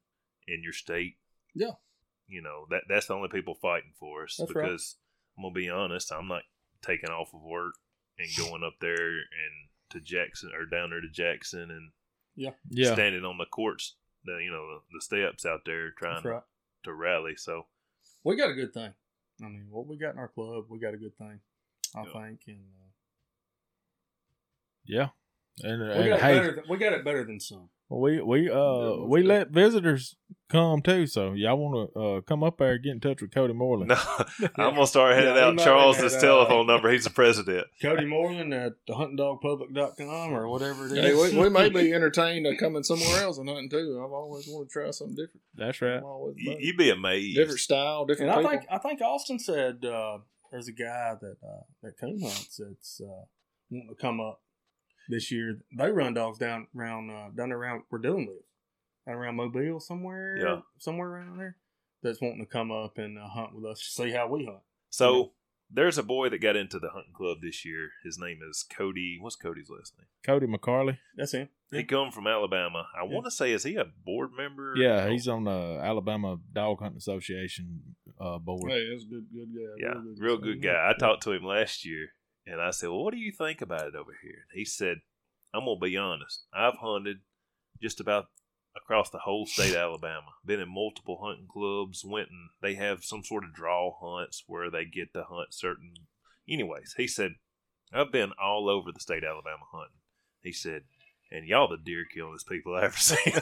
in 0.47 0.63
your 0.63 0.73
state. 0.73 1.17
Yeah. 1.55 1.71
You 2.27 2.41
know 2.41 2.65
that 2.69 2.83
that's 2.87 3.07
the 3.07 3.13
only 3.13 3.29
people 3.29 3.53
fighting 3.55 3.91
for 3.99 4.23
us 4.23 4.37
That's 4.39 4.53
right. 4.55 4.63
because 4.65 4.95
I'm 5.37 5.43
gonna 5.43 5.53
be 5.53 5.69
honest, 5.69 6.11
I'm 6.11 6.27
not 6.27 6.43
taking 6.81 7.09
off 7.09 7.33
of 7.33 7.41
work 7.41 7.75
and 8.17 8.27
going 8.37 8.63
up 8.63 8.75
there 8.81 8.95
and 8.95 9.69
to 9.89 9.99
Jackson 9.99 10.51
or 10.57 10.65
down 10.65 10.89
there 10.91 11.01
to 11.01 11.09
Jackson 11.09 11.69
and 11.71 11.91
Yeah. 12.35 12.51
yeah. 12.69 12.93
standing 12.93 13.25
on 13.25 13.37
the 13.37 13.45
courts, 13.45 13.95
the 14.25 14.37
you 14.43 14.51
know 14.51 14.67
the, 14.67 14.79
the 14.97 15.01
steps 15.01 15.45
out 15.45 15.61
there 15.65 15.91
trying 15.91 16.23
right. 16.23 16.41
to 16.83 16.93
rally. 16.93 17.35
So 17.35 17.67
We 18.23 18.35
got 18.35 18.49
a 18.49 18.55
good 18.55 18.73
thing. 18.73 18.93
I 19.43 19.47
mean, 19.49 19.67
what 19.69 19.87
we 19.87 19.97
got 19.97 20.13
in 20.13 20.19
our 20.19 20.27
club, 20.29 20.65
we 20.69 20.79
got 20.79 20.93
a 20.93 20.97
good 20.97 21.17
thing. 21.17 21.39
I 21.95 22.03
Yeah. 22.05 22.13
think, 22.13 22.39
and 22.47 22.57
uh, 22.57 22.89
Yeah. 24.85 25.09
And, 25.61 25.81
we 25.81 25.87
and 25.89 26.09
got 26.09 26.19
hey, 26.21 26.33
better. 26.39 26.55
Than, 26.55 26.63
we 26.69 26.77
got 26.77 26.93
it 26.93 27.03
better 27.05 27.23
than 27.23 27.39
some. 27.39 27.69
We 27.99 28.21
we 28.21 28.49
uh 28.49 28.95
we 29.05 29.21
that's 29.21 29.27
let 29.27 29.49
visitors 29.49 30.15
come 30.49 30.81
too. 30.81 31.07
So 31.07 31.33
y'all 31.33 31.57
want 31.57 31.93
to 31.93 31.99
uh 31.99 32.21
come 32.21 32.43
up 32.43 32.57
there 32.57 32.73
and 32.73 32.83
get 32.83 32.91
in 32.91 32.99
touch 32.99 33.21
with 33.21 33.31
Cody 33.33 33.53
Moreland? 33.53 33.89
no, 33.89 33.95
I'm 34.57 34.73
gonna 34.75 34.87
start 34.87 35.15
handing 35.15 35.35
Yeah, 35.35 35.45
out 35.47 35.55
might 35.55 35.63
Charles's 35.63 36.13
have, 36.13 36.23
uh, 36.23 36.25
telephone 36.25 36.67
number. 36.67 36.91
He's 36.91 37.03
the 37.03 37.09
president. 37.09 37.67
Cody 37.81 38.05
Moreland 38.05 38.53
at 38.53 38.73
the 38.87 38.93
huntingdogpublic.com 38.93 40.33
or 40.33 40.47
whatever 40.47 40.85
it 40.87 40.93
is. 40.93 40.99
Hey, 40.99 41.13
we, 41.37 41.43
we 41.43 41.49
may 41.49 41.69
be 41.69 41.93
entertained 41.93 42.45
of 42.47 42.57
coming 42.57 42.83
somewhere 42.83 43.23
else 43.23 43.37
and 43.37 43.47
hunting 43.49 43.69
too. 43.69 44.01
I've 44.05 44.11
always 44.11 44.47
wanted 44.47 44.69
to 44.69 44.73
try 44.73 44.91
something 44.91 45.15
different. 45.15 45.41
That's 45.55 45.81
right. 45.81 46.01
You, 46.01 46.51
about 46.51 46.57
it. 46.59 46.59
you'd 46.63 46.77
be 46.77 46.89
amazed. 46.89 47.35
different 47.37 47.59
style, 47.59 48.05
different 48.05 48.31
and 48.31 48.39
I 48.39 48.41
people. 48.43 48.51
think 48.51 48.71
I 48.71 48.77
think 48.77 49.01
Austin 49.01 49.39
said 49.39 49.85
uh, 49.85 50.19
there's 50.51 50.67
a 50.67 50.71
guy 50.73 51.15
that 51.19 51.37
uh, 51.43 51.61
that 51.81 51.97
coon 51.99 52.19
hunts 52.21 52.57
that's 52.57 53.01
uh, 53.01 53.25
wanting 53.69 53.89
to 53.89 53.95
come 53.95 54.19
up 54.19 54.41
this 55.09 55.31
year. 55.31 55.59
They 55.77 55.91
run 55.91 56.13
dogs 56.13 56.37
down 56.39 56.67
around 56.77 57.09
uh, 57.09 57.29
down 57.35 57.51
around 57.51 57.83
where 57.89 58.01
Dylan 58.01 58.27
lives, 58.27 58.45
down 59.07 59.15
around 59.15 59.35
Mobile 59.35 59.79
somewhere, 59.79 60.37
Yeah. 60.37 60.59
somewhere 60.79 61.07
around 61.09 61.37
there. 61.37 61.57
That's 62.01 62.21
wanting 62.21 62.39
to 62.39 62.45
come 62.45 62.71
up 62.71 62.97
and 62.97 63.17
uh, 63.17 63.27
hunt 63.27 63.55
with 63.55 63.65
us 63.65 63.79
to 63.79 63.85
see 64.03 64.11
how 64.11 64.27
we 64.27 64.45
hunt. 64.45 64.59
So 64.89 65.31
there's 65.71 65.97
a 65.97 66.03
boy 66.03 66.29
that 66.29 66.39
got 66.39 66.55
into 66.57 66.77
the 66.77 66.89
hunting 66.89 67.13
club 67.13 67.37
this 67.41 67.63
year. 67.65 67.91
His 68.03 68.19
name 68.19 68.39
is 68.47 68.63
Cody. 68.69 69.17
What's 69.21 69.35
Cody's 69.37 69.69
last 69.69 69.93
name? 69.97 70.07
Cody 70.23 70.45
McCarley. 70.45 70.97
That's 71.15 71.31
him. 71.31 71.47
He 71.71 71.83
come 71.83 72.11
from 72.11 72.27
Alabama. 72.27 72.85
I 72.95 73.03
Yeah. 73.05 73.11
want 73.13 73.25
to 73.25 73.31
say, 73.31 73.51
is 73.53 73.63
he 73.63 73.77
a 73.77 73.85
board 73.85 74.31
member? 74.37 74.73
Yeah, 74.77 75.09
he's 75.09 75.27
on 75.27 75.45
the 75.45 75.79
Alabama 75.81 76.37
Dog 76.53 76.79
Hunting 76.81 76.97
Association 76.97 77.95
uh, 78.19 78.37
board. 78.37 78.69
Hey, 78.71 78.87
that's 78.91 79.03
a 79.05 79.07
good, 79.07 79.25
good 79.33 79.49
guy. 79.55 79.87
yeah, 79.87 79.93
real 80.17 80.37
good 80.37 80.61
guy. 80.61 80.89
I 80.89 80.93
talked 80.99 81.23
to 81.23 81.31
him 81.31 81.43
last 81.45 81.83
year, 81.85 82.09
and 82.45 82.61
I 82.61 82.71
said, 82.71 82.89
"Well, 82.89 83.03
what 83.03 83.13
do 83.13 83.19
you 83.19 83.31
think 83.31 83.61
about 83.61 83.87
it 83.87 83.95
over 83.95 84.17
here?" 84.21 84.45
And 84.51 84.59
he 84.59 84.65
said, 84.65 84.97
"I'm 85.53 85.65
gonna 85.65 85.79
be 85.79 85.97
honest. 85.97 86.45
I've 86.53 86.77
hunted 86.77 87.21
just 87.81 87.99
about 87.99 88.27
across 88.75 89.09
the 89.09 89.19
whole 89.19 89.45
state 89.45 89.71
of 89.71 89.77
Alabama. 89.77 90.33
Been 90.45 90.59
in 90.59 90.73
multiple 90.73 91.19
hunting 91.23 91.47
clubs. 91.47 92.03
Went 92.03 92.29
and 92.29 92.49
they 92.61 92.75
have 92.75 93.03
some 93.03 93.23
sort 93.23 93.43
of 93.43 93.53
draw 93.53 93.91
hunts 93.99 94.43
where 94.47 94.69
they 94.69 94.85
get 94.85 95.13
to 95.13 95.23
hunt 95.23 95.53
certain. 95.53 95.93
Anyways, 96.49 96.95
he 96.97 97.07
said, 97.07 97.35
I've 97.93 98.11
been 98.11 98.31
all 98.41 98.69
over 98.69 98.91
the 98.91 98.99
state 98.99 99.23
of 99.23 99.29
Alabama 99.29 99.63
hunting. 99.71 99.99
He 100.41 100.51
said, 100.51 100.83
and 101.31 101.47
y'all 101.47 101.67
the 101.67 101.77
deer 101.77 102.05
killingest 102.15 102.47
people 102.47 102.75
I 102.75 102.83
ever 102.85 102.97
seen. 102.97 103.33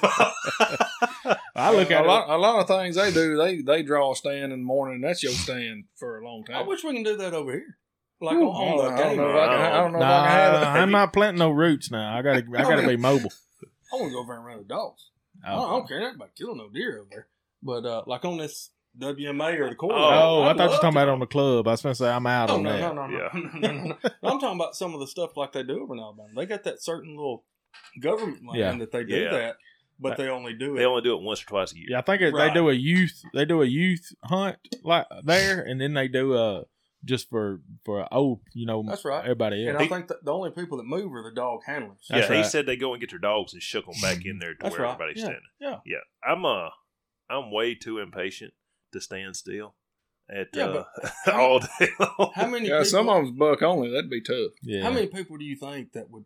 I 1.56 1.76
look 1.76 1.92
a 1.92 1.98
at 1.98 2.06
lot. 2.06 2.30
A 2.30 2.38
lot 2.38 2.62
of 2.62 2.68
things 2.68 2.96
they 2.96 3.12
do. 3.12 3.38
They 3.38 3.62
they 3.62 3.84
draw 3.84 4.12
a 4.12 4.16
stand 4.16 4.46
in 4.54 4.60
the 4.60 4.66
morning. 4.66 5.02
That's 5.02 5.24
your 5.24 5.34
stand 5.34 5.86
for 5.98 6.20
a 6.20 6.26
long 6.26 6.44
time. 6.46 6.58
I 6.58 6.62
wish 6.62 6.84
we 6.84 6.94
can 6.94 7.04
do 7.04 7.18
that 7.18 7.34
over 7.34 7.52
here, 7.52 7.78
like 8.22 8.36
Ooh, 8.38 8.50
on, 8.50 8.68
on 8.68 8.78
the 8.78 8.84
I 8.84 8.98
don't 8.98 9.08
game. 9.10 9.18
know 9.18 9.30
if 9.30 9.36
I 9.36 9.46
can- 9.48 9.62
I 9.74 9.78
don't 9.78 9.92
know 9.94 10.00
Nah, 10.00 10.06
if 10.06 10.22
I 10.24 10.28
can 10.28 10.32
handle 10.40 10.62
it. 10.62 10.66
I'm 10.82 10.92
not 10.92 11.14
planting 11.14 11.40
no 11.40 11.50
roots 11.52 11.92
now. 11.92 12.18
I 12.18 12.22
gotta 12.22 12.40
I 12.58 12.62
gotta 12.64 12.88
be 12.88 12.98
mobile. 12.98 13.32
I 13.94 13.96
want 13.98 14.08
to 14.10 14.14
go 14.14 14.20
over 14.22 14.36
and 14.36 14.46
run 14.46 14.58
the 14.60 14.64
dogs. 14.64 15.10
I, 15.46 15.54
Oh, 15.54 15.56
don't, 15.58 15.66
I 15.66 15.70
don't 15.72 15.88
care 15.88 16.00
nothing 16.02 16.16
about 16.16 16.36
killing 16.36 16.58
no 16.58 16.70
deer 16.70 17.00
over 17.00 17.08
there. 17.12 17.28
But 17.64 17.86
uh, 17.86 18.04
like 18.08 18.24
on 18.26 18.38
this 18.38 18.70
WMA 19.00 19.60
or 19.60 19.70
the 19.70 19.76
court. 19.76 19.94
Oh, 19.96 20.42
I 20.44 20.50
I'd 20.52 20.58
thought 20.58 20.64
you 20.66 20.70
were 20.70 20.76
talking 20.76 20.82
to. 20.94 20.98
about 21.00 21.10
on 21.10 21.20
the 21.20 21.26
club. 21.26 21.68
I 21.68 21.72
was 21.72 21.82
gonna 21.82 21.96
say 21.96 22.10
I'm 22.10 22.28
out 22.28 22.50
Oh 22.50 22.56
on 22.56 22.64
no, 22.64 22.72
that. 22.72 22.96
no, 22.96 23.08
no, 23.08 23.08
no, 23.08 23.18
Yeah. 23.18 23.30
no, 23.60 23.60
no, 23.60 23.74
no, 23.74 23.84
no. 23.84 23.96
I'm 24.30 24.40
talking 24.40 24.60
about 24.60 24.76
some 24.76 24.94
of 24.94 25.00
the 25.00 25.08
stuff 25.08 25.36
like 25.38 25.54
they 25.54 25.64
do 25.64 25.82
over 25.82 25.94
in 25.94 26.00
Alabama. 26.00 26.30
They 26.36 26.46
got 26.46 26.64
that 26.66 26.82
certain 26.82 27.12
little 27.16 27.44
government 28.02 28.46
land 28.46 28.58
Yeah. 28.60 28.76
that 28.78 28.92
they 28.92 29.04
do 29.04 29.16
Yeah. 29.16 29.32
that, 29.32 29.56
but 30.00 30.18
they 30.18 30.28
only 30.30 30.54
do 30.54 30.76
it. 30.76 30.80
they 30.80 30.86
only 30.86 31.02
do 31.02 31.16
it 31.16 31.22
once 31.22 31.42
or 31.42 31.46
twice 31.46 31.74
a 31.74 31.78
year. 31.78 31.88
Yeah, 31.92 32.00
I 32.00 32.02
think 32.02 32.22
it, 32.22 32.34
Right. 32.34 32.48
they 32.50 32.54
do 32.54 32.70
a 32.70 32.74
youth 32.74 33.22
they 33.34 33.46
do 33.46 33.62
a 33.62 33.66
youth 33.66 34.14
hunt 34.24 34.58
like 34.84 35.06
there, 35.24 35.62
and 35.62 35.80
then 35.80 35.94
they 35.94 36.08
do 36.08 36.34
uh 36.34 36.64
just 37.04 37.30
for 37.30 37.62
for 37.86 38.08
old 38.14 38.42
you 38.54 38.66
know 38.66 38.84
That's 38.88 39.04
right. 39.06 39.24
everybody 39.24 39.68
and. 39.68 39.78
I 39.78 39.88
think 39.88 40.08
that 40.10 40.24
the 40.24 40.32
only 40.32 40.52
people 40.52 40.78
that 40.78 40.84
move 40.86 41.14
are 41.14 41.24
the 41.24 41.34
dog 41.36 41.62
handlers. 41.66 42.06
That's 42.10 42.30
yeah, 42.30 42.38
he 42.38 42.44
said 42.44 42.66
they 42.66 42.76
go 42.78 42.94
and 42.94 43.02
get 43.02 43.10
their 43.10 43.20
dogs 43.20 43.54
and 43.54 43.62
shook 43.62 43.86
them 43.86 43.96
back 44.02 44.26
in 44.26 44.40
there 44.40 44.54
to 44.54 44.58
That's 44.62 44.74
where 44.78 44.84
right. 44.88 44.94
everybody's 44.94 45.18
Yeah. 45.18 45.24
standing. 45.26 45.42
Yeah. 45.60 45.78
Yeah, 45.86 45.98
I'm 46.32 46.46
uh, 46.46 46.70
I'm 47.30 47.52
way 47.52 47.76
too 47.76 47.98
impatient 48.00 48.54
to 48.94 49.02
stand 49.02 49.36
still 49.36 49.76
at 50.30 50.48
Yeah, 50.54 50.66
uh, 50.66 50.84
but 51.26 51.34
all 51.34 51.60
day 51.60 51.90
long. 52.00 52.32
How 52.36 52.48
many? 52.48 52.68
yeah, 52.68 52.80
people, 52.80 52.86
some 52.86 53.10
of 53.10 53.16
them's 53.26 53.38
buck 53.38 53.62
only. 53.62 53.90
That'd 53.90 54.10
be 54.10 54.22
tough. 54.22 54.52
yeah, 54.62 54.84
How 54.84 54.92
many 54.92 55.08
people 55.08 55.38
do 55.38 55.46
you 55.46 55.56
think 55.56 55.94
that 55.94 56.10
would 56.10 56.26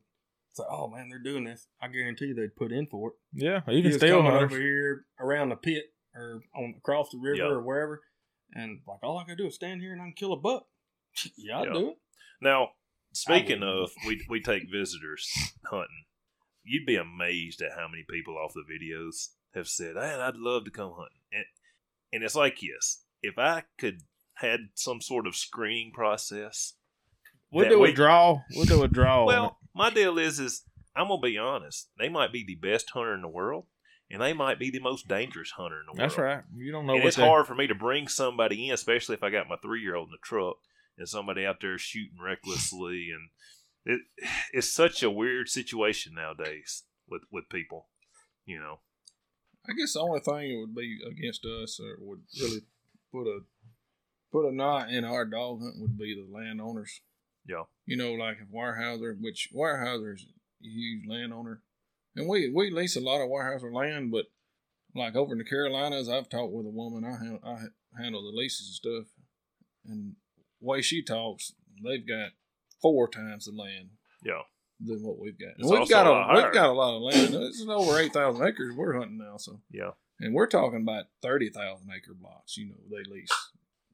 say, 0.53 0.63
"Oh 0.69 0.87
man, 0.89 1.09
they're 1.09 1.19
doing 1.23 1.43
this"? 1.45 1.67
I 1.81 1.87
guarantee 1.87 2.33
they'd 2.33 2.55
put 2.55 2.71
in 2.71 2.87
for 2.87 3.09
it. 3.09 3.15
yeah, 3.33 3.61
You 3.67 3.77
even 3.79 3.91
just 3.91 3.99
still 4.03 4.25
over 4.27 4.57
here 4.59 5.05
around 5.19 5.49
the 5.49 5.55
pit 5.55 5.83
or 6.13 6.41
on 6.55 6.75
across 6.77 7.09
the 7.11 7.17
river 7.19 7.37
Yeah. 7.37 7.45
or 7.45 7.61
wherever, 7.61 8.01
and 8.53 8.79
like 8.87 8.99
all 9.03 9.17
I 9.17 9.23
gotta 9.23 9.35
do 9.37 9.47
is 9.47 9.55
stand 9.55 9.81
here 9.81 9.93
and 9.93 10.01
I 10.01 10.05
can 10.05 10.13
kill 10.13 10.33
a 10.33 10.37
buck. 10.39 10.65
yeah, 11.37 11.59
I'd 11.59 11.67
Yeah. 11.67 11.73
do 11.73 11.89
it. 11.89 11.97
Now, 12.41 12.69
speaking 13.13 13.63
of, 13.63 13.91
we 14.05 14.25
we 14.29 14.41
take 14.41 14.63
visitors 14.71 15.29
hunting. 15.69 16.05
You'd 16.63 16.85
be 16.85 16.95
amazed 16.95 17.61
at 17.61 17.73
how 17.77 17.87
many 17.87 18.03
people 18.09 18.37
off 18.37 18.53
the 18.53 18.63
videos 18.71 19.29
have 19.53 19.67
said, 19.67 19.95
"Man, 19.95 20.19
I'd 20.19 20.35
love 20.35 20.65
to 20.65 20.71
come 20.71 20.91
hunting." 20.91 21.19
And 21.31 21.45
and 22.13 22.23
it's 22.23 22.35
like 22.35 22.61
yes, 22.61 23.03
if 23.21 23.37
I 23.37 23.63
could 23.79 24.01
had 24.39 24.59
some 24.75 24.99
sort 25.01 25.25
of 25.27 25.35
screening 25.35 25.91
process. 25.93 26.73
We'll 27.51 27.69
do 27.69 27.79
we- 27.79 27.91
a 27.91 27.93
draw. 27.93 28.41
We'll 28.53 28.65
do 28.65 28.83
a 28.83 28.87
draw. 28.89 29.23
Well, 29.25 29.59
my 29.73 29.89
deal 29.89 30.17
is, 30.17 30.39
is 30.39 30.63
I'm 30.93 31.07
gonna 31.07 31.21
be 31.21 31.37
honest. 31.37 31.89
They 31.97 32.09
might 32.09 32.33
be 32.33 32.43
the 32.43 32.55
best 32.55 32.89
hunter 32.89 33.13
in 33.13 33.21
the 33.21 33.29
world, 33.29 33.65
and 34.11 34.21
they 34.21 34.33
might 34.33 34.59
be 34.59 34.69
the 34.69 34.79
most 34.79 35.07
dangerous 35.07 35.51
hunter 35.51 35.79
in 35.79 35.85
the 35.85 35.91
world. 35.99 36.09
that's 36.11 36.17
right. 36.17 36.43
You 36.55 36.71
don't 36.71 36.85
know 36.85 36.93
and 36.93 37.03
what 37.03 37.07
it's 37.07 37.17
they- 37.17 37.23
hard 37.27 37.47
for 37.47 37.55
me 37.55 37.67
to 37.67 37.75
bring 37.75 38.07
somebody 38.07 38.67
in, 38.67 38.73
especially 38.73 39.15
if 39.15 39.23
I 39.23 39.29
got 39.29 39.49
my 39.49 39.57
three 39.61 39.81
year 39.81 39.95
old 39.95 40.07
in 40.09 40.11
the 40.11 40.17
truck 40.23 40.57
and 40.97 41.07
somebody 41.09 41.45
out 41.45 41.57
there 41.61 41.77
shooting 41.77 42.19
recklessly, 42.23 43.09
and 43.11 43.29
it 43.85 44.01
it's 44.53 44.71
such 44.71 45.01
a 45.03 45.09
weird 45.09 45.49
situation 45.49 46.13
nowadays 46.15 46.83
with 47.09 47.23
with 47.31 47.49
people. 47.49 47.87
You 48.45 48.59
know, 48.59 48.79
I 49.67 49.73
guess 49.73 49.93
the 49.93 50.01
only 50.01 50.19
thing 50.19 50.49
that 50.51 50.59
would 50.59 50.75
be 50.75 50.99
against 51.09 51.45
us 51.45 51.79
or 51.79 51.97
would 51.99 52.21
really 52.39 52.61
put 53.11 53.27
a 53.27 53.39
put 54.31 54.47
a 54.47 54.53
knot 54.55 54.89
in 54.89 55.03
our 55.03 55.25
dog 55.25 55.61
hunt 55.61 55.75
would 55.79 55.97
be 55.97 56.13
the 56.13 56.31
landowners. 56.31 57.01
yeah, 57.47 57.63
You 57.85 57.95
know, 57.97 58.11
like 58.13 58.37
if 58.41 58.49
Weyerhaeuser, 58.53 59.15
which 59.19 59.49
Weyerhaeuser 59.55 60.15
is 60.15 60.25
a 60.63 60.67
huge 60.67 61.07
landowner, 61.07 61.61
and 62.15 62.27
we 62.27 62.49
we 62.49 62.69
lease 62.71 62.95
a 62.95 63.01
lot 63.01 63.21
of 63.21 63.29
Weyerhaeuser 63.29 63.73
land, 63.73 64.11
but 64.11 64.25
like 64.95 65.15
over 65.15 65.33
in 65.33 65.37
the 65.39 65.43
Carolinas, 65.43 66.07
I've 66.09 66.29
talked 66.29 66.53
with 66.53 66.65
a 66.65 66.69
woman. 66.69 67.03
I 67.03 67.17
han- 67.17 67.39
I 67.43 68.01
handle 68.01 68.23
the 68.23 68.37
leases 68.37 68.67
and 68.67 68.73
stuff, 68.75 69.13
and 69.85 70.15
way 70.61 70.81
she 70.81 71.03
talks, 71.03 71.53
they've 71.83 72.07
got 72.07 72.31
four 72.81 73.07
times 73.09 73.45
the 73.45 73.51
land 73.51 73.89
yeah, 74.23 74.41
than 74.79 75.03
what 75.03 75.19
we've 75.19 75.37
got. 75.37 75.57
And 75.57 75.69
we've 75.69 75.89
got 75.89 76.07
a 76.07 76.11
a, 76.11 76.43
we've 76.43 76.53
got 76.53 76.69
a 76.69 76.73
lot 76.73 76.95
of 76.95 77.01
land. 77.01 77.35
It's 77.35 77.65
over 77.67 77.99
eight 77.99 78.13
thousand 78.13 78.45
acres 78.47 78.73
we're 78.75 78.97
hunting 78.97 79.17
now, 79.17 79.37
so 79.37 79.59
yeah. 79.71 79.91
and 80.19 80.33
we're 80.33 80.47
talking 80.47 80.81
about 80.81 81.05
thirty 81.21 81.49
thousand 81.49 81.89
acre 81.95 82.13
blocks. 82.13 82.57
You 82.57 82.67
know, 82.69 82.75
they 82.89 83.03
lease, 83.09 83.29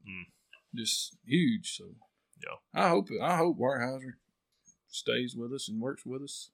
Mm. 0.08 0.26
just 0.76 1.16
huge. 1.26 1.76
So 1.78 1.96
Yeah. 2.44 2.58
I 2.74 2.90
hope 2.90 3.08
I 3.22 3.38
hope 3.38 3.58
Weyerhaeuser 3.58 4.14
stays 4.88 5.36
with 5.36 5.54
us 5.54 5.68
and 5.70 5.80
works 5.82 6.06
with 6.06 6.22
us. 6.24 6.50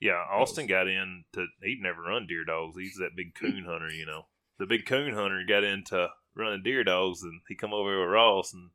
Yeah, 0.00 0.22
Austin 0.30 0.66
got 0.66 0.86
into. 0.86 1.46
He'd 1.62 1.82
never 1.82 2.02
run 2.02 2.26
deer 2.26 2.44
dogs. 2.44 2.76
He's 2.76 2.96
that 2.96 3.16
big 3.16 3.34
coon 3.34 3.64
hunter, 3.66 3.90
you 3.90 4.06
know. 4.06 4.26
The 4.58 4.66
big 4.66 4.86
coon 4.86 5.14
hunter 5.14 5.42
got 5.48 5.64
into 5.64 6.08
running 6.36 6.62
deer 6.62 6.84
dogs, 6.84 7.22
and 7.22 7.40
he 7.48 7.54
come 7.56 7.72
over 7.74 8.00
with 8.00 8.08
Ross, 8.10 8.52
and 8.52 8.70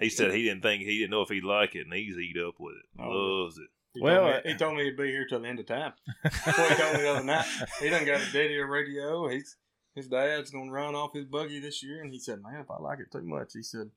he 0.00 0.08
said 0.10 0.32
he 0.32 0.42
didn't 0.44 0.62
think 0.62 0.82
he 0.82 0.98
didn't 0.98 1.10
know 1.10 1.22
if 1.22 1.28
he'd 1.28 1.44
like 1.44 1.74
it, 1.74 1.82
and 1.86 1.92
he's 1.94 2.16
eat 2.16 2.36
up 2.36 2.54
with 2.58 2.74
it. 2.76 3.02
Oh. 3.02 3.08
Loves 3.08 3.58
it. 3.58 3.68
He 3.94 4.00
Well, 4.00 4.20
told 4.22 4.34
uh, 4.34 4.40
me, 4.44 4.52
he 4.52 4.58
told 4.58 4.76
me 4.76 4.84
he'd 4.84 4.96
be 4.96 5.06
here 5.06 5.26
till 5.28 5.40
the 5.40 5.48
end 5.48 5.58
of 5.58 5.66
time. 5.66 5.92
That's 6.22 6.58
what 6.58 6.70
he 6.70 6.76
told 6.76 6.94
me 6.94 7.00
the 7.02 7.10
other 7.10 7.24
night. 7.24 7.46
He 7.80 7.88
done 7.88 8.04
got 8.04 8.20
a 8.20 8.32
daddy 8.32 8.56
a 8.58 8.66
radio. 8.66 9.28
He's 9.28 9.56
his 9.96 10.06
dad's 10.06 10.50
gonna 10.50 10.70
run 10.70 10.94
off 10.94 11.12
his 11.14 11.24
buggy 11.26 11.58
this 11.60 11.82
year, 11.82 12.02
and 12.02 12.12
he 12.12 12.18
said, 12.20 12.40
"Man, 12.40 12.60
if 12.60 12.70
I 12.70 12.80
like 12.80 13.00
it 13.00 13.10
too 13.10 13.22
much, 13.24 13.50
he 13.52 13.62
said 13.62 13.90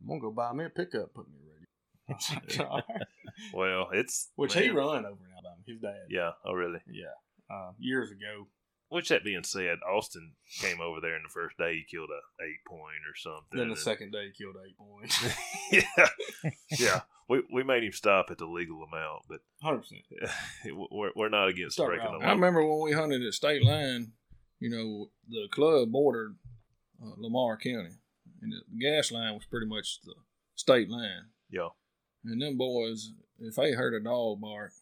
I'm 0.00 0.06
gonna 0.08 0.20
go 0.20 0.30
buy 0.30 0.52
me 0.52 0.64
a 0.66 0.70
pickup, 0.70 1.14
put 1.14 1.26
me 1.28 1.38
a 1.38 1.44
radio." 1.52 2.80
I 3.52 3.54
was 3.54 3.54
like, 3.54 3.54
"All 3.54 3.66
right." 3.66 3.76
Well, 3.76 3.88
it's 4.00 4.30
Which 4.36 4.54
he 4.54 4.70
run 4.70 5.04
over 5.06 5.24
in 5.24 5.32
Alabama. 5.32 5.62
His 5.66 5.80
dad. 5.80 6.06
Yeah. 6.08 6.30
Oh, 6.44 6.52
really? 6.52 6.80
Yeah. 6.90 7.14
Uh, 7.50 7.72
years 7.78 8.10
ago, 8.10 8.46
which 8.90 9.08
that 9.08 9.24
being 9.24 9.44
said, 9.44 9.78
Austin 9.88 10.32
came 10.60 10.80
over 10.80 11.00
there 11.00 11.14
and 11.16 11.24
the 11.24 11.28
first 11.32 11.56
day 11.58 11.74
he 11.74 11.84
killed 11.96 12.10
a 12.10 12.44
eight 12.44 12.64
point 12.66 13.02
or 13.08 13.16
something. 13.16 13.58
Then 13.58 13.68
the 13.68 13.74
and- 13.74 13.78
second 13.78 14.12
day 14.12 14.26
he 14.26 14.44
killed 14.44 14.56
eight 14.64 14.76
points. 14.76 15.24
yeah, 15.72 16.08
yeah. 16.78 17.00
We 17.28 17.42
we 17.52 17.62
made 17.62 17.84
him 17.84 17.92
stop 17.92 18.26
at 18.30 18.38
the 18.38 18.46
legal 18.46 18.82
amount, 18.82 19.22
but 19.28 19.40
Hundred 19.62 19.78
percent. 19.78 20.02
we're, 20.90 21.10
we're 21.14 21.28
not 21.28 21.48
against 21.48 21.74
Start 21.74 21.90
breaking 21.90 22.10
the 22.12 22.18
law. 22.18 22.24
I 22.24 22.32
remember 22.32 22.64
when 22.66 22.80
we 22.82 22.92
hunted 22.92 23.22
at 23.24 23.32
State 23.34 23.64
Line, 23.64 24.12
you 24.58 24.68
know, 24.70 25.10
the 25.28 25.46
club 25.52 25.92
bordered 25.92 26.36
uh, 27.00 27.14
Lamar 27.16 27.56
County, 27.56 27.94
and 28.42 28.52
the 28.52 28.60
gas 28.80 29.12
line 29.12 29.34
was 29.34 29.44
pretty 29.48 29.66
much 29.66 30.00
the 30.04 30.14
state 30.56 30.90
line. 30.90 31.26
Yeah, 31.50 31.68
And 32.24 32.42
them 32.42 32.56
boys, 32.58 33.12
if 33.40 33.54
they 33.56 33.72
heard 33.72 33.94
a 33.94 34.00
dog 34.04 34.40
bark, 34.40 34.72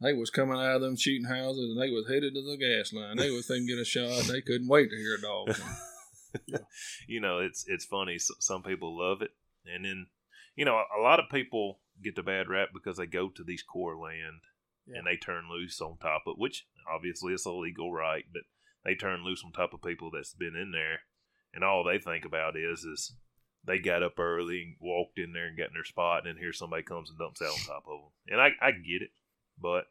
they 0.00 0.12
was 0.12 0.30
coming 0.30 0.56
out 0.58 0.76
of 0.76 0.80
them 0.82 0.96
shooting 0.96 1.26
houses 1.28 1.70
and 1.70 1.80
they 1.80 1.90
was 1.90 2.08
headed 2.08 2.34
to 2.34 2.42
the 2.42 2.56
gas 2.56 2.92
line. 2.92 3.16
They 3.16 3.30
was 3.30 3.46
thinking 3.46 3.66
get 3.68 3.78
a 3.78 3.84
shot. 3.84 4.24
They 4.24 4.40
couldn't 4.40 4.68
wait 4.68 4.90
to 4.90 4.96
hear 4.96 5.16
a 5.16 5.20
dog. 5.20 5.50
you 7.08 7.20
know 7.20 7.38
it's 7.38 7.64
it's 7.66 7.84
funny. 7.84 8.14
S- 8.14 8.30
Some 8.38 8.62
people 8.62 8.96
love 8.98 9.22
it, 9.22 9.30
and 9.66 9.84
then 9.84 10.06
you 10.56 10.64
know 10.64 10.82
a 10.98 11.02
lot 11.02 11.18
of 11.20 11.26
people 11.30 11.80
get 12.02 12.16
the 12.16 12.22
bad 12.22 12.48
rap 12.48 12.68
because 12.72 12.96
they 12.96 13.06
go 13.06 13.28
to 13.28 13.44
these 13.44 13.62
core 13.62 13.96
land 14.00 14.40
Yeah. 14.86 14.98
and 14.98 15.06
they 15.06 15.16
turn 15.16 15.50
loose 15.50 15.80
on 15.80 15.98
top 15.98 16.22
of 16.26 16.36
which 16.38 16.66
obviously 16.92 17.32
it's 17.34 17.44
a 17.46 17.50
legal 17.52 17.92
right? 17.92 18.24
But 18.32 18.42
they 18.84 18.94
turn 18.94 19.24
loose 19.24 19.42
on 19.44 19.52
top 19.52 19.74
of 19.74 19.82
people 19.82 20.10
that's 20.10 20.32
been 20.34 20.56
in 20.56 20.72
there, 20.72 21.00
and 21.52 21.62
all 21.64 21.84
they 21.84 21.98
think 21.98 22.24
about 22.24 22.56
is 22.56 22.84
is 22.84 23.16
they 23.64 23.78
got 23.78 24.02
up 24.02 24.18
early 24.18 24.62
and 24.62 24.76
walked 24.80 25.18
in 25.18 25.32
there 25.32 25.46
and 25.46 25.56
got 25.56 25.68
in 25.68 25.74
their 25.74 25.84
spot, 25.84 26.26
and 26.26 26.34
then 26.34 26.42
here 26.42 26.52
somebody 26.52 26.82
comes 26.82 27.10
and 27.10 27.18
dumps 27.18 27.42
out 27.42 27.48
on 27.48 27.58
top 27.66 27.84
of 27.86 28.00
them. 28.00 28.10
And 28.28 28.40
I 28.40 28.50
I 28.60 28.72
get 28.72 29.02
it, 29.02 29.10
but 29.60 29.84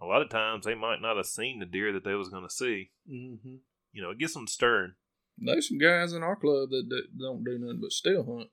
a 0.00 0.06
lot 0.06 0.22
of 0.22 0.28
times 0.28 0.64
they 0.64 0.74
might 0.74 1.00
not 1.00 1.16
have 1.16 1.26
seen 1.26 1.60
the 1.60 1.66
deer 1.66 1.92
that 1.92 2.04
they 2.04 2.14
was 2.14 2.28
going 2.28 2.42
to 2.44 2.50
see. 2.54 2.90
Mm-hmm. 3.10 3.56
You 3.92 4.02
know, 4.02 4.10
it 4.10 4.18
gets 4.18 4.34
them 4.34 4.46
stirring. 4.46 4.94
There's 5.38 5.68
some 5.68 5.78
guys 5.78 6.12
in 6.12 6.22
our 6.22 6.36
club 6.36 6.70
that, 6.70 7.06
don't 7.18 7.44
do 7.44 7.58
nothing 7.58 7.80
but 7.80 7.92
still 7.92 8.24
hunt. 8.24 8.50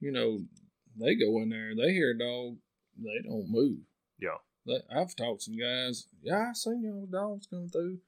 You 0.00 0.12
know, 0.12 0.40
they 0.98 1.14
go 1.14 1.40
in 1.40 1.50
there, 1.50 1.74
they 1.76 1.92
hear 1.92 2.12
a 2.12 2.18
dog, 2.18 2.56
they 2.96 3.28
don't 3.28 3.50
move. 3.50 3.78
Yeah. 4.18 4.38
They, 4.66 4.80
I've 4.90 5.14
talked 5.14 5.40
to 5.40 5.44
some 5.44 5.58
guys. 5.58 6.06
Yeah, 6.22 6.50
I 6.50 6.52
seen 6.54 6.82
y'all 6.82 7.06
dogs 7.06 7.46
come 7.46 7.68
through. 7.68 7.98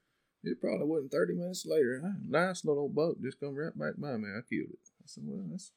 It 0.43 0.61
probably 0.61 0.85
wasn't 0.85 1.11
thirty 1.11 1.33
minutes 1.33 1.65
later. 1.65 2.01
a 2.03 2.15
Nice 2.25 2.63
little 2.63 2.89
buck 2.89 3.15
just 3.21 3.39
come 3.39 3.55
right 3.55 3.77
back 3.77 3.93
by 3.97 4.17
me. 4.17 4.29
I 4.29 4.41
killed 4.47 4.71
it. 4.71 4.79
I 5.01 5.05
said, 5.05 5.23
well, 5.25 5.45
that's 5.49 5.71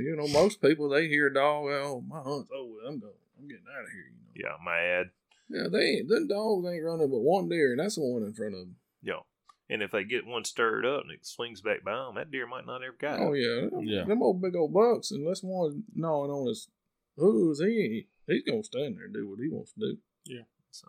you 0.00 0.16
know, 0.16 0.26
most 0.28 0.60
people 0.60 0.88
they 0.88 1.08
hear 1.08 1.30
dog. 1.30 1.66
Oh, 1.70 2.02
my 2.06 2.20
hunt's 2.20 2.50
over. 2.56 2.74
I'm 2.86 2.98
going. 3.00 3.12
I'm 3.38 3.48
getting 3.48 3.64
out 3.76 3.84
of 3.84 3.90
here. 3.90 4.06
You 4.36 4.44
know. 4.44 4.50
Yeah, 4.50 4.64
mad. 4.64 5.10
Yeah, 5.48 5.68
they 5.70 5.84
ain't. 5.98 6.08
Them 6.08 6.26
dogs 6.28 6.66
ain't 6.66 6.84
running 6.84 7.10
but 7.10 7.20
one 7.20 7.48
deer, 7.48 7.70
and 7.72 7.80
that's 7.80 7.94
the 7.96 8.02
one 8.02 8.22
in 8.22 8.32
front 8.34 8.54
of 8.54 8.60
them. 8.60 8.76
Yeah. 9.02 9.20
And 9.68 9.82
if 9.82 9.90
they 9.90 10.04
get 10.04 10.26
one 10.26 10.44
stirred 10.44 10.86
up 10.86 11.02
and 11.02 11.10
it 11.12 11.26
swings 11.26 11.60
back 11.60 11.84
by 11.84 11.92
them, 11.92 12.14
that 12.16 12.30
deer 12.30 12.46
might 12.46 12.66
not 12.66 12.82
ever 12.84 12.96
got 13.00 13.18
Oh 13.20 13.32
it. 13.32 13.40
yeah, 13.40 13.68
Yeah. 13.80 14.04
Them 14.04 14.22
old 14.22 14.40
big 14.40 14.54
old 14.56 14.72
bucks, 14.72 15.10
unless 15.10 15.42
one's 15.42 15.82
gnawing 15.94 16.30
on 16.30 16.46
his 16.46 16.68
hooves, 17.16 17.60
he 17.60 18.06
he's 18.26 18.42
gonna 18.44 18.62
stand 18.62 18.96
there 18.96 19.06
and 19.06 19.14
do 19.14 19.28
what 19.28 19.40
he 19.40 19.48
wants 19.48 19.72
to 19.72 19.80
do. 19.80 19.96
Yeah. 20.24 20.42
So, 20.70 20.86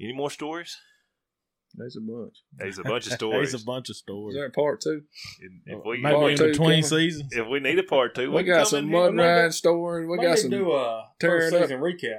any 0.00 0.12
more 0.12 0.30
stories? 0.30 0.76
There's 1.76 1.96
a 1.96 2.00
bunch. 2.00 2.36
There's 2.56 2.78
a 2.78 2.82
bunch 2.84 3.06
of 3.06 3.12
stories. 3.14 3.50
There's 3.52 3.62
a 3.62 3.66
bunch 3.66 3.88
of 3.88 3.94
Is 3.94 3.98
stories. 3.98 4.34
there 4.36 4.46
a 4.46 4.50
part 4.50 4.80
two? 4.80 5.02
And 5.40 5.60
if 5.66 5.84
we 5.84 6.00
Maybe 6.00 6.14
Part 6.14 6.30
in 6.32 6.36
two 6.38 6.44
between 6.50 6.68
coming. 6.68 6.82
seasons. 6.82 7.32
if 7.32 7.46
we 7.48 7.60
need 7.60 7.78
a 7.78 7.82
part 7.82 8.14
two, 8.14 8.30
We, 8.30 8.44
can 8.44 8.54
got 8.54 8.68
some 8.68 8.84
in 8.86 8.90
mud 8.92 9.12
here. 9.14 9.22
ride 9.42 9.54
stories. 9.54 10.08
We 10.08 10.16
got 10.18 10.38
some 10.38 10.50
do 10.50 10.72
a 10.72 11.08
tear 11.20 11.40
first 11.40 11.52
it 11.54 11.56
up. 11.56 11.62
season 11.68 11.80
recap. 11.80 12.18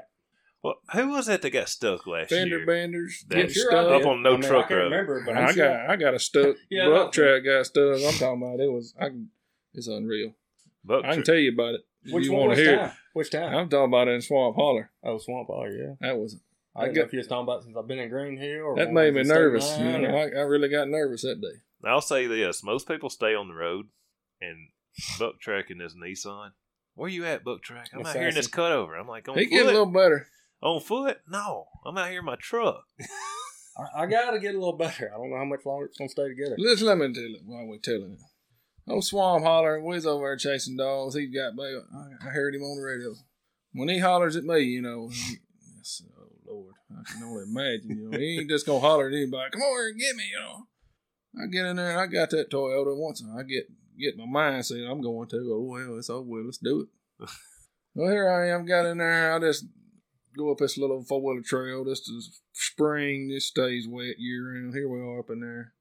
Well, 0.63 0.75
who 0.93 1.09
was 1.09 1.27
that 1.27 1.41
that 1.43 1.49
got 1.51 1.69
stuck 1.69 2.07
last 2.07 2.29
fender 2.29 2.57
year? 2.57 2.65
benders. 2.65 3.23
That- 3.29 3.35
Get 3.35 3.51
Sure, 3.51 3.69
stuck. 3.71 4.01
Up 4.01 4.07
on 4.07 4.23
No 4.23 4.31
I 4.31 4.33
mean, 4.33 4.41
Truck 4.41 4.65
I 4.65 4.67
can't 4.67 4.77
Road. 4.79 4.83
remember, 4.91 5.23
but 5.25 5.37
I'm 5.37 5.45
I 5.47 5.51
sure 5.53 5.67
got 5.67 5.89
I 5.91 5.95
got 5.95 6.13
a 6.15 6.19
stuck. 6.19 6.55
Yeah, 6.69 6.89
buck 6.89 7.11
track 7.11 7.43
got 7.45 7.65
stuck. 7.67 7.95
I'm 7.97 8.13
talking 8.13 8.41
about 8.41 8.59
it 8.59 8.71
was 8.71 8.93
I 8.99 9.09
can. 9.09 9.29
It's 9.73 9.87
unreal. 9.87 10.33
Buck 10.83 11.05
I 11.05 11.09
can 11.13 11.17
Tr- 11.19 11.31
tell 11.31 11.35
you 11.35 11.51
about 11.53 11.75
it. 11.75 11.81
If 12.03 12.13
Which 12.13 12.25
you 12.25 12.33
one 12.33 12.47
want 12.47 12.57
to 12.57 12.63
hear 12.63 12.77
time? 12.77 12.91
Which 13.13 13.27
it? 13.27 13.31
time? 13.31 13.55
I'm 13.55 13.69
talking 13.69 13.85
about 13.93 14.07
it 14.07 14.11
in 14.15 14.21
Swamp 14.21 14.55
Holler. 14.55 14.91
oh, 15.03 15.17
Swamp 15.17 15.47
Holler, 15.47 15.71
yeah. 15.71 15.93
That 16.01 16.17
was 16.17 16.37
I 16.75 16.81
I 16.81 16.83
didn't 16.85 16.95
get- 16.95 16.99
know 17.01 17.05
if 17.07 17.13
you 17.13 17.19
was 17.19 17.27
talking 17.27 17.43
about 17.43 17.63
since 17.63 17.75
I've 17.77 17.87
been 17.87 17.99
in 17.99 18.09
Green 18.09 18.37
Hill. 18.37 18.61
Or 18.63 18.75
that 18.75 18.91
made 18.91 19.13
me 19.13 19.19
was 19.21 19.29
in 19.29 19.33
State 19.33 19.41
nervous. 19.41 19.77
You 19.77 19.97
know, 19.99 20.15
I, 20.17 20.21
I 20.23 20.41
really 20.41 20.69
got 20.69 20.87
nervous 20.89 21.21
that 21.21 21.39
day. 21.41 21.89
I'll 21.89 22.01
say 22.01 22.27
this: 22.27 22.63
most 22.63 22.87
people 22.87 23.09
stay 23.09 23.33
on 23.35 23.47
the 23.47 23.53
road, 23.53 23.87
and 24.41 24.69
Buck 25.19 25.39
Track 25.39 25.69
in 25.71 25.79
his 25.79 25.95
Nissan. 25.95 26.51
Where 26.95 27.09
you 27.09 27.25
at, 27.25 27.43
Buck 27.43 27.61
Track? 27.61 27.89
I'm 27.93 28.05
out 28.05 28.13
here 28.15 28.27
in 28.29 28.35
this 28.35 28.47
Assassin. 28.47 28.63
cutover. 28.63 28.99
I'm 28.99 29.07
like 29.07 29.27
on 29.29 29.37
He 29.37 29.45
foot. 29.45 29.51
get 29.51 29.63
a 29.65 29.69
little 29.69 29.85
better. 29.85 30.27
on 30.61 30.79
foot? 30.81 31.19
No, 31.29 31.65
I'm 31.85 31.97
out 31.97 32.09
here 32.09 32.19
in 32.19 32.25
my 32.25 32.37
truck. 32.37 32.83
I, 33.77 34.03
I 34.03 34.05
got 34.05 34.31
to 34.31 34.39
get 34.39 34.55
a 34.55 34.57
little 34.57 34.77
better. 34.77 35.11
I 35.13 35.17
don't 35.17 35.29
know 35.29 35.37
how 35.37 35.43
much 35.45 35.65
longer 35.65 35.85
it's 35.87 35.97
going 35.97 36.07
to 36.07 36.11
stay 36.11 36.29
together. 36.29 36.55
Let's 36.57 36.81
let 36.81 36.97
me 36.97 37.13
tell 37.13 37.23
it 37.23 37.41
while 37.45 37.65
we're 37.67 37.77
telling 37.79 38.13
it. 38.13 38.19
Old 38.91 39.03
Swamp 39.03 39.43
holler, 39.43 39.81
we 39.81 39.95
was 39.95 40.05
over 40.05 40.25
there 40.25 40.37
chasing 40.37 40.77
dogs. 40.77 41.15
He's 41.15 41.33
got 41.33 41.57
back. 41.57 41.73
I 41.93 42.27
I 42.27 42.29
heard 42.31 42.55
him 42.55 42.61
on 42.61 42.77
the 42.77 42.83
radio. 42.83 43.15
When 43.73 43.89
he 43.89 43.99
hollers 43.99 44.35
at 44.37 44.45
me, 44.45 44.59
you 44.61 44.81
know, 44.81 45.09
he, 45.09 45.37
yes, 45.77 46.01
oh 46.07 46.14
Lord, 46.47 46.73
I 46.91 47.11
can 47.11 47.23
only 47.23 47.43
imagine. 47.43 47.97
You 47.97 48.09
know, 48.09 48.17
he 48.17 48.39
ain't 48.39 48.49
just 48.49 48.65
gonna 48.65 48.79
holler 48.79 49.07
at 49.07 49.13
anybody. 49.13 49.51
Come 49.51 49.61
over 49.61 49.81
here 49.81 49.89
and 49.89 49.99
get 49.99 50.15
me. 50.15 50.23
You 50.31 50.39
know, 50.39 50.67
I 51.43 51.47
get 51.47 51.65
in 51.65 51.75
there 51.75 51.91
and 51.91 51.99
I 51.99 52.07
got 52.07 52.29
that 52.31 52.51
Toyota 52.51 52.95
once. 52.95 53.21
And 53.21 53.37
I 53.37 53.43
get 53.43 53.67
get 53.99 54.17
my 54.17 54.25
mind 54.25 54.65
set. 54.65 54.77
I'm 54.79 55.01
going 55.01 55.29
to. 55.29 55.51
Oh 55.53 55.61
well, 55.61 55.97
it's 55.97 56.09
over. 56.09 56.27
with. 56.27 56.45
Let's 56.45 56.57
do 56.57 56.81
it. 56.81 57.29
well, 57.95 58.11
here 58.11 58.29
I 58.29 58.49
am. 58.49 58.65
Got 58.65 58.87
in 58.87 58.97
there. 58.97 59.33
I 59.33 59.39
just 59.39 59.65
go 60.37 60.51
up 60.51 60.57
this 60.57 60.77
little 60.77 61.03
four 61.03 61.21
wheeler 61.21 61.41
trail. 61.41 61.83
This 61.83 62.07
is 62.07 62.41
spring. 62.53 63.29
This 63.29 63.47
stays 63.47 63.87
wet 63.87 64.19
year 64.19 64.53
round. 64.53 64.73
Here 64.73 64.89
we 64.89 64.99
are 64.99 65.19
up 65.19 65.29
in 65.29 65.41
there. 65.41 65.73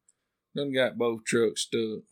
Done 0.57 0.73
got 0.73 0.99
both 0.99 1.25
trucks 1.25 1.63
stuck. 1.63 2.05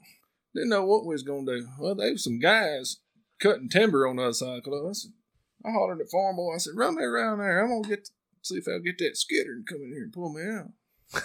Didn't 0.54 0.70
know 0.70 0.84
what 0.84 1.06
we 1.06 1.14
was 1.14 1.22
gonna 1.22 1.46
do. 1.46 1.68
Well, 1.78 1.94
there 1.94 2.10
was 2.10 2.24
some 2.24 2.38
guys 2.38 2.98
cutting 3.40 3.68
timber 3.68 4.06
on 4.06 4.16
the 4.16 4.24
other 4.24 4.32
side 4.32 4.58
of 4.58 4.64
the 4.64 4.70
club. 4.70 4.86
I 4.88 4.92
said, 4.92 5.12
I 5.64 5.70
hollered 5.70 6.00
at 6.00 6.10
Farm 6.10 6.36
Boy. 6.36 6.54
I 6.54 6.58
said, 6.58 6.74
run 6.76 6.96
me 6.96 7.04
around 7.04 7.38
there. 7.38 7.62
I'm 7.62 7.70
gonna 7.70 7.96
get 7.96 8.08
see 8.42 8.56
if 8.56 8.68
I'll 8.68 8.80
get 8.80 8.98
that 8.98 9.16
skidder 9.16 9.52
and 9.52 9.66
come 9.66 9.82
in 9.82 9.92
here 9.92 10.04
and 10.04 10.12
pull 10.12 10.32
me 10.32 10.42
out. 10.42 10.70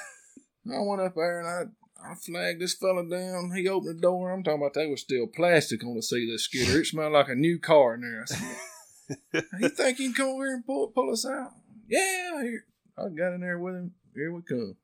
I 0.69 0.79
went 0.79 1.01
up 1.01 1.15
there 1.15 1.39
and 1.39 1.47
I 1.47 1.63
I 1.99 2.13
flagged 2.15 2.61
this 2.61 2.75
fella 2.75 3.07
down. 3.07 3.51
He 3.55 3.67
opened 3.67 3.97
the 3.97 4.01
door. 4.01 4.31
I'm 4.31 4.43
talking 4.43 4.61
about 4.61 4.73
they 4.73 4.87
was 4.87 5.01
still 5.01 5.27
plastic 5.27 5.83
on 5.83 5.95
the 5.95 6.03
seat 6.03 6.29
of 6.29 6.33
the 6.33 6.39
skidder. 6.39 6.81
It 6.81 6.85
smelled 6.85 7.13
like 7.13 7.29
a 7.29 7.35
new 7.35 7.59
car 7.59 7.95
in 7.95 8.01
there. 8.01 8.21
I 8.21 8.25
said, 8.25 9.43
You 9.59 9.69
think 9.69 9.99
you 9.99 10.13
can 10.13 10.13
come 10.13 10.27
over 10.35 10.45
here 10.45 10.55
and 10.55 10.65
pull 10.65 10.87
pull 10.89 11.11
us 11.11 11.25
out? 11.25 11.51
Yeah, 11.87 12.43
here. 12.43 12.65
I 12.97 13.09
got 13.09 13.33
in 13.33 13.41
there 13.41 13.59
with 13.59 13.75
him. 13.75 13.93
Here 14.13 14.31
we 14.31 14.41
come. 14.41 14.75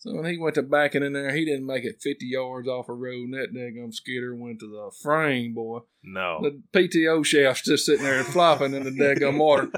So 0.00 0.14
when 0.14 0.26
he 0.26 0.38
went 0.38 0.54
to 0.54 0.62
backing 0.62 1.02
in 1.02 1.12
there, 1.12 1.34
he 1.34 1.44
didn't 1.44 1.66
make 1.66 1.84
it 1.84 2.00
50 2.00 2.24
yards 2.24 2.68
off 2.68 2.88
a 2.88 2.94
road, 2.94 3.30
and 3.30 3.34
that 3.34 3.52
daggum 3.52 3.92
skidder 3.92 4.32
went 4.32 4.60
to 4.60 4.66
the 4.66 4.92
frame, 5.02 5.54
boy. 5.54 5.80
No. 6.04 6.40
The 6.40 6.62
PTO 6.72 7.26
shaft's 7.26 7.64
just 7.64 7.84
sitting 7.84 8.04
there 8.04 8.22
flopping 8.22 8.74
in 8.74 8.84
the 8.84 8.90
daggum 8.90 9.38
water. 9.38 9.68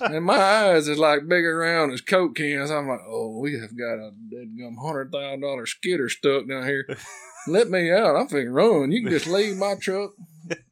And 0.00 0.24
my 0.24 0.36
eyes 0.36 0.86
is 0.86 0.98
like 0.98 1.28
big 1.28 1.44
around 1.44 1.92
as 1.92 2.02
Coke 2.02 2.36
cans. 2.36 2.70
I'm 2.70 2.88
like, 2.88 3.00
oh, 3.06 3.38
we 3.40 3.54
have 3.58 3.76
got 3.76 3.94
a 3.94 4.12
daggum 4.32 4.76
$100,000 4.76 5.68
skidder 5.68 6.08
stuck 6.10 6.46
down 6.46 6.66
here. 6.66 6.86
Let 7.46 7.70
me 7.70 7.90
out. 7.90 8.16
I'm 8.16 8.28
finna 8.28 8.52
run. 8.52 8.92
You 8.92 9.02
can 9.02 9.12
just 9.12 9.26
leave 9.26 9.56
my 9.56 9.74
truck. 9.76 10.10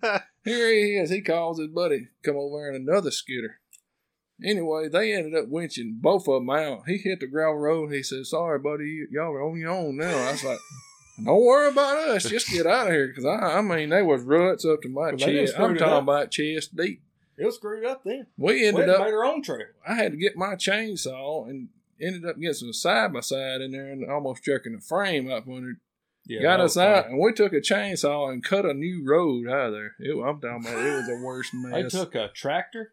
Here 0.44 0.70
he 0.70 0.97
is. 0.97 1.10
He 1.10 1.22
calls 1.22 1.59
his 1.59 1.68
buddy, 1.68 2.09
come 2.22 2.36
over 2.36 2.68
in 2.68 2.74
another 2.74 3.10
skidder. 3.10 3.60
Anyway, 4.44 4.89
they 4.89 5.12
ended 5.12 5.35
up 5.35 5.47
winching 5.51 6.01
both 6.01 6.28
of 6.28 6.35
them 6.43 6.51
out. 6.51 6.82
He 6.86 6.98
hit 6.98 7.20
the 7.20 7.27
gravel 7.27 7.56
road. 7.59 7.93
He 7.93 8.02
said, 8.02 8.27
"Sorry, 8.27 8.59
buddy, 8.59 9.06
y'all 9.10 9.32
are 9.32 9.43
on 9.43 9.59
your 9.59 9.70
own 9.70 9.97
now." 9.97 10.16
I 10.16 10.32
was 10.32 10.44
like, 10.44 10.59
"Don't 11.24 11.44
worry 11.44 11.69
about 11.69 11.97
us. 12.09 12.28
Just 12.28 12.48
get 12.48 12.66
out 12.66 12.86
of 12.86 12.93
here." 12.93 13.09
Because 13.09 13.24
I, 13.24 13.59
I 13.59 13.60
mean, 13.62 13.89
they 13.89 14.02
was 14.02 14.23
ruts 14.23 14.65
up 14.65 14.82
to 14.82 14.89
my 14.89 15.10
they 15.12 15.16
chest. 15.16 15.55
I'm 15.59 15.77
talking 15.77 15.93
up. 15.93 16.02
about 16.05 16.31
chest 16.31 16.77
deep. 16.77 17.02
It 17.36 17.44
was 17.47 17.56
screwed 17.56 17.85
up 17.85 18.02
then. 18.05 18.27
We 18.36 18.55
We 18.55 18.66
ended 18.66 18.89
had 18.89 18.97
up. 18.97 19.01
made 19.06 19.15
our 19.15 19.24
own 19.24 19.43
trail. 19.43 19.66
I 19.86 19.94
had 19.94 20.12
to 20.12 20.19
get 20.19 20.36
my 20.36 20.55
chainsaw 20.55 21.48
and 21.48 21.69
ended 22.01 22.24
up 22.24 22.36
getting 22.39 22.55
some 22.55 22.73
side 22.73 23.12
by 23.12 23.20
side 23.20 23.60
in 23.60 23.73
there 23.73 23.89
and 23.90 24.09
almost 24.09 24.44
jerking 24.44 24.74
the 24.74 24.81
frame 24.81 25.31
up 25.31 25.48
under. 25.48 25.74
Yeah, 26.27 26.43
got 26.43 26.60
us 26.60 26.77
out, 26.77 27.05
funny. 27.05 27.15
and 27.15 27.24
we 27.24 27.32
took 27.32 27.52
a 27.55 27.60
chainsaw 27.60 28.31
and 28.31 28.44
cut 28.44 28.66
a 28.66 28.74
new 28.74 29.02
road 29.05 29.48
out 29.48 29.69
of 29.69 29.73
there. 29.73 29.94
It, 29.98 30.12
I'm 30.12 30.39
talking 30.40 30.60
about 30.66 30.78
it 30.85 30.97
was 30.97 31.06
the 31.06 31.23
worst 31.24 31.52
They 31.55 31.82
mess. 31.85 31.93
took 31.93 32.15
a 32.15 32.28
tractor 32.35 32.93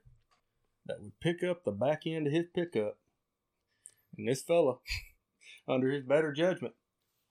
that 0.86 1.02
would 1.02 1.20
pick 1.20 1.44
up 1.44 1.64
the 1.64 1.72
back 1.72 2.04
end 2.06 2.28
of 2.28 2.34
his 2.34 2.46
pickup, 2.54 2.98
and 4.18 4.28
this 4.28 4.42
fella, 4.44 4.78
under 5.68 5.90
his 5.92 6.04
better 6.04 6.32
judgment, 6.32 6.74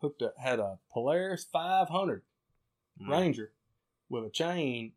hooked 0.01 0.23
up 0.23 0.35
had 0.39 0.59
a 0.59 0.79
Polaris 0.93 1.45
500 1.53 2.23
Mm. 3.03 3.11
Ranger 3.11 3.51
with 4.09 4.25
a 4.25 4.31
chain 4.31 4.93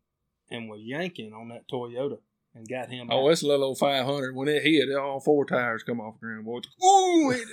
and 0.52 0.68
was 0.68 0.80
yanking 0.84 1.32
on 1.32 1.48
that 1.48 1.66
Toyota 1.68 2.18
and 2.54 2.68
got 2.68 2.90
him. 2.90 3.08
Oh, 3.10 3.26
out. 3.26 3.30
it's 3.32 3.42
a 3.42 3.46
little 3.48 3.64
old 3.66 3.78
500. 3.78 4.36
When 4.36 4.46
it 4.46 4.62
hit, 4.62 4.94
all 4.96 5.18
four 5.18 5.44
tires 5.44 5.82
come 5.82 6.00
off 6.00 6.14
the 6.20 6.26
ground, 6.26 6.44
boy. 6.44 6.60
Ooh, 6.86 7.30
hit 7.30 7.48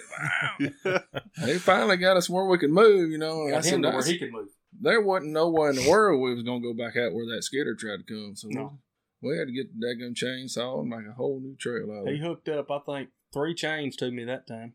it. 0.60 0.74
Wow. 0.86 1.00
they 1.46 1.58
finally 1.58 1.98
got 1.98 2.16
us 2.16 2.30
where 2.30 2.46
we 2.46 2.60
could 2.60 2.70
move, 2.70 3.10
you 3.10 3.18
know. 3.18 3.42
And 3.42 3.54
I 3.54 3.58
got 3.58 3.64
said, 3.66 3.74
him 3.74 3.82
to 3.82 3.88
where 3.88 3.92
"That's- 3.98 4.12
he 4.12 4.20
could 4.20 4.32
move. 4.32 4.50
there 4.80 5.02
wasn't 5.02 5.32
nowhere 5.32 5.72
in 5.72 5.78
the 5.78 5.90
world 5.90 6.22
we 6.22 6.36
was 6.36 6.44
going 6.44 6.62
to 6.62 6.68
go 6.68 6.78
back 6.78 6.96
out 6.96 7.14
where 7.14 7.26
that 7.36 7.42
skidder 7.44 7.74
tried 7.74 7.98
to 7.98 8.04
come. 8.04 8.34
So 8.36 8.48
No. 8.52 8.78
We, 9.22 9.32
we 9.32 9.38
had 9.38 9.48
to 9.48 9.54
get 9.54 9.68
the 9.80 9.86
daggum 9.86 10.14
chainsaw 10.16 10.80
and 10.82 10.90
make 10.90 11.08
a 11.10 11.14
whole 11.14 11.40
new 11.40 11.56
trail 11.56 11.92
out 11.92 12.08
of 12.08 12.14
He 12.14 12.20
hooked 12.20 12.50
up, 12.50 12.70
I 12.72 12.80
think, 12.80 13.10
three 13.34 13.54
chains 13.56 13.96
to 13.98 14.12
me 14.12 14.24
that 14.26 14.48
time. 14.48 14.74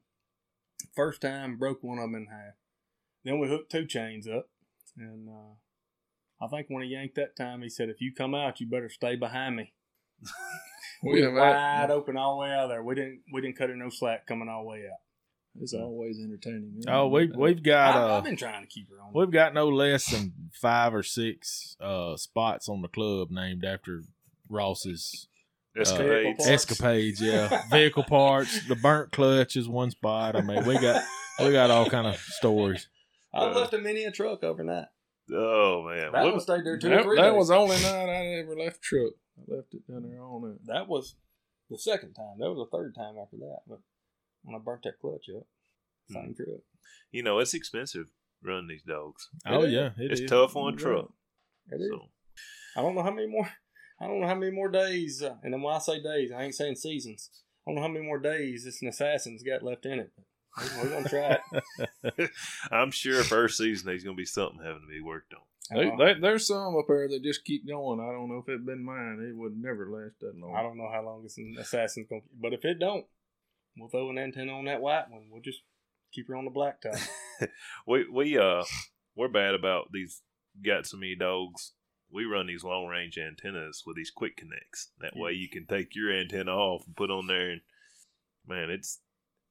First 0.94 1.20
time, 1.22 1.56
broke 1.58 1.82
one 1.82 1.98
of 1.98 2.04
them 2.04 2.14
in 2.14 2.26
half. 2.26 2.54
then 3.24 3.38
we 3.38 3.48
hooked 3.48 3.70
two 3.70 3.86
chains 3.86 4.26
up, 4.26 4.48
and 4.96 5.28
uh, 5.28 6.44
I 6.44 6.48
think 6.48 6.66
when 6.68 6.82
he 6.82 6.90
yanked 6.90 7.16
that 7.16 7.36
time, 7.36 7.60
he 7.62 7.68
said, 7.68 7.88
"If 7.90 8.00
you 8.00 8.12
come 8.16 8.34
out, 8.34 8.60
you 8.60 8.66
better 8.66 8.88
stay 8.88 9.16
behind 9.16 9.56
me." 9.56 9.72
We 11.02 11.12
We 11.22 11.26
were 11.28 11.40
had- 11.42 11.80
wide 11.86 11.90
open 11.90 12.18
all 12.18 12.34
the 12.36 12.42
way 12.42 12.50
out 12.52 12.66
there. 12.68 12.82
We 12.82 12.94
didn't 12.94 13.22
we 13.32 13.40
didn't 13.40 13.56
cut 13.56 13.70
her 13.70 13.76
no 13.76 13.88
slack 13.88 14.26
coming 14.26 14.50
all 14.50 14.64
the 14.64 14.68
way 14.68 14.80
out. 14.84 14.98
It's 15.58 15.72
always 15.72 16.18
entertaining. 16.22 16.82
Oh, 16.88 17.08
we've 17.08 17.34
we've 17.34 17.62
got 17.62 17.96
I've, 17.96 18.10
uh, 18.10 18.16
I've 18.18 18.24
been 18.24 18.36
trying 18.36 18.60
to 18.62 18.68
keep 18.68 18.90
her 18.90 19.00
on. 19.02 19.12
we've 19.14 19.30
got 19.30 19.54
no 19.54 19.68
less 19.68 20.10
than 20.10 20.34
five 20.52 20.94
or 20.94 21.02
six 21.02 21.74
uh 21.80 22.16
spots 22.18 22.68
on 22.68 22.82
the 22.82 22.88
club 22.88 23.30
named 23.30 23.64
after 23.64 24.02
Ross's 24.50 25.28
Escapades. 25.76 26.44
Parts. 26.44 26.50
escapades. 26.50 27.20
Yeah, 27.22 27.62
vehicle 27.70 28.02
parts. 28.04 28.66
The 28.66 28.74
burnt 28.76 29.12
clutch 29.12 29.56
is 29.56 29.68
one 29.68 29.90
spot. 29.92 30.34
I 30.36 30.40
mean, 30.42 30.64
we 30.66 30.78
got 30.78 31.02
we 31.38 31.52
got 31.52 31.70
all 31.70 31.88
kind 31.88 32.06
of 32.08 32.16
stories. 32.18 32.88
I 33.32 33.44
Uh, 33.46 33.54
left 33.54 33.72
a 33.72 33.78
in 33.78 34.08
a 34.08 34.10
truck 34.10 34.42
overnight. 34.42 34.88
oh 35.32 35.84
man, 35.88 36.10
That 36.12 36.24
What- 36.24 36.32
one 36.32 36.40
stayed 36.40 36.64
there 36.64 36.76
two 36.76 36.88
or 36.88 36.96
That, 36.96 37.02
three 37.04 37.16
that 37.16 37.30
days. 37.30 37.38
was 37.38 37.48
the 37.48 37.54
only 37.54 37.76
night 37.76 38.08
I 38.08 38.26
ever 38.40 38.56
left 38.56 38.80
the 38.80 38.82
truck. 38.82 39.12
I 39.38 39.54
left 39.54 39.72
it 39.74 39.86
down 39.86 40.02
there 40.02 40.20
on 40.22 40.52
it. 40.56 40.66
that 40.66 40.88
was 40.88 41.14
the 41.70 41.78
second 41.78 42.14
time. 42.14 42.38
That 42.40 42.50
was 42.50 42.68
the 42.68 42.76
third 42.76 42.94
time 42.96 43.14
after 43.16 43.36
that. 43.36 43.60
But 43.68 43.78
when 44.42 44.56
I 44.56 44.58
burnt 44.58 44.82
that 44.82 44.98
clutch 45.00 45.26
up, 45.34 45.46
Hmm. 46.08 46.14
same 46.14 46.34
truck. 46.34 46.62
you 47.12 47.22
know 47.22 47.38
it's 47.38 47.54
expensive 47.54 48.10
running 48.42 48.66
these 48.66 48.82
dogs. 48.82 49.28
Oh 49.46 49.62
is. 49.62 49.72
yeah, 49.72 49.90
it 49.98 50.10
it's 50.10 50.20
is. 50.22 50.28
tough 50.30 50.56
on 50.56 50.74
a 50.74 50.76
truck. 50.76 51.12
It 51.70 51.80
is. 51.80 51.88
So 51.90 52.10
I 52.76 52.82
don't 52.82 52.96
know 52.96 53.02
how 53.04 53.12
many 53.12 53.28
more. 53.28 53.48
I 54.00 54.06
don't 54.06 54.20
know 54.20 54.26
how 54.26 54.34
many 54.34 54.52
more 54.52 54.70
days. 54.70 55.22
Uh, 55.22 55.34
and 55.42 55.52
then 55.52 55.62
when 55.62 55.74
I 55.74 55.78
say 55.78 56.02
days, 56.02 56.30
I 56.32 56.42
ain't 56.42 56.54
saying 56.54 56.76
seasons. 56.76 57.30
I 57.66 57.70
don't 57.70 57.76
know 57.76 57.82
how 57.82 57.88
many 57.88 58.06
more 58.06 58.18
days 58.18 58.64
this 58.64 58.82
assassin's 58.82 59.42
got 59.42 59.62
left 59.62 59.84
in 59.86 59.98
it. 60.00 60.10
We're 60.82 60.88
gonna 60.88 61.08
try 61.08 61.38
it. 62.14 62.30
I'm 62.72 62.90
sure 62.90 63.22
first 63.22 63.56
season 63.58 63.86
there's 63.86 64.02
gonna 64.02 64.16
be 64.16 64.24
something 64.24 64.58
having 64.64 64.82
to 64.82 64.88
be 64.88 65.00
worked 65.00 65.32
on. 65.34 65.40
They, 65.76 65.90
Uh, 65.90 65.96
they, 65.96 66.20
there's 66.20 66.48
some 66.48 66.76
up 66.76 66.86
there 66.88 67.08
that 67.08 67.22
just 67.22 67.44
keep 67.44 67.68
going. 67.68 68.00
I 68.00 68.10
don't 68.12 68.28
know 68.28 68.38
if 68.38 68.48
it'd 68.48 68.66
been 68.66 68.84
mine. 68.84 69.24
It 69.28 69.36
would 69.36 69.56
never 69.56 69.88
last 69.88 70.18
that 70.20 70.36
long. 70.36 70.56
I 70.56 70.62
don't 70.62 70.76
know 70.76 70.90
how 70.92 71.04
long 71.04 71.22
this 71.22 71.38
assassin's 71.58 72.08
gonna. 72.08 72.22
But 72.40 72.52
if 72.52 72.64
it 72.64 72.80
don't, 72.80 73.06
we'll 73.76 73.90
throw 73.90 74.10
an 74.10 74.18
antenna 74.18 74.52
on 74.52 74.64
that 74.64 74.80
white 74.80 75.08
one. 75.10 75.28
We'll 75.30 75.42
just 75.42 75.60
keep 76.12 76.26
her 76.28 76.36
on 76.36 76.46
the 76.46 76.50
black 76.50 76.80
top. 76.82 76.98
We 77.86 78.08
we 78.10 78.38
uh 78.38 78.64
we're 79.14 79.28
bad 79.28 79.54
about 79.54 79.92
these 79.92 80.22
got 80.64 80.86
so 80.86 80.96
many 80.96 81.14
dogs. 81.14 81.74
We 82.12 82.24
run 82.24 82.46
these 82.46 82.64
long 82.64 82.86
range 82.86 83.18
antennas 83.18 83.84
with 83.86 83.96
these 83.96 84.10
quick 84.10 84.36
connects. 84.36 84.88
That 85.00 85.16
way 85.16 85.32
you 85.32 85.48
can 85.48 85.66
take 85.66 85.94
your 85.94 86.12
antenna 86.12 86.52
off 86.52 86.86
and 86.86 86.96
put 86.96 87.10
on 87.10 87.26
there 87.26 87.50
and 87.50 87.60
man, 88.46 88.70
it's 88.70 89.00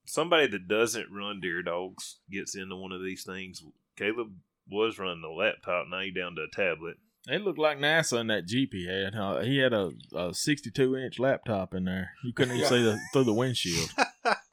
somebody 0.04 0.46
that 0.48 0.68
doesn't 0.68 1.12
run 1.12 1.40
deer 1.40 1.62
dogs 1.62 2.18
gets 2.30 2.54
into 2.54 2.76
one 2.76 2.92
of 2.92 3.02
these 3.02 3.24
things. 3.24 3.62
Caleb 3.96 4.34
was 4.68 4.98
running 4.98 5.24
a 5.24 5.32
laptop, 5.32 5.86
now 5.88 6.00
he's 6.00 6.14
down 6.14 6.36
to 6.36 6.42
a 6.42 6.54
tablet. 6.54 6.96
It 7.28 7.42
looked 7.42 7.58
like 7.58 7.78
NASA 7.78 8.20
in 8.20 8.28
that 8.28 8.46
Jeep 8.46 8.72
he 8.72 8.86
had. 8.86 9.14
Uh, 9.14 9.40
he 9.40 9.58
had 9.58 9.74
a, 9.74 9.90
a 10.14 10.32
62 10.32 10.96
inch 10.96 11.18
laptop 11.18 11.74
in 11.74 11.84
there. 11.84 12.12
You 12.24 12.32
couldn't 12.32 12.56
even 12.56 12.68
see 12.68 12.82
the 12.82 12.98
through 13.12 13.24
the 13.24 13.34
windshield. 13.34 13.90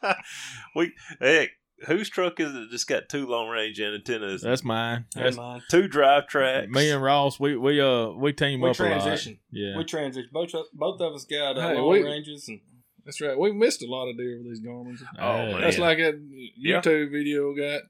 we 0.75 0.93
heck, 1.19 1.51
whose 1.85 2.09
truck 2.09 2.39
is 2.39 2.53
it 2.53 2.69
just 2.71 2.87
got 2.87 3.09
two 3.09 3.27
long 3.27 3.49
range 3.49 3.79
antennas? 3.79 4.41
That's 4.41 4.63
mine. 4.63 5.05
That's 5.13 5.25
That's 5.25 5.37
mine. 5.37 5.61
two 5.69 5.87
drive 5.87 6.27
tracks. 6.27 6.67
me 6.69 6.89
and 6.89 7.03
Ross. 7.03 7.39
We 7.39 7.55
we 7.55 7.79
uh 7.79 8.09
we 8.09 8.33
team 8.33 8.61
We 8.61 8.69
up 8.71 8.79
a 8.79 8.83
lot. 8.83 9.27
Yeah. 9.51 9.77
We 9.77 9.83
transition. 9.83 10.29
Both 10.33 10.53
of, 10.55 10.65
both 10.73 10.99
of 11.01 11.13
us 11.13 11.25
got 11.25 11.57
uh, 11.57 11.69
Hey, 11.69 11.75
long 11.75 11.89
we- 11.89 12.03
ranges 12.03 12.47
and 12.47 12.59
That's 13.05 13.21
right. 13.21 13.37
We 13.37 13.51
missed 13.51 13.81
a 13.83 13.87
lot 13.87 14.09
of 14.09 14.17
deer 14.17 14.37
with 14.37 14.47
these 14.47 14.61
Garmins. 14.61 15.01
Oh, 15.19 15.35
Hey. 15.37 15.51
man. 15.53 15.61
That's 15.61 15.77
like 15.77 15.97
that 15.99 16.15
Yeah. 16.57 16.81
YouTube 16.81 17.11
video 17.11 17.53
got. 17.55 17.81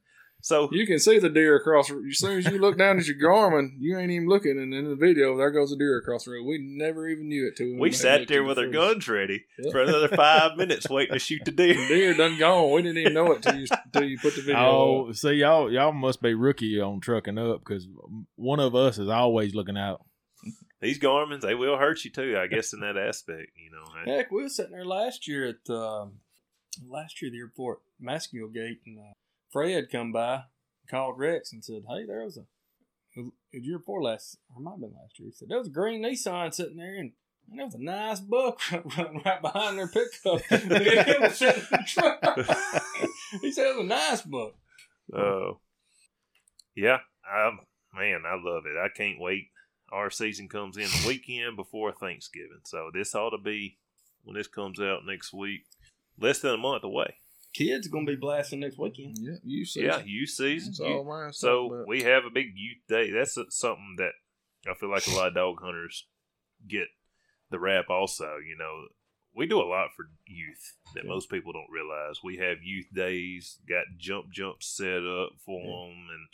So 0.48 0.70
You 0.72 0.88
can 0.88 0.98
see 1.00 1.20
the 1.20 1.30
deer 1.30 1.56
across. 1.58 1.92
As 1.92 2.18
soon 2.18 2.38
as 2.40 2.46
you 2.46 2.58
look 2.58 2.78
down 2.78 2.98
at 3.00 3.06
your 3.06 3.18
Garmin, 3.18 3.72
you 3.80 3.98
ain't 3.98 4.12
even 4.12 4.28
looking, 4.30 4.58
and 4.58 4.74
in 4.74 4.90
the 4.90 4.96
video, 4.96 5.38
there 5.38 5.52
goes 5.52 5.72
a 5.72 5.78
deer 5.78 5.98
across 5.98 6.24
the 6.26 6.32
road. 6.32 6.46
We 6.46 6.58
never 6.60 7.08
even 7.08 7.28
knew 7.28 7.48
it 7.48 7.58
till 7.58 7.78
we 7.78 7.90
had 7.90 7.96
sat 7.98 8.28
there 8.28 8.44
with 8.44 8.58
our 8.58 8.68
guns 8.68 9.08
ready 9.08 9.44
Yep. 9.60 9.72
for 9.72 9.82
another 9.82 10.08
five 10.08 10.56
minutes 10.58 10.90
waiting 10.90 11.14
to 11.14 11.20
shoot 11.20 11.42
the 11.46 11.52
The 11.52 11.74
deer. 11.74 11.88
deer 11.88 12.14
done 12.14 12.38
gone. 12.40 12.72
We 12.74 12.82
didn't 12.82 12.98
even 13.00 13.14
know 13.14 13.32
it 13.34 13.42
till 13.44 13.56
you 13.56 13.68
till 13.92 14.04
you 14.06 14.18
put 14.20 14.36
the 14.36 14.42
video. 14.42 14.58
Oh, 14.62 15.10
up. 15.10 15.16
see 15.16 15.34
y'all 15.34 15.72
y'all 15.72 15.92
must 15.92 16.22
be 16.22 16.34
rookie 16.34 16.80
on 16.80 17.00
trucking 17.02 17.38
up 17.38 17.60
because 17.60 17.88
one 18.36 18.60
of 18.60 18.74
us 18.76 18.98
is 18.98 19.10
always 19.10 19.54
looking 19.54 19.78
out. 19.78 20.04
These 20.80 21.00
Garmins, 21.00 21.42
they 21.42 21.56
will 21.56 21.78
hurt 21.78 22.06
you 22.06 22.12
too, 22.12 22.38
I 22.40 22.46
guess, 22.48 22.72
in 22.72 22.82
that 22.82 22.98
aspect. 22.98 23.50
You 23.58 23.72
know, 23.72 24.14
heck, 24.16 24.32
we 24.32 24.44
was 24.44 24.56
sitting 24.56 24.72
there 24.74 24.86
last 24.86 25.28
year 25.28 25.48
at 25.50 25.70
um, 25.74 26.20
last 26.88 27.20
year 27.22 27.32
the 27.32 27.40
airport 27.40 27.80
before 28.00 28.32
at 28.32 28.48
Gate, 28.48 28.80
and 28.86 29.00
uh, 29.00 29.14
Fred 29.50 29.90
come 29.92 30.12
by, 30.12 30.44
called 30.90 31.18
Rex, 31.18 31.52
and 31.54 31.64
said, 31.64 31.84
"Hey, 31.88 32.06
there 32.06 32.24
was 32.24 32.38
a 32.38 32.46
it 33.16 33.22
was 33.22 33.32
year 33.54 33.80
before 33.80 34.04
last, 34.04 34.38
or 34.54 34.62
might 34.62 34.72
have 34.72 34.82
been 34.82 34.94
last 34.94 35.20
year." 35.20 35.30
He 35.30 35.34
said 35.34 35.50
there 35.50 35.58
was 35.58 35.68
a 35.68 35.72
green 35.72 36.04
Nissan 36.04 36.54
sitting 36.54 36.78
there, 36.78 36.96
and 36.96 37.12
and 37.50 37.60
there 37.60 37.66
was 37.66 37.76
a 37.76 37.84
nice 37.84 38.20
buck 38.20 38.60
running 38.98 39.22
right 39.26 39.42
behind 39.42 39.78
their 39.78 39.88
pickup. 39.88 40.42
It 40.52 41.22
was 41.22 41.38
sitting 41.38 41.62
in 41.62 41.68
the 41.72 41.84
truck. 41.88 43.42
he 43.42 43.52
said 43.52 43.68
it 43.68 43.78
was 43.78 43.86
a 43.86 43.88
nice 43.88 44.22
buck. 44.24 44.56
Oh, 45.16 45.60
yeah, 46.76 47.00
I 47.26 47.52
man, 47.94 48.24
I 48.28 48.36
love 48.36 48.64
it. 48.66 48.78
I 48.78 48.90
can't 48.96 49.20
wait. 49.20 49.48
Our 49.92 50.10
season 50.10 50.50
comes 50.50 50.76
in 50.76 50.84
the 50.84 51.06
weekend 51.08 51.56
before 51.56 51.94
Thanksgiving, 51.94 52.62
so 52.66 52.92
this 52.94 53.16
ought 53.16 53.30
to 53.30 53.38
be 53.38 53.78
when 54.26 54.36
this 54.36 54.48
comes 54.48 54.82
out 54.82 55.06
next 55.06 55.32
week, 55.32 55.66
less 56.20 56.40
than 56.40 56.56
a 56.56 56.58
month 56.58 56.84
away. 56.84 57.16
Kids 57.58 57.88
gonna 57.88 58.06
be 58.06 58.16
blasting 58.16 58.60
next 58.60 58.78
weekend. 58.78 59.18
Yeah, 59.20 59.38
you 59.44 59.66
see. 59.66 59.84
Yeah, 59.84 60.04
youth 60.06 60.30
season. 60.30 60.72
That's 60.72 60.80
You- 60.80 60.98
all 60.98 61.04
mine. 61.04 61.34
So 61.34 61.84
we 61.88 62.04
have 62.04 62.24
a 62.26 62.30
big 62.30 62.52
youth 62.56 62.84
day. 62.88 63.10
That's 63.10 63.36
a- 63.38 63.50
something 63.50 63.96
that 63.98 64.12
I 64.70 64.74
feel 64.76 64.90
like 64.92 65.08
a 65.08 65.12
lot 65.12 65.30
of 65.30 65.34
dog 65.34 65.60
hunters 65.62 66.06
get 66.68 66.88
the 67.50 67.60
rap. 67.60 67.86
Also, 67.90 68.38
you 68.38 68.56
know, 68.58 68.88
we 69.34 69.48
do 69.48 69.60
a 69.60 69.64
lot 69.66 69.90
for 69.96 70.06
youth 70.28 70.74
that 70.94 71.04
Yeah. 71.06 71.10
most 71.10 71.30
people 71.32 71.52
don't 71.54 71.72
realize. 71.72 72.22
We 72.24 72.38
have 72.38 72.62
youth 72.62 72.94
days, 72.94 73.60
got 73.68 73.86
jump 73.98 74.32
jumps 74.32 74.68
set 74.68 75.04
up 75.06 75.40
for 75.46 75.62
them, 75.64 76.10
and 76.12 76.28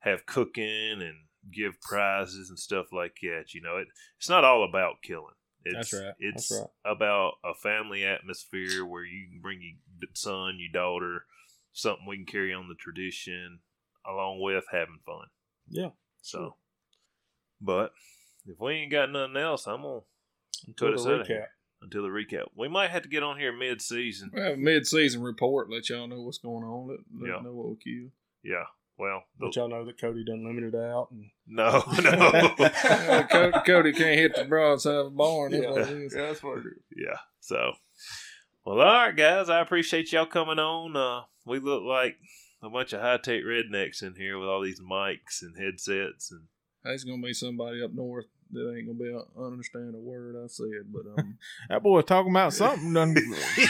have 0.00 0.26
cooking 0.26 1.00
and 1.00 1.26
give 1.50 1.80
prizes 1.80 2.50
and 2.50 2.58
stuff 2.58 2.92
like 2.92 3.16
that. 3.22 3.54
You 3.54 3.60
know, 3.62 3.76
it 3.78 3.88
it's 4.18 4.28
not 4.28 4.44
all 4.44 4.62
about 4.62 5.00
killing. 5.02 5.35
It's, 5.66 5.90
That's 5.90 5.92
right. 6.04 6.14
It's 6.18 6.48
That's 6.48 6.60
right. 6.62 6.92
about 6.92 7.34
a 7.44 7.54
family 7.54 8.04
atmosphere 8.04 8.84
where 8.84 9.04
you 9.04 9.28
can 9.30 9.40
bring 9.40 9.60
your 9.62 10.08
son, 10.14 10.58
your 10.60 10.70
daughter, 10.72 11.24
something 11.72 12.06
we 12.06 12.16
can 12.16 12.26
carry 12.26 12.52
on 12.54 12.68
the 12.68 12.74
tradition 12.74 13.60
along 14.08 14.40
with 14.40 14.64
having 14.70 15.00
fun. 15.04 15.26
Yeah. 15.68 15.90
So, 16.22 16.56
but 17.60 17.92
if 18.46 18.60
we 18.60 18.74
ain't 18.74 18.92
got 18.92 19.10
nothing 19.10 19.36
else, 19.36 19.66
I'm 19.66 19.82
gonna 19.82 20.00
Until 20.68 20.94
us 20.94 21.04
the 21.04 21.14
out 21.20 21.26
here. 21.26 21.36
recap. 21.40 21.82
until 21.82 22.02
the 22.02 22.08
recap. 22.08 22.46
We 22.54 22.68
might 22.68 22.90
have 22.90 23.02
to 23.02 23.08
get 23.08 23.22
on 23.22 23.38
here 23.38 23.52
mid 23.52 23.82
season. 23.82 24.30
We 24.32 24.40
have 24.40 24.54
a 24.54 24.56
mid-season 24.56 25.22
report. 25.22 25.70
Let 25.70 25.88
y'all 25.90 26.06
know 26.06 26.20
what's 26.22 26.38
going 26.38 26.64
on. 26.64 26.88
Let, 26.88 26.98
let 27.20 27.28
Yeah. 27.36 27.42
know 27.42 27.52
what 27.54 27.68
we 27.70 27.76
killed. 27.76 28.10
Yeah. 28.42 28.64
Well, 28.98 29.24
the- 29.38 29.46
Let 29.46 29.56
y'all 29.56 29.68
know 29.68 29.84
that 29.84 30.00
Cody 30.00 30.24
done 30.24 30.44
limited 30.46 30.74
out 30.74 31.08
and 31.10 31.26
no, 31.46 31.82
no. 32.02 33.22
Cody, 33.30 33.58
Cody 33.66 33.92
can't 33.92 34.18
hit 34.18 34.34
the 34.34 34.44
broadside 34.48 34.94
of 34.94 35.06
a 35.08 35.10
barn. 35.10 35.52
That's 35.52 35.64
Yeah. 35.64 35.70
what 35.70 35.80
it 35.82 35.88
is. 35.90 36.12
that's 36.14 36.42
what 36.42 36.58
it 36.58 36.66
is. 36.66 36.82
yeah. 36.96 37.18
So, 37.40 37.72
well, 38.64 38.80
all 38.80 39.06
right, 39.06 39.14
guys. 39.16 39.48
I 39.48 39.60
appreciate 39.60 40.12
y'all 40.12 40.26
coming 40.26 40.58
on. 40.58 40.96
Uh, 40.96 41.22
we 41.44 41.58
look 41.60 41.82
like 41.84 42.16
a 42.62 42.70
bunch 42.70 42.92
of 42.94 43.00
high 43.02 43.18
tech 43.18 43.42
rednecks 43.42 44.02
in 44.02 44.14
here 44.16 44.38
with 44.38 44.48
all 44.48 44.62
these 44.62 44.80
mics 44.80 45.42
and 45.42 45.56
headsets 45.56 46.30
and 46.32 46.44
There's 46.82 47.04
gonna 47.04 47.22
be 47.22 47.32
somebody 47.34 47.82
up 47.82 47.92
north 47.92 48.26
that 48.56 48.74
ain't 48.76 48.86
gonna 48.86 48.98
be 48.98 49.10
able 49.10 49.26
to 49.36 49.44
understand 49.44 49.94
a 49.94 49.98
word 49.98 50.34
I 50.42 50.46
said, 50.48 50.92
but 50.92 51.02
um, 51.18 51.38
That 51.68 51.82
boy 51.82 52.00
talking 52.02 52.32
about 52.32 52.52
something 52.52 52.92
done 52.92 53.14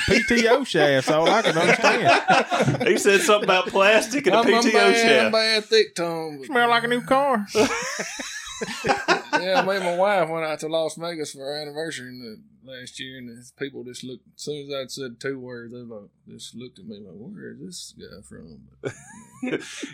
PTO 0.08 0.66
shafts. 0.66 1.10
All 1.10 1.28
I 1.28 1.42
can 1.42 1.56
understand. 1.58 2.88
he 2.88 2.98
said 2.98 3.20
something 3.20 3.44
about 3.44 3.68
plastic 3.68 4.26
and 4.26 4.36
a 4.36 4.38
I'm 4.38 4.44
PTO 4.46 4.68
a 4.68 4.72
bad, 4.72 4.96
shaft. 4.96 5.32
bad 5.32 5.64
thick 5.64 5.94
tongue. 5.94 6.42
Smell 6.44 6.68
like 6.68 6.84
a 6.84 6.88
new 6.88 7.02
car. 7.02 7.46
yeah, 7.54 9.62
me 9.66 9.76
and 9.76 9.84
my 9.84 9.96
wife 9.96 10.28
went 10.28 10.44
out 10.44 10.58
to 10.60 10.68
Las 10.68 10.96
Vegas 10.96 11.32
for 11.32 11.44
our 11.44 11.56
anniversary 11.56 12.08
in 12.08 12.20
the, 12.20 12.70
last 12.70 12.98
year, 12.98 13.18
and 13.18 13.28
the 13.28 13.50
people 13.58 13.84
just 13.84 14.02
looked. 14.02 14.24
As 14.34 14.42
soon 14.42 14.66
as 14.66 14.74
I'd 14.74 14.90
said 14.90 15.20
two 15.20 15.38
words, 15.38 15.72
they 15.72 15.78
like 15.78 16.08
just 16.28 16.54
looked 16.56 16.78
at 16.78 16.86
me 16.86 16.98
like, 16.98 17.14
"Where 17.14 17.52
is 17.52 17.58
this 17.60 17.94
guy 17.96 18.22
from?" 18.22 18.62
But, 18.82 18.92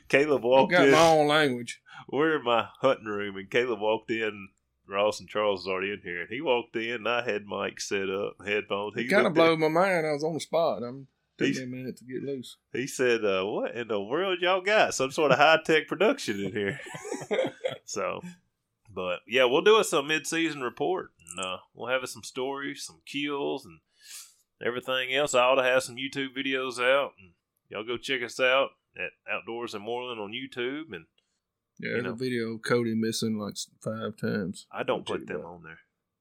Caleb 0.09 0.39
I've 0.39 0.44
walked 0.44 0.73
got 0.73 0.86
in. 0.86 0.93
my 0.93 1.06
own 1.09 1.27
language. 1.28 1.82
We're 2.09 2.39
in 2.39 2.44
my 2.44 2.69
hunting 2.81 3.06
room, 3.06 3.36
and 3.36 3.51
Caleb 3.51 3.81
walked 3.81 4.10
in. 4.10 4.48
Ross 4.93 5.20
and 5.20 5.28
Charles 5.28 5.60
was 5.60 5.69
already 5.69 5.93
in 5.93 6.01
here, 6.02 6.20
and 6.20 6.31
he 6.31 6.40
walked 6.40 6.77
in. 6.77 6.93
And 6.93 7.09
I 7.09 7.24
had 7.24 7.47
Mike 7.47 7.81
set 7.81 8.09
up, 8.10 8.36
headphones. 8.47 8.94
He 8.94 9.09
kind 9.09 9.27
of 9.27 9.35
blew 9.35 9.56
my 9.56 9.69
mind. 9.69 10.06
I 10.06 10.12
was 10.12 10.24
on 10.24 10.35
the 10.35 10.40
spot. 10.40 10.82
I'm 10.82 11.09
me 11.40 11.62
a 11.62 11.66
minute 11.66 11.97
to 11.98 12.05
get 12.05 12.23
loose. 12.23 12.56
He 12.73 12.86
said, 12.86 13.24
uh, 13.24 13.44
"What 13.44 13.74
in 13.74 13.89
the 13.89 14.01
world 14.01 14.39
y'all 14.40 14.60
got? 14.60 14.94
Some 14.94 15.10
sort 15.10 15.32
of 15.32 15.39
high 15.39 15.59
tech 15.64 15.89
production 15.89 16.40
in 16.40 16.52
here?" 16.52 16.81
so, 17.85 18.23
but 18.93 19.20
yeah, 19.27 19.44
we'll 19.44 19.62
do 19.62 19.77
us 19.77 19.90
some 19.90 20.06
mid 20.06 20.27
season 20.27 20.62
report, 20.62 21.10
and 21.31 21.44
uh, 21.44 21.59
we'll 21.74 21.90
have 21.90 22.02
us 22.02 22.12
some 22.12 22.23
stories, 22.23 22.85
some 22.85 23.01
kills, 23.06 23.64
and 23.64 23.81
everything 24.64 25.14
else. 25.14 25.35
I 25.35 25.40
ought 25.40 25.56
to 25.56 25.62
have 25.62 25.82
some 25.82 25.97
YouTube 25.97 26.36
videos 26.36 26.78
out, 26.78 27.12
and 27.19 27.32
y'all 27.69 27.85
go 27.85 27.97
check 27.97 28.23
us 28.23 28.39
out. 28.39 28.70
at 28.97 29.10
Outdoors 29.31 29.74
and 29.74 29.85
Moreland 29.85 30.20
on 30.20 30.32
YouTube, 30.32 30.93
and 30.93 31.06
Yeah, 31.78 31.88
You 31.88 31.92
there's 31.94 32.04
know. 32.04 32.10
a 32.12 32.16
video 32.16 32.54
of 32.54 32.62
Cody 32.62 32.94
missing 32.94 33.38
like 33.38 33.54
five 33.82 34.16
times. 34.16 34.66
I 34.72 34.82
don't 34.82 35.04
put 35.06 35.26
them 35.26 35.44
on 35.44 35.62
there. 35.62 35.78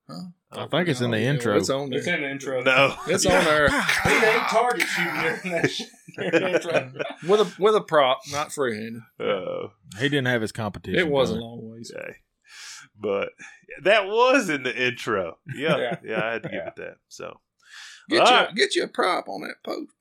Huh? 0.09 0.23
I 0.51 0.63
I 0.65 0.67
think 0.67 0.89
it's 0.89 0.99
in 1.01 1.11
the 1.11 1.17
Oh, 1.17 1.31
intro. 1.31 1.55
It's 1.57 1.69
on 1.69 1.93
It's 1.93 2.07
in 2.07 2.21
the 2.21 2.29
intro. 2.29 2.61
No, 2.63 2.95
It's 3.07 3.25
on 3.25 3.43
there 3.45 3.69
He 4.03 4.09
ain't 4.09 4.43
target 4.49 4.87
shooting 4.87 5.21
during 5.21 5.51
that 5.61 5.69
shit. 5.71 5.87
During 6.17 6.53
intro. 6.55 6.91
with 7.27 7.39
a 7.41 7.53
with 7.61 7.75
a 7.75 7.81
prop, 7.81 8.19
not 8.31 8.51
freehanded. 8.51 9.03
Uh, 9.19 9.67
He 9.99 10.09
didn't 10.09 10.25
have 10.27 10.41
his 10.41 10.51
competition. 10.51 10.99
It 10.99 11.07
was 11.07 11.29
a 11.29 11.33
done. 11.33 11.41
long 11.43 11.69
ways. 11.71 11.91
okay. 11.95 12.15
But 12.99 13.29
that 13.83 14.05
was 14.07 14.49
in 14.49 14.63
the 14.63 14.75
intro. 14.75 15.37
Yeah, 15.55 15.77
yeah, 15.77 15.95
Yeah. 16.03 16.21
I 16.25 16.31
had 16.33 16.43
to 16.43 16.49
give 16.49 16.57
Yeah. 16.57 16.67
it 16.67 16.75
that. 16.77 16.95
So, 17.07 17.39
Get 18.09 18.21
All 18.21 18.27
you 18.31 18.37
right. 18.47 18.55
get 18.55 18.75
you 18.75 18.83
a 18.83 18.87
prop 18.89 19.29
on 19.29 19.41
that 19.41 19.55
post. 19.63 19.91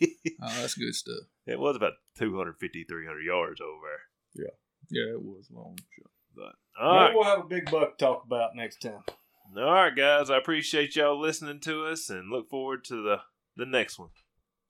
Oh, 0.42 0.60
that's 0.60 0.74
good 0.74 0.94
stuff. 0.94 1.24
it 1.46 1.58
was 1.58 1.76
about 1.76 1.92
250, 2.18 2.84
300 2.84 3.20
yards 3.24 3.60
over 3.60 3.86
there. 4.34 4.46
Yeah, 4.46 4.52
Yeah, 4.90 5.14
it 5.14 5.22
was 5.22 5.48
long. 5.50 5.78
Shot. 5.96 6.10
But 6.34 6.54
all 6.82 6.92
Maybe 6.94 7.04
right, 7.06 7.14
we'll 7.14 7.24
have 7.24 7.44
a 7.44 7.48
big 7.48 7.70
buck 7.70 7.96
to 7.98 8.04
talk 8.04 8.24
about 8.26 8.56
next 8.56 8.80
time. 8.82 9.02
all 9.56 9.62
right, 9.72 9.94
guys. 9.94 10.30
I 10.30 10.36
appreciate 10.38 10.96
y'all 10.96 11.18
listening 11.20 11.60
to 11.60 11.86
us, 11.86 12.10
and 12.10 12.30
look 12.30 12.50
forward 12.50 12.84
to 12.86 13.02
the 13.02 13.18
the 13.56 13.66
next 13.66 13.98
one. 13.98 14.08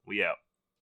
We 0.06 0.22
out. 0.22 0.36